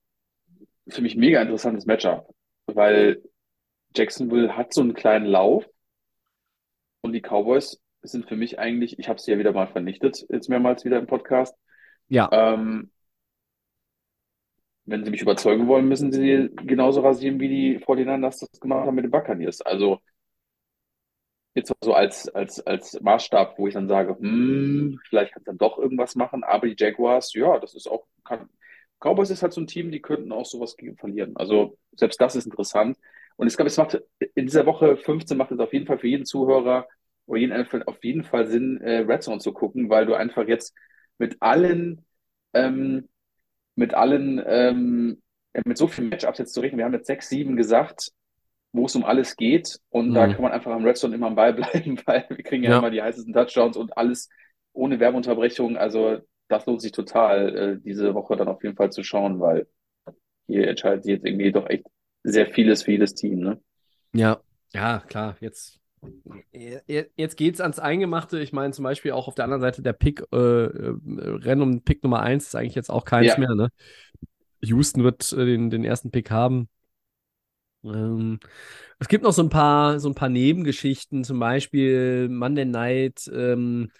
für 0.88 1.00
mich 1.00 1.14
mega 1.16 1.40
interessantes 1.40 1.86
Matchup, 1.86 2.28
weil 2.66 3.22
Jacksonville 3.96 4.56
hat 4.56 4.72
so 4.72 4.82
einen 4.82 4.94
kleinen 4.94 5.26
Lauf 5.26 5.66
und 7.00 7.12
die 7.12 7.22
Cowboys 7.22 7.80
sind 8.02 8.28
für 8.28 8.36
mich 8.36 8.58
eigentlich, 8.58 8.98
ich 8.98 9.08
habe 9.08 9.20
sie 9.20 9.32
ja 9.32 9.38
wieder 9.38 9.52
mal 9.52 9.66
vernichtet, 9.66 10.24
jetzt 10.28 10.48
mehrmals 10.48 10.84
wieder 10.84 10.98
im 10.98 11.06
Podcast. 11.06 11.56
Ja. 12.08 12.28
Ähm, 12.32 12.90
wenn 14.84 15.04
sie 15.04 15.10
mich 15.10 15.22
überzeugen 15.22 15.66
wollen, 15.66 15.88
müssen 15.88 16.12
sie 16.12 16.50
genauso 16.54 17.00
rasieren, 17.00 17.40
wie 17.40 17.48
die 17.48 17.78
49ers 17.78 18.40
das 18.40 18.60
gemacht 18.60 18.86
haben 18.86 18.94
mit 18.94 19.04
den 19.04 19.10
Buccaneers. 19.10 19.60
Also 19.60 20.00
jetzt 21.54 21.74
so 21.80 21.94
als, 21.94 22.28
als, 22.28 22.64
als 22.64 23.00
Maßstab, 23.00 23.58
wo 23.58 23.66
ich 23.66 23.74
dann 23.74 23.88
sage, 23.88 24.16
hm, 24.16 25.00
vielleicht 25.08 25.32
kann 25.32 25.40
es 25.40 25.46
dann 25.46 25.58
doch 25.58 25.78
irgendwas 25.78 26.14
machen, 26.14 26.44
aber 26.44 26.68
die 26.68 26.76
Jaguars, 26.78 27.32
ja, 27.34 27.58
das 27.58 27.74
ist 27.74 27.88
auch, 27.88 28.06
kann, 28.24 28.48
Cowboys 29.00 29.30
ist 29.30 29.42
halt 29.42 29.52
so 29.52 29.60
ein 29.60 29.66
Team, 29.66 29.90
die 29.90 30.00
könnten 30.00 30.32
auch 30.32 30.46
sowas 30.46 30.76
gegen 30.76 30.96
verlieren. 30.96 31.36
Also 31.36 31.78
selbst 31.96 32.20
das 32.20 32.36
ist 32.36 32.44
interessant. 32.46 32.96
Und 33.36 33.48
ich 33.48 33.56
glaube, 33.56 33.68
es 33.68 33.76
macht 33.76 34.00
in 34.34 34.46
dieser 34.46 34.66
Woche 34.66 34.96
15 34.96 35.36
macht 35.36 35.52
es 35.52 35.58
auf 35.60 35.72
jeden 35.72 35.86
Fall 35.86 35.98
für 35.98 36.08
jeden 36.08 36.24
Zuhörer 36.26 36.86
oder 37.26 37.40
jeden 37.40 37.52
NFL 37.52 37.82
auf 37.86 38.02
jeden 38.04 38.24
Fall 38.24 38.46
Sinn, 38.46 38.80
äh, 38.80 38.98
Red 39.00 39.22
Zone 39.22 39.38
zu 39.40 39.52
gucken, 39.52 39.90
weil 39.90 40.06
du 40.06 40.14
einfach 40.14 40.46
jetzt 40.48 40.74
mit 41.18 41.36
allen, 41.40 42.06
ähm, 42.54 43.08
mit 43.74 43.94
allen, 43.94 44.42
ähm, 44.46 45.22
ja, 45.54 45.62
mit 45.66 45.78
so 45.78 45.86
vielen 45.88 46.08
Matchups 46.08 46.38
jetzt 46.38 46.54
zu 46.54 46.60
rechnen. 46.60 46.78
Wir 46.78 46.84
haben 46.86 46.94
jetzt 46.94 47.06
sechs, 47.06 47.28
sieben 47.28 47.56
gesagt, 47.56 48.12
wo 48.72 48.86
es 48.86 48.96
um 48.96 49.04
alles 49.04 49.36
geht. 49.36 49.80
Und 49.90 50.14
da 50.14 50.28
Mhm. 50.28 50.32
kann 50.32 50.42
man 50.42 50.52
einfach 50.52 50.72
am 50.72 50.84
Red 50.84 50.96
Zone 50.96 51.14
immer 51.16 51.28
am 51.28 51.34
Ball 51.36 51.52
bleiben, 51.54 52.00
weil 52.06 52.26
wir 52.30 52.42
kriegen 52.44 52.64
ja, 52.64 52.72
Ja. 52.72 52.78
immer 52.78 52.90
die 52.90 53.02
heißesten 53.02 53.32
Touchdowns 53.34 53.76
und 53.76 53.96
alles 53.96 54.28
ohne 54.72 55.00
Werbeunterbrechung. 55.00 55.76
Also 55.76 56.18
das 56.48 56.66
lohnt 56.66 56.82
sich 56.82 56.92
total, 56.92 57.56
äh, 57.56 57.80
diese 57.82 58.14
Woche 58.14 58.36
dann 58.36 58.48
auf 58.48 58.62
jeden 58.62 58.76
Fall 58.76 58.90
zu 58.92 59.02
schauen, 59.04 59.40
weil 59.40 59.66
hier 60.46 60.68
entscheidet 60.68 61.04
sich 61.04 61.14
jetzt 61.14 61.26
irgendwie 61.26 61.52
doch 61.52 61.68
echt 61.68 61.86
sehr 62.26 62.46
vieles 62.46 62.82
für 62.82 62.92
jedes 62.92 63.14
Team, 63.14 63.40
ne? 63.40 63.60
Ja, 64.12 64.40
ja, 64.72 65.00
klar, 65.00 65.36
jetzt, 65.40 65.80
je- 66.52 67.06
jetzt 67.16 67.36
geht's 67.36 67.60
ans 67.60 67.78
Eingemachte. 67.78 68.38
Ich 68.40 68.52
meine, 68.52 68.72
zum 68.72 68.82
Beispiel 68.84 69.12
auch 69.12 69.28
auf 69.28 69.34
der 69.34 69.44
anderen 69.44 69.60
Seite 69.60 69.82
der 69.82 69.92
Pick, 69.92 70.22
äh, 70.32 70.36
äh, 70.36 70.94
Rennen 71.06 71.62
um 71.62 71.82
Pick 71.82 72.02
Nummer 72.02 72.20
1 72.22 72.46
ist 72.46 72.54
eigentlich 72.56 72.74
jetzt 72.74 72.90
auch 72.90 73.04
keins 73.04 73.28
Ja. 73.28 73.36
mehr, 73.36 73.54
ne? 73.54 73.68
Houston 74.62 75.04
wird 75.04 75.32
äh, 75.32 75.44
den, 75.46 75.70
den 75.70 75.84
ersten 75.84 76.10
Pick 76.10 76.30
haben. 76.30 76.68
Ähm, 77.84 78.40
es 78.98 79.08
gibt 79.08 79.24
noch 79.24 79.32
so 79.32 79.42
ein 79.42 79.48
paar, 79.50 80.00
so 80.00 80.08
ein 80.08 80.14
paar 80.14 80.28
Nebengeschichten, 80.28 81.24
zum 81.24 81.38
Beispiel 81.38 82.28
Monday 82.28 82.64
Night, 82.64 83.30
ähm, 83.32 83.90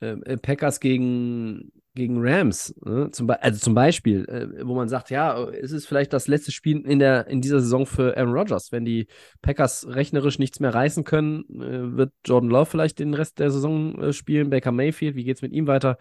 äh, 0.00 0.36
Packers 0.36 0.80
gegen, 0.80 1.72
gegen 1.98 2.16
Rams, 2.18 2.74
ne? 2.84 3.10
Zum, 3.10 3.28
also 3.28 3.60
zum 3.60 3.74
Beispiel, 3.74 4.24
äh, 4.24 4.66
wo 4.66 4.74
man 4.74 4.88
sagt, 4.88 5.10
ja, 5.10 5.44
es 5.50 5.72
ist 5.72 5.86
vielleicht 5.86 6.14
das 6.14 6.28
letzte 6.28 6.52
Spiel 6.52 6.80
in 6.86 6.98
der, 6.98 7.26
in 7.26 7.42
dieser 7.42 7.60
Saison 7.60 7.84
für 7.84 8.16
Aaron 8.16 8.32
Rodgers. 8.32 8.72
Wenn 8.72 8.86
die 8.86 9.06
Packers 9.42 9.86
rechnerisch 9.88 10.38
nichts 10.38 10.60
mehr 10.60 10.72
reißen 10.72 11.04
können, 11.04 11.44
äh, 11.60 11.96
wird 11.96 12.12
Jordan 12.24 12.50
Love 12.50 12.66
vielleicht 12.66 12.98
den 12.98 13.12
Rest 13.12 13.38
der 13.38 13.50
Saison 13.50 14.00
äh, 14.00 14.12
spielen, 14.14 14.48
Baker 14.48 14.72
Mayfield, 14.72 15.16
wie 15.16 15.24
geht's 15.24 15.42
mit 15.42 15.52
ihm 15.52 15.66
weiter? 15.66 15.98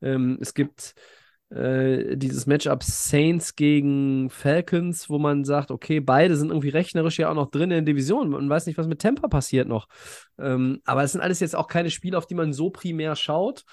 Ähm, 0.00 0.38
es 0.40 0.54
gibt 0.54 0.94
äh, 1.50 2.16
dieses 2.16 2.46
Matchup 2.46 2.84
Saints 2.84 3.56
gegen 3.56 4.30
Falcons, 4.30 5.10
wo 5.10 5.18
man 5.18 5.44
sagt, 5.44 5.70
okay, 5.72 5.98
beide 5.98 6.36
sind 6.36 6.50
irgendwie 6.50 6.68
rechnerisch 6.68 7.18
ja 7.18 7.28
auch 7.28 7.34
noch 7.34 7.50
drin 7.50 7.64
in 7.64 7.84
der 7.84 7.94
Division. 7.94 8.30
Man 8.30 8.48
weiß 8.48 8.66
nicht, 8.66 8.78
was 8.78 8.86
mit 8.86 9.00
Tampa 9.00 9.26
passiert 9.26 9.66
noch. 9.66 9.88
Ähm, 10.38 10.80
aber 10.84 11.02
es 11.02 11.12
sind 11.12 11.20
alles 11.20 11.40
jetzt 11.40 11.56
auch 11.56 11.66
keine 11.66 11.90
Spiele, 11.90 12.16
auf 12.16 12.26
die 12.26 12.36
man 12.36 12.52
so 12.52 12.70
primär 12.70 13.16
schaut. 13.16 13.64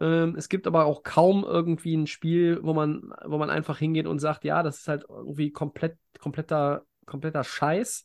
Ähm, 0.00 0.34
es 0.36 0.48
gibt 0.48 0.66
aber 0.66 0.84
auch 0.84 1.02
kaum 1.02 1.44
irgendwie 1.44 1.96
ein 1.96 2.06
Spiel, 2.06 2.60
wo 2.62 2.74
man, 2.74 3.12
wo 3.24 3.38
man 3.38 3.50
einfach 3.50 3.78
hingeht 3.78 4.06
und 4.06 4.18
sagt, 4.18 4.44
ja, 4.44 4.62
das 4.62 4.78
ist 4.78 4.88
halt 4.88 5.04
irgendwie 5.08 5.50
komplett, 5.50 5.96
kompletter, 6.18 6.84
kompletter 7.06 7.44
Scheiß. 7.44 8.04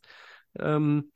Ähm, 0.58 1.12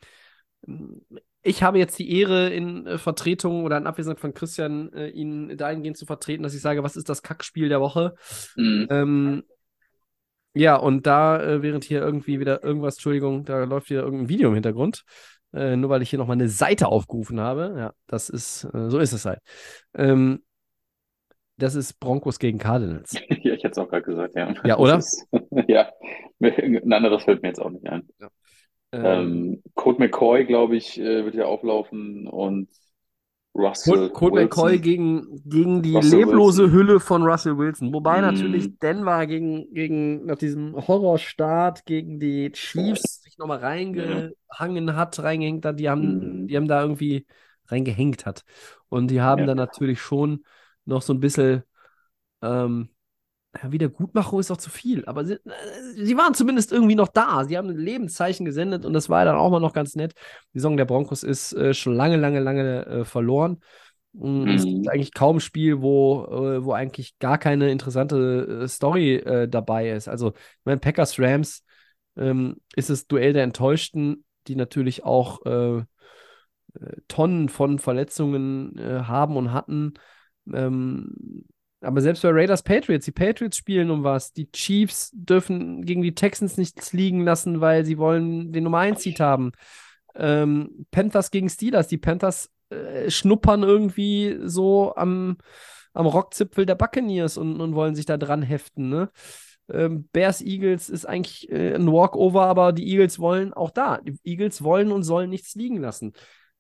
ich 1.43 1.63
habe 1.63 1.79
jetzt 1.79 1.99
die 1.99 2.11
Ehre, 2.19 2.51
in 2.51 2.87
äh, 2.87 2.99
Vertretung 2.99 3.65
oder 3.65 3.79
in 3.79 3.87
Abwesenheit 3.87 4.21
von 4.21 4.35
Christian, 4.35 4.93
äh, 4.93 5.09
ihn 5.09 5.57
dahingehend 5.57 5.97
zu 5.97 6.05
vertreten, 6.05 6.43
dass 6.43 6.55
ich 6.55 6.61
sage, 6.61 6.83
was 6.83 6.97
ist 6.97 7.09
das 7.09 7.23
Kackspiel 7.23 7.69
der 7.69 7.81
Woche? 7.81 8.15
Mhm. 8.57 8.87
Ähm, 8.91 9.43
ja, 10.55 10.77
und 10.77 11.07
da, 11.07 11.41
äh, 11.43 11.63
während 11.63 11.85
hier 11.85 12.01
irgendwie 12.01 12.41
wieder 12.41 12.65
irgendwas, 12.65 12.95
Entschuldigung, 12.95 13.45
da 13.45 13.65
läuft 13.65 13.91
wieder 13.91 14.03
irgendein 14.03 14.29
Video 14.29 14.49
im 14.49 14.55
Hintergrund. 14.55 15.05
Äh, 15.53 15.77
nur 15.77 15.91
weil 15.91 16.03
ich 16.03 16.11
hier 16.11 16.19
nochmal 16.19 16.37
eine 16.37 16.49
Seite 16.49 16.89
aufgerufen 16.89 17.41
habe. 17.41 17.75
Ja, 17.79 17.93
das 18.07 18.29
ist, 18.29 18.65
äh, 18.75 18.91
so 18.91 18.99
ist 18.99 19.13
es 19.13 19.25
halt. 19.25 19.41
Ähm, 19.95 20.43
das 21.59 21.75
ist 21.75 21.99
Broncos 22.01 22.39
gegen 22.39 22.59
Cardinals. 22.59 23.13
Ja, 23.43 23.55
ich 23.55 23.63
hätte 23.65 23.69
es 23.73 23.79
auch 23.79 23.89
gerade 23.89 24.03
gesagt, 24.03 24.35
ja. 24.35 24.53
Ja, 24.65 24.79
oder? 24.79 24.99
Ist, 24.99 25.27
ja, 25.69 25.91
ein 26.41 26.93
anderes 26.93 27.25
fällt 27.25 27.43
mir 27.43 27.49
jetzt 27.49 27.61
auch 27.61 27.71
nicht 27.71 27.87
ein. 27.89 28.09
Ähm, 28.93 29.03
Ähm, 29.05 29.63
Colt 29.75 29.99
McCoy, 29.99 30.45
glaube 30.47 30.77
ich, 30.77 30.99
äh, 31.01 31.25
wird 31.25 31.35
ja 31.35 31.45
auflaufen 31.47 32.27
und 32.29 32.69
Russell 33.55 34.11
Colt 34.11 34.33
Wilson. 34.33 34.39
McCoy 34.43 34.79
gegen, 34.81 35.43
gegen 35.45 35.83
die 35.83 35.95
Russell 35.95 36.21
leblose 36.21 36.63
Wilson. 36.65 36.73
Hülle 36.73 37.01
von 37.01 37.23
Russell 37.23 37.57
Wilson. 37.59 37.93
Wobei 37.93 38.21
Mm. 38.21 38.21
natürlich 38.21 38.79
Denver 38.79 39.27
gegen, 39.27 39.73
gegen 39.75 40.27
nach 40.27 40.37
diesem 40.39 40.75
Horrorstart 40.77 41.85
gegen 41.87 42.19
die 42.21 42.51
Chiefs 42.53 43.23
sich 43.23 43.39
nochmal 43.39 43.59
reingehangen 43.59 44.97
hat, 44.97 45.19
reingehängt 45.23 45.65
hat. 45.65 45.79
Die 45.81 45.89
haben, 45.89 46.47
Mm. 46.47 46.47
die 46.47 46.57
haben 46.57 46.69
da 46.69 46.83
irgendwie 46.83 47.27
reingehängt 47.69 48.27
hat. 48.27 48.45
Und 48.89 49.11
die 49.11 49.21
haben 49.21 49.41
Ja. 49.43 49.47
dann 49.47 49.57
natürlich 49.57 50.01
schon 50.01 50.45
noch 50.87 51.03
so 51.03 51.13
ein 51.15 51.21
bisschen 51.21 51.63
ähm, 52.43 52.91
ja, 53.63 53.73
Wiedergutmachung 53.73 54.41
ist 54.41 54.51
auch 54.51 54.57
zu 54.59 54.71
viel, 54.71 55.05
aber 55.07 55.25
sie, 55.25 55.35
äh, 55.35 55.41
sie 55.95 56.17
waren 56.17 56.35
zumindest 56.35 56.73
irgendwie 56.73 56.95
noch 56.95 57.09
da. 57.09 57.45
Sie 57.45 57.57
haben 57.57 57.71
ein 57.71 57.77
Lebenszeichen 57.77 58.45
gesendet 58.45 58.85
und 58.85 58.93
das 58.93 59.09
war 59.09 59.25
dann 59.25 59.37
auch 59.37 59.51
mal 59.51 59.61
noch 59.61 59.73
ganz 59.73 59.95
nett. 59.97 60.15
Die 60.55 60.59
Saison 60.59 60.77
der 60.77 60.85
Broncos 60.85 61.23
ist 61.23 61.53
äh, 61.55 61.75
schon 61.75 61.95
lange, 61.95 62.17
lange, 62.17 62.41
lange 62.41 62.87
äh, 62.87 63.05
verloren. 63.05 63.61
Mm, 64.13 64.45
Es 64.55 64.67
gibt 64.67 64.87
Mhm. 64.87 64.89
eigentlich 64.89 65.15
kaum 65.15 65.37
ein 65.37 65.41
Spiel, 65.41 65.83
wo, 65.83 66.25
äh, 66.27 66.65
wo 66.65 66.73
eigentlich 66.73 67.19
gar 67.19 67.39
keine 67.39 67.71
interessante 67.71 68.63
äh, 68.65 68.69
Story 68.69 69.17
äh, 69.17 69.49
dabei 69.49 69.91
ist. 69.91 70.09
Also, 70.09 70.31
ich 70.37 70.65
meine, 70.65 70.79
Packers 70.81 71.19
Rams 71.19 71.65
ähm, 72.17 72.57
ist 72.75 72.91
das 72.91 73.07
Duell 73.07 73.33
der 73.33 73.45
Enttäuschten, 73.45 74.25
die 74.49 74.57
natürlich 74.57 75.05
auch 75.05 75.41
Tonnen 77.09 77.49
von 77.49 77.79
Verletzungen 77.79 78.79
haben 79.09 79.37
und 79.37 79.53
hatten. 79.53 79.95
Ähm, 80.53 81.45
aber 81.81 82.01
selbst 82.01 82.23
bei 82.23 82.31
Raiders 82.31 82.63
Patriots, 82.63 83.05
die 83.05 83.13
Patriots 83.13 83.57
spielen 83.57 83.91
um 83.91 84.03
was. 84.03 84.33
Die 84.33 84.51
Chiefs 84.51 85.11
dürfen 85.13 85.85
gegen 85.85 86.03
die 86.03 86.15
Texans 86.15 86.57
nichts 86.57 86.93
liegen 86.93 87.23
lassen, 87.23 87.61
weil 87.61 87.85
sie 87.85 87.99
wollen 87.99 88.53
den 88.53 88.65
Nummer 88.65 88.79
1 88.79 89.03
Seed 89.03 89.21
haben. 89.21 89.53
Ähm, 90.15 90.87
Panthers 90.91 91.31
gegen 91.31 91.49
Steelers. 91.49 91.89
Die 91.89 91.99
Panthers 91.99 92.51
äh, 92.71 93.11
schnuppern 93.11 93.63
irgendwie 93.63 94.39
so 94.43 94.95
am, 94.97 95.37
am 95.93 96.07
Rockzipfel 96.07 96.67
der 96.67 96.75
Buccaneers 96.75 97.37
und, 97.37 97.61
und 97.61 97.75
wollen 97.75 97.95
sich 97.95 98.07
da 98.07 98.17
dran 98.17 98.43
heften. 98.43 98.89
Ne? 98.89 99.11
Ähm, 99.69 100.09
Bears 100.13 100.41
Eagles 100.41 100.89
ist 100.89 101.05
eigentlich 101.07 101.51
äh, 101.51 101.75
ein 101.75 101.93
Walkover, 101.93 102.47
aber 102.47 102.73
die 102.73 102.89
Eagles 102.89 103.19
wollen 103.19 103.53
auch 103.53 103.71
da. 103.71 103.99
Die 103.99 104.19
Eagles 104.25 104.63
wollen 104.63 104.93
und 104.93 105.03
sollen 105.03 105.31
nichts 105.31 105.55
liegen 105.55 105.79
lassen. 105.81 106.13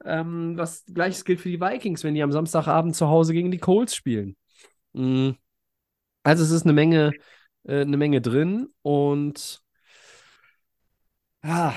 Ähm, 0.04 0.56
was 0.56 0.84
gleiches 0.86 1.24
gilt 1.24 1.40
für 1.40 1.48
die 1.48 1.60
Vikings, 1.60 2.04
wenn 2.04 2.14
die 2.14 2.22
am 2.22 2.32
Samstagabend 2.32 2.94
zu 2.94 3.08
Hause 3.08 3.32
gegen 3.32 3.50
die 3.50 3.58
Colts 3.58 3.94
spielen. 3.94 4.36
Mm. 4.92 5.30
Also 6.22 6.44
es 6.44 6.50
ist 6.50 6.64
eine 6.64 6.72
Menge, 6.72 7.12
äh, 7.64 7.80
eine 7.80 7.96
Menge 7.96 8.20
drin 8.20 8.68
und 8.82 9.62
ja, 11.44 11.74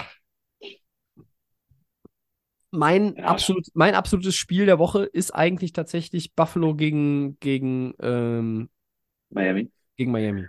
mein, 2.72 3.16
Ja. 3.16 3.26
absolut, 3.26 3.68
mein 3.74 3.96
absolutes 3.96 4.36
Spiel 4.36 4.66
der 4.66 4.80
Woche 4.80 5.04
ist 5.04 5.32
eigentlich 5.32 5.74
tatsächlich 5.74 6.36
Buffalo 6.36 6.76
gegen, 6.76 7.40
gegen, 7.40 7.94
ähm, 8.00 8.70
Miami. 9.30 9.72
gegen 9.98 10.12
Miami. 10.12 10.48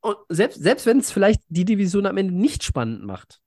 Und 0.00 0.16
selbst, 0.28 0.62
selbst 0.62 0.86
wenn 0.86 0.98
es 0.98 1.10
vielleicht 1.10 1.42
die 1.48 1.64
Division 1.64 2.06
am 2.06 2.16
Ende 2.16 2.34
nicht 2.34 2.64
spannend 2.64 3.04
macht, 3.04 3.40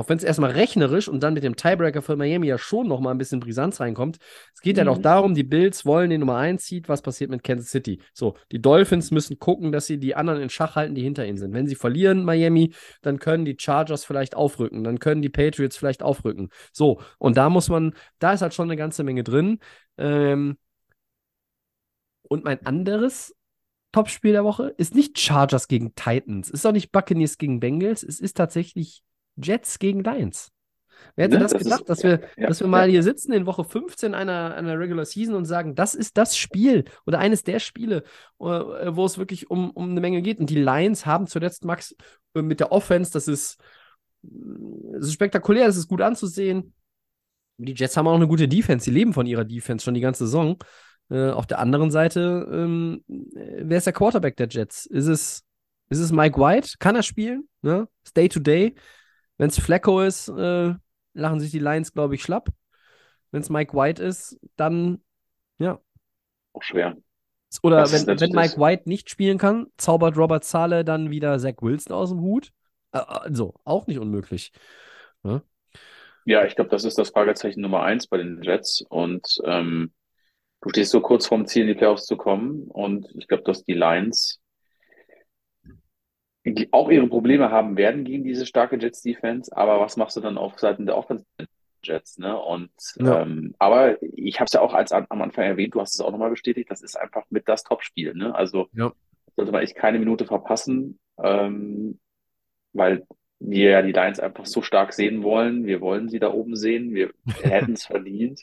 auch 0.00 0.08
wenn 0.08 0.18
es 0.18 0.24
erstmal 0.24 0.50
rechnerisch 0.52 1.08
und 1.08 1.22
dann 1.22 1.34
mit 1.34 1.44
dem 1.44 1.56
Tiebreaker 1.56 2.02
für 2.02 2.16
Miami 2.16 2.46
ja 2.46 2.58
schon 2.58 2.88
nochmal 2.88 3.14
ein 3.14 3.18
bisschen 3.18 3.38
Brisanz 3.40 3.80
reinkommt, 3.80 4.18
es 4.54 4.60
geht 4.60 4.76
ja 4.78 4.84
doch 4.84 4.98
Mhm. 4.98 5.02
darum, 5.02 5.34
die 5.34 5.44
Bills 5.44 5.84
wollen 5.86 6.10
den 6.10 6.20
Nummer 6.20 6.36
1 6.36 6.64
Seed, 6.66 6.88
was 6.88 7.02
passiert 7.02 7.30
mit 7.30 7.44
Kansas 7.44 7.70
City? 7.70 8.00
So, 8.12 8.34
die 8.50 8.60
Dolphins 8.60 9.10
müssen 9.10 9.38
gucken, 9.38 9.72
dass 9.72 9.86
sie 9.86 9.98
die 9.98 10.14
anderen 10.16 10.40
in 10.40 10.50
Schach 10.50 10.74
halten, 10.76 10.94
die 10.94 11.02
hinter 11.02 11.26
ihnen 11.26 11.38
sind. 11.38 11.52
Wenn 11.52 11.66
sie 11.66 11.74
verlieren, 11.74 12.24
Miami, 12.24 12.72
dann 13.02 13.18
können 13.18 13.44
die 13.44 13.56
Chargers 13.58 14.04
vielleicht 14.04 14.34
aufrücken, 14.34 14.84
dann 14.84 14.98
können 14.98 15.22
die 15.22 15.28
Patriots 15.28 15.76
vielleicht 15.76 16.02
aufrücken. 16.02 16.48
So, 16.72 17.00
und 17.18 17.36
da 17.36 17.50
muss 17.50 17.68
man, 17.68 17.94
da 18.18 18.32
ist 18.32 18.42
halt 18.42 18.54
schon 18.54 18.68
eine 18.68 18.76
ganze 18.76 19.04
Menge 19.04 19.22
drin. 19.22 19.58
Ähm, 19.98 20.56
und 22.22 22.44
mein 22.44 22.64
anderes 22.64 23.34
Topspiel 23.92 24.32
der 24.32 24.44
Woche 24.44 24.72
ist 24.78 24.94
nicht 24.94 25.18
Chargers 25.18 25.66
gegen 25.66 25.94
Titans, 25.94 26.48
ist 26.48 26.64
auch 26.64 26.72
nicht 26.72 26.92
Buccaneers 26.92 27.38
gegen 27.38 27.58
Bengals, 27.58 28.02
es 28.04 28.20
ist 28.20 28.36
tatsächlich 28.36 29.02
Jets 29.42 29.78
gegen 29.78 30.02
Lions. 30.02 30.50
Wer 31.16 31.24
hätte 31.26 31.36
Ne, 31.36 31.42
das 31.42 31.52
das 31.52 31.62
gedacht, 31.64 31.80
ist- 31.80 31.88
dass 31.88 32.02
wir, 32.02 32.20
ja, 32.36 32.46
dass 32.48 32.60
wir 32.60 32.66
ja. 32.66 32.70
mal 32.70 32.88
hier 32.88 33.02
sitzen 33.02 33.32
in 33.32 33.46
Woche 33.46 33.64
15 33.64 34.14
einer, 34.14 34.54
einer 34.54 34.78
Regular 34.78 35.04
Season 35.06 35.34
und 35.34 35.46
sagen, 35.46 35.74
das 35.74 35.94
ist 35.94 36.16
das 36.18 36.36
Spiel 36.36 36.84
oder 37.06 37.18
eines 37.18 37.42
der 37.42 37.58
Spiele, 37.58 38.02
äh, 38.38 38.44
wo 38.44 39.04
es 39.06 39.16
wirklich 39.18 39.50
um, 39.50 39.70
um 39.70 39.90
eine 39.90 40.00
Menge 40.00 40.20
geht. 40.22 40.38
Und 40.40 40.50
die 40.50 40.60
Lions 40.62 41.06
haben 41.06 41.26
zuletzt, 41.26 41.64
Max, 41.64 41.94
äh, 42.34 42.42
mit 42.42 42.60
der 42.60 42.70
Offense, 42.70 43.12
das 43.12 43.28
ist, 43.28 43.56
das 44.22 45.06
ist 45.06 45.14
spektakulär, 45.14 45.66
das 45.66 45.76
ist 45.78 45.88
gut 45.88 46.02
anzusehen. 46.02 46.74
Die 47.56 47.72
Jets 47.74 47.96
haben 47.96 48.06
auch 48.08 48.14
eine 48.14 48.28
gute 48.28 48.48
Defense, 48.48 48.84
sie 48.84 48.90
leben 48.90 49.12
von 49.12 49.26
ihrer 49.26 49.44
Defense 49.44 49.84
schon 49.84 49.94
die 49.94 50.00
ganze 50.00 50.24
Saison. 50.26 50.56
Äh, 51.10 51.30
auf 51.30 51.46
der 51.46 51.58
anderen 51.58 51.90
Seite, 51.90 52.46
ähm, 52.52 53.02
äh, 53.08 53.62
wer 53.64 53.78
ist 53.78 53.86
der 53.86 53.92
Quarterback 53.92 54.36
der 54.36 54.48
Jets? 54.48 54.86
Ist 54.86 55.06
es, 55.06 55.42
ist 55.88 55.98
es 55.98 56.12
Mike 56.12 56.38
White? 56.38 56.74
Kann 56.78 56.94
er 56.94 57.02
spielen? 57.02 57.48
Ne? 57.62 57.88
Ist 58.04 58.16
Day 58.16 58.28
to 58.28 58.38
Day. 58.40 58.74
Wenn 59.40 59.48
es 59.48 59.58
Flacco 59.58 60.02
ist, 60.02 60.28
äh, 60.28 60.74
lachen 61.14 61.40
sich 61.40 61.50
die 61.50 61.58
Lions, 61.58 61.92
glaube 61.92 62.14
ich, 62.14 62.22
schlapp. 62.22 62.50
Wenn 63.30 63.40
es 63.40 63.48
Mike 63.48 63.74
White 63.74 64.02
ist, 64.02 64.38
dann, 64.56 65.02
ja. 65.58 65.80
Auch 66.52 66.62
schwer. 66.62 66.96
Oder 67.62 67.80
Das 67.80 68.06
wenn, 68.06 68.20
wenn 68.20 68.32
Mike. 68.32 68.60
White 68.60 68.88
nicht 68.88 69.10
spielen 69.10 69.38
kann, 69.38 69.66
zaubert 69.76 70.16
Robert 70.16 70.44
Sale 70.44 70.84
dann 70.84 71.10
wieder 71.10 71.38
Zach 71.38 71.54
Wilson 71.60 71.92
aus 71.94 72.10
dem 72.10 72.20
Hut. 72.20 72.52
Also, 72.92 73.54
auch 73.64 73.86
nicht 73.86 73.98
unmöglich. 73.98 74.52
Ne? 75.22 75.42
Ja, 76.26 76.44
ich 76.44 76.54
glaube, 76.54 76.70
das 76.70 76.84
ist 76.84 76.98
das 76.98 77.10
Fragezeichen 77.10 77.60
Nummer 77.60 77.82
eins 77.82 78.06
bei 78.06 78.18
den 78.18 78.42
Jets. 78.42 78.84
Und 78.88 79.38
ähm, 79.44 79.92
du 80.60 80.70
stehst 80.70 80.92
so 80.92 81.00
kurz 81.00 81.26
vorm 81.26 81.46
Ziel, 81.46 81.62
in 81.62 81.68
die 81.68 81.74
Playoffs 81.74 82.06
zu 82.06 82.16
kommen. 82.16 82.64
Und 82.68 83.08
ich 83.16 83.26
glaube, 83.26 83.44
dass 83.44 83.64
die 83.64 83.74
Lions 83.74 84.39
auch 86.70 86.90
ihre 86.90 87.06
Probleme 87.06 87.50
haben 87.50 87.76
werden 87.76 88.04
gegen 88.04 88.24
diese 88.24 88.46
starke 88.46 88.76
Jets-Defense. 88.76 89.54
Aber 89.56 89.80
was 89.80 89.96
machst 89.96 90.16
du 90.16 90.20
dann 90.20 90.38
auf 90.38 90.58
Seiten 90.58 90.86
der 90.86 90.96
Offense 90.96 91.24
Jets? 91.82 92.18
Ne? 92.18 92.38
Und 92.38 92.70
Ja. 92.96 93.22
ähm, 93.22 93.54
aber 93.58 94.02
ich 94.02 94.40
habe 94.40 94.46
es 94.46 94.52
ja 94.52 94.60
auch 94.60 94.74
als 94.74 94.92
am 94.92 95.06
Anfang 95.22 95.44
erwähnt, 95.44 95.74
du 95.74 95.80
hast 95.80 95.94
es 95.94 96.00
auch 96.00 96.10
nochmal 96.10 96.30
bestätigt, 96.30 96.70
das 96.70 96.82
ist 96.82 96.96
einfach 96.96 97.24
mit 97.30 97.48
das 97.48 97.62
Topspiel. 97.64 98.14
Ne? 98.14 98.34
Also 98.34 98.68
Ja. 98.72 98.92
sollte 99.36 99.52
man 99.52 99.62
echt 99.62 99.76
keine 99.76 99.98
Minute 99.98 100.24
verpassen, 100.26 100.98
ähm, 101.22 101.98
weil 102.72 103.06
wir 103.38 103.70
ja 103.70 103.82
die 103.82 103.92
Lions 103.92 104.20
einfach 104.20 104.46
so 104.46 104.62
stark 104.62 104.92
sehen 104.92 105.22
wollen. 105.22 105.64
Wir 105.66 105.80
wollen 105.80 106.08
sie 106.08 106.18
da 106.18 106.32
oben 106.32 106.56
sehen. 106.56 106.94
Wir 106.94 107.12
hätten 107.42 107.72
es 107.72 107.84
verdient. 107.84 108.42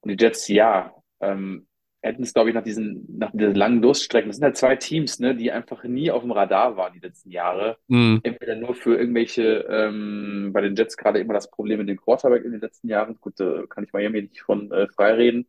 Und 0.00 0.10
die 0.10 0.22
Jets, 0.22 0.48
ja, 0.48 0.94
ähm, 1.20 1.66
hätten 2.02 2.24
es, 2.24 2.34
glaube 2.34 2.50
ich, 2.50 2.54
nach 2.54 2.64
diesen, 2.64 3.06
nach 3.16 3.30
diesen 3.32 3.54
langen 3.54 3.80
Durststrecken. 3.80 4.28
Das 4.28 4.36
sind 4.36 4.44
halt 4.44 4.56
zwei 4.56 4.76
Teams, 4.76 5.20
ne, 5.20 5.36
die 5.36 5.52
einfach 5.52 5.84
nie 5.84 6.10
auf 6.10 6.22
dem 6.22 6.32
Radar 6.32 6.76
waren 6.76 6.92
die 6.92 6.98
letzten 6.98 7.30
Jahre. 7.30 7.78
Mhm. 7.86 8.20
Entweder 8.24 8.56
nur 8.56 8.74
für 8.74 8.96
irgendwelche, 8.96 9.64
ähm, 9.70 10.50
bei 10.52 10.60
den 10.60 10.74
Jets 10.74 10.96
gerade 10.96 11.20
immer 11.20 11.34
das 11.34 11.50
Problem 11.50 11.78
mit 11.78 11.88
dem 11.88 11.96
Quarterback 11.96 12.44
in 12.44 12.52
den 12.52 12.60
letzten 12.60 12.88
Jahren. 12.88 13.18
Gut, 13.20 13.34
da 13.38 13.64
kann 13.68 13.84
ich 13.84 13.92
Miami 13.92 14.22
nicht 14.22 14.42
von 14.42 14.70
äh, 14.72 14.88
freireden. 14.88 15.48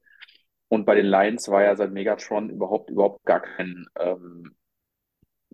Und 0.68 0.86
bei 0.86 0.96
den 0.96 1.08
Lions 1.08 1.50
war 1.50 1.64
ja 1.64 1.76
seit 1.76 1.92
Megatron 1.92 2.50
überhaupt, 2.50 2.90
überhaupt 2.92 3.26
gar 3.26 3.42
kein, 3.42 3.86
ähm, 4.00 4.56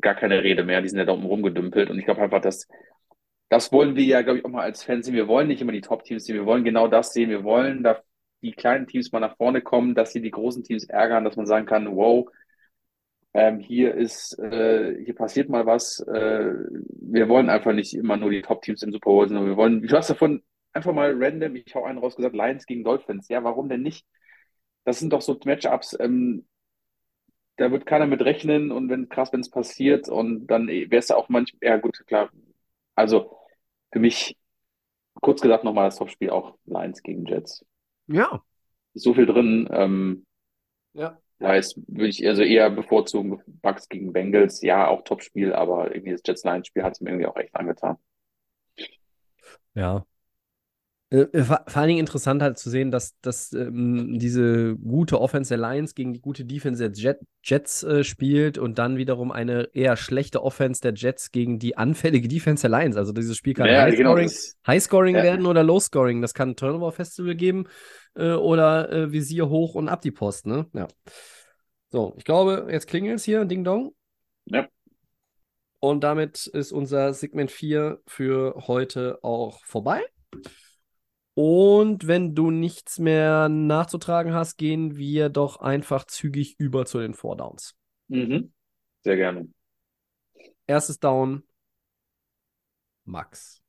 gar 0.01 0.15
keine 0.15 0.43
Rede 0.43 0.63
mehr. 0.63 0.81
Die 0.81 0.89
sind 0.89 0.99
ja 0.99 1.05
da 1.05 1.13
oben 1.13 1.25
rumgedümpelt. 1.25 1.89
Und 1.89 1.97
ich 1.97 2.05
glaube 2.05 2.21
einfach, 2.21 2.41
dass 2.41 2.67
das 3.49 3.71
wollen 3.71 3.95
wir 3.95 4.03
ja, 4.03 4.21
glaube 4.21 4.39
ich, 4.39 4.45
auch 4.45 4.49
mal 4.49 4.61
als 4.61 4.83
Fans 4.83 5.05
sehen. 5.05 5.15
Wir 5.15 5.27
wollen 5.27 5.47
nicht 5.47 5.61
immer 5.61 5.71
die 5.71 5.81
Top-Teams 5.81 6.25
sehen. 6.25 6.35
Wir 6.35 6.45
wollen 6.45 6.63
genau 6.63 6.87
das 6.87 7.13
sehen. 7.13 7.29
Wir 7.29 7.43
wollen, 7.43 7.83
dass 7.83 7.97
die 8.41 8.51
kleinen 8.51 8.87
Teams 8.87 9.11
mal 9.11 9.19
nach 9.19 9.37
vorne 9.37 9.61
kommen, 9.61 9.95
dass 9.95 10.11
sie 10.13 10.21
die 10.21 10.31
großen 10.31 10.63
Teams 10.63 10.85
ärgern, 10.85 11.23
dass 11.25 11.35
man 11.35 11.45
sagen 11.45 11.65
kann, 11.65 11.95
wow, 11.95 12.27
ähm, 13.33 13.59
hier 13.59 13.93
ist, 13.95 14.37
äh, 14.39 15.03
hier 15.03 15.15
passiert 15.15 15.49
mal 15.49 15.65
was. 15.65 15.99
Äh, 16.01 16.53
wir 17.01 17.29
wollen 17.29 17.49
einfach 17.49 17.73
nicht 17.73 17.93
immer 17.93 18.17
nur 18.17 18.31
die 18.31 18.41
Top-Teams 18.41 18.81
im 18.83 18.91
Super 18.91 19.11
Bowl, 19.11 19.27
sondern 19.27 19.45
wir 19.47 19.57
wollen, 19.57 19.81
du 19.81 19.95
hast 19.95 20.09
davon 20.09 20.43
einfach 20.73 20.93
mal 20.93 21.13
random, 21.15 21.55
ich 21.55 21.73
hau 21.75 21.83
einen 21.85 21.99
raus 21.99 22.15
gesagt, 22.15 22.35
Lions 22.35 22.65
gegen 22.65 22.83
Dolphins. 22.83 23.27
Ja, 23.29 23.43
warum 23.43 23.69
denn 23.69 23.81
nicht? 23.83 24.05
Das 24.85 24.99
sind 24.99 25.13
doch 25.13 25.21
so 25.21 25.39
Matchups, 25.45 25.97
ähm, 25.99 26.47
da 27.57 27.71
wird 27.71 27.85
keiner 27.85 28.07
mit 28.07 28.21
rechnen 28.21 28.71
und 28.71 28.89
wenn 28.89 29.09
krass, 29.09 29.33
wenn 29.33 29.41
es 29.41 29.49
passiert 29.49 30.09
und 30.09 30.47
dann 30.47 30.67
wäre 30.67 30.95
es 30.97 31.09
ja 31.09 31.17
auch 31.17 31.29
manchmal, 31.29 31.59
ja 31.61 31.77
gut, 31.77 32.01
klar. 32.07 32.31
Also 32.95 33.37
für 33.91 33.99
mich, 33.99 34.37
kurz 35.21 35.41
gesagt, 35.41 35.63
nochmal 35.63 35.85
das 35.87 35.97
Topspiel 35.97 36.29
auch 36.31 36.57
Lions 36.65 37.03
gegen 37.03 37.25
Jets. 37.25 37.65
Ja. 38.09 38.43
Ist 38.93 39.03
so 39.03 39.13
viel 39.13 39.25
drin. 39.25 39.69
Ähm, 39.71 40.25
Ja. 40.93 41.17
da 41.39 41.55
ist, 41.55 41.77
würde 41.87 42.09
ich 42.09 42.27
also 42.27 42.41
eher 42.41 42.69
bevorzugen, 42.69 43.41
Bucks 43.61 43.87
gegen 43.87 44.11
Bengals. 44.13 44.61
Ja, 44.61 44.87
auch 44.87 45.03
Topspiel, 45.03 45.53
aber 45.53 45.93
irgendwie 45.93 46.11
das 46.11 46.21
Jets-Lions-Spiel 46.25 46.83
hat 46.83 46.93
es 46.93 47.01
mir 47.01 47.11
irgendwie 47.11 47.27
auch 47.27 47.37
echt 47.37 47.55
angetan. 47.55 47.97
Ja. 49.75 50.05
Äh, 51.11 51.21
äh, 51.21 51.43
vor, 51.43 51.63
vor 51.67 51.81
allen 51.81 51.87
Dingen 51.87 51.99
interessant 51.99 52.41
halt 52.43 52.59
zu 52.59 52.69
sehen, 52.69 52.91
dass, 52.91 53.19
dass 53.21 53.51
ähm, 53.53 54.19
diese 54.19 54.75
gute 54.75 55.19
Offense 55.19 55.49
der 55.49 55.57
Lions 55.57 55.95
gegen 55.95 56.13
die 56.13 56.21
gute 56.21 56.45
Defense 56.45 56.87
der 56.87 56.91
Jet, 56.91 57.19
Jets 57.43 57.83
äh, 57.83 58.03
spielt 58.03 58.59
und 58.59 58.77
dann 58.77 58.97
wiederum 58.97 59.31
eine 59.31 59.69
eher 59.73 59.97
schlechte 59.97 60.43
Offense 60.43 60.81
der 60.81 60.93
Jets 60.93 61.31
gegen 61.31 61.57
die 61.57 61.77
anfällige 61.77 62.27
Defense 62.27 62.67
der 62.67 62.79
Lions. 62.79 62.95
Also 62.95 63.11
dieses 63.11 63.37
Spiel 63.37 63.55
kann 63.55 63.67
Ja, 63.67 63.89
genau, 63.89 64.11
Highscoring, 64.11 64.25
das, 64.25 64.57
Highscoring 64.67 65.15
Ja. 65.15 65.23
werden 65.23 65.45
oder 65.47 65.63
Low-Scoring. 65.63 66.21
Das 66.21 66.35
kann 66.35 66.49
ein 66.49 66.55
Turnover-Festival 66.55 67.35
geben 67.35 67.65
äh, 68.15 68.33
oder 68.33 68.91
äh, 68.91 69.11
Visier 69.11 69.49
hoch 69.49 69.73
und 69.73 69.89
ab 69.89 70.01
die 70.01 70.11
Post, 70.11 70.45
ne? 70.45 70.67
Ja. 70.73 70.87
So, 71.91 72.13
ich 72.17 72.23
glaube, 72.23 72.67
jetzt 72.69 72.87
klingelt's 72.87 73.23
hier, 73.23 73.45
Ding 73.45 73.63
Dong. 73.63 73.95
Ja. 74.45 74.67
Und 75.79 76.03
damit 76.03 76.45
ist 76.45 76.71
unser 76.71 77.13
Segment 77.13 77.49
4 77.49 77.99
für 78.05 78.67
heute 78.67 79.23
auch 79.23 79.65
vorbei. 79.65 80.03
Und 81.41 82.05
wenn 82.05 82.35
du 82.35 82.51
nichts 82.51 82.99
mehr 82.99 83.47
nachzutragen 83.47 84.33
hast, 84.33 84.57
gehen 84.57 84.97
wir 84.97 85.29
doch 85.29 85.61
einfach 85.61 86.03
zügig 86.03 86.59
über 86.59 86.85
zu 86.85 86.99
den 86.99 87.13
Four 87.13 87.37
Downs. 87.37 87.77
mhm. 88.09 88.51
Sehr 89.05 89.15
gerne. 89.15 89.47
Erstes 90.67 90.99
Down, 90.99 91.43
Max. 93.05 93.61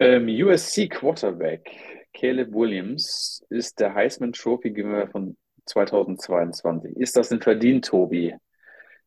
Ähm, 0.00 0.26
USC 0.26 0.88
Quarterback 0.88 1.70
Caleb 2.12 2.52
Williams 2.52 3.46
ist 3.48 3.78
der 3.78 3.94
Heisman 3.94 4.32
Trophy-Gewinner 4.32 5.06
von 5.06 5.36
2022. 5.66 6.96
Ist 6.96 7.16
das 7.16 7.28
denn 7.28 7.40
verdient, 7.40 7.84
Tobi? 7.84 8.34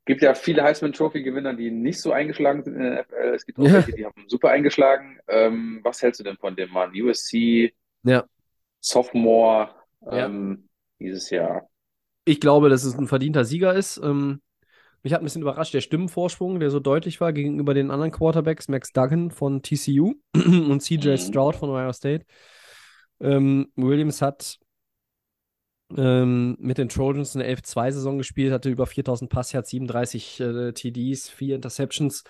Gibt 0.05 0.21
ja 0.21 0.33
viele 0.35 0.63
Heisman 0.63 0.93
Trophy-Gewinner, 0.93 1.53
die 1.55 1.71
nicht 1.71 1.99
so 1.99 2.11
eingeschlagen 2.11 2.63
sind 2.63 2.75
in 2.75 2.81
der 2.81 2.91
NFL. 3.01 3.33
Es 3.35 3.45
gibt 3.45 3.59
auch 3.59 3.63
Ja. 3.65 3.73
welche, 3.73 3.93
die 3.93 4.05
haben 4.05 4.25
super 4.27 4.49
eingeschlagen. 4.49 5.19
Ähm, 5.27 5.79
was 5.83 6.01
hältst 6.01 6.19
du 6.19 6.23
denn 6.23 6.37
von 6.37 6.55
dem 6.55 6.71
Mann? 6.71 6.91
USC, 6.93 7.73
Ja. 8.03 8.25
Sophomore, 8.79 9.69
Ja. 10.01 10.25
ähm, 10.25 10.69
dieses 10.99 11.29
Jahr. 11.29 11.67
Ich 12.25 12.39
glaube, 12.39 12.69
dass 12.69 12.83
es 12.83 12.95
ein 12.97 13.07
verdienter 13.07 13.45
Sieger 13.45 13.73
ist. 13.73 13.97
Ähm, 14.03 14.41
mich 15.03 15.13
hat 15.13 15.21
ein 15.21 15.25
bisschen 15.25 15.41
überrascht, 15.43 15.73
der 15.73 15.81
Stimmenvorsprung, 15.81 16.59
der 16.59 16.71
so 16.71 16.79
deutlich 16.79 17.21
war 17.21 17.33
gegenüber 17.33 17.73
den 17.73 17.91
anderen 17.91 18.11
Quarterbacks, 18.11 18.67
Max 18.67 18.91
Duggan 18.91 19.29
von 19.31 19.61
TCU 19.61 20.15
und 20.35 20.81
CJ 20.81 21.09
Mhm. 21.09 21.17
Stroud 21.17 21.55
von 21.55 21.69
Ohio 21.69 21.93
State. 21.93 22.25
Ähm, 23.19 23.71
Williams 23.75 24.21
hat 24.21 24.57
ähm, 25.95 26.55
mit 26.59 26.77
den 26.77 26.89
Trojans 26.89 27.35
eine 27.35 27.45
11-2-Saison 27.45 28.17
gespielt, 28.17 28.51
hatte 28.51 28.69
über 28.69 28.87
4000 28.87 29.29
Passyards, 29.29 29.69
37 29.69 30.39
äh, 30.39 30.71
TDs, 30.73 31.29
4 31.29 31.55
Interceptions, 31.55 32.23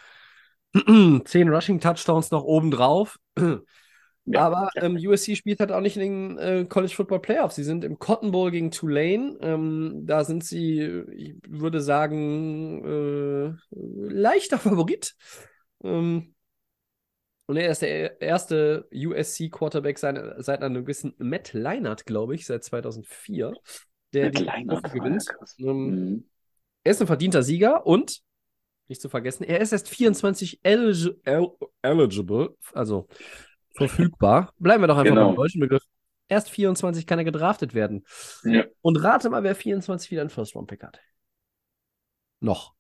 10 0.74 1.24
Rushing-Touchdowns 1.50 2.32
noch 2.32 2.44
obendrauf. 2.44 3.18
Ja, 4.28 4.48
Aber 4.48 4.70
ähm, 4.78 4.96
USC 4.96 5.36
spielt 5.36 5.60
halt 5.60 5.72
auch 5.72 5.82
nicht 5.82 5.98
in 5.98 6.02
den 6.02 6.38
äh, 6.40 6.66
College 6.66 6.96
Football 6.96 7.20
Playoffs. 7.20 7.58
Sie 7.58 7.64
sind 7.64 7.84
im 7.84 8.00
Cotton 8.00 8.32
Bowl 8.32 8.50
gegen 8.50 8.72
Tulane. 8.72 9.38
Ähm, 9.40 10.02
da 10.06 10.24
sind 10.24 10.44
sie, 10.44 10.82
ich 11.16 11.36
würde 11.48 11.80
sagen, 11.80 12.84
äh, 12.84 13.54
leichter 13.70 14.58
Favorit. 14.58 15.14
Ähm, 15.84 16.35
und 17.48 17.58
er 17.58 17.70
ist 17.70 17.82
der 17.82 18.22
erste 18.22 18.88
USC-Quarterback 18.94 19.98
seit, 20.00 20.18
seit 20.44 20.62
einem 20.62 20.84
gewissen 20.84 21.14
Matt 21.18 21.54
Leinart, 21.54 22.06
glaube 22.06 22.36
ich, 22.36 22.46
seit 22.46 22.64
2004, 22.64 23.54
der 24.14 24.26
Matt 24.26 24.40
die 24.40 24.44
Leinart, 24.44 24.94
gewinnt. 24.94 25.26
Ähm, 25.60 25.86
Mhm. 25.88 26.30
er 26.84 26.92
ist 26.92 27.02
ein 27.02 27.08
verdienter 27.08 27.44
Sieger 27.44 27.86
und, 27.86 28.22
nicht 28.88 29.02
zu 29.02 29.10
vergessen, 29.10 29.44
er 29.44 29.60
ist 29.62 29.72
erst 29.72 29.90
24 29.90 30.60
eligi 30.64 31.12
el 31.24 31.48
eligible, 31.82 32.56
also 32.74 33.08
verfügbar. 33.76 34.54
Bleiben 34.58 34.84
wir 34.84 34.88
doch 34.88 34.98
einfach 34.98 35.10
Genau. 35.14 35.28
beim 35.28 35.36
deutschen 35.36 35.60
Begriff. 35.62 35.84
Erst 36.28 36.50
24 36.50 37.06
kann 37.06 37.20
er 37.20 37.26
gedraftet 37.26 37.74
werden. 37.76 38.04
Ja. 38.44 38.66
Und 38.82 38.98
rate 38.98 39.30
mal, 39.30 39.44
wer 39.44 39.54
24 39.56 40.10
wieder 40.10 40.22
einen 40.22 40.30
First-Round-Pick 40.32 40.82
hat. 40.84 41.00
Noch. 42.40 42.74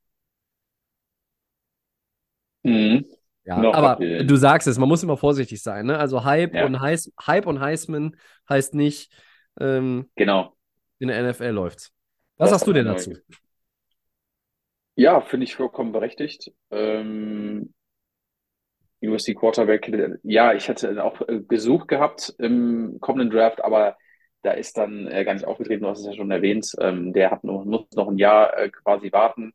Mhm. 2.63 3.05
Ja, 3.45 3.59
Noch 3.59 3.73
aber 3.75 4.01
er 4.03 4.23
du 4.23 4.35
sagst 4.35 4.67
es, 4.67 4.77
man 4.79 4.89
muss 4.89 5.03
immer 5.03 5.17
vorsichtig 5.17 5.61
sein. 5.61 5.85
Ne? 5.85 5.97
Also 5.97 6.23
Hype, 6.23 6.53
Ja. 6.55 6.65
und 6.65 6.79
Heis, 6.79 7.11
Hype 7.25 7.45
und 7.45 7.59
Heisman 7.59 8.15
heißt 8.49 8.73
nicht, 8.73 9.11
ähm, 9.59 10.09
Genau. 10.15 10.55
in 10.99 11.07
der 11.09 11.19
NFL 11.19 11.49
läuft's. 11.51 11.91
Was 12.37 12.49
Das 12.49 12.59
sagst 12.59 12.67
du 12.67 12.73
denn 12.73 12.85
dazu? 12.85 13.13
Ja, 14.95 15.21
finde 15.21 15.43
ich 15.43 15.55
vollkommen 15.55 15.91
berechtigt. 15.91 16.51
Ähm, 16.71 17.73
USC 19.03 19.35
Quarterback, 19.35 19.91
ja, 20.23 20.53
ich 20.53 20.67
hatte 20.69 21.03
auch 21.03 21.21
äh, 21.27 21.41
gesucht 21.41 21.87
gehabt 21.87 22.33
im 22.39 22.97
kommenden 23.01 23.29
Draft, 23.29 23.63
aber 23.63 23.97
da 24.41 24.51
ist 24.51 24.77
dann 24.77 25.07
äh, 25.07 25.23
gar 25.25 25.33
nicht 25.33 25.45
aufgetreten, 25.45 25.83
du 25.83 25.89
hast 25.89 25.99
es 25.99 26.05
ja 26.07 26.13
schon 26.13 26.31
erwähnt. 26.31 26.71
Ähm, 26.79 27.13
der 27.13 27.31
hat 27.31 27.43
noch, 27.43 27.65
muss 27.65 27.85
noch 27.95 28.07
ein 28.07 28.17
Jahr 28.17 28.57
äh, 28.57 28.69
quasi 28.69 29.11
warten. 29.11 29.53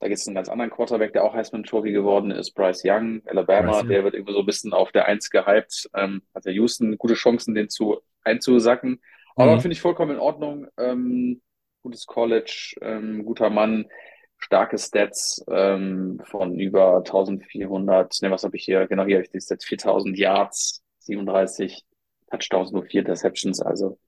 Da 0.00 0.08
gibt 0.08 0.18
es 0.18 0.26
einen 0.26 0.34
ganz 0.34 0.48
anderen 0.48 0.70
Quarterback, 0.70 1.12
der 1.12 1.24
auch 1.24 1.34
Heisman 1.34 1.62
Trophy 1.62 1.92
geworden 1.92 2.30
ist, 2.30 2.52
Bryce 2.54 2.82
Young, 2.84 3.22
Alabama. 3.26 3.72
Bryce 3.72 3.82
Young. 3.82 3.88
Der 3.88 4.04
wird 4.04 4.14
irgendwie 4.14 4.32
so 4.32 4.40
ein 4.40 4.46
bisschen 4.46 4.72
auf 4.72 4.92
der 4.92 5.06
Eins 5.06 5.30
gehypt. 5.30 5.88
Ähm, 5.94 6.22
hat 6.34 6.46
der 6.46 6.54
Houston 6.54 6.96
gute 6.98 7.14
Chancen, 7.14 7.54
den 7.54 7.68
zu 7.68 8.00
einzusacken. 8.24 9.00
Aber 9.36 9.56
Mhm. 9.56 9.60
finde 9.60 9.74
ich 9.74 9.80
vollkommen 9.80 10.12
in 10.12 10.18
Ordnung. 10.18 10.66
Ähm, 10.78 11.42
gutes 11.82 12.06
College, 12.06 12.74
ähm, 12.82 13.24
guter 13.24 13.50
Mann, 13.50 13.86
starke 14.38 14.78
Stats 14.78 15.44
ähm, 15.50 16.20
von 16.24 16.58
über 16.58 17.02
1400, 17.04 18.22
ne, 18.22 18.30
was 18.30 18.44
habe 18.44 18.56
ich 18.56 18.64
hier? 18.64 18.86
Genau, 18.86 19.04
hier 19.04 19.16
habe 19.16 19.24
ich 19.24 19.30
die 19.30 19.40
Stats, 19.40 19.64
4000 19.66 20.18
Yards, 20.18 20.82
37 21.00 21.82
Touchdowns, 22.30 22.72
nur 22.72 22.84
vier 22.84 23.00
Interceptions. 23.00 23.60
Also 23.60 23.98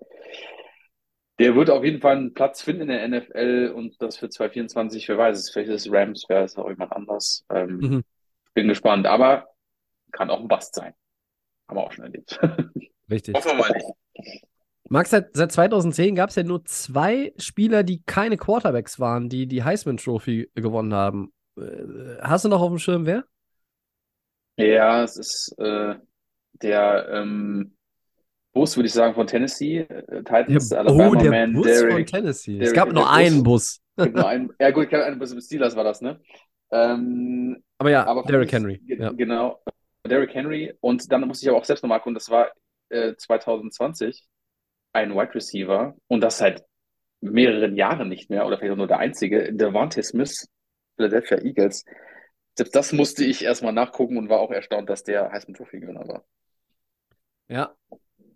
der 1.38 1.54
wird 1.54 1.70
auf 1.70 1.84
jeden 1.84 2.00
Fall 2.00 2.16
einen 2.16 2.34
Platz 2.34 2.62
finden 2.62 2.82
in 2.82 2.88
der 2.88 3.02
NFL 3.09 3.72
und 3.74 4.00
das 4.00 4.16
für 4.18 4.28
2024, 4.28 5.09
wer 5.09 5.18
weiß 5.18 5.38
es, 5.38 5.50
vielleicht 5.50 5.70
ist 5.70 5.86
es 5.86 5.92
Rams, 5.92 6.24
wer 6.28 6.44
ist 6.44 6.59
auch 6.59 6.68
jemand 6.68 6.92
anders. 6.92 7.44
Ähm, 7.50 7.80
Mhm. 7.80 8.02
Bin 8.54 8.68
gespannt, 8.68 9.06
aber 9.06 9.48
kann 10.12 10.30
auch 10.30 10.40
ein 10.40 10.48
Bust 10.48 10.74
sein. 10.74 10.94
Haben 11.68 11.78
wir 11.78 11.84
auch 11.84 11.92
schon 11.92 12.04
erlebt. 12.04 12.38
Richtig. 13.10 13.34
Hoffen 13.34 13.52
wir 13.52 13.54
mal 13.56 13.72
nicht. 13.72 13.86
Max, 14.88 15.10
seit, 15.10 15.34
seit 15.36 15.52
2010 15.52 16.14
gab 16.14 16.30
es 16.30 16.36
ja 16.36 16.42
nur 16.42 16.64
zwei 16.64 17.32
Spieler, 17.38 17.82
die 17.82 18.02
keine 18.04 18.36
Quarterbacks 18.36 19.00
waren, 19.00 19.28
die 19.28 19.46
die 19.46 19.64
Heisman 19.64 19.96
Trophy 19.96 20.50
gewonnen 20.54 20.92
haben. 20.94 21.32
Äh, 21.56 22.18
Hast 22.20 22.44
du 22.44 22.48
noch 22.48 22.60
auf 22.60 22.68
dem 22.68 22.78
Schirm 22.78 23.06
wer? 23.06 23.24
Ja, 24.56 25.02
es 25.02 25.16
ist 25.16 25.54
äh, 25.59 25.94
der 26.54 27.09
ähm, 27.10 27.76
Bus, 28.53 28.77
würde 28.77 28.87
ich 28.87 28.93
sagen, 28.93 29.15
von 29.15 29.27
Tennessee, 29.27 29.79
äh, 29.81 30.23
Titans, 30.24 30.69
Der, 30.69 30.81
Alabama 30.81 31.09
oh, 31.11 31.15
der 31.15 31.31
Man, 31.31 31.53
Bus 31.55 31.66
von 31.81 31.89
Derek. 31.89 32.07
Tennessee. 32.07 32.53
es 32.59 32.59
Derek- 32.73 32.74
gab 32.74 32.87
nur 32.93 33.03
der 33.05 33.11
einen 33.11 33.43
Bus. 33.43 33.81
Bus. 33.97 34.09
Nur 34.12 34.27
einen, 34.29 34.51
ja 34.61 34.70
gut, 34.70 34.93
ein 34.93 35.19
Bus 35.19 35.35
mit 35.35 35.45
Steelers 35.45 35.74
war 35.77 35.85
das, 35.85 36.01
ne? 36.01 36.20
Ähm, 36.70 37.62
Aber 37.79 37.91
ja, 37.91 38.07
aber 38.07 38.23
Derrick 38.24 38.51
von- 38.51 38.61
Henry. 38.61 38.81
Ja. 38.87 39.11
Genau, 39.12 39.62
Derrick 40.07 40.35
Henry. 40.35 40.74
Und 40.81 41.11
dann 41.12 41.23
musste 41.27 41.45
ich 41.45 41.49
aber 41.51 41.59
auch 41.59 41.65
selbst 41.65 41.83
nochmal 41.83 41.99
gucken, 42.01 42.15
das 42.15 42.31
war 42.31 42.51
äh, 42.91 43.15
2020 43.16 44.27
ein 44.95 45.15
Wide 45.15 45.35
Receiver 45.35 45.95
und 46.09 46.20
das 46.23 46.39
seit 46.39 46.65
mehreren 47.20 47.77
Jahren 47.77 48.09
nicht 48.09 48.29
mehr 48.31 48.47
oder 48.47 48.59
vielleicht 48.59 48.73
auch 48.73 48.77
nur 48.77 48.87
der 48.89 48.99
einzige, 48.99 49.53
Devontae 49.53 50.03
Smith, 50.03 50.49
Philadelphia 50.97 51.39
Eagles. 51.39 51.85
Selbst 52.57 52.74
das 52.74 52.93
musste 52.93 53.24
ich 53.24 53.45
erstmal 53.45 53.73
nachgucken 53.73 54.19
und 54.19 54.29
war 54.29 54.41
auch 54.41 54.51
erstaunt, 54.51 54.91
dass 54.91 55.05
der 55.05 55.31
Heisman 55.33 55.55
Trophy 55.55 55.81
Gewinner 55.81 56.07
war. 56.09 56.24
ja. 57.49 57.74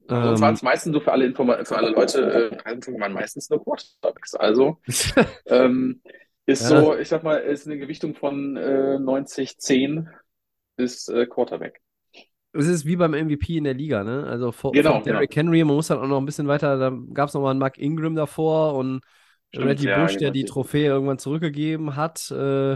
Sonst 0.08 0.40
Ähm, 0.40 0.42
waren 0.42 0.54
es 0.54 0.62
meistens 0.62 0.92
so 0.94 1.00
für 1.00 1.12
alle 1.12 1.26
Informa 1.26 1.64
für 1.64 1.76
alle 1.76 1.90
Leute, 1.90 2.52
äh, 2.64 3.00
waren 3.00 3.12
meistens 3.12 3.50
nur 3.50 3.62
Quarterbacks. 3.62 4.34
Also 4.34 4.78
ähm, 5.46 6.02
ist 6.46 6.60
Ja. 6.62 6.68
so, 6.68 6.96
ich 6.96 7.08
sag 7.08 7.22
mal, 7.24 7.36
ist 7.38 7.66
eine 7.66 7.78
Gewichtung 7.78 8.14
von 8.14 8.56
äh, 8.56 8.98
90, 8.98 9.58
10 9.58 10.08
ist 10.76 11.08
äh, 11.08 11.26
Quarterback. 11.26 11.80
Es 12.52 12.66
ist 12.66 12.86
wie 12.86 12.96
beim 12.96 13.12
MVP 13.12 13.58
in 13.58 13.64
der 13.64 13.74
Liga, 13.74 14.02
ne? 14.02 14.24
Also 14.26 14.50
vor, 14.50 14.72
Genau, 14.72 14.94
vor 14.94 15.02
Derrick 15.02 15.36
Henry, 15.36 15.62
man 15.62 15.76
muss 15.76 15.88
dann 15.88 15.98
auch 15.98 16.06
noch 16.06 16.18
ein 16.18 16.24
bisschen 16.24 16.48
weiter, 16.48 16.78
da 16.78 16.90
gab 17.12 17.28
es 17.28 17.34
nochmal 17.34 17.50
einen 17.50 17.60
Mark 17.60 17.76
Ingram 17.78 18.14
davor 18.14 18.74
und 18.74 19.02
Stimmt, 19.54 19.66
Reggie 19.68 19.86
ja, 19.88 20.02
Bush, 20.02 20.12
der 20.12 20.18
genau, 20.18 20.32
die 20.32 20.40
die- 20.40 20.44
Trophäe 20.44 20.86
irgendwann 20.86 21.18
zurückgegeben 21.18 21.96
hat. 21.96 22.30
Äh, 22.30 22.72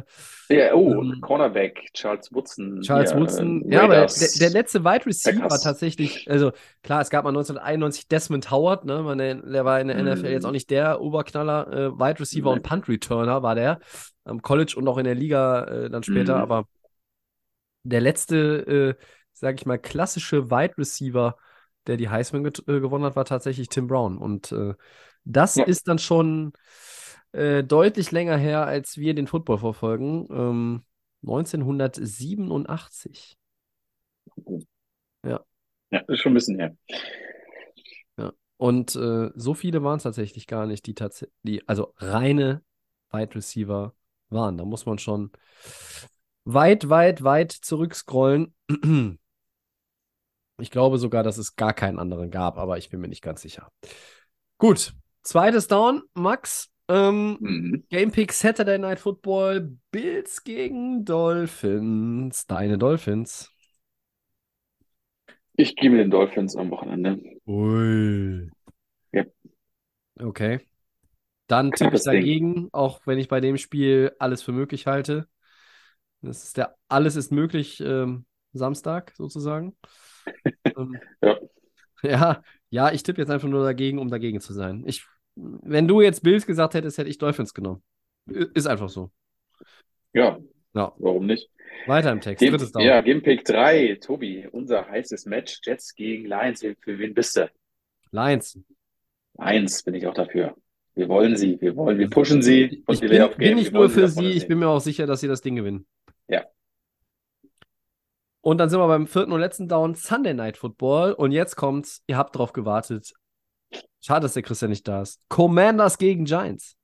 Ja, 0.49 0.73
oh, 0.75 1.03
Ähm, 1.03 1.19
Cornerback, 1.21 1.91
Charles 1.93 2.33
Woodson. 2.33 2.81
Charles 2.81 3.11
hier, 3.13 3.21
Woodson. 3.21 3.63
äh, 3.71 3.75
Ja, 3.75 3.83
aber 3.83 3.95
der, 3.95 4.07
der, 4.07 4.29
der 4.41 4.51
letzte 4.51 4.85
Wide 4.85 5.05
Receiver 5.05 5.41
Packers. 5.41 5.63
tatsächlich, 5.63 6.31
also 6.31 6.53
klar, 6.83 7.01
es 7.03 7.11
gab 7.11 7.25
mal 7.25 7.33
1991 7.33 8.09
Desmond 8.09 8.51
Howard, 8.51 8.85
ne? 8.85 9.03
Man, 9.03 9.19
der, 9.19 9.35
der 9.35 9.65
war 9.65 9.81
in 9.81 9.89
der 9.89 9.97
Mhm. 9.99 10.07
NFL 10.13 10.29
jetzt 10.31 10.47
auch 10.47 10.53
nicht 10.53 10.71
der 10.71 11.01
Oberknaller. 11.01 11.73
Äh, 11.73 11.99
Wide 11.99 12.21
Receiver 12.21 12.51
Nee. 12.51 12.57
und 12.57 12.63
Punt 12.63 12.89
Returner 12.89 13.43
war 13.43 13.55
der. 13.55 13.81
Am 14.25 14.41
College 14.41 14.75
und 14.77 14.87
auch 14.89 14.97
in 14.99 15.05
der 15.05 15.15
Liga 15.17 15.65
äh, 15.65 15.91
dann 15.91 16.03
später. 16.03 16.37
Mhm. 16.37 16.43
Aber 16.43 16.65
der 17.83 18.01
letzte, 18.01 18.97
äh, 18.99 19.05
sag 19.33 19.57
ich 19.57 19.67
mal, 19.67 19.79
klassische 19.79 20.51
Wide 20.51 20.77
Receiver, 20.79 21.37
der 21.87 21.97
die 21.97 22.09
Heisman 22.09 22.45
äh, 22.47 22.51
gewonnen 22.81 23.05
hat, 23.05 23.17
war 23.17 23.25
tatsächlich 23.25 23.69
Tim 23.69 23.87
Brown. 23.87 24.19
Und 24.19 24.53
äh, 24.53 24.75
das 25.25 25.57
Ja. 25.57 25.65
ist 25.65 25.89
dann 25.89 25.99
schon 25.99 26.53
äh, 27.33 27.65
deutlich 27.65 28.11
länger 28.11 28.37
her, 28.37 28.67
als 28.67 28.99
wir 28.99 29.15
den 29.15 29.27
Football 29.27 29.59
verfolgen. 29.59 30.27
Ähm, 30.31 30.83
1987. 31.23 33.39
Ja, 35.23 35.45
ist 36.09 36.21
schon 36.21 36.33
ein 36.33 36.35
bisschen 36.35 36.59
her. 36.59 36.77
Und 38.57 38.95
äh, 38.95 39.31
so 39.37 39.55
viele 39.55 39.83
waren 39.83 39.97
es 39.97 40.03
tatsächlich 40.03 40.47
gar 40.47 40.67
nicht, 40.67 40.85
die 40.87 40.95
tatsächlich, 40.95 41.67
also 41.67 41.95
reine 41.97 42.63
Wide 43.11 43.35
Receiver 43.35 43.95
waren. 44.29 44.59
Da 44.59 44.67
muss 44.67 44.85
man 44.85 44.99
schon 44.99 45.31
weit, 46.45 46.89
weit, 46.89 47.23
weit 47.23 47.53
zurückscrollen. 47.53 48.55
Ich 50.61 50.71
glaube 50.71 50.99
sogar, 50.99 51.23
dass 51.23 51.39
es 51.39 51.57
gar 51.57 51.73
keinen 51.73 51.99
anderen 51.99 52.31
gab, 52.31 52.59
aber 52.59 52.77
ich 52.77 52.91
bin 52.91 53.01
mir 53.01 53.09
nicht 53.09 53.23
ganz 53.23 53.41
sicher. 53.41 53.73
Gut, 54.59 54.93
zweites 55.23 55.69
Down, 55.69 56.03
Max. 56.15 56.71
Ähm, 56.89 57.41
Mhm. 57.41 57.83
Game 57.91 58.13
Pick 58.13 58.33
Saturday 58.33 58.79
Night 58.79 59.01
Football, 59.01 59.77
Bills 59.91 60.45
gegen 60.45 61.05
Dolphins. 61.05 62.47
Deine 62.47 62.79
Dolphins. 62.79 63.53
Ich 65.55 65.77
gehe 65.77 65.91
mit 65.91 66.01
den 66.01 66.11
Dolphins 66.11 66.57
am 66.57 66.71
Wochenende. 66.71 67.21
Ui. 67.47 68.49
Ja. 69.13 69.25
Okay. 70.21 70.61
Dann 71.49 71.75
tippe 71.75 71.97
ich 71.97 72.03
Knappes 72.03 72.09
Ding. 72.09 72.31
dagegen, 72.31 72.69
auch 72.73 73.03
wenn 73.07 73.19
ich 73.19 73.29
bei 73.29 73.41
dem 73.41 73.59
Spiel 73.59 74.15
alles 74.19 74.43
für 74.43 74.53
möglich 74.53 74.87
halte. 74.87 75.29
Das 76.23 76.45
ist 76.45 76.57
der 76.59 76.77
Alles 76.89 77.17
ist 77.17 77.33
möglich 77.33 77.81
ähm, 77.81 78.27
Samstag 78.53 79.15
sozusagen. 79.17 79.77
ähm, 80.77 81.03
Ja. 81.23 81.39
Ja, 82.03 82.43
ja, 82.71 82.93
ich 82.93 83.03
tippe 83.03 83.21
jetzt 83.21 83.31
einfach 83.31 83.49
nur 83.49 83.65
dagegen, 83.65 83.99
um 83.99 84.09
dagegen 84.09 84.41
zu 84.41 84.53
sein. 84.53 84.85
Ich, 84.87 85.05
wenn 85.37 85.87
du 85.89 86.01
jetzt 86.01 86.23
Bills 86.23 86.47
gesagt 86.47 86.75
hättest, 86.75 86.99
hätte 86.99 87.11
ich 87.11 87.19
Dolphins 87.19 87.55
genommen. 87.55 87.83
Ist 88.27 88.67
einfach 88.67 88.89
so. 88.89 89.11
Ja, 90.13 90.39
Ja. 90.75 90.93
warum 90.99 91.27
nicht? 91.27 91.49
Weiter 91.87 92.13
im 92.13 92.21
Text. 92.21 92.41
Game, 92.41 92.53
Drittes 92.53 92.73
Down. 92.73 92.83
ja, 92.83 93.01
Game 93.01 93.23
Pick 93.23 93.45
3, 93.45 93.99
Tobi, 94.01 94.47
unser 94.51 94.89
heißes 94.89 95.27
Match, 95.27 95.61
Jets 95.65 95.95
gegen 95.95 96.27
Lions. 96.27 96.61
Für, 96.61 96.99
wen 96.99 97.15
bist 97.15 97.37
du? 97.37 97.49
Lions. 98.13 98.59
Eins 99.39 99.83
bin 99.83 99.95
ich 99.95 100.07
auch 100.07 100.15
dafür. 100.15 100.55
Wir 100.95 101.09
wollen 101.09 101.37
sie, 101.37 101.61
wir 101.61 101.77
wollen, 101.77 101.99
wir 101.99 102.11
pushen 102.11 102.43
sie 102.43 102.83
und 102.87 102.95
Ich 102.95 103.01
bin, 103.01 103.11
bin 103.39 103.57
wir 103.59 103.71
nur 103.73 103.89
für 103.89 104.09
sie, 104.09 104.31
ich 104.33 104.49
bin 104.49 104.59
mir 104.59 104.69
auch 104.69 104.81
sicher, 104.81 105.07
dass 105.07 105.21
sie 105.21 105.29
das 105.29 105.41
Ding 105.41 105.55
gewinnen. 105.55 105.87
Und 108.43 108.59
dann 108.59 108.71
sind 108.71 108.81
wir 108.81 108.87
beim 108.87 109.07
vierten 109.07 109.33
und 109.33 109.41
letzten 109.41 109.69
Down, 109.69 109.95
Sunday 109.95 110.35
Night 110.35 110.57
Football. 110.57 111.13
Und 111.13 111.33
jetzt 111.33 111.57
kommt's, 111.57 112.03
ihr 112.07 112.17
habt 112.17 112.37
drauf 112.37 112.53
gewartet. 112.53 113.13
Schade, 114.01 114.23
dass 114.23 114.35
der 114.35 114.43
Christian 114.43 114.71
nicht 114.71 114.89
da 114.89 115.03
ist. 115.03 115.21
Commanders 115.29 115.99
gegen 115.99 116.25
Giants. 116.25 116.77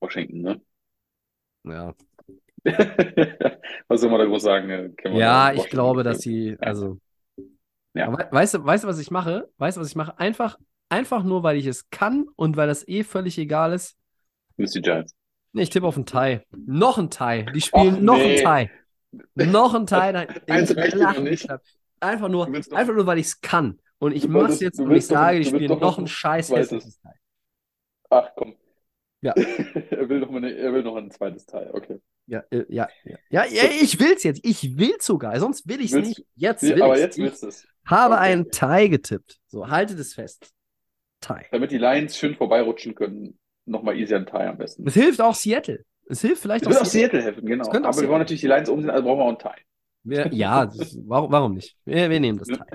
Washington, 0.00 0.42
ne? 0.42 0.60
Ja, 1.64 1.94
Was 3.88 4.00
soll 4.00 4.10
man 4.10 4.20
da 4.20 4.26
groß 4.26 4.42
sagen? 4.42 4.66
ne? 4.68 4.94
Ja 5.18 5.52
ich 5.52 5.68
glaube, 5.68 6.02
dass 6.02 6.20
sie, 6.20 6.56
also. 6.60 6.98
Ja. 7.94 8.12
Weißt 8.30 8.54
du, 8.54 8.64
weißt 8.64 8.84
du, 8.84 8.88
was 8.88 8.98
ich 8.98 9.10
mache? 9.10 9.48
Weißt 9.58 9.76
du, 9.76 9.80
was 9.80 9.88
ich 9.88 9.96
mache? 9.96 10.18
Einfach, 10.18 10.58
einfach 10.88 11.24
nur, 11.24 11.42
weil 11.42 11.56
ich 11.56 11.66
es 11.66 11.90
kann 11.90 12.26
und 12.36 12.56
weil 12.56 12.68
das 12.68 12.86
eh 12.88 13.04
völlig 13.04 13.36
egal 13.38 13.72
ist. 13.72 13.98
Du 14.56 14.62
bist 14.62 14.74
die 14.74 14.80
Giants. 14.80 15.14
Nee, 15.52 15.62
ich 15.62 15.70
tippe 15.70 15.86
auf 15.86 15.96
ein 15.96 16.06
Tie. 16.06 16.40
Noch 16.66 16.96
ein 16.98 17.10
Tie. 17.10 17.44
Die 17.54 17.60
spielen 17.60 17.96
Ach, 17.96 18.00
noch 18.00 18.16
nee. 18.16 18.42
ein 18.44 18.68
Tie. 18.68 18.72
Noch 19.34 19.74
ein 19.74 19.86
Tie. 19.86 19.94
Dann, 20.12 20.26
Eins 20.48 20.70
ich 20.70 20.76
reicht 20.76 20.94
dir 20.94 21.02
noch 21.12 21.18
nicht. 21.20 21.48
Einfach 22.00 22.28
nur, 22.28 22.46
einfach 22.46 22.94
nur, 22.94 23.06
weil 23.06 23.18
ich 23.18 23.26
es 23.26 23.40
kann. 23.40 23.80
Und 23.98 24.12
ich 24.12 24.32
wolltest- 24.32 24.60
jetzt 24.60 24.80
und 24.80 24.90
ich 24.90 25.06
sage, 25.06 25.38
ich 25.38 25.48
spiele 25.48 25.76
noch 25.76 25.98
ein 25.98 26.06
scheiß 26.08 26.48
zweites. 26.48 26.70
hässliches 26.72 27.00
Tie. 27.00 27.08
Ach 28.10 28.28
komm. 28.36 28.56
Ja. 29.20 29.32
er, 29.90 30.08
will 30.08 30.18
noch 30.18 30.30
mal 30.30 30.38
eine, 30.38 30.52
er 30.56 30.72
will 30.72 30.82
noch 30.82 30.96
ein 30.96 31.10
zweites 31.12 31.46
Teil. 31.46 31.70
Okay. 31.72 32.00
Ja, 32.26 32.42
äh, 32.50 32.64
ja, 32.68 32.88
ja. 33.04 33.16
Ja, 33.30 33.44
ja, 33.44 33.62
ich 33.80 34.00
will's 34.00 34.24
jetzt. 34.24 34.40
Ich 34.44 34.76
will's 34.76 35.06
sogar. 35.06 35.38
Sonst 35.38 35.68
will 35.68 35.80
ich's 35.80 35.92
Willst- 35.92 36.08
nicht. 36.18 36.26
Jetzt 36.34 36.62
will 36.62 36.82
aber 36.82 36.98
jetzt 36.98 37.16
ich 37.18 37.24
willst 37.24 37.42
du 37.44 37.48
es. 37.48 37.66
habe 37.86 38.14
Okay. 38.14 38.22
einen 38.24 38.50
Tie 38.50 38.88
getippt. 38.88 39.38
So, 39.46 39.68
haltet 39.68 39.98
es 40.00 40.14
fest. 40.14 40.50
Tie. 41.20 41.46
Damit 41.52 41.70
die 41.70 41.78
Lions 41.78 42.16
schön 42.16 42.34
vorbeirutschen 42.34 42.96
können, 42.96 43.38
nochmal 43.64 43.96
easy 43.96 44.14
ein 44.16 44.26
Teil 44.26 44.48
am 44.48 44.58
besten. 44.58 44.84
Es 44.86 44.94
hilft 44.94 45.20
auch 45.20 45.36
Seattle. 45.36 45.84
Es 46.08 46.20
hilft 46.20 46.42
vielleicht 46.42 46.62
Es 46.62 46.68
auch 46.68 46.72
wird 46.72 46.82
auch 46.82 46.86
Seattle. 46.86 47.22
Helfen, 47.22 47.46
genau. 47.46 47.62
Es 47.62 47.68
Aber 47.68 47.78
wir 47.78 47.92
Seattle 47.92 48.08
wollen 48.08 48.20
natürlich 48.20 48.40
die 48.40 48.46
Lions 48.46 48.68
umsehen, 48.68 48.90
also 48.90 49.04
brauchen 49.04 49.18
wir 49.18 49.24
auch 49.24 49.30
ein 49.30 49.38
Teil. 49.38 49.60
Wir, 50.04 50.32
ja, 50.32 50.66
das, 50.66 50.98
warum, 51.06 51.30
warum 51.30 51.54
nicht? 51.54 51.76
Wir, 51.84 52.10
wir 52.10 52.20
nehmen 52.20 52.38
das 52.38 52.48
Teil. 52.48 52.66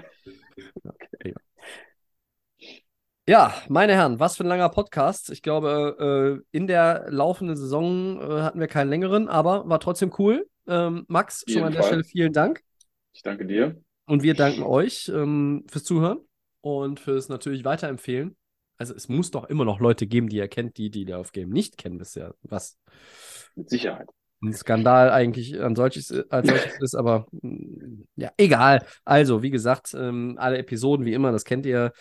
Okay. 0.83 1.33
Ja, 3.29 3.53
meine 3.67 3.93
Herren, 3.93 4.21
was 4.21 4.37
für 4.37 4.45
ein 4.45 4.47
langer 4.47 4.69
Podcast. 4.69 5.29
Ich 5.31 5.41
glaube, 5.41 6.41
äh, 6.53 6.57
in 6.57 6.65
der 6.65 7.07
laufenden 7.09 7.57
Saison 7.57 8.21
äh, 8.21 8.41
hatten 8.41 8.61
wir 8.61 8.67
keinen 8.67 8.89
längeren, 8.89 9.27
aber 9.27 9.67
war 9.67 9.81
trotzdem 9.81 10.13
cool. 10.17 10.47
Ähm, 10.65 11.03
Max, 11.09 11.43
schon 11.45 11.63
an 11.63 11.73
der 11.73 11.81
Fall. 11.81 11.89
Stelle 11.89 12.03
vielen 12.05 12.31
Dank. 12.31 12.61
Ich 13.11 13.23
danke 13.23 13.45
dir. 13.45 13.75
Und 14.05 14.23
wir 14.23 14.33
danken 14.33 14.63
euch 14.63 15.11
ähm, 15.13 15.65
fürs 15.69 15.83
Zuhören 15.83 16.19
und 16.61 17.01
fürs 17.01 17.27
natürlich 17.27 17.65
Weiterempfehlen. 17.65 18.37
Also 18.77 18.93
es 18.95 19.09
muss 19.09 19.31
doch 19.31 19.45
immer 19.45 19.65
noch 19.65 19.79
Leute 19.79 20.07
geben, 20.07 20.29
die 20.29 20.37
ihr 20.37 20.47
kennt, 20.47 20.77
die 20.77 20.89
die 20.89 21.05
Lauf 21.05 21.31
Game 21.31 21.49
nicht 21.49 21.77
kennen 21.77 21.97
bisher. 21.97 22.35
Was 22.43 22.77
Mit 23.55 23.69
Sicherheit. 23.69 24.07
ein 24.41 24.53
Skandal 24.53 25.09
eigentlich 25.09 25.59
an 25.59 25.75
solches, 25.75 26.11
als 26.29 26.47
solches 26.47 26.77
ist, 26.81 26.95
aber 26.95 27.27
mm, 27.31 28.03
ja, 28.15 28.31
egal. 28.37 28.85
Also, 29.03 29.41
wie 29.41 29.49
gesagt, 29.49 29.93
ähm, 29.93 30.35
alle 30.39 30.57
Episoden 30.57 31.05
wie 31.05 31.13
immer, 31.13 31.31
das 31.31 31.43
kennt 31.43 31.65
ihr. 31.65 31.91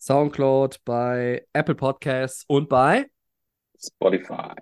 Soundcloud, 0.00 0.80
bei 0.86 1.46
Apple 1.52 1.74
Podcasts 1.74 2.44
und 2.48 2.70
bei 2.70 3.10
Spotify. 3.78 4.54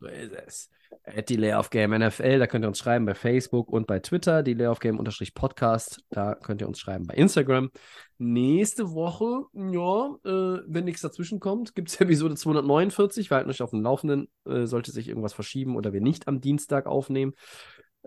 so 0.00 0.06
ist 0.06 0.32
es. 0.32 0.70
At 1.04 1.28
die 1.28 1.36
Layoff 1.36 1.70
Game 1.70 1.92
NFL, 1.92 2.38
da 2.38 2.46
könnt 2.46 2.64
ihr 2.64 2.68
uns 2.68 2.78
schreiben 2.78 3.06
bei 3.06 3.14
Facebook 3.14 3.68
und 3.68 3.86
bei 3.86 4.00
Twitter, 4.00 4.42
die 4.42 4.54
Layoff 4.54 4.80
Game 4.80 4.98
Podcast, 5.34 6.02
da 6.10 6.34
könnt 6.34 6.60
ihr 6.60 6.68
uns 6.68 6.80
schreiben 6.80 7.06
bei 7.06 7.14
Instagram. 7.14 7.70
Nächste 8.18 8.92
Woche, 8.92 9.44
ja, 9.54 10.16
äh, 10.24 10.62
wenn 10.66 10.84
nichts 10.84 11.02
dazwischen 11.02 11.38
kommt, 11.38 11.74
gibt 11.74 11.88
es 11.88 12.00
Episode 12.00 12.34
249. 12.34 13.30
Wir 13.30 13.36
halten 13.36 13.50
euch 13.50 13.62
auf 13.62 13.70
dem 13.70 13.82
Laufenden, 13.82 14.28
äh, 14.46 14.66
sollte 14.66 14.90
sich 14.90 15.08
irgendwas 15.08 15.32
verschieben 15.32 15.76
oder 15.76 15.92
wir 15.92 16.00
nicht 16.00 16.28
am 16.28 16.40
Dienstag 16.40 16.86
aufnehmen. 16.86 17.34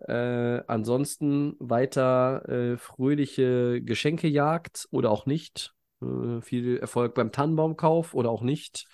Äh, 0.08 0.62
ansonsten 0.68 1.56
weiter 1.60 2.48
äh, 2.48 2.78
fröhliche 2.78 3.82
Geschenkejagd 3.82 4.88
oder 4.92 5.12
auch 5.12 5.26
nicht. 5.26 5.74
Äh, 6.02 6.42
viel 6.42 6.78
Erfolg 6.78 7.14
beim 7.14 7.32
Tannenbaumkauf 7.32 8.14
oder 8.14 8.30
auch 8.30 8.42
nicht. 8.42 8.88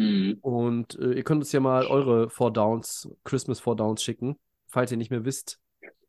Mhm. 0.00 0.38
Und 0.40 0.98
äh, 0.98 1.12
ihr 1.12 1.24
könnt 1.24 1.42
uns 1.42 1.52
ja 1.52 1.60
mal 1.60 1.86
eure 1.86 2.30
Four 2.30 2.52
Downs, 2.52 3.08
Christmas 3.22 3.60
Four 3.60 3.76
Downs 3.76 4.02
schicken. 4.02 4.38
Falls 4.66 4.90
ihr 4.90 4.96
nicht 4.96 5.10
mehr 5.10 5.26
wisst, 5.26 5.60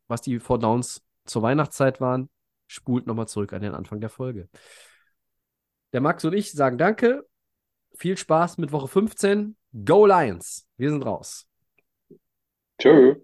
was 0.08 0.22
die 0.22 0.40
Four 0.40 0.58
Downs 0.58 1.02
zur 1.26 1.42
Weihnachtszeit 1.42 2.00
waren, 2.00 2.30
spult 2.66 3.06
nochmal 3.06 3.28
zurück 3.28 3.52
an 3.52 3.60
den 3.60 3.74
Anfang 3.74 4.00
der 4.00 4.08
Folge. 4.08 4.48
Der 5.92 6.00
Max 6.00 6.24
und 6.24 6.32
ich 6.32 6.52
sagen 6.52 6.78
Danke. 6.78 7.26
Viel 7.94 8.16
Spaß 8.16 8.56
mit 8.56 8.72
Woche 8.72 8.88
15. 8.88 9.56
Go 9.84 10.06
Lions. 10.06 10.66
Wir 10.78 10.88
sind 10.88 11.02
raus. 11.02 11.46
Tschö. 12.78 13.16